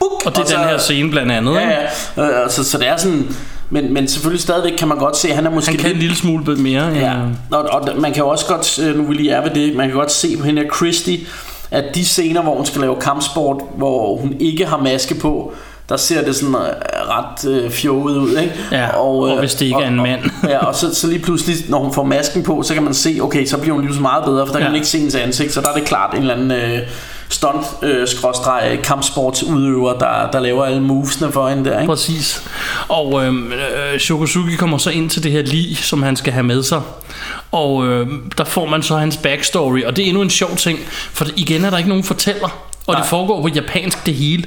Buk, 0.00 0.22
Og 0.26 0.36
det 0.36 0.42
er 0.42 0.46
så- 0.46 0.56
den 0.56 0.64
her 0.64 0.78
scene 0.78 1.10
blandt 1.10 1.32
andet 1.32 1.54
Ja, 1.54 1.68
ja. 2.16 2.42
Øh, 2.44 2.50
så, 2.50 2.64
så 2.64 2.78
det 2.78 2.88
er 2.88 2.96
sådan... 2.96 3.36
Men, 3.72 3.94
men 3.94 4.08
selvfølgelig 4.08 4.42
stadigvæk 4.42 4.72
kan 4.78 4.88
man 4.88 4.98
godt 4.98 5.16
se, 5.16 5.28
at 5.28 5.34
han 5.34 5.46
er 5.46 5.50
måske 5.50 5.70
Han 5.70 5.78
kan 5.78 5.86
en 5.86 5.92
lidt 5.92 6.02
lille 6.02 6.16
smule 6.16 6.56
mere 6.56 6.84
Ja, 6.94 7.14
øh, 7.14 7.22
og, 7.50 7.62
og 7.72 7.88
man 8.00 8.12
kan 8.12 8.22
jo 8.22 8.28
også 8.28 8.46
godt, 8.46 8.78
øh, 8.78 8.96
nu 8.96 9.02
vi 9.04 9.14
lige 9.14 9.30
er 9.30 9.42
ved 9.42 9.50
det, 9.50 9.76
man 9.76 9.88
kan 9.88 9.96
godt 9.96 10.12
se 10.12 10.36
på 10.36 10.44
hende 10.44 10.62
her 10.62 10.68
Christy, 10.76 11.16
at 11.70 11.84
de 11.94 12.04
scener, 12.04 12.42
hvor 12.42 12.56
hun 12.56 12.66
skal 12.66 12.80
lave 12.80 12.96
kampsport, 12.96 13.62
hvor 13.76 14.16
hun 14.16 14.36
ikke 14.40 14.66
har 14.66 14.76
maske 14.76 15.14
på, 15.14 15.52
der 15.88 15.96
ser 15.96 16.24
det 16.24 16.36
sådan 16.36 16.54
øh, 16.54 16.60
ret 17.08 17.50
øh, 17.50 17.70
fjollet 17.70 18.16
ud, 18.16 18.36
ikke? 18.38 18.54
Ja, 18.72 18.96
og 18.96 19.38
hvis 19.38 19.54
det 19.54 19.66
ikke 19.66 19.78
er 19.82 19.88
en 19.88 19.96
mand. 19.96 20.20
Og, 20.42 20.48
ja, 20.50 20.66
og 20.66 20.74
så, 20.74 20.94
så 20.94 21.06
lige 21.06 21.18
pludselig, 21.18 21.56
når 21.68 21.78
hun 21.78 21.92
får 21.92 22.04
masken 22.04 22.42
på, 22.42 22.62
så 22.62 22.74
kan 22.74 22.82
man 22.82 22.94
se, 22.94 23.18
okay, 23.22 23.46
så 23.46 23.58
bliver 23.58 23.74
hun 23.74 23.84
lige 23.84 23.94
så 23.94 24.00
meget 24.00 24.24
bedre, 24.24 24.46
for 24.46 24.52
der 24.52 24.58
ja. 24.58 24.64
Ja. 24.64 24.66
kan 24.66 24.72
man 24.72 24.76
ikke 24.76 24.88
se 24.88 24.98
hendes 24.98 25.14
ansigt, 25.14 25.52
så 25.52 25.60
der 25.60 25.68
er 25.68 25.74
det 25.74 25.84
klart 25.84 26.14
en 26.14 26.20
eller 26.20 26.34
anden 26.34 26.50
øh, 26.50 26.78
stunt 27.30 27.66
øh, 27.82 28.08
skråstreg 28.08 28.80
kampsportsudøver, 28.84 29.92
der, 29.92 30.30
der 30.32 30.40
laver 30.40 30.64
alle 30.64 30.80
movesene 30.80 31.32
for 31.32 31.48
hende 31.48 31.70
der, 31.70 31.80
ikke? 31.80 31.90
Præcis. 31.90 32.42
Og 32.88 33.24
øhm, 33.24 33.52
øh, 33.52 33.98
Shokosugi 33.98 34.56
kommer 34.56 34.78
så 34.78 34.90
ind 34.90 35.10
til 35.10 35.22
det 35.22 35.32
her 35.32 35.42
lig, 35.42 35.76
som 35.76 36.02
han 36.02 36.16
skal 36.16 36.32
have 36.32 36.42
med 36.42 36.62
sig. 36.62 36.80
Og 37.52 37.86
øh, 37.86 38.08
der 38.38 38.44
får 38.44 38.66
man 38.66 38.82
så 38.82 38.96
hans 38.96 39.16
backstory. 39.16 39.82
Og 39.82 39.96
det 39.96 40.04
er 40.04 40.06
endnu 40.06 40.22
en 40.22 40.30
sjov 40.30 40.56
ting, 40.56 40.78
for 41.12 41.26
igen 41.36 41.64
er 41.64 41.70
der 41.70 41.78
ikke 41.78 41.88
nogen 41.88 42.04
fortæller. 42.04 42.48
Og 42.86 42.92
Nej. 42.92 43.00
det 43.00 43.08
foregår 43.08 43.42
på 43.42 43.48
japansk 43.48 44.06
det 44.06 44.14
hele. 44.14 44.44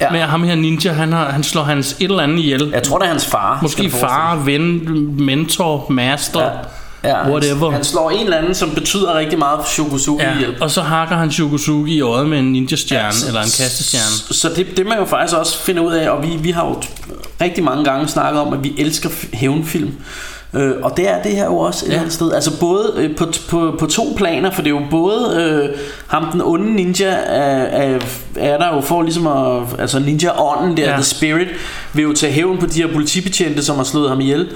Ja. 0.00 0.14
At 0.14 0.28
ham 0.28 0.42
her 0.42 0.54
ninja, 0.54 0.92
han, 0.92 1.12
har, 1.12 1.30
han 1.30 1.42
slår 1.42 1.62
hans 1.62 1.96
et 2.00 2.10
eller 2.10 2.22
andet 2.22 2.38
ihjel. 2.38 2.70
Jeg 2.72 2.82
tror, 2.82 2.98
det 2.98 3.04
er 3.04 3.10
hans 3.10 3.26
far. 3.26 3.58
Måske 3.62 3.90
far, 3.90 4.36
ven, 4.36 4.80
mentor, 5.24 5.86
master. 5.90 6.42
Ja. 6.42 6.48
Ja, 7.04 7.30
Whatever. 7.30 7.64
Han, 7.64 7.72
han 7.72 7.84
slår 7.84 8.10
en 8.10 8.24
eller 8.24 8.36
anden, 8.36 8.54
som 8.54 8.70
betyder 8.70 9.14
rigtig 9.14 9.38
meget 9.38 9.60
for 9.64 9.68
Shokosugi 9.70 10.24
Ja, 10.24 10.38
hjælp. 10.38 10.56
og 10.60 10.70
så 10.70 10.80
hakker 10.82 11.16
han 11.16 11.30
Shokosugi 11.32 11.94
i 11.94 12.00
øjet 12.00 12.28
med 12.28 12.38
en 12.38 12.52
ninja-stjerne, 12.52 13.12
så- 13.12 13.24
ja, 13.24 13.28
eller 13.28 13.40
en 13.40 13.50
kastestjerne. 13.58 14.06
Så, 14.28 14.34
så 14.40 14.48
det, 14.56 14.76
det 14.76 14.86
man 14.86 14.98
jo 14.98 15.04
faktisk 15.04 15.36
også 15.38 15.58
finder 15.58 15.82
ud 15.82 15.92
af, 15.92 16.10
og 16.10 16.22
vi, 16.22 16.28
vi 16.40 16.50
har 16.50 16.66
jo 16.66 16.82
rigtig 17.40 17.64
mange 17.64 17.84
gange 17.84 18.08
snakket 18.08 18.40
om, 18.42 18.52
at 18.52 18.64
vi 18.64 18.74
elsker 18.78 19.08
hævnfilm. 19.32 19.94
Øh, 20.54 20.72
og 20.82 20.96
det 20.96 21.10
er 21.10 21.22
det 21.22 21.32
her 21.32 21.44
jo 21.44 21.58
også 21.58 21.86
et 21.86 21.88
Ja. 21.88 21.94
ja. 21.94 22.00
andet 22.00 22.12
sted. 22.14 22.32
Altså 22.32 22.60
både 22.60 22.92
øh, 22.96 23.16
på, 23.16 23.26
på, 23.50 23.74
på 23.78 23.86
to 23.86 24.14
planer, 24.16 24.50
for 24.50 24.62
det 24.62 24.70
er 24.70 24.74
jo 24.80 24.82
både 24.90 25.36
øh, 25.36 25.78
ham 26.06 26.26
den 26.32 26.40
onde 26.44 26.74
ninja 26.74 27.06
er, 27.26 27.62
er, 27.64 27.98
er 28.36 28.58
der 28.58 28.74
jo 28.74 28.80
for 28.80 29.02
ligesom 29.02 29.26
at, 29.26 29.62
altså 29.78 29.98
ninja-ånden 29.98 30.76
der, 30.76 30.82
Ja. 30.82 30.88
ja. 30.90 30.94
The 30.94 31.04
Spirit, 31.04 31.48
vil 31.92 32.02
jo 32.02 32.12
tage 32.12 32.32
hævn 32.32 32.58
på 32.58 32.66
de 32.66 32.82
her 32.82 32.92
politibetjente, 32.92 33.64
som 33.64 33.76
har 33.76 33.84
slået 33.84 34.08
ham 34.08 34.20
ihjel. 34.20 34.48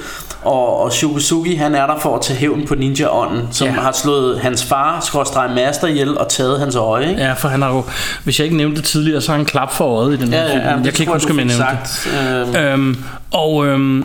Og, 0.43 0.81
og 0.83 0.93
Shukusugi, 0.93 1.55
han 1.55 1.75
er 1.75 1.87
der 1.87 1.99
for 1.99 2.15
at 2.17 2.23
tage 2.23 2.39
hævn 2.39 2.67
på 2.67 2.75
ninja-ånden, 2.75 3.49
som 3.51 3.67
Ja. 3.69 3.73
ja. 3.75 3.81
har 3.81 3.93
slået 3.93 4.39
hans 4.41 4.65
far, 4.65 5.01
skråstreg 5.01 5.51
master 5.55 5.87
ihjel, 5.87 6.19
og 6.19 6.29
taget 6.29 6.61
hans 6.61 6.77
øje. 6.77 7.09
Ikke? 7.11 7.23
Ja, 7.23 7.33
for 7.33 7.49
han 7.49 7.63
har 7.63 7.69
jo, 7.75 7.83
hvis 8.25 8.39
jeg 8.39 8.45
ikke 8.45 8.57
nævnte 8.57 8.77
det 8.77 8.85
tidligere, 8.85 9.21
så 9.21 9.31
har 9.31 9.37
han 9.37 9.47
klap 9.47 9.73
for 9.73 9.85
øjet 9.85 10.13
i 10.13 10.17
den 10.25 10.33
her 10.33 10.49
film. 10.51 10.63
det 10.79 10.85
jeg 10.87 10.95
kan 10.95 11.03
ikke 11.03 11.13
huske, 11.13 11.31
om 11.31 11.39
jeg 11.39 11.47
nævnte 11.47 11.65
det. 11.85 12.57
Øhm, 12.57 12.57
Øhm, 12.57 12.97
og 13.33 13.67
øhm, 13.67 14.05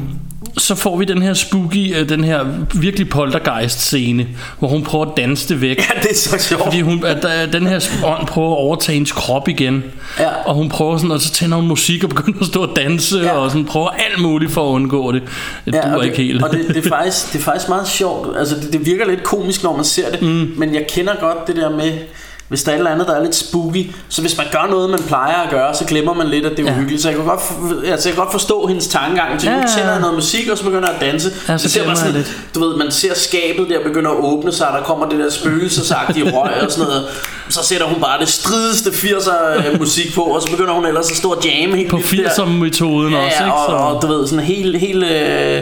så 0.58 0.76
får 0.76 0.98
vi 0.98 1.06
den 1.06 1.22
her 1.22 1.34
spooky, 1.34 1.96
øh, 2.00 2.10
den 2.10 2.24
her 2.24 2.46
virkelig 2.76 3.10
poltergeist-scene, 3.10 4.28
hvor 4.60 4.68
hun 4.68 4.84
prøver 4.84 5.06
at 5.06 5.12
danse 5.18 5.50
det 5.50 5.62
væk. 5.62 5.78
ja, 5.78 6.02
det 6.02 6.12
er 6.12 6.16
så 6.16 6.38
sjovt. 6.39 6.64
Fordi 6.64 6.82
hun, 6.82 7.06
at 7.06 7.22
der, 7.22 7.46
den 7.46 7.68
her 7.68 7.80
ånd 8.06 8.28
prøver 8.28 8.52
at 8.52 8.58
overtage 8.58 8.94
hendes 8.94 9.12
krop 9.12 9.48
igen. 9.48 9.84
Ja. 10.20 10.30
Og 10.46 10.56
hun 10.56 10.70
prøver 10.70 10.98
sådan, 10.98 11.12
og 11.12 11.22
så 11.22 11.32
tænder 11.32 11.58
hun 11.58 11.68
musik 11.68 12.04
og 12.04 12.10
begynder 12.10 12.39
at 12.39 12.46
stå 12.48 12.62
og 12.62 12.76
danse, 12.76 13.18
Ja. 13.18 13.32
og 13.32 13.52
sådan 13.52 13.66
prøver 13.66 13.89
alt 13.89 14.22
muligt 14.22 14.52
for 14.52 14.70
at 14.70 14.74
undgå 14.74 15.12
det. 15.12 15.22
Det 15.66 15.74
ja, 15.76 15.82
duer 15.82 15.96
og 15.98 16.06
ikke 16.06 16.18
helt. 16.18 16.44
Og 16.44 16.52
det, 16.52 16.68
det, 16.68 16.86
er 16.86 16.89
faktisk, 16.89 17.34
det 17.34 17.39
er 17.39 17.44
faktisk 17.44 17.70
meget 17.70 17.88
sjovt. 17.88 18.38
Altså, 18.38 18.56
det, 18.56 18.74
det 18.74 18.86
virker 18.86 19.08
lidt 19.08 19.24
komisk, 19.24 19.64
når 19.64 19.76
man 19.76 19.86
ser 19.86 20.12
det. 20.12 20.22
Mm. 20.22 20.54
Men 20.58 20.74
jeg 20.76 20.86
kender 20.89 21.14
godt 21.22 21.48
det 21.48 21.56
der 21.56 21.70
med, 21.70 21.92
hvis 22.52 22.64
der 22.64 22.72
er 22.72 22.76
et 22.76 22.78
eller 22.80 22.91
andet, 22.91 23.08
der 23.08 23.16
er 23.16 23.24
lidt 23.24 23.36
spooky, 23.36 23.91
så 24.10 24.22
hvis 24.22 24.38
man 24.38 24.45
gør 24.52 24.68
noget, 24.70 24.89
man 24.89 24.99
plejer 25.08 25.36
at 25.43 25.49
gøre, 25.49 25.76
så 25.76 25.86
glemmer 25.86 26.14
man 26.14 26.28
lidt, 26.28 26.45
at 26.45 26.52
det 26.52 26.60
er 26.60 26.64
Ja. 26.72 26.72
uhyggeligt. 26.76 27.02
Så 27.02 27.10
jeg 27.10 27.18
kan 27.18 27.26
godt, 27.26 27.41
for- 27.41 27.91
altså, 27.91 28.10
jeg 28.10 28.16
kan 28.16 28.24
godt 28.24 28.32
forstå 28.32 28.66
hendes 28.68 28.88
tankegang. 28.88 29.39
Til 29.39 29.47
Ja, 29.47 29.54
ja, 29.54 29.58
ja, 29.60 29.64
nu 29.66 29.70
tænder 29.78 29.99
noget 29.99 30.16
musik, 30.16 30.47
og 30.49 30.58
så 30.58 30.64
begynder 30.64 30.88
jeg 30.88 30.95
at 30.95 31.02
danse. 31.12 31.32
Ja, 31.47 31.58
så 31.58 31.64
Det 31.64 31.72
ser 31.72 31.88
man 31.88 31.95
sådan, 31.97 32.14
lidt. 32.14 32.38
Du 32.56 32.60
ved, 32.68 32.76
man 32.78 32.91
ser 32.91 33.14
skabet 33.16 33.70
der 33.70 33.84
begynder 33.84 34.12
at 34.12 34.18
åbne 34.18 34.52
sig, 34.52 34.68
og 34.68 34.78
der 34.78 34.84
kommer 34.84 35.10
det 35.10 35.20
der 35.20 35.30
spøgelsesagtige 35.30 36.32
røg 36.36 36.52
og 36.66 36.72
sådan 36.72 36.86
noget. 36.88 37.06
Så 37.49 37.60
sætter 37.66 37.86
hun 37.88 38.02
bare 38.02 38.20
det 38.20 38.30
strideste 38.30 38.89
80'er 38.89 39.78
musik 39.80 40.16
på, 40.16 40.22
og 40.22 40.41
så 40.41 40.52
begynder 40.52 40.74
hun 40.74 40.86
ellers 40.86 41.12
at 41.12 41.18
stå 41.18 41.32
og 41.32 41.43
jamme 41.45 41.78
helt 41.78 41.89
På 41.89 41.97
vildt 41.97 42.26
der. 42.38 42.43
80'er-metoden 42.43 43.14
Ja, 43.14 43.26
også, 43.26 43.43
ikke? 43.43 43.54
og, 43.54 43.70
Så, 43.70 43.76
og 43.76 44.02
du 44.02 44.08
ved, 44.08 44.28
sådan 44.28 44.45
helt, 44.45 44.80
helt 44.80 45.04
øh, 45.04 45.62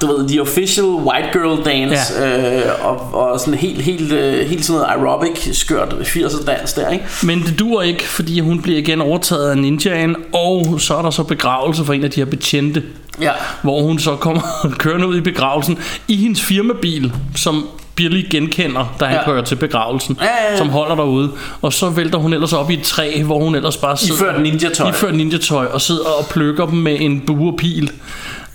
du 0.00 0.06
ved, 0.06 0.28
the 0.28 0.40
official 0.42 0.84
white 0.86 1.28
girl 1.32 1.64
dance, 1.64 2.12
ja. 2.20 2.58
øh, 2.58 2.72
og, 2.84 3.14
og 3.14 3.40
sådan 3.40 3.54
helt, 3.54 3.82
helt, 3.82 4.12
øh, 4.12 4.46
helt 4.46 4.64
sådan 4.64 4.80
noget 4.80 5.06
aerobic 5.06 5.48
skørt 5.58 5.92
80'er 6.00 6.44
dans 6.44 6.72
der, 6.72 6.88
ikke? 6.90 7.04
Men 7.22 7.42
det 7.42 7.58
dur 7.58 7.82
ikke, 7.82 8.02
fordi 8.08 8.40
hun 8.40 8.62
bliver 8.62 8.78
igen 8.78 9.00
overtaget 9.00 9.50
af 9.50 9.58
ninjaen, 9.58 10.16
og 10.32 10.80
så 10.80 10.94
er 10.96 11.02
der 11.02 11.10
så 11.10 11.22
begravelse 11.22 11.84
for 11.84 11.92
en 11.92 12.04
af 12.04 12.10
de 12.10 12.20
her 12.20 12.24
betjente, 12.24 12.82
Ja. 13.20 13.30
hvor 13.62 13.82
hun 13.82 13.98
så 13.98 14.16
kommer 14.16 14.40
kørende 14.78 15.06
ud 15.06 15.16
i 15.16 15.20
begravelsen 15.20 15.78
i 16.08 16.16
hendes 16.16 16.42
firmabil, 16.42 17.12
som 17.36 17.66
Billy 17.94 18.24
genkender, 18.30 18.94
da 19.00 19.04
han 19.04 19.14
ja. 19.16 19.24
Kører 19.24 19.42
til 19.44 19.56
begravelsen, 19.56 20.18
Ja, 20.20 20.24
ja, 20.24 20.50
ja. 20.52 20.56
som 20.58 20.68
holder 20.68 20.94
derude. 20.94 21.30
Og 21.62 21.72
så 21.72 21.88
vælter 21.90 22.18
hun 22.18 22.32
ellers 22.32 22.52
op 22.52 22.70
i 22.70 22.74
et 22.74 22.82
træ, 22.82 23.22
hvor 23.22 23.38
hun 23.38 23.54
ellers 23.54 23.76
bare 23.76 23.96
sidder... 23.96 24.14
Iført 24.14 24.42
ninja-tøj. 24.42 24.88
Iført 24.88 25.14
ninja-tøj, 25.14 25.66
og 25.66 25.80
sidder 25.80 26.04
og 26.18 26.26
plukker 26.30 26.66
dem 26.66 26.78
med 26.78 26.96
en 27.00 27.20
bue 27.26 27.52
og 27.52 27.56
pil. 27.58 27.90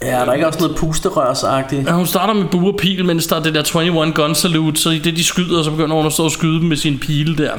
Ja, 0.02 0.08
der 0.08 0.26
er 0.26 0.34
ikke 0.34 0.48
også 0.48 0.60
noget 0.60 0.76
pusterørsagtigt. 0.78 1.88
Ja, 1.88 1.92
hun 1.94 2.06
starter 2.08 2.34
med 2.34 2.46
bue 2.46 2.70
og 2.74 2.78
pil, 2.80 3.06
mens 3.06 3.28
der 3.28 3.36
er 3.36 3.44
det 3.44 3.54
der 3.54 3.76
21 3.82 4.12
gun 4.14 4.36
salute, 4.36 4.82
så 4.82 4.90
i 4.90 4.98
det 5.00 5.18
de 5.18 5.24
skyder, 5.24 5.64
så 5.64 5.72
begynder 5.72 5.96
hun 5.96 6.06
at 6.06 6.14
stå 6.14 6.24
og 6.24 6.32
skyde 6.32 6.60
dem 6.60 6.68
med 6.68 6.78
sin 6.78 7.00
pile 7.00 7.38
der. 7.38 7.52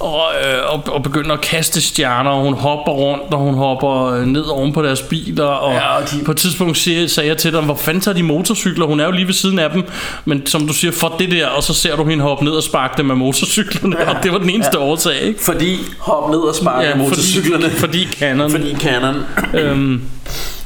Og, 0.00 0.20
øh, 0.44 0.72
og, 0.72 0.82
og 0.94 1.02
begynder 1.02 1.32
at 1.32 1.40
kaste 1.40 1.80
stjerner, 1.80 2.30
og 2.30 2.42
hun 2.44 2.54
hopper 2.54 2.92
rundt, 2.92 3.34
og 3.34 3.38
hun 3.40 3.54
hopper 3.54 4.06
øh, 4.06 4.26
ned 4.26 4.42
oven 4.44 4.72
på 4.72 4.82
deres 4.82 5.02
biler. 5.02 5.44
Og, 5.44 5.72
Ja, 5.74 5.96
og 5.96 6.10
de- 6.10 6.24
på 6.24 6.30
et 6.30 6.36
tidspunkt 6.36 6.78
siger, 6.78 7.06
sagde 7.08 7.28
jeg 7.28 7.36
til 7.38 7.52
dem, 7.52 7.64
hvor 7.64 7.74
fanden 7.74 8.00
tager 8.00 8.14
de 8.14 8.22
motorcykler? 8.22 8.86
Hun 8.86 9.00
er 9.00 9.04
jo 9.04 9.10
lige 9.10 9.26
ved 9.26 9.34
siden 9.34 9.58
af 9.58 9.70
dem. 9.70 9.82
Men 10.24 10.46
som 10.46 10.66
du 10.66 10.72
siger, 10.72 10.92
for 10.92 11.14
det 11.18 11.30
der, 11.30 11.46
og 11.46 11.62
så 11.62 11.74
ser 11.74 11.96
du 11.96 12.04
hende 12.04 12.22
hoppe 12.24 12.44
ned 12.44 12.52
og 12.52 12.62
sparke 12.62 12.94
dem 12.96 13.06
med 13.06 13.14
motorcyklerne. 13.14 13.96
Ja, 14.00 14.10
og 14.10 14.22
det 14.22 14.32
var 14.32 14.38
den 14.38 14.50
eneste 14.50 14.78
ja. 14.78 14.84
årsag, 14.84 15.20
ikke? 15.22 15.44
Fordi 15.44 15.76
hop 15.98 16.30
ned 16.30 16.38
og 16.38 16.54
sparke 16.54 16.86
ja, 16.88 16.94
motorcyklerne. 16.96 17.70
fordi, 17.70 17.76
fordi 17.78 18.08
canon. 18.18 18.50
Fordi 18.50 18.74
canon. 18.76 19.16
Øhm, 19.54 20.02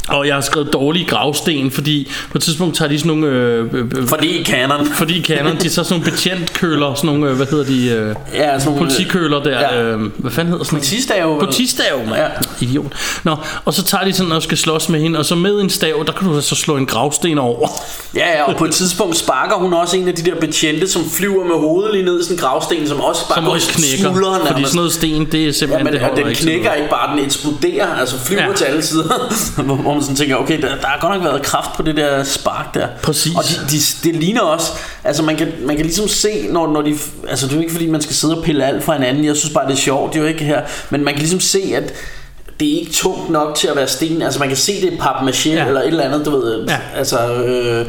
og 0.08 0.26
jeg 0.26 0.34
har 0.34 0.40
skrevet 0.40 0.72
dårlige 0.72 1.04
gravsten, 1.06 1.70
fordi 1.70 2.10
på 2.32 2.38
et 2.38 2.42
tidspunkt 2.42 2.76
tager 2.76 2.88
de 2.88 2.98
sådan 2.98 3.08
nogle... 3.18 3.26
Øh, 3.36 3.66
øh, 3.72 3.84
øh, 3.96 4.06
Fordi 4.08 4.44
canon. 4.44 4.86
fordi 4.86 5.22
Canon, 5.22 5.56
de 5.56 5.70
så 5.70 5.84
sådan 5.84 5.98
nogle 6.00 6.10
betjentkøler, 6.10 6.94
sådan 6.94 7.08
nogle, 7.10 7.30
øh, 7.30 7.36
hvad 7.36 7.46
hedder 7.46 7.64
de, 7.64 7.88
øh, 7.88 8.14
Ja, 8.34 8.58
sådan 8.58 8.72
nogle, 8.72 8.78
politikøler 8.78 9.42
der, 9.42 9.60
Ja. 9.60 9.82
øh, 9.82 10.00
hvad 10.16 10.30
fanden 10.30 10.50
hedder 10.52 10.64
sådan 10.64 10.78
Politistav. 10.78 11.38
Politistav, 11.40 11.98
mand. 11.98 12.10
Ja. 12.16 12.22
Ja. 12.22 12.28
Idiot. 12.60 12.92
Nå, 13.24 13.36
og 13.64 13.74
så 13.74 13.84
tager 13.84 14.04
de 14.04 14.12
sådan 14.12 14.32
og 14.32 14.42
skal 14.42 14.58
slås 14.58 14.88
med 14.88 15.00
hende, 15.00 15.18
og 15.18 15.24
så 15.24 15.34
med 15.34 15.60
en 15.60 15.70
stav, 15.70 16.04
der 16.06 16.12
kan 16.12 16.28
du 16.28 16.40
så 16.40 16.54
slå 16.54 16.76
en 16.76 16.86
gravsten 16.86 17.38
over. 17.38 17.68
Ja, 18.16 18.28
ja, 18.38 18.42
og 18.42 18.56
på 18.56 18.64
et 18.64 18.72
tidspunkt 18.72 19.16
sparker 19.16 19.54
hun 19.56 19.72
også 19.72 19.96
en 19.96 20.08
af 20.08 20.14
de 20.14 20.22
der 20.30 20.34
betjente, 20.40 20.88
som 20.88 21.10
flyver 21.10 21.44
med 21.44 21.54
hovedet 21.54 21.92
lige 21.92 22.04
ned 22.04 22.20
i 22.20 22.22
sådan 22.22 22.36
en 22.36 22.40
gravsten, 22.40 22.88
som 22.88 23.00
også 23.00 23.28
bare 23.28 23.36
Som 23.38 23.48
også 23.48 23.68
knækker. 23.72 24.10
smuldrer 24.10 24.46
Fordi 24.46 24.62
sådan 24.64 24.76
noget 24.76 24.92
sten, 24.92 25.24
det 25.32 25.40
er 25.40 25.44
Ja, 25.44 25.52
simpelthen, 25.52 25.84
men, 25.84 25.92
det 25.94 26.02
og 26.10 26.16
den 26.16 26.34
knækker 26.34 26.72
ikke 26.72 26.90
bare, 26.90 27.16
den 27.16 27.24
eksploderer, 27.24 27.94
altså 28.00 28.18
flyver 28.26 28.42
Ja. 28.42 28.48
ja. 28.48 28.54
til 28.54 28.64
alle 28.64 28.82
sider, 28.82 29.34
hvor, 29.94 30.00
man 30.00 30.02
sådan 30.02 30.16
tænker, 30.16 30.36
okay, 30.36 30.60
der, 30.62 30.68
der 30.80 30.86
har 30.86 30.98
godt 31.00 31.14
nok 31.14 31.24
været 31.24 31.42
kraft 31.42 31.70
på 31.76 31.82
det 31.82 31.96
der 31.96 32.24
spark 32.24 32.74
der. 32.74 32.88
Præcis. 33.02 33.32
Og 33.36 33.44
de, 33.44 33.54
de, 33.70 33.78
det 34.04 34.16
ligner 34.16 34.40
også, 34.40 34.72
altså 35.04 35.22
man 35.22 35.36
kan, 35.36 35.52
man 35.60 35.76
kan 35.76 35.84
ligesom 35.84 36.08
se, 36.08 36.46
når, 36.50 36.72
når 36.72 36.82
de, 36.82 36.94
altså 37.28 37.46
det 37.46 37.52
er 37.52 37.56
jo 37.56 37.62
ikke 37.62 37.72
fordi, 37.72 37.86
man 37.90 38.00
skal 38.02 38.14
sidde 38.16 38.36
og 38.38 38.44
pille 38.44 38.64
alt 38.66 38.84
fra 38.84 38.92
hinanden, 38.92 39.24
jeg 39.24 39.36
synes 39.36 39.54
bare, 39.54 39.66
det 39.66 39.72
er 39.72 39.76
sjovt, 39.76 40.12
det 40.12 40.18
er 40.18 40.22
jo 40.22 40.28
ikke 40.28 40.44
her, 40.44 40.62
men 40.90 41.04
man 41.04 41.14
kan 41.14 41.20
ligesom 41.20 41.40
se, 41.40 41.72
at 41.76 41.94
det 42.60 42.74
er 42.74 42.78
ikke 42.80 42.92
tungt 42.92 43.30
nok 43.30 43.54
til 43.54 43.68
at 43.68 43.76
være 43.76 43.88
sten, 43.88 44.22
altså 44.22 44.38
man 44.38 44.48
kan 44.48 44.56
se, 44.56 44.80
det 44.80 44.92
er 44.92 44.96
papmaché 44.96 45.48
Ja. 45.48 45.66
eller 45.66 45.80
et 45.80 45.86
eller 45.86 46.04
andet, 46.04 46.26
du 46.26 46.30
ved, 46.30 46.64
ja. 46.68 46.78
altså... 46.94 47.34
Øh, 47.34 47.86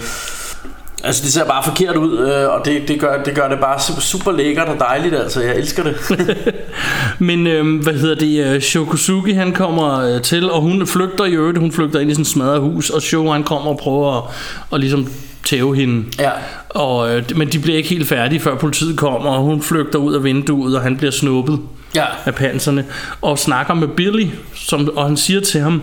Altså 1.05 1.23
det 1.23 1.33
ser 1.33 1.45
bare 1.45 1.63
forkert 1.63 1.95
ud 1.95 2.19
øh, 2.19 2.49
Og 2.49 2.65
det, 2.65 2.87
det, 2.87 2.99
gør, 2.99 3.23
det 3.23 3.35
gør 3.35 3.49
det 3.49 3.59
bare 3.59 3.79
super, 3.81 4.01
super 4.01 4.31
lækkert 4.31 4.67
og 4.67 4.79
dejligt 4.79 5.15
Altså. 5.15 5.41
Jeg 5.41 5.55
elsker 5.57 5.83
det. 5.83 5.95
Men 7.19 7.47
øh, 7.47 7.83
hvad 7.83 7.93
hedder 7.93 8.15
det, 8.15 8.45
øh, 8.45 8.61
Shokusugi 8.61 9.31
han 9.31 9.53
kommer 9.53 10.15
øh, 10.15 10.21
til, 10.21 10.51
og 10.51 10.61
hun 10.61 10.87
flygter 10.87 11.25
i 11.25 11.31
øvrigt, 11.31 11.57
hun 11.57 11.71
flygter 11.71 11.99
ind 11.99 12.11
i 12.11 12.13
sådan 12.13 12.21
et 12.21 12.27
smadret 12.27 12.61
hus, 12.61 12.89
og 12.89 13.01
Sho 13.01 13.31
han 13.31 13.43
kommer 13.43 13.71
og 13.71 13.77
prøver 13.77 14.17
at, 14.17 14.23
og 14.69 14.79
ligesom 14.79 15.07
tæve 15.45 15.75
hende. 15.75 16.03
Ja. 16.19 16.31
Og, 16.69 17.15
øh, 17.15 17.23
men 17.35 17.47
de 17.47 17.59
bliver 17.59 17.77
ikke 17.77 17.89
helt 17.89 18.07
færdige, 18.07 18.39
før 18.39 18.55
politiet 18.55 18.97
kommer, 18.97 19.29
og 19.29 19.41
hun 19.41 19.61
flygter 19.61 19.99
ud 19.99 20.13
af 20.13 20.23
vinduet, 20.23 20.75
og 20.75 20.81
han 20.81 20.97
bliver 20.97 21.11
snuppet 21.11 21.59
Ja. 21.95 22.05
af 22.25 22.35
panserne, 22.35 22.85
og 23.21 23.39
snakker 23.39 23.73
med 23.73 23.87
Billy, 23.87 24.27
som, 24.55 24.89
og 24.95 25.05
han 25.05 25.17
siger 25.17 25.41
til 25.41 25.61
ham, 25.61 25.81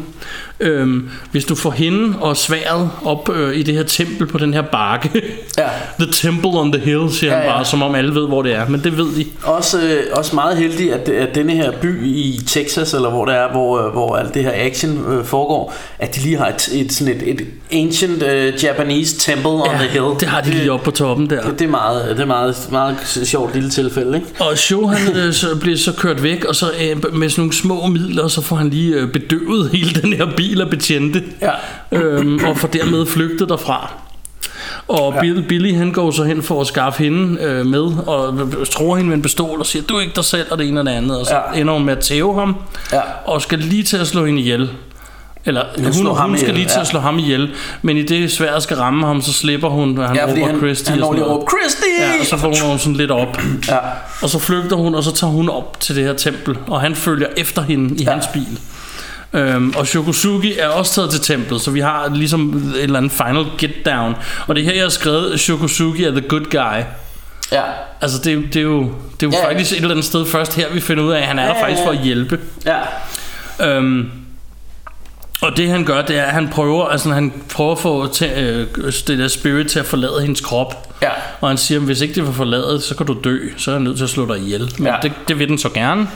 øhm, 0.62 1.08
hvis 1.30 1.44
du 1.44 1.54
får 1.54 1.70
hende 1.70 2.14
og 2.20 2.36
sværet 2.36 2.90
op 3.04 3.28
øh, 3.34 3.56
i 3.56 3.62
det 3.62 3.74
her 3.74 3.82
tempel 3.82 4.26
på 4.26 4.38
den 4.38 4.54
her 4.54 4.62
bakke, 4.62 5.10
Ja. 5.58 5.64
the 6.00 6.12
temple 6.12 6.50
on 6.50 6.72
the 6.72 6.80
hill, 6.82 7.10
siger 7.12 7.32
ja, 7.32 7.36
Ja, 7.38 7.42
han 7.42 7.50
ja. 7.50 7.56
bare, 7.56 7.64
som 7.64 7.82
om 7.82 7.94
alle 7.94 8.14
ved, 8.14 8.28
hvor 8.28 8.42
det 8.42 8.54
er, 8.54 8.68
men 8.68 8.84
det 8.84 8.96
ved 8.98 9.06
de. 9.16 9.24
Også, 9.42 9.78
øh, 9.80 10.02
også 10.12 10.34
meget 10.34 10.56
heldig, 10.56 10.92
at, 10.92 11.08
at 11.08 11.34
denne 11.34 11.52
her 11.52 11.72
by 11.80 12.06
i 12.06 12.40
Texas, 12.46 12.94
eller 12.94 13.10
hvor 13.10 13.24
det 13.24 13.34
er, 13.34 13.48
hvor, 13.50 13.86
øh, 13.86 13.92
hvor 13.92 14.16
alt 14.16 14.34
det 14.34 14.42
her 14.44 14.52
action 14.54 15.04
øh, 15.12 15.24
foregår, 15.24 15.74
at 15.98 16.16
de 16.16 16.20
lige 16.20 16.36
har 16.36 16.48
et, 16.48 16.68
et, 16.72 16.92
sådan 16.92 17.14
et, 17.14 17.22
et 17.30 17.46
ancient 17.72 18.22
uh, 18.22 18.64
Japanese 18.64 19.18
temple 19.18 19.50
on 19.50 19.68
the 19.78 19.88
hill. 19.88 20.04
det 20.20 20.28
har 20.28 20.40
de 20.40 20.50
lige 20.50 20.72
oppe 20.72 20.84
på 20.84 20.90
toppen 20.90 21.30
der. 21.30 21.40
Det, 21.42 21.58
det 21.58 21.64
er 21.64 21.70
meget, 21.70 22.08
det 22.16 22.20
er 22.20 22.26
meget, 22.26 22.68
meget 22.72 22.96
sjovt 23.24 23.54
lille 23.54 23.70
tilfælde, 23.70 24.14
ikke? 24.16 24.26
Og 24.40 24.58
Show 24.58 24.86
han 24.86 25.16
øh, 25.16 25.32
så 25.32 25.46
bliver 25.60 25.76
så 25.76 25.92
kørt 25.92 26.22
væk, 26.22 26.44
og 26.44 26.54
så 26.56 26.66
øh, 26.66 27.14
med 27.14 27.28
sådan 27.30 27.42
nogle 27.42 27.52
små 27.52 27.86
midler, 27.86 28.28
så 28.28 28.40
får 28.42 28.56
han 28.56 28.70
lige 28.70 28.94
øh, 28.94 29.08
bedøvet 29.12 29.70
hele 29.72 30.00
den 30.02 30.12
her 30.12 30.26
bil 30.36 30.51
af 30.60 30.70
betjente, 30.70 31.22
Ja. 31.42 31.50
øhm, 31.98 32.40
og 32.44 32.56
får 32.58 32.68
dermed 32.68 33.06
flygtet 33.06 33.48
derfra. 33.48 33.92
Og 34.88 35.14
ja. 35.24 35.40
Billy 35.48 35.74
han 35.74 35.92
går 35.92 36.10
så 36.10 36.24
hen 36.24 36.42
for 36.42 36.60
at 36.60 36.66
skaffe 36.66 37.02
hende 37.04 37.42
øh, 37.42 37.66
med, 37.66 37.80
og 38.06 38.48
tror 38.72 38.96
hende 38.96 39.08
med 39.08 39.16
en 39.16 39.22
pistol 39.22 39.58
og 39.60 39.66
siger, 39.66 39.82
du 39.82 39.94
er 39.96 40.00
ikke 40.00 40.12
dig 40.16 40.24
selv, 40.24 40.46
og 40.50 40.58
det 40.58 40.68
ene 40.68 40.80
og 40.80 40.86
det 40.86 40.92
andet. 40.92 41.20
Og 41.20 41.26
så 41.26 41.34
ja. 41.54 41.60
Ender 41.60 41.74
hun 41.74 41.84
med 41.84 41.92
at 41.96 41.98
tæve 41.98 42.34
ham, 42.40 42.56
Ja. 42.92 43.00
og 43.24 43.42
skal 43.42 43.58
lige 43.58 43.82
til 43.82 43.96
at 43.96 44.06
slå 44.06 44.26
hende 44.26 44.40
ihjel. 44.40 44.70
Eller 45.44 45.64
hun, 45.84 45.92
slår 45.92 46.10
hun, 46.10 46.18
ham 46.20 46.28
hun 46.30 46.38
skal 46.38 46.48
ihjel, 46.48 46.58
lige 46.58 46.68
til 46.68 46.74
ja. 46.76 46.80
at 46.80 46.86
slå 46.86 47.00
ham 47.00 47.18
ihjel, 47.18 47.50
men 47.82 47.96
i 47.96 48.02
det 48.02 48.32
sværet 48.32 48.62
skal 48.62 48.76
ramme 48.76 49.06
ham, 49.06 49.22
så 49.22 49.32
slipper 49.32 49.68
hun, 49.68 49.98
og 49.98 50.06
han 50.08 50.16
Ja, 50.16 50.22
råber 50.26 50.46
han, 50.46 50.58
Christy 50.58 50.90
han 50.90 51.02
og 51.02 51.06
når 51.06 51.12
lige 51.12 51.20
noget. 51.24 51.36
råbe, 51.40 51.46
Christy! 51.50 51.82
Ja, 52.00 52.10
og 52.20 52.26
så 52.26 52.36
får 52.36 52.68
hun 52.68 52.78
sådan 52.78 52.96
lidt 52.96 53.10
op. 53.10 53.38
Ja. 53.68 53.78
Og 54.22 54.28
så 54.28 54.38
flygter 54.38 54.76
hun, 54.76 54.94
og 54.94 55.04
så 55.04 55.12
tager 55.14 55.30
hun 55.30 55.48
op 55.48 55.80
til 55.80 55.96
det 55.96 56.04
her 56.04 56.12
tempel, 56.12 56.56
og 56.66 56.80
han 56.80 56.94
følger 56.94 57.26
efter 57.36 57.62
hende 57.62 57.96
i. 57.96 58.04
Ja. 58.04 58.10
hans 58.12 58.26
bil. 58.32 58.58
Øhm, 59.34 59.74
og 59.76 59.86
Shokusugi 59.86 60.58
er 60.58 60.68
også 60.68 60.94
taget 60.94 61.10
til 61.10 61.20
templet, 61.20 61.60
så 61.60 61.70
vi 61.70 61.80
har 61.80 62.08
ligesom 62.14 62.56
et 62.76 62.82
eller 62.82 62.98
andet 62.98 63.12
final 63.12 63.44
get 63.58 63.86
down. 63.86 64.14
Og 64.46 64.54
det 64.54 64.60
er 64.60 64.64
her, 64.64 64.74
jeg 64.74 64.82
har 64.84 64.88
skrevet, 64.88 65.40
Shokusugi 65.40 66.04
er 66.04 66.10
the 66.10 66.20
good 66.28 66.44
guy. 66.50 66.82
ja. 67.52 67.62
Altså, 68.00 68.18
det, 68.24 68.44
det 68.54 68.56
er 68.56 68.60
jo, 68.62 68.80
det 68.80 68.86
er 68.86 69.26
jo 69.26 69.30
Ja, 69.30 69.36
ja. 69.36 69.42
ja. 69.42 69.48
faktisk 69.48 69.72
et 69.72 69.76
eller 69.76 69.90
andet 69.90 70.04
sted 70.04 70.26
først 70.26 70.56
her, 70.56 70.68
vi 70.72 70.80
finder 70.80 71.04
ud 71.04 71.12
af, 71.12 71.18
at 71.20 71.26
han 71.26 71.38
er 71.38 71.42
der 71.42 71.48
Ja, 71.50 71.56
ja, 71.58 71.62
faktisk 71.64 71.80
ja. 71.82 71.86
for 71.86 71.92
at 71.92 71.98
hjælpe. 71.98 72.38
ja. 72.66 72.78
Øhm, 73.76 74.10
og 75.42 75.56
det 75.56 75.68
han 75.68 75.84
gør, 75.84 76.02
det 76.02 76.18
er, 76.18 76.22
at 76.22 76.32
han 76.32 76.48
prøver, 76.48 76.84
altså, 76.84 77.10
han 77.10 77.32
prøver 77.50 77.72
at 77.72 77.78
få 77.78 78.06
til, 78.06 78.30
øh, 78.36 78.92
det 79.06 79.18
der 79.18 79.28
spirit 79.28 79.66
til 79.66 79.78
at 79.78 79.86
forlade 79.86 80.20
hendes 80.20 80.40
krop. 80.40 80.94
Ja. 81.02 81.10
Og 81.40 81.48
han 81.48 81.58
siger, 81.58 81.78
at 81.78 81.84
hvis 81.84 82.00
ikke 82.00 82.14
det 82.14 82.26
var 82.26 82.32
forladet, 82.32 82.82
så 82.82 82.96
kan 82.96 83.06
du 83.06 83.16
dø. 83.24 83.38
Så 83.56 83.70
er 83.70 83.74
jeg 83.74 83.82
nødt 83.82 83.96
til 83.96 84.04
at 84.04 84.10
slå 84.10 84.34
dig 84.34 84.38
ihjel. 84.38 84.72
Men 84.78 84.86
ja. 84.86 84.94
Det, 85.02 85.12
det 85.28 85.38
vil 85.38 85.48
den 85.48 85.58
så 85.58 85.68
gerne. 85.68 86.08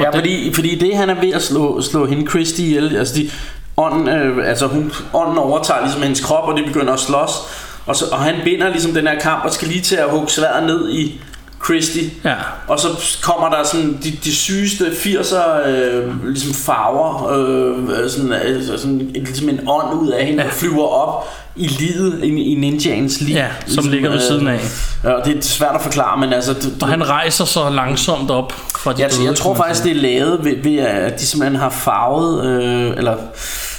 Ja, 0.00 0.10
fordi, 0.10 0.52
fordi 0.54 0.78
det 0.78 0.96
han 0.96 1.10
er 1.10 1.20
ved 1.20 1.32
at 1.32 1.42
slå, 1.42 1.82
slå 1.82 2.06
hende 2.06 2.30
Christy 2.30 2.60
ihjel, 2.60 2.96
altså 2.96 3.14
de, 3.14 3.30
ånden, 3.76 4.08
øh, 4.08 4.48
altså 4.48 4.66
hun, 4.66 4.92
ånden 5.14 5.38
overtager 5.38 5.80
ligesom 5.80 6.02
hendes 6.02 6.20
krop, 6.20 6.48
og 6.48 6.58
de 6.58 6.62
begynder 6.66 6.92
at 6.92 7.00
slås. 7.00 7.30
Og, 7.86 7.96
så, 7.96 8.04
og 8.12 8.18
han 8.18 8.34
binder 8.44 8.68
ligesom 8.68 8.94
den 8.94 9.06
her 9.06 9.18
kamp, 9.18 9.44
og 9.44 9.52
skal 9.52 9.68
lige 9.68 9.80
til 9.80 9.96
at 9.96 10.10
hugge 10.10 10.28
sværet 10.28 10.66
ned 10.66 10.90
i 10.90 11.20
Christy. 11.66 11.98
Ja. 12.24 12.34
Og 12.68 12.80
så 12.80 12.88
kommer 13.22 13.48
der 13.50 13.64
sådan 13.64 13.98
de, 14.04 14.10
de 14.24 14.34
sygeste 14.34 14.84
80'er 14.86 15.68
øh, 15.68 16.26
ligesom 16.26 16.54
farver, 16.54 17.28
øh, 17.32 18.02
øh, 18.04 18.10
sådan, 18.10 18.32
øh, 18.32 18.78
sådan 18.78 19.10
ligesom 19.14 19.48
en 19.48 19.60
ånd 19.68 19.94
ud 20.00 20.08
af 20.08 20.26
hende, 20.26 20.42
Ja. 20.42 20.48
der 20.48 20.54
flyver 20.54 20.86
op 20.86 21.24
i 21.56 21.66
livet, 21.66 22.20
i, 22.24 22.26
i 22.26 22.54
ninjaens 22.54 23.20
liv. 23.20 23.34
Ja, 23.34 23.46
som 23.66 23.88
ligger 23.88 24.10
ved 24.10 24.20
siden 24.20 24.48
af. 24.48 24.60
Ja, 25.04 25.12
det 25.24 25.36
er 25.36 25.40
svært 25.40 25.74
at 25.74 25.80
forklare, 25.82 26.20
men 26.20 26.32
altså... 26.32 26.52
Du, 26.52 26.68
Og 26.82 26.88
han 26.88 27.08
rejser 27.08 27.44
så 27.44 27.70
langsomt 27.70 28.30
op 28.30 28.52
fra 28.52 28.92
de 28.92 29.02
jeg, 29.02 29.10
døde, 29.12 29.24
jeg 29.24 29.34
tror 29.34 29.54
faktisk, 29.54 29.84
det 29.84 29.90
er 29.90 29.94
lavet 30.00 30.44
ved, 30.44 30.56
ved 30.62 30.78
at 30.78 31.20
de 31.20 31.26
simpelthen 31.26 31.60
har 31.60 31.70
farvet, 31.70 32.44
øh, 32.46 32.96
eller 32.96 33.16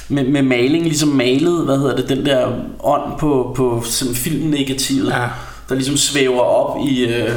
med, 0.10 0.24
med 0.24 0.42
maling, 0.42 0.84
ligesom 0.86 1.10
malet, 1.10 1.66
hvad 1.66 1.78
hedder 1.78 1.96
det, 1.96 2.10
den 2.10 2.26
der 2.26 2.48
ånd 2.84 3.20
på, 3.20 3.54
på 3.56 3.84
filmnegativet, 4.16 5.10
Ja. 5.10 5.24
der 5.70 5.76
ligesom 5.76 5.98
svæver 5.98 6.40
op 6.42 6.78
i, 6.88 7.06
øh, 7.06 7.30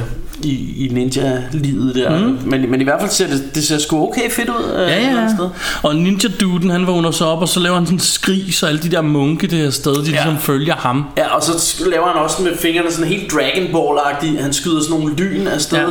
i, 0.42 0.84
i 0.84 0.88
ninja-livet 0.88 1.94
der. 1.94 2.18
Mm. 2.18 2.38
Men, 2.44 2.70
men 2.70 2.80
i 2.80 2.84
hvert 2.84 3.00
fald 3.00 3.10
ser 3.10 3.26
det, 3.26 3.54
det 3.54 3.64
ser 3.64 3.78
sgu 3.78 4.08
okay 4.08 4.30
fedt 4.30 4.48
ud. 4.48 4.74
Øh, 4.74 4.80
Ja, 4.80 4.96
ja, 4.96 5.28
sted. 5.36 5.48
Og 5.82 5.96
Ninja 5.96 6.28
Duden, 6.40 6.70
han 6.70 6.86
vågner 6.86 7.10
så 7.10 7.24
op, 7.24 7.42
og 7.42 7.48
så 7.48 7.60
laver 7.60 7.76
han 7.76 7.86
sådan 7.86 7.96
en 7.96 8.00
skrig, 8.00 8.54
så 8.54 8.66
alle 8.66 8.80
de 8.82 8.88
der 8.90 9.00
munke 9.00 9.46
det 9.46 9.58
her 9.58 9.70
sted, 9.70 9.94
de 9.94 10.00
ja. 10.00 10.10
ligesom 10.10 10.38
følger 10.38 10.74
ham. 10.74 11.04
Ja, 11.16 11.34
og 11.36 11.42
så 11.42 11.82
laver 11.90 12.06
han 12.06 12.16
også 12.22 12.42
med 12.42 12.56
fingrene 12.56 12.92
sådan 12.92 13.08
helt 13.08 13.32
Dragon 13.32 13.66
Ball-agtigt. 13.66 14.42
Han 14.42 14.52
skyder 14.52 14.82
sådan 14.82 15.00
nogle 15.00 15.16
lyn 15.16 15.46
afsted. 15.46 15.78
Ja. 15.78 15.84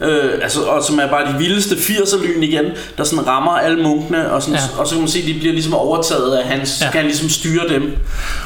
Øh, 0.00 0.30
altså, 0.42 0.60
og 0.62 0.84
som 0.84 0.98
er 0.98 1.06
bare 1.08 1.32
de 1.32 1.38
vildeste 1.38 1.74
80'er 1.74 2.22
lyn 2.26 2.42
igen, 2.42 2.64
der 2.98 3.04
sådan 3.04 3.26
rammer 3.26 3.50
alle 3.52 3.82
munkene, 3.82 4.32
og, 4.32 4.42
sådan, 4.42 4.54
Ja. 4.54 4.80
og 4.80 4.86
så 4.86 4.92
kan 4.94 5.00
man 5.00 5.08
se, 5.10 5.18
at 5.18 5.24
de 5.26 5.34
bliver 5.34 5.52
ligesom 5.52 5.74
overtaget 5.74 6.36
af 6.36 6.44
hans, 6.48 6.78
Ja. 6.80 6.86
kan 6.90 6.98
han 7.00 7.04
ligesom 7.06 7.28
styre 7.28 7.68
dem. 7.68 7.96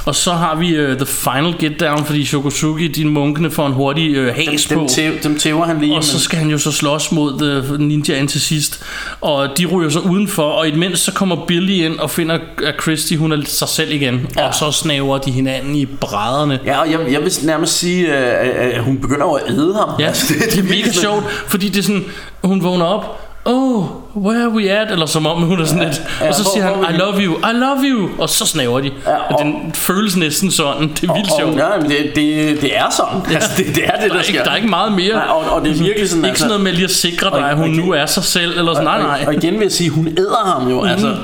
Og 0.05 0.15
så 0.15 0.33
har 0.33 0.55
vi 0.57 0.81
uh, 0.85 0.97
The 0.97 1.07
Final 1.07 1.55
Get 1.59 1.81
Down, 1.81 2.05
fordi 2.05 2.25
Shokosugi, 2.25 2.89
de 2.89 3.05
munkene 3.05 3.51
får 3.51 3.67
en 3.67 3.73
hurtig 3.73 4.11
uh, 4.21 4.27
Dem, 4.27 4.35
has 4.35 4.65
dem, 4.65 4.79
på. 4.79 4.87
tæv, 4.91 5.13
dem 5.23 5.39
tæver 5.39 5.65
han 5.65 5.81
lige. 5.81 5.95
Og 5.97 6.05
så 6.05 6.15
men- 6.15 6.21
skal 6.21 6.39
han 6.39 6.49
jo 6.51 6.59
så 6.59 6.73
slås 6.73 7.13
mod 7.13 7.39
the 7.41 7.79
ninjaen 7.85 8.29
til 8.29 8.41
sidst. 8.41 8.83
Og 9.21 9.49
de 9.59 9.67
ryger 9.67 9.91
så 9.91 9.99
udenfor, 9.99 10.43
og 10.43 10.69
imens 10.69 10.99
så 11.01 11.13
kommer 11.13 11.37
Billy 11.47 11.71
ind 11.85 11.99
og 11.99 12.11
finder, 12.11 12.39
at 12.65 12.75
Christy 12.83 13.15
hun 13.15 13.33
er 13.33 13.37
sig 13.45 13.69
selv 13.69 13.93
igen. 13.93 14.27
Ja. 14.37 14.47
Og 14.49 14.55
så 14.55 14.73
snæver 14.73 15.19
de 15.19 15.31
hinanden 15.31 15.75
i 15.77 15.87
brædderne. 15.87 16.61
Ja, 16.65 16.81
og 16.81 16.91
jeg, 16.91 17.01
jeg 17.13 17.21
vil 17.23 17.33
nærmest 17.43 17.79
sige, 17.79 18.07
øh, 18.07 18.41
at 18.41 18.67
at 18.77 18.83
hun 18.85 18.99
begynder 18.99 19.27
jo 19.27 19.33
at 19.33 19.43
æde 19.51 19.75
ham. 19.75 19.89
Ja, 20.01 20.07
Altså, 20.07 20.35
det, 20.35 20.53
det 20.53 20.59
er 20.59 20.63
mega 20.69 20.91
sjovt, 20.93 21.25
fordi 21.49 21.69
det 21.69 21.79
er 21.79 21.83
sådan, 21.83 22.05
hun 22.45 22.65
vågner 22.65 22.85
op, 22.85 23.21
oh, 23.45 23.85
where 24.17 24.43
are 24.43 24.51
we 24.51 24.71
at? 24.71 24.91
Eller 24.93 25.07
som 25.07 25.27
om 25.27 25.43
hun 25.43 25.61
er 25.61 25.65
sådan 25.65 25.85
lidt, 25.85 26.03
ja, 26.21 26.29
og 26.29 26.35
så 26.35 26.43
hvor- 26.43 26.53
siger 26.55 26.67
er 26.67 26.85
han, 26.87 26.95
I 26.95 26.99
love 26.99 27.21
you, 27.21 27.39
I 27.39 27.53
love 27.53 27.79
you, 27.85 28.09
og 28.19 28.29
så 28.31 28.47
snaver 28.47 28.81
de. 28.81 28.91
Ja, 29.07 29.15
og 29.17 29.25
og- 29.31 29.45
den 29.45 29.73
føles 29.75 30.17
næsten 30.17 30.51
sådan, 30.51 30.89
det 31.01 31.09
er 31.11 31.15
vildt 31.15 31.31
Og, 31.33 31.39
sjovt. 31.41 31.57
ja, 31.57 31.65
men 31.81 31.91
det, 31.91 31.99
det, 32.17 32.61
det 32.63 32.77
er 32.77 32.91
sådan. 32.97 33.21
Ja. 33.31 33.35
Altså, 33.35 33.51
det, 33.57 33.67
det 33.77 33.85
er 33.85 33.91
det, 33.91 34.01
Der 34.01 34.09
der, 34.09 34.15
er, 34.15 34.19
ikke, 34.19 34.25
sker. 34.33 34.43
der 34.45 34.51
er 34.51 34.57
ikke 34.57 34.69
meget 34.69 34.93
mere. 34.93 35.13
Nej, 35.15 35.25
og, 35.29 35.53
og 35.53 35.65
det 35.65 35.71
er 35.71 35.83
virkelig 35.83 36.11
sådan... 36.11 36.25
Ikke 36.25 36.39
sådan 36.39 36.49
noget 36.49 36.65
med 36.65 36.73
lige 36.73 36.85
at 36.85 36.91
sikre 36.91 37.27
dig, 37.31 37.39
og- 37.45 37.51
at 37.51 37.57
hun 37.57 37.65
og- 37.81 37.87
nu 37.87 37.93
er 37.93 38.07
sig 38.07 38.25
selv, 38.25 38.59
eller 38.59 38.73
sådan, 38.75 38.85
nej, 38.85 38.99
Og, 38.99 39.09
og 39.11 39.19
nej. 39.25 39.31
igen 39.33 39.55
vil 39.55 39.63
jeg 39.63 39.73
sige, 39.73 39.91
hun 39.91 40.09
æder 40.19 40.45
ham 40.55 40.69
jo. 40.71 40.81
Mm. 40.81 40.89
Altså, 40.89 41.15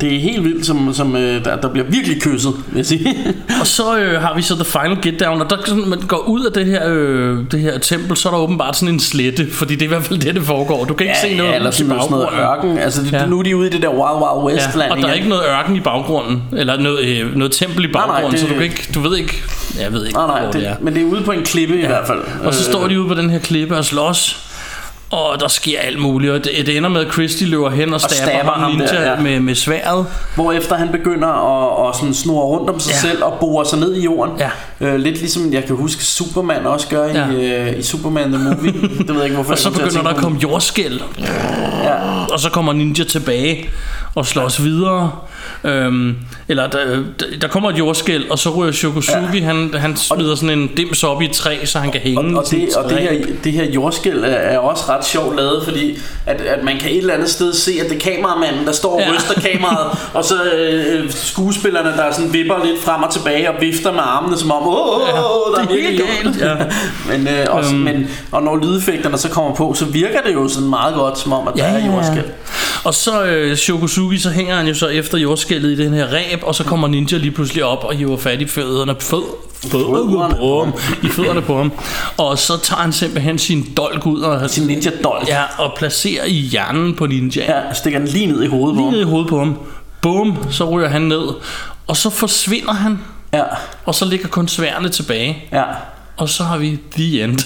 det 0.00 0.14
er 0.14 0.20
helt 0.20 0.44
vildt, 0.44 0.66
som, 0.66 0.94
som 0.94 1.16
øh, 1.16 1.44
der, 1.44 1.56
der 1.56 1.68
bliver 1.68 1.86
virkelig 1.88 2.22
kysset, 2.22 2.52
vil 2.68 2.76
jeg 2.76 2.86
sige. 2.86 3.16
Og 3.60 3.66
så 3.66 3.98
øh, 3.98 4.20
har 4.20 4.34
vi 4.36 4.42
så 4.42 4.54
The 4.54 4.64
Final 4.64 4.98
Get 5.02 5.20
Down, 5.20 5.40
og 5.42 5.50
der 5.50 5.56
sådan, 5.66 5.88
man 5.88 5.98
går 6.08 6.16
ud 6.16 6.44
af 6.44 6.52
det 6.52 6.66
her, 6.66 6.82
øh, 6.86 7.38
det 7.50 7.60
her 7.60 7.78
tempel, 7.78 8.16
så 8.16 8.28
er 8.28 8.32
der 8.32 8.40
åbenbart 8.40 8.76
sådan 8.76 8.94
en 8.94 9.00
slette, 9.00 9.46
fordi 9.52 9.74
det 9.74 9.82
er 9.82 9.86
i 9.86 9.88
hvert 9.88 10.02
fald 10.04 10.18
det, 10.18 10.34
det 10.34 10.42
foregår. 10.42 10.84
Du 10.84 10.94
kan 10.94 11.06
ikke 11.06 11.18
se 11.18 11.36
noget 11.36 11.54
eller 11.54 11.70
i 11.70 11.72
sådan 11.72 11.88
noget, 11.88 12.02
sådan 12.02 12.12
noget 12.18 12.28
baggrunden. 12.36 12.68
ørken. 12.76 12.78
Altså, 12.84 13.02
det, 13.02 13.12
Ja. 13.12 13.18
ja. 13.20 13.26
nu 13.26 13.38
er 13.38 13.42
de 13.42 13.56
ude 13.56 13.66
i 13.66 13.70
det 13.70 13.82
der 13.82 13.88
Wild 13.88 14.22
Wild 14.22 14.54
West 14.54 14.68
Ja, 14.74 14.78
land 14.78 14.90
og 14.92 14.98
der 14.98 15.06
er 15.08 15.12
ikke 15.12 15.28
noget 15.28 15.42
ørken 15.58 15.76
i 15.76 15.80
baggrunden 15.80 16.42
Eller 16.52 16.76
noget, 16.80 17.04
øh, 17.04 17.36
noget 17.36 17.52
tempel 17.52 17.84
i 17.84 17.86
nej, 17.88 17.92
baggrunden 18.06 18.30
det- 18.32 18.40
Så 18.40 18.46
du 18.46 18.52
kan 18.54 18.62
ikke, 18.62 18.88
du 18.94 19.00
ved 19.00 19.16
ikke 19.16 19.42
Jeg 19.80 19.92
ved 19.92 20.06
ikke 20.06 20.18
Nej, 20.18 20.26
nej, 20.26 20.42
hvor 20.42 20.52
det, 20.52 20.60
det, 20.60 20.68
er 20.70 20.74
men 20.80 20.94
det 20.94 21.02
er 21.02 21.06
ude 21.06 21.22
på 21.22 21.32
en 21.32 21.42
klippe 21.42 21.74
ja. 21.74 21.82
i 21.84 21.86
hvert 21.86 22.06
fald. 22.06 22.20
Og 22.44 22.54
så 22.54 22.60
Øh, 22.68 22.72
står 22.72 22.88
de 22.88 23.00
ude 23.00 23.08
på 23.08 23.14
den 23.14 23.30
her 23.30 23.38
klippe 23.38 23.76
og 23.76 23.84
slås 23.84 24.43
og 25.10 25.40
der 25.40 25.48
sker 25.48 25.80
alt 25.80 25.98
muligt 26.00 26.32
Og 26.32 26.44
det, 26.44 26.52
det 26.66 26.76
ender 26.76 26.88
med 26.90 27.06
at 27.06 27.12
Christy 27.12 27.44
løber 27.44 27.70
hen 27.70 27.94
og 27.94 28.00
stabber, 28.00 28.32
stabber 28.32 28.52
ham 28.52 28.70
ninja 28.70 28.86
der, 28.86 29.10
ja. 29.10 29.20
med, 29.20 29.40
med 29.40 29.54
sværet 29.54 30.06
Hvorefter 30.34 30.76
han 30.76 30.88
begynder 30.88 31.28
at, 31.28 31.88
at 31.88 31.96
sådan 31.96 32.14
snurre 32.14 32.44
rundt 32.46 32.70
om 32.70 32.80
sig 32.80 32.90
Ja. 32.92 33.08
selv 33.08 33.24
og 33.24 33.32
borer 33.40 33.64
sig 33.64 33.78
ned 33.78 33.94
i 33.94 34.04
jorden. 34.04 34.32
Ja. 34.38 34.50
Øh, 34.86 34.94
lidt 34.96 35.18
ligesom 35.18 35.52
jeg 35.52 35.64
kan 35.64 35.76
huske 35.76 36.04
Superman 36.04 36.66
også 36.66 36.88
gør 36.88 37.06
Ja. 37.06 37.30
i, 37.30 37.52
øh, 37.70 37.78
i 37.78 37.82
Superman 37.82 38.32
the 38.32 38.44
Movie. 38.44 38.72
det 38.82 39.08
ved 39.08 39.14
jeg 39.14 39.24
ikke 39.24 39.34
hvorfor. 39.34 39.52
Og 39.54 39.58
så 39.58 39.70
begynder 39.70 40.02
der 40.02 40.08
at 40.10 40.16
komme 40.16 40.38
jordskæl 40.42 41.02
Ja. 41.84 42.24
Og 42.32 42.40
så 42.40 42.50
kommer 42.50 42.72
ninja 42.72 43.04
tilbage 43.04 43.68
Og 44.14 44.26
slås 44.26 44.62
videre 44.64 45.10
øhm, 45.64 46.16
Eller 46.48 46.66
der, 46.66 47.02
der 47.40 47.48
kommer 47.48 47.70
et 47.70 47.78
jordskæl 47.78 48.24
Og 48.30 48.38
så 48.38 48.50
ryger 48.50 48.72
Shokosugi 48.72 49.38
ja. 49.38 49.44
han, 49.44 49.74
han 49.74 49.96
smider 49.96 50.34
sådan 50.34 50.58
en 50.58 50.70
dims 50.76 51.04
op 51.04 51.22
i 51.22 51.24
et 51.24 51.30
træ 51.30 51.64
Så 51.64 51.78
han 51.78 51.90
kan 51.92 52.00
hænge 52.00 52.18
Og, 52.20 52.44
og, 52.44 52.50
det, 52.50 52.62
et 52.62 52.76
og 52.76 52.90
det, 52.90 52.98
her, 52.98 53.12
det 53.44 53.52
her 53.52 53.64
jordskæl 53.64 54.18
er, 54.18 54.28
er 54.28 54.58
også 54.58 54.84
ret 54.88 55.04
sjovt 55.06 55.36
lavet, 55.36 55.64
fordi 55.64 55.98
at, 56.26 56.40
at 56.40 56.64
man 56.64 56.78
kan 56.78 56.90
et 56.90 56.96
eller 56.98 57.14
andet 57.14 57.30
sted 57.30 57.52
se, 57.52 57.72
at 57.84 57.90
det 57.90 57.96
er 58.06 58.10
kameramanden, 58.14 58.66
der 58.66 58.72
står 58.72 58.94
og 58.94 59.00
Ja. 59.00 59.06
ja. 59.06 59.12
ryster 59.16 59.40
kameraet, 59.40 59.98
og 60.18 60.24
så 60.24 60.34
øh, 60.56 61.10
skuespillerne, 61.12 61.88
der 61.88 62.12
sådan 62.12 62.32
vipper 62.32 62.54
lidt 62.64 62.82
frem 62.82 63.02
og 63.02 63.12
tilbage 63.12 63.50
og 63.50 63.54
vifter 63.60 63.92
med 63.92 64.00
armene, 64.04 64.36
som 64.38 64.50
om, 64.50 64.62
åh, 64.62 64.74
åh, 64.74 64.94
åh, 64.94 65.54
der 65.54 65.62
er 65.62 65.66
det 65.66 65.70
er 65.70 65.82
virkelig 65.82 66.00
galt, 66.22 66.40
ja. 66.40 66.54
men, 67.16 67.28
øh, 67.28 67.46
også, 67.48 67.74
Øhm. 67.74 67.82
men, 67.84 68.08
og 68.32 68.42
når 68.42 68.56
lydeffekterne 68.56 69.18
så 69.18 69.28
kommer 69.28 69.54
på, 69.54 69.74
så 69.74 69.84
virker 69.84 70.20
det 70.26 70.34
jo 70.34 70.48
sådan 70.48 70.68
meget 70.68 70.94
godt, 70.94 71.18
som 71.18 71.32
om, 71.32 71.48
at 71.48 71.54
der 71.56 71.64
er 71.64 71.86
jordskæl. 71.86 72.24
Og 72.84 72.94
så 72.94 73.24
øh, 73.24 73.56
Shokosugi, 73.56 74.18
så 74.18 74.30
hænger 74.30 74.56
han 74.56 74.66
jo 74.66 74.74
så 74.74 74.86
efter 74.88 75.18
jordskældet 75.18 75.70
i 75.78 75.84
den 75.84 75.92
her 75.94 76.06
ræb, 76.12 76.38
og 76.42 76.54
så 76.54 76.64
kommer 76.64 76.88
Ninja 76.88 77.16
lige 77.18 77.30
pludselig 77.30 77.64
op 77.64 77.84
og 77.84 77.94
hiver 77.94 78.16
fat 78.16 78.40
i 78.40 78.46
fødderne, 78.46 78.94
fød, 79.00 79.22
fødderne 79.62 80.34
på 80.36 80.64
ham, 80.64 80.74
i 81.02 81.08
fødderne 81.08 81.42
på 81.42 81.56
ham. 81.56 81.72
Og 82.16 82.38
så 82.38 82.58
tager 82.62 82.80
han 82.82 82.92
simpelthen 82.92 83.38
sin 83.38 83.72
dolk 83.76 84.06
ud 84.06 84.20
og, 84.20 84.50
Sin 84.50 84.66
ninja 84.66 84.90
dolk. 85.04 85.28
ja, 85.28 85.42
og 85.58 85.72
placerer 85.76 86.24
i 86.24 86.32
hjernen 86.32 86.94
på 86.94 87.06
Ninja. 87.06 87.44
Ja, 87.58 87.72
stikker 87.74 87.98
den 87.98 88.08
lige 88.08 88.26
ned 88.26 88.42
i 88.42 88.46
hovedet 88.46 88.74
på 88.76 88.80
Lige 88.80 88.84
ham. 88.84 88.92
ned 88.92 89.00
i 89.00 89.04
hovedet 89.10 89.28
på 89.28 89.38
ham. 89.38 89.58
Bum, 90.02 90.36
så 90.50 90.64
ryger 90.70 90.88
han 90.88 91.02
ned. 91.02 91.22
Og 91.86 91.96
så 91.96 92.10
forsvinder 92.10 92.72
han, 92.72 92.98
Ja, 93.32 93.42
og 93.84 93.94
så 93.94 94.04
ligger 94.04 94.28
kun 94.28 94.48
sværene 94.48 94.88
tilbage. 94.88 95.44
ja. 95.52 95.62
Og 96.16 96.28
så 96.28 96.44
har 96.44 96.58
vi 96.58 96.78
The 96.92 97.22
End. 97.24 97.38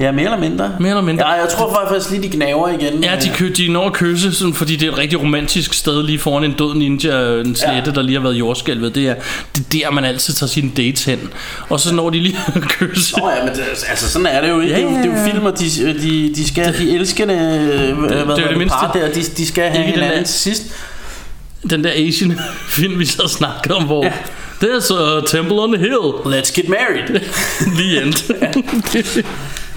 Ja, 0.00 0.12
mere 0.12 0.24
eller 0.24 0.38
mindre. 0.38 0.72
Mere 0.80 0.90
eller 0.90 1.02
mindre. 1.02 1.28
Ja, 1.28 1.32
jeg 1.40 1.48
tror 1.48 1.78
faktisk 1.82 2.10
lige, 2.10 2.22
de 2.22 2.36
gnaver 2.36 2.68
igen. 2.68 3.04
Ja, 3.04 3.16
de, 3.22 3.30
kø, 3.34 3.52
de 3.56 3.68
når 3.72 3.86
at 3.86 3.92
kysse, 3.92 4.34
sådan, 4.34 4.54
fordi 4.54 4.76
det 4.76 4.88
er 4.88 4.92
et 4.92 4.98
rigtig 4.98 5.20
romantisk 5.20 5.74
sted 5.74 6.02
lige 6.02 6.18
foran 6.18 6.44
en 6.44 6.52
død 6.52 6.74
ninja, 6.74 7.40
en 7.40 7.56
slette, 7.56 7.82
ja. 7.86 7.90
Der 7.94 8.02
lige 8.02 8.16
har 8.16 8.22
været 8.22 8.34
jordskælvet. 8.34 8.94
Det 8.94 9.08
er, 9.08 9.14
det 9.56 9.60
er 9.60 9.78
der, 9.88 9.90
man 9.90 10.04
altid 10.04 10.34
tager 10.34 10.48
sine 10.48 10.70
dates 10.76 11.04
hen. 11.04 11.18
Og 11.68 11.80
så 11.80 11.94
når 11.94 12.10
de 12.10 12.20
lige 12.20 12.36
at 12.54 12.62
kysse. 12.62 13.18
Nå 13.18 13.30
ja, 13.30 13.44
men 13.44 13.54
det, 13.54 13.62
altså 13.88 14.08
sådan 14.10 14.26
er 14.26 14.40
det 14.40 14.48
jo 14.48 14.60
ikke. 14.60 14.74
Ja, 14.74 14.80
Ja, 14.80 14.86
det, 14.86 14.96
er 14.96 14.98
jo, 14.98 15.02
det 15.12 15.18
er 15.18 15.24
jo 15.26 15.32
filmer, 15.32 15.50
de, 15.50 15.64
de, 16.02 16.34
de 16.34 16.48
skal, 16.48 16.78
de 16.78 16.90
elskende 16.94 17.34
øh, 17.34 17.98
hvad 17.98 18.08
det 18.10 18.18
hedder 18.18 18.48
det 18.48 18.58
mindste. 18.58 18.76
par 18.80 18.92
der, 18.92 19.08
de, 19.12 19.22
de 19.22 19.46
skal 19.46 19.70
have 19.70 19.84
hinanden 19.84 20.18
der- 20.18 20.24
sidst. 20.28 20.62
Den 21.70 21.84
der 21.84 21.90
Asian 22.08 22.38
film, 22.76 22.98
vi 22.98 23.06
så 23.06 23.28
snakkede 23.28 23.74
om, 23.74 23.84
hvor 23.84 24.04
ja. 24.04 24.12
There's 24.64 24.94
a 24.94 25.20
temple 25.26 25.60
on 25.60 25.72
the 25.72 25.78
hill. 25.82 26.36
Let's 26.40 26.52
get 26.54 26.68
married. 26.68 27.20
The 27.78 28.02
end. 28.02 28.14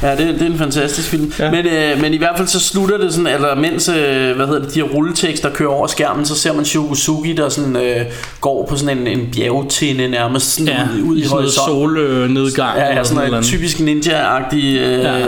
Ja, 0.04 0.12
det, 0.12 0.28
det 0.28 0.42
er 0.42 0.46
en 0.46 0.58
fantastisk 0.58 1.10
film. 1.10 1.34
Ja. 1.40 1.52
Men, 1.52 1.66
øh, 1.66 2.02
men 2.02 2.14
i 2.14 2.18
hvert 2.18 2.38
fald 2.38 2.48
så 2.48 2.60
slutter 2.60 2.98
det 2.98 3.14
sådan, 3.14 3.28
eller 3.28 3.56
mens 3.56 3.90
øh, 3.90 4.36
hvad 4.36 4.48
hedder 4.48 4.62
det, 4.62 4.74
de 4.74 4.82
her 4.82 4.88
rulletekster 4.90 5.50
kører 5.50 5.70
over 5.70 5.88
skærmen, 5.88 6.26
så 6.26 6.36
ser 6.36 6.54
man 6.54 6.66
Shokosugi, 6.66 7.34
der 7.34 7.50
sådan, 7.50 7.76
øh, 7.76 8.02
går 8.42 8.66
på 8.70 8.76
sådan 8.78 8.98
en, 8.98 9.08
en 9.08 9.28
bjergtinde 9.36 10.08
nærmest 10.08 10.52
sådan 10.54 10.68
ja, 10.68 10.84
ud, 10.96 11.02
ud 11.02 11.18
i, 11.18 11.20
i 11.20 11.24
sådan 11.24 11.38
horisonten. 11.38 11.74
solnedgang. 11.74 12.78
Ja, 12.78 12.84
ja, 12.84 12.90
eller 12.90 13.04
sådan 13.04 13.30
noget 13.30 13.46
typisk 13.46 13.80
ninja-agtig 13.80 14.56
øh, 14.80 15.04
Ja. 15.04 15.26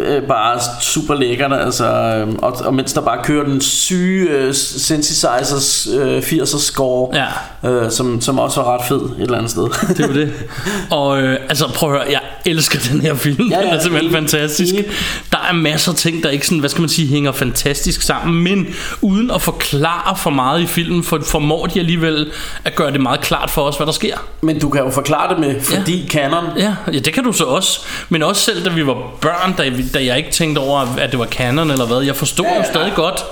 øh, 0.00 0.22
bare 0.22 0.60
super 0.80 1.14
lækkert 1.14 1.52
altså, 1.52 1.84
øh, 1.86 2.34
og, 2.42 2.52
og 2.64 2.74
mens 2.74 2.92
der 2.92 3.00
bare 3.00 3.18
kører 3.24 3.44
den 3.44 3.60
syge 3.60 4.28
øh, 4.30 4.54
synthesizers 4.54 5.88
øh, 5.98 6.18
80'er 6.18 6.58
score 6.58 7.16
Ja. 7.62 7.70
øh, 7.70 7.90
som, 7.90 8.20
som 8.20 8.38
også 8.38 8.60
var 8.62 8.74
ret 8.78 8.84
fed 8.88 8.96
et 9.00 9.12
eller 9.20 9.36
andet 9.36 9.50
sted 9.50 9.62
Det 9.96 10.00
er 10.04 10.08
jo 10.08 10.14
det. 10.14 10.32
Og 10.90 11.22
øh, 11.22 11.36
altså 11.48 11.68
prøv 11.74 11.92
at 11.92 11.98
høre, 11.98 12.06
jeg 12.10 12.20
elsker 12.46 12.78
den 12.92 13.00
her 13.00 13.14
film. 13.14 13.50
Ja, 13.50 13.58
ja, 13.58 13.64
den 13.66 13.74
er 13.74 13.80
simpelthen 13.80 14.10
enig. 14.10 14.30
fantastisk. 14.30 14.74
Enig. 14.74 14.86
Der 15.32 15.38
er 15.48 15.52
masser 15.52 15.92
af 15.92 15.98
ting, 15.98 16.22
der 16.22 16.30
ikke 16.30 16.46
sådan, 16.46 16.58
hvad 16.58 16.70
skal 16.70 16.80
man 16.80 16.88
sige, 16.88 17.08
hænger 17.08 17.32
fantastisk 17.32 18.02
sammen, 18.02 18.42
men 18.44 18.66
uden 19.00 19.30
at 19.30 19.42
forklare 19.42 20.16
for 20.16 20.30
meget 20.30 20.60
i 20.62 20.66
filmen, 20.66 21.02
for, 21.04 21.20
formår 21.26 21.66
de 21.66 21.78
alligevel 21.78 22.30
at 22.64 22.74
gøre 22.74 22.92
det 22.92 23.00
meget 23.00 23.20
klart 23.20 23.50
for 23.50 23.62
os, 23.62 23.76
hvad 23.76 23.86
der 23.86 23.92
sker. 23.92 24.16
men 24.40 24.58
du 24.60 24.68
kan 24.68 24.82
jo 24.84 24.90
forklare 24.90 25.30
det 25.34 25.38
med 25.38 25.60
fordi 25.60 26.00
ja. 26.02 26.08
canon 26.08 26.44
Ja, 26.58 26.74
ja, 26.92 26.98
det 26.98 27.12
kan 27.12 27.24
du 27.24 27.32
så 27.32 27.44
også. 27.44 27.80
Men 28.08 28.22
også 28.22 28.42
selv 28.42 28.64
da 28.64 28.70
vi 28.70 28.86
var 28.86 28.96
børn, 29.20 29.52
da, 29.58 29.72
da 29.94 30.04
jeg 30.04 30.16
ikke 30.18 30.30
tænkte 30.30 30.58
over, 30.58 30.80
at 30.98 31.10
det 31.10 31.18
var 31.18 31.26
canon 31.26 31.70
eller 31.70 31.86
hvad. 31.86 32.00
Jeg 32.00 32.16
forstod 32.16 32.44
Ja, 32.46 32.50
ja, 32.52 32.58
ja. 32.58 32.66
jo 32.66 32.72
stadig 32.72 32.92
godt. 32.94 33.24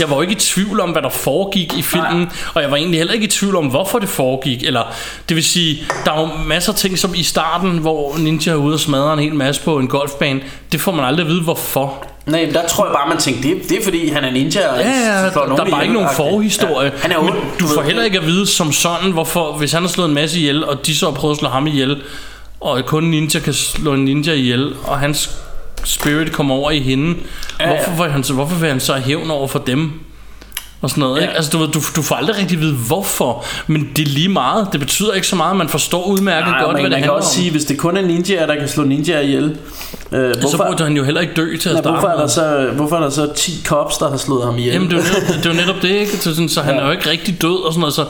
Jeg 0.00 0.10
var 0.10 0.16
jo 0.16 0.22
ikke 0.22 0.32
i 0.32 0.36
tvivl 0.36 0.80
om, 0.80 0.90
hvad 0.90 1.02
der 1.02 1.08
foregik 1.08 1.78
i 1.78 1.82
filmen. 1.82 2.18
Nej. 2.18 2.26
Og 2.54 2.62
jeg 2.62 2.70
var 2.70 2.76
egentlig 2.76 3.00
heller 3.00 3.12
ikke 3.14 3.24
i 3.26 3.30
tvivl 3.30 3.56
om, 3.56 3.66
hvorfor 3.66 3.98
det 3.98 4.08
foregik. 4.08 4.62
Eller, 4.62 4.82
det 5.28 5.34
vil 5.36 5.44
sige, 5.44 5.82
der 6.04 6.12
er 6.12 6.20
jo 6.20 6.28
masser 6.46 6.72
af 6.72 6.78
ting, 6.78 6.98
som 6.98 7.14
i 7.14 7.22
starten, 7.22 7.78
hvor 7.78 8.16
Ninja 8.18 8.54
ude 8.54 8.74
og 8.74 8.80
smadrer 8.80 9.12
en 9.12 9.18
hel 9.18 9.34
masse 9.34 9.62
på 9.62 9.78
en 9.78 9.88
golfbane. 9.88 10.40
Det 10.72 10.80
får 10.80 10.92
man 10.92 11.04
aldrig 11.04 11.24
at 11.26 11.30
vide, 11.32 11.42
hvorfor. 11.42 12.06
Nej, 12.26 12.44
men 12.44 12.54
der 12.54 12.66
tror 12.66 12.84
jeg 12.86 12.92
bare, 12.94 13.08
man 13.08 13.18
tænkte, 13.18 13.48
det, 13.48 13.68
det 13.68 13.78
er 13.78 13.84
fordi, 13.84 14.08
han 14.08 14.24
er 14.24 14.30
ninja. 14.30 14.68
og 14.72 14.78
Ja, 14.80 14.88
ja, 14.88 15.24
der, 15.24 15.34
nogen 15.34 15.56
der 15.58 15.64
er 15.64 15.70
bare 15.70 15.82
ikke 15.82 15.94
nogen 15.94 16.08
forhistorie. 16.16 16.92
Ja, 16.94 16.98
han 17.02 17.12
er 17.12 17.22
Men 17.22 17.30
ond. 17.30 17.38
du 17.60 17.66
får 17.66 17.82
heller 17.82 18.02
ikke 18.02 18.18
at 18.18 18.26
vide 18.26 18.46
som 18.46 18.72
sådan, 18.72 19.12
hvorfor, 19.12 19.56
hvis 19.58 19.72
han 19.72 19.82
har 19.82 19.88
slået 19.88 20.08
en 20.08 20.14
masse 20.14 20.38
ihjel, 20.38 20.64
og 20.64 20.86
de 20.86 20.96
så 20.96 21.06
har 21.06 21.12
prøvet 21.12 21.34
at 21.34 21.38
slå 21.38 21.48
ham 21.48 21.66
ihjel, 21.66 22.02
og 22.60 22.82
kun 22.86 23.04
ninja 23.04 23.40
kan 23.40 23.52
slå 23.54 23.94
en 23.94 24.04
ninja 24.04 24.32
ihjel, 24.32 24.72
og 24.84 24.98
hans 24.98 25.30
spirit 25.84 26.32
kommer 26.32 26.54
over 26.54 26.70
i 26.70 26.78
hende, 26.80 27.16
Ja, 27.60 27.68
ja. 27.70 27.74
hvorfor, 27.76 28.02
vil 28.02 28.12
han 28.12 28.24
så, 28.24 28.34
hvorfor 28.34 28.56
vil 28.56 28.68
han 28.68 28.80
så 28.80 28.94
hævn 28.94 29.30
over 29.30 29.48
for 29.48 29.58
dem? 29.58 29.92
Og 30.82 30.90
sådan 30.90 31.00
noget, 31.00 31.16
Ja. 31.16 31.22
ikke? 31.22 31.34
Altså, 31.36 31.50
du, 31.50 31.58
ved, 31.58 31.68
du, 31.68 31.80
du 31.96 32.02
får 32.02 32.14
aldrig 32.16 32.36
rigtig 32.38 32.56
at 32.56 32.60
vide, 32.62 32.74
hvorfor. 32.74 33.44
Men 33.66 33.88
det 33.96 34.02
er 34.08 34.10
lige 34.10 34.28
meget. 34.28 34.68
Det 34.72 34.80
betyder 34.80 35.12
ikke 35.12 35.26
så 35.26 35.36
meget. 35.36 35.56
Man 35.56 35.68
forstår 35.68 36.04
udmærket 36.06 36.48
Nej, 36.50 36.62
godt, 36.62 36.72
men 36.72 36.80
hvad 36.82 36.82
det 36.84 36.90
man 36.90 36.90
kan 36.90 36.98
handler 36.98 37.12
også 37.12 37.28
om. 37.28 37.34
sige, 37.34 37.50
hvis 37.50 37.64
det 37.64 37.78
kun 37.78 37.96
er 37.96 38.02
ninjaer, 38.02 38.46
der 38.46 38.54
kan 38.56 38.68
slå 38.68 38.84
ninjaer 38.84 39.20
ihjel, 39.20 39.56
øh, 40.12 40.34
så 40.34 40.40
hvorfor, 40.40 40.64
burde 40.70 40.84
han 40.84 40.96
jo 40.96 41.04
heller 41.04 41.20
ikke 41.20 41.34
dø 41.34 41.56
til 41.56 41.68
at 41.68 41.74
nej, 41.74 41.82
starte 41.82 41.90
hvorfor, 41.90 42.08
er 42.08 42.20
der 42.20 42.26
så, 42.26 42.68
hvorfor 42.76 42.96
er 42.96 43.00
der 43.00 43.10
så 43.10 43.28
10 43.36 43.60
cops, 43.66 43.96
der 43.98 44.10
har 44.10 44.16
slået 44.16 44.44
ham 44.44 44.58
ihjel? 44.58 44.72
Jamen, 44.72 44.90
det 44.90 44.96
er, 44.96 45.02
jo 45.02 45.04
netop, 45.20 45.36
det 45.44 45.46
er 45.46 45.50
jo 45.50 45.56
netop 45.66 45.82
det, 45.82 45.88
ikke? 45.88 46.16
Så, 46.16 46.34
sådan, 46.34 46.48
så 46.48 46.60
han 46.62 46.74
Ja. 46.74 46.80
er 46.80 46.84
jo 46.84 46.90
ikke 46.92 47.10
rigtig 47.10 47.42
død 47.42 47.64
og 47.66 47.72
sådan 47.72 47.80
noget. 47.80 47.94
Så, 47.94 48.04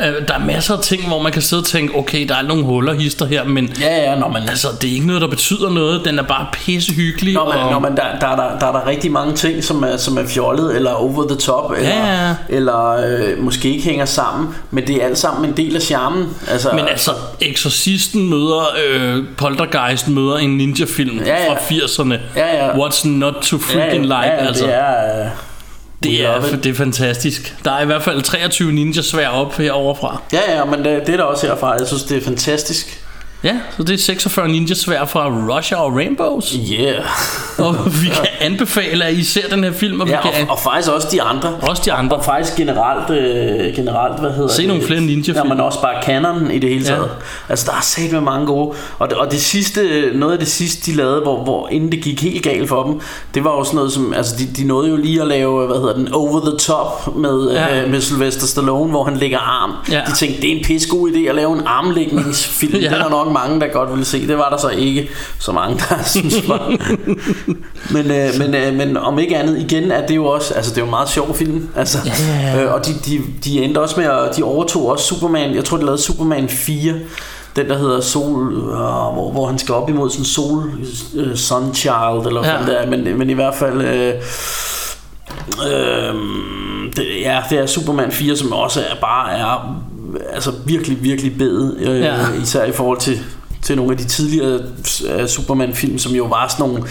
øh, 0.00 0.28
der 0.28 0.34
er 0.34 0.44
masser 0.46 0.74
af 0.76 0.82
ting, 0.82 1.06
hvor 1.06 1.22
man 1.22 1.32
kan 1.32 1.42
sidde 1.42 1.60
og 1.60 1.66
tænke, 1.66 1.94
okay, 1.98 2.28
der 2.28 2.34
er 2.34 2.42
nogle 2.42 2.64
huller 2.64 2.94
hister 2.94 3.26
her, 3.26 3.44
men 3.44 3.72
Ja, 3.80 4.10
ja, 4.10 4.18
når 4.18 4.28
man, 4.28 4.42
altså, 4.48 4.68
det 4.82 4.90
er 4.90 4.94
ikke 4.94 5.06
noget, 5.06 5.22
der 5.22 5.28
betyder 5.28 5.70
noget. 5.70 6.04
Den 6.04 6.18
er 6.18 6.22
bare 6.22 6.46
pissehyggelig. 6.52 7.34
Når 7.34 7.44
man, 7.48 7.58
og, 7.58 7.70
når 7.72 7.78
man, 7.78 7.96
der, 7.96 8.02
der, 8.20 8.26
er 8.26 8.36
der, 8.36 8.58
der 8.58 8.66
er 8.66 8.72
der 8.72 8.86
rigtig 8.86 9.12
mange 9.12 9.34
ting, 9.34 9.64
som 9.64 9.82
er, 9.82 9.96
som 9.96 10.18
er 10.18 10.26
fjollet, 10.26 10.76
eller 10.76 10.90
over 10.90 11.28
the 11.28 11.36
top, 11.36 11.70
eller, 11.76 11.88
Ja, 11.88 12.06
ja. 12.06 12.07
Eller 12.48 12.88
øh, 12.90 13.38
måske 13.42 13.70
ikke 13.70 13.84
hænger 13.84 14.04
sammen, 14.04 14.48
men 14.70 14.86
det 14.86 14.96
er 15.02 15.06
alt 15.06 15.18
sammen 15.18 15.50
en 15.50 15.56
del 15.56 15.76
af 15.76 15.82
charmen. 15.82 16.28
Altså, 16.50 16.68
men 16.74 16.88
altså, 16.88 17.10
Exorcisten 17.40 18.30
møder 18.30 18.64
øh, 18.86 19.24
Poltergeist 19.36 20.08
møder 20.08 20.36
en 20.36 20.56
ninja-film 20.56 21.18
Ja, 21.26 21.44
ja. 21.44 21.52
fra 21.52 21.56
80'erne. 21.56 22.14
Ja, 22.36 22.66
ja. 22.66 22.70
What's 22.72 23.08
not 23.08 23.34
to 23.42 23.58
freaking 23.58 24.02
like, 24.02 24.14
ja, 24.16 24.34
ja, 24.34 24.46
altså. 24.46 24.64
det 24.66 24.74
er... 24.74 25.20
Øh, 25.24 25.30
Det 26.02 26.26
er, 26.26 26.40
det 26.62 26.66
er 26.70 26.74
fantastisk. 26.74 27.54
Der 27.64 27.72
er 27.72 27.82
i 27.82 27.86
hvert 27.86 28.02
fald 28.02 28.22
23 28.22 28.72
ninja-svær 28.72 29.28
op 29.28 29.56
herovre 29.56 29.96
fra. 30.00 30.22
Ja, 30.32 30.56
ja, 30.56 30.64
men 30.64 30.84
det, 30.84 31.06
det 31.06 31.12
er 31.12 31.16
der 31.16 31.24
også 31.24 31.46
herfra. 31.46 31.72
Jeg 31.72 31.86
synes, 31.86 32.02
det 32.02 32.16
er 32.16 32.24
fantastisk. 32.24 33.04
Ja, 33.44 33.56
så 33.76 33.82
det 33.82 33.94
er 33.94 33.98
46 33.98 34.48
ninja-svær 34.48 35.04
fra 35.04 35.28
Russia 35.56 35.76
og 35.84 35.96
Rainbows. 35.96 36.56
Yeah. 36.72 37.04
Og 37.68 37.74
vi 38.02 38.06
kan 38.08 38.26
anbefale, 38.40 39.04
at 39.04 39.14
I 39.14 39.24
ser 39.24 39.48
den 39.48 39.64
her 39.64 39.72
film, 39.72 40.00
og 40.00 40.06
vi 40.06 40.12
Ja, 40.12 40.22
kan 40.22 40.30
og, 40.48 40.50
og 40.50 40.58
faktisk 40.58 40.90
også 40.92 41.08
de 41.12 41.22
andre. 41.22 41.48
også 41.62 41.82
de 41.84 41.92
andre. 41.92 42.16
Og 42.16 42.24
faktisk 42.24 42.56
generelt, 42.56 43.10
øh, 43.10 43.74
generelt 43.76 44.20
hvad 44.20 44.30
hedder 44.30 44.48
Se 44.48 44.58
det? 44.62 44.68
nogle 44.68 44.82
flere 44.82 45.00
ninja-film. 45.00 45.36
Ja, 45.36 45.54
men 45.54 45.60
også 45.60 45.80
bare 45.82 46.02
canon 46.02 46.50
i 46.50 46.58
det 46.58 46.70
hele 46.70 46.84
Ja. 46.84 46.90
taget. 46.90 47.10
Altså, 47.48 47.66
der 47.70 47.76
er 47.76 47.80
sat 47.82 48.12
med 48.12 48.20
mange 48.20 48.46
gode. 48.46 48.76
Og 48.98 49.08
det, 49.10 49.16
og 49.18 49.30
det 49.30 49.40
sidste, 49.40 50.10
noget 50.14 50.32
af 50.32 50.38
det 50.38 50.48
sidste, 50.48 50.90
de 50.90 50.96
lavede, 50.96 51.20
hvor, 51.20 51.44
hvor 51.44 51.68
inden 51.68 51.92
det 51.92 52.00
gik 52.02 52.22
helt 52.22 52.42
galt 52.42 52.68
for 52.68 52.82
dem, 52.82 53.00
det 53.34 53.44
var 53.44 53.50
jo 53.50 53.64
sådan 53.64 53.76
noget 53.76 53.92
som, 53.92 54.14
altså 54.14 54.34
de, 54.38 54.46
de 54.62 54.66
nåede 54.66 54.88
jo 54.90 54.96
lige 54.96 55.20
at 55.20 55.26
lave, 55.28 55.66
hvad 55.66 55.76
hedder 55.76 55.94
den, 55.94 56.12
Over 56.12 56.40
the 56.40 56.58
Top 56.58 57.16
med, 57.16 57.50
Ja. 57.50 57.82
øh, 57.82 57.90
med 57.90 58.00
Sylvester 58.00 58.46
Stallone, 58.46 58.90
hvor 58.90 59.04
han 59.04 59.16
lægger 59.16 59.38
arm. 59.38 59.72
Ja. 59.90 60.00
De 60.06 60.12
tænkte, 60.12 60.42
det 60.42 60.52
er 60.52 60.56
en 60.56 60.64
pisse 60.64 60.88
god 60.88 61.10
idé 61.10 61.18
at 61.28 61.34
lave 61.34 61.52
en 61.52 61.62
armlægningsfilm. 61.66 62.74
Ja. 62.82 62.88
Den 62.88 62.94
er 62.94 63.08
nok 63.08 63.27
mange, 63.28 63.60
der 63.60 63.66
godt 63.72 63.90
ville 63.90 64.04
se. 64.04 64.26
Det 64.28 64.38
var 64.38 64.48
der 64.50 64.56
så 64.56 64.68
ikke 64.68 65.08
så 65.38 65.52
mange, 65.52 65.78
der 65.78 66.02
synes 66.16 66.48
var. 66.48 66.68
men, 67.92 68.10
øh, 68.10 68.28
men, 68.38 68.54
øh, 68.54 68.74
men 68.74 68.96
om 68.96 69.18
ikke 69.18 69.36
andet, 69.36 69.58
igen 69.72 69.90
er 69.90 70.06
det 70.06 70.16
jo 70.16 70.26
også, 70.26 70.54
altså 70.54 70.70
det 70.70 70.76
er 70.78 70.82
jo 70.82 70.86
en 70.86 70.90
meget 70.90 71.08
sjov 71.08 71.34
film. 71.34 71.68
Altså, 71.76 71.98
Ja, 72.04 72.12
ja, 72.28 72.56
ja. 72.58 72.64
Øh, 72.64 72.74
og 72.74 72.86
de, 72.86 72.90
de, 73.06 73.20
de 73.44 73.62
endte 73.64 73.78
også 73.80 74.00
med 74.00 74.06
at, 74.08 74.36
de 74.36 74.42
overtog 74.42 74.88
også 74.88 75.04
Superman, 75.04 75.54
jeg 75.54 75.64
tror 75.64 75.76
de 75.76 75.84
lavede 75.84 76.02
Superman 76.02 76.48
4, 76.48 76.94
den 77.56 77.68
der 77.68 77.78
hedder 77.78 78.00
Sol, 78.00 78.52
øh, 78.52 78.62
hvor, 79.12 79.30
hvor 79.32 79.46
han 79.46 79.58
skal 79.58 79.74
op 79.74 79.88
imod 79.90 80.10
sådan 80.10 80.24
Sol, 80.24 80.70
øh, 81.14 81.36
Sun 81.36 81.74
Child, 81.74 82.26
eller 82.26 82.40
hvad 82.40 82.50
Ja. 82.50 82.60
ja. 82.60 82.66
det 82.66 82.82
er, 82.82 82.86
men, 82.90 83.18
men 83.18 83.30
i 83.30 83.34
hvert 83.34 83.54
fald... 83.54 83.82
Øh, 83.82 84.14
Øh, 85.72 86.14
det, 86.96 87.06
ja, 87.20 87.42
det 87.50 87.58
er 87.58 87.66
Superman 87.66 88.12
4, 88.12 88.36
som 88.36 88.52
også 88.52 88.80
er 88.80 88.94
bare 89.00 89.32
er 89.32 89.76
altså 90.32 90.52
virkelig, 90.66 91.02
virkelig 91.02 91.38
bedet, 91.38 91.76
øh, 91.80 92.00
Ja. 92.00 92.16
især 92.42 92.64
i 92.64 92.72
forhold 92.72 92.98
til, 92.98 93.18
til 93.62 93.76
nogle 93.76 93.92
af 93.92 93.98
de 93.98 94.04
tidligere 94.04 94.60
øh, 95.10 95.26
Superman-film, 95.28 95.98
som 95.98 96.12
jo 96.12 96.24
var 96.24 96.48
sådan 96.48 96.68
nogle 96.70 96.84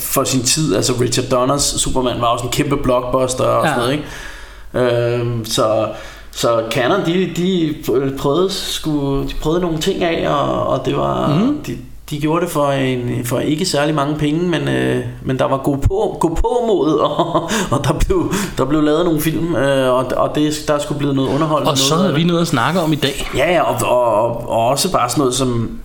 for 0.00 0.24
sin 0.24 0.42
tid, 0.42 0.76
altså 0.76 0.92
Richard 1.00 1.26
Donners 1.26 1.62
Superman 1.62 2.20
var 2.20 2.26
også 2.26 2.44
en 2.44 2.50
kæmpe 2.52 2.76
blockbuster 2.76 3.44
og 3.44 3.64
Ja. 3.66 3.70
sådan 3.74 3.80
noget, 3.82 3.92
ikke? 3.92 5.16
Øh, 5.18 5.26
så 5.44 5.88
så 6.36 6.62
Canon, 6.70 7.00
de, 7.06 7.30
de 7.36 7.74
prøvede, 8.18 8.50
skulle, 8.52 9.28
de 9.28 9.34
prøvede 9.40 9.60
nogle 9.60 9.78
ting 9.78 10.02
af, 10.02 10.28
og, 10.28 10.66
og 10.66 10.86
det 10.86 10.96
var, 10.96 11.28
mm. 11.38 11.58
de, 11.66 11.76
de 12.14 12.20
gjorde 12.20 12.44
det 12.44 12.52
for, 12.52 12.70
en, 12.70 13.24
for 13.24 13.38
ikke 13.38 13.64
særlig 13.64 13.94
mange 13.94 14.16
penge, 14.16 14.48
men, 14.48 14.68
øh, 14.68 15.04
men 15.22 15.38
der 15.38 15.44
var 15.44 15.56
god 15.56 15.78
på, 15.78 16.16
god 16.20 16.36
på 16.36 16.64
mod, 16.66 16.98
og, 17.08 17.50
og 17.70 17.84
der, 17.84 17.92
blev, 18.06 18.32
der 18.58 18.64
blev 18.64 18.82
lavet 18.82 19.04
nogle 19.04 19.20
film, 19.20 19.56
øh, 19.56 19.94
og, 19.94 20.06
og 20.16 20.34
det, 20.34 20.64
der 20.68 20.78
skulle 20.78 20.98
blive 20.98 21.14
noget 21.14 21.28
underholdende. 21.28 21.70
Og 21.70 21.78
så 21.78 21.94
noget 21.94 22.04
havde 22.04 22.14
af 22.14 22.20
vi 22.20 22.24
noget 22.24 22.40
at 22.40 22.46
snakke 22.46 22.80
om 22.80 22.92
i 22.92 22.96
dag. 22.96 23.30
Ja, 23.36 23.52
ja, 23.52 23.62
og, 23.62 23.76
og, 23.88 24.14
og, 24.14 24.48
og 24.48 24.68
også 24.68 24.92
bare 24.92 25.10
sådan 25.10 25.20
noget 25.20 25.34
som... 25.34 25.80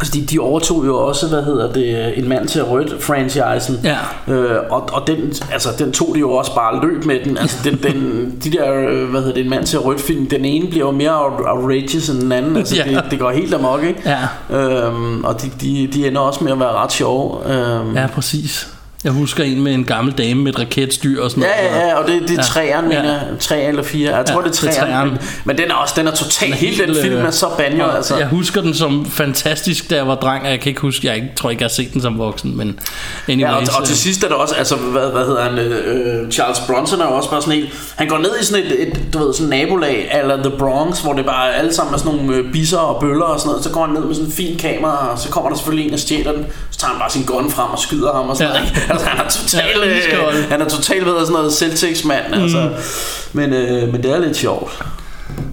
Altså 0.00 0.12
de, 0.14 0.22
de 0.26 0.38
overtog 0.40 0.86
jo 0.86 0.96
også, 0.98 1.28
hvad 1.28 1.42
hedder 1.42 1.72
det, 1.72 2.18
En 2.18 2.28
mand 2.28 2.48
til 2.48 2.64
rødt 2.64 3.02
franchisen. 3.02 3.80
Ja. 3.84 3.96
Øh, 4.34 4.56
og, 4.70 4.88
og 4.92 5.06
den, 5.06 5.16
altså, 5.52 5.68
den 5.78 5.92
tog 5.92 6.10
de 6.14 6.20
jo 6.20 6.32
også 6.32 6.54
bare 6.54 6.86
løb 6.86 7.04
med 7.04 7.20
den. 7.24 7.38
Altså 7.38 7.58
den, 7.64 7.78
den, 7.82 8.30
de 8.44 8.52
der, 8.52 8.72
øh, 8.74 9.10
hvad 9.10 9.20
hedder 9.20 9.34
det, 9.34 9.44
En 9.44 9.50
mand 9.50 9.66
til 9.66 9.78
rødt 9.78 10.00
film, 10.00 10.26
den 10.26 10.44
ene 10.44 10.70
bliver 10.70 10.86
jo 10.86 10.90
mere 10.92 11.10
out- 11.24 11.48
outrageous 11.56 12.08
end 12.08 12.20
den 12.20 12.32
anden. 12.32 12.56
Altså 12.56 12.76
Ja. 12.76 12.82
det, 12.84 13.04
det 13.10 13.18
går 13.18 13.30
helt 13.30 13.54
amok, 13.54 13.82
ikke? 13.84 14.02
Ja. 14.50 14.56
Øhm, 14.58 15.24
og 15.24 15.42
de, 15.42 15.50
de, 15.60 15.88
de 15.94 16.06
ender 16.08 16.20
også 16.20 16.44
med 16.44 16.52
at 16.52 16.60
være 16.60 16.72
ret 16.72 16.92
sjove. 16.92 17.52
Øhm, 17.54 17.96
Ja, 17.96 18.06
præcis. 18.14 18.73
Jeg 19.04 19.12
husker 19.12 19.44
en 19.44 19.60
med 19.62 19.74
en 19.74 19.84
gammel 19.84 20.14
dame 20.18 20.42
med 20.42 20.52
et 20.52 20.58
raketstyr 20.60 21.22
og 21.22 21.30
sådan 21.30 21.42
Ja, 21.42 21.68
noget. 21.68 21.82
ja, 21.82 21.88
ja, 21.88 21.94
og 21.94 22.08
det, 22.08 22.22
det 22.22 22.30
er 22.30 22.34
Ja. 22.34 22.42
træeren, 22.42 22.92
Ja. 22.92 23.02
mener. 23.02 23.20
Tre 23.40 23.62
eller 23.62 23.82
fire. 23.82 24.16
Jeg 24.16 24.26
tror, 24.26 24.42
Ja, 24.42 24.48
det 24.48 24.62
er 24.62 24.68
er 24.68 24.72
træeren. 24.72 25.08
Men, 25.08 25.18
men 25.44 25.58
den 25.58 25.70
er 25.70 25.74
også, 25.74 25.94
den 25.96 26.06
er 26.06 26.10
totalt, 26.14 26.50
Den 26.50 26.58
hele 26.58 26.86
den 26.86 26.94
film 27.02 27.14
øh, 27.16 27.24
er 27.24 27.30
så 27.30 27.46
banjo, 27.58 27.84
altså. 27.86 28.16
Jeg 28.16 28.26
husker 28.26 28.60
den 28.60 28.74
som 28.74 29.06
fantastisk, 29.10 29.90
da 29.90 29.94
jeg 29.96 30.06
var 30.08 30.14
dreng, 30.14 30.44
og 30.44 30.50
jeg 30.50 30.60
kan 30.60 30.68
ikke 30.70 30.80
huske, 30.80 31.06
jeg 31.06 31.16
ikke, 31.16 31.28
tror 31.36 31.50
ikke, 31.50 31.62
jeg 31.62 31.66
har 31.66 31.72
set 31.74 31.92
den 31.92 32.00
som 32.02 32.18
voksen, 32.18 32.56
men 32.56 32.78
anyways. 33.28 33.40
Ja, 33.50 33.52
og, 33.56 33.62
og 33.76 33.80
øh, 33.80 33.86
til 33.86 33.96
sidst 33.96 34.24
er 34.24 34.28
der 34.28 34.34
også, 34.34 34.54
altså, 34.54 34.76
hvad, 34.76 35.10
hvad 35.10 35.24
hedder 35.26 35.42
han, 35.42 35.58
øh, 35.58 36.30
Charles 36.30 36.60
Bronson 36.60 37.00
er 37.00 37.04
jo 37.04 37.12
også 37.16 37.30
bare 37.30 37.40
sådan 37.42 37.54
helt, 37.54 37.92
han 37.96 38.08
går 38.08 38.18
ned 38.18 38.30
i 38.40 38.44
sådan 38.44 38.64
et, 38.64 38.82
et 38.88 39.00
du 39.12 39.18
ved, 39.18 39.34
sådan 39.34 39.48
nabolag, 39.50 40.10
eller 40.22 40.36
The 40.36 40.52
Bronx, 40.58 41.00
hvor 41.00 41.12
det 41.12 41.24
bare 41.24 41.54
alle 41.54 41.74
sammen 41.74 41.94
er 41.94 41.98
sådan 41.98 42.14
nogle 42.18 42.36
øh, 42.36 42.52
bisser 42.52 42.78
og 42.78 43.00
bøller 43.00 43.24
og 43.24 43.40
sådan 43.40 43.48
noget, 43.50 43.64
så 43.64 43.70
går 43.70 43.84
han 43.86 43.94
ned 43.94 44.04
med 44.04 44.14
sådan 44.14 44.26
en 44.28 44.32
fin 44.32 44.58
kamera, 44.58 45.08
og 45.12 45.18
så 45.18 45.28
kommer 45.28 45.50
der 45.50 45.56
selvfølgelig 45.56 45.86
en 45.88 45.94
og 45.94 46.00
stjæler 46.00 46.32
den, 46.32 46.46
så 46.74 46.78
tager 46.80 46.90
han 46.92 47.00
bare 47.00 47.10
sin 47.10 47.24
gun 47.24 47.50
frem 47.50 47.70
og 47.70 47.78
skyder 47.78 48.12
ham 48.14 48.28
og 48.28 48.36
sådan 48.36 48.52
Ja. 48.54 48.60
noget, 48.60 48.82
altså, 48.90 49.06
han 49.06 49.26
er 49.26 49.30
totalt, 49.30 49.64
Ja, 50.12 50.38
øh, 50.38 50.48
han 50.50 50.60
er 50.60 50.68
totalt 50.68 51.06
ved 51.06 51.20
sådan 51.20 51.32
noget 51.32 51.52
selvtægtsmand, 51.52 52.34
mm. 52.34 52.42
altså, 52.42 52.70
men, 53.32 53.52
øh, 53.52 53.92
men 53.92 54.02
det 54.02 54.10
er 54.12 54.18
lidt 54.18 54.36
sjovt. 54.36 54.82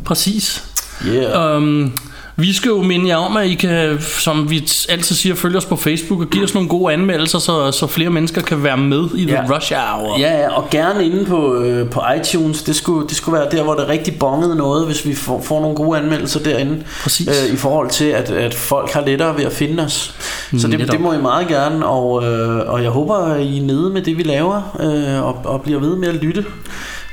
Præcis. 0.06 0.64
Yeah. 1.08 1.56
Um, 1.58 1.94
vi 2.36 2.54
skal 2.54 2.70
jo 2.70 2.82
minde 2.82 3.08
jer 3.08 3.16
om, 3.16 3.38
at 3.38 3.48
I 3.48 3.54
kan, 3.54 3.98
som 4.02 4.50
vi 4.50 4.58
altid 4.90 5.16
siger, 5.16 5.36
følge 5.36 5.58
os 5.58 5.66
på 5.66 5.76
Facebook 5.76 6.20
og 6.22 6.28
give 6.28 6.44
os 6.44 6.54
nogle 6.54 6.70
gode 6.70 6.94
anmeldelser, 6.94 7.40
så, 7.40 7.72
så 7.72 7.88
flere 7.88 8.10
mennesker 8.10 8.42
kan 8.42 8.64
være 8.64 8.78
med 8.78 9.08
i 9.16 9.26
The 9.26 9.36
Ja. 9.36 9.56
Rush 9.56 9.74
Hour. 9.76 10.20
Ja, 10.20 10.40
ja, 10.40 10.50
og 10.50 10.70
gerne 10.70 11.06
inde 11.06 11.26
på, 11.26 11.56
øh, 11.56 11.90
på 11.90 12.02
iTunes. 12.20 12.64
Det 12.64 12.76
skulle, 12.76 13.08
det 13.08 13.18
skulle 13.18 13.40
være 13.40 13.48
der, 13.52 13.64
hvor 13.64 13.74
det 13.74 13.88
rigtig 13.88 14.20
bongede 14.20 14.56
noget, 14.56 14.86
hvis 14.86 15.06
vi 15.06 15.16
får, 15.16 15.42
får 15.42 15.62
nogle 15.62 15.76
gode 15.76 16.00
anmeldelser 16.00 16.40
derinde. 16.40 16.84
Præcis. 17.04 17.28
Øh, 17.28 17.54
I 17.54 17.58
forhold 17.58 17.90
til, 17.90 18.06
at, 18.06 18.30
at 18.30 18.54
folk 18.54 18.92
har 18.92 19.02
lettere 19.06 19.38
ved 19.38 19.46
at 19.46 19.54
finde 19.54 19.84
os. 19.84 20.16
Så 20.58 20.68
det, 20.68 20.80
Netop. 20.80 20.92
det 20.92 21.02
må 21.02 21.14
I 21.14 21.18
meget 21.22 21.48
gerne, 21.48 21.86
og, 21.86 22.24
øh, 22.24 22.60
og 22.74 22.84
jeg 22.84 22.90
håber, 22.90 23.16
at 23.16 23.42
I 23.46 23.58
er 23.60 23.64
nede 23.64 23.90
med 23.90 24.02
det, 24.02 24.18
vi 24.18 24.24
laver, 24.24 24.78
øh, 24.80 25.24
og, 25.28 25.42
og 25.54 25.62
bliver 25.62 25.80
ved 25.80 25.96
med 25.96 26.08
at 26.08 26.16
lytte. 26.16 26.46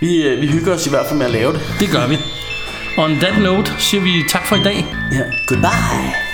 Vi, 0.01 0.23
øh, 0.23 0.41
vi 0.41 0.47
hygger 0.47 0.75
os 0.75 0.87
i 0.87 0.91
hvert 0.91 1.07
fald 1.07 1.19
med 1.19 1.27
at 1.27 1.33
lave 1.33 1.53
det. 1.53 1.61
Det 1.81 1.89
gør 1.91 2.07
vi. 2.07 2.19
On 2.99 3.17
that 3.21 3.43
note 3.43 3.73
siger 3.79 4.01
vi 4.01 4.25
tak 4.29 4.47
for 4.47 4.57
i 4.57 4.63
dag. 4.63 4.87
Ja. 5.13 5.23
Goodbye. 5.47 6.28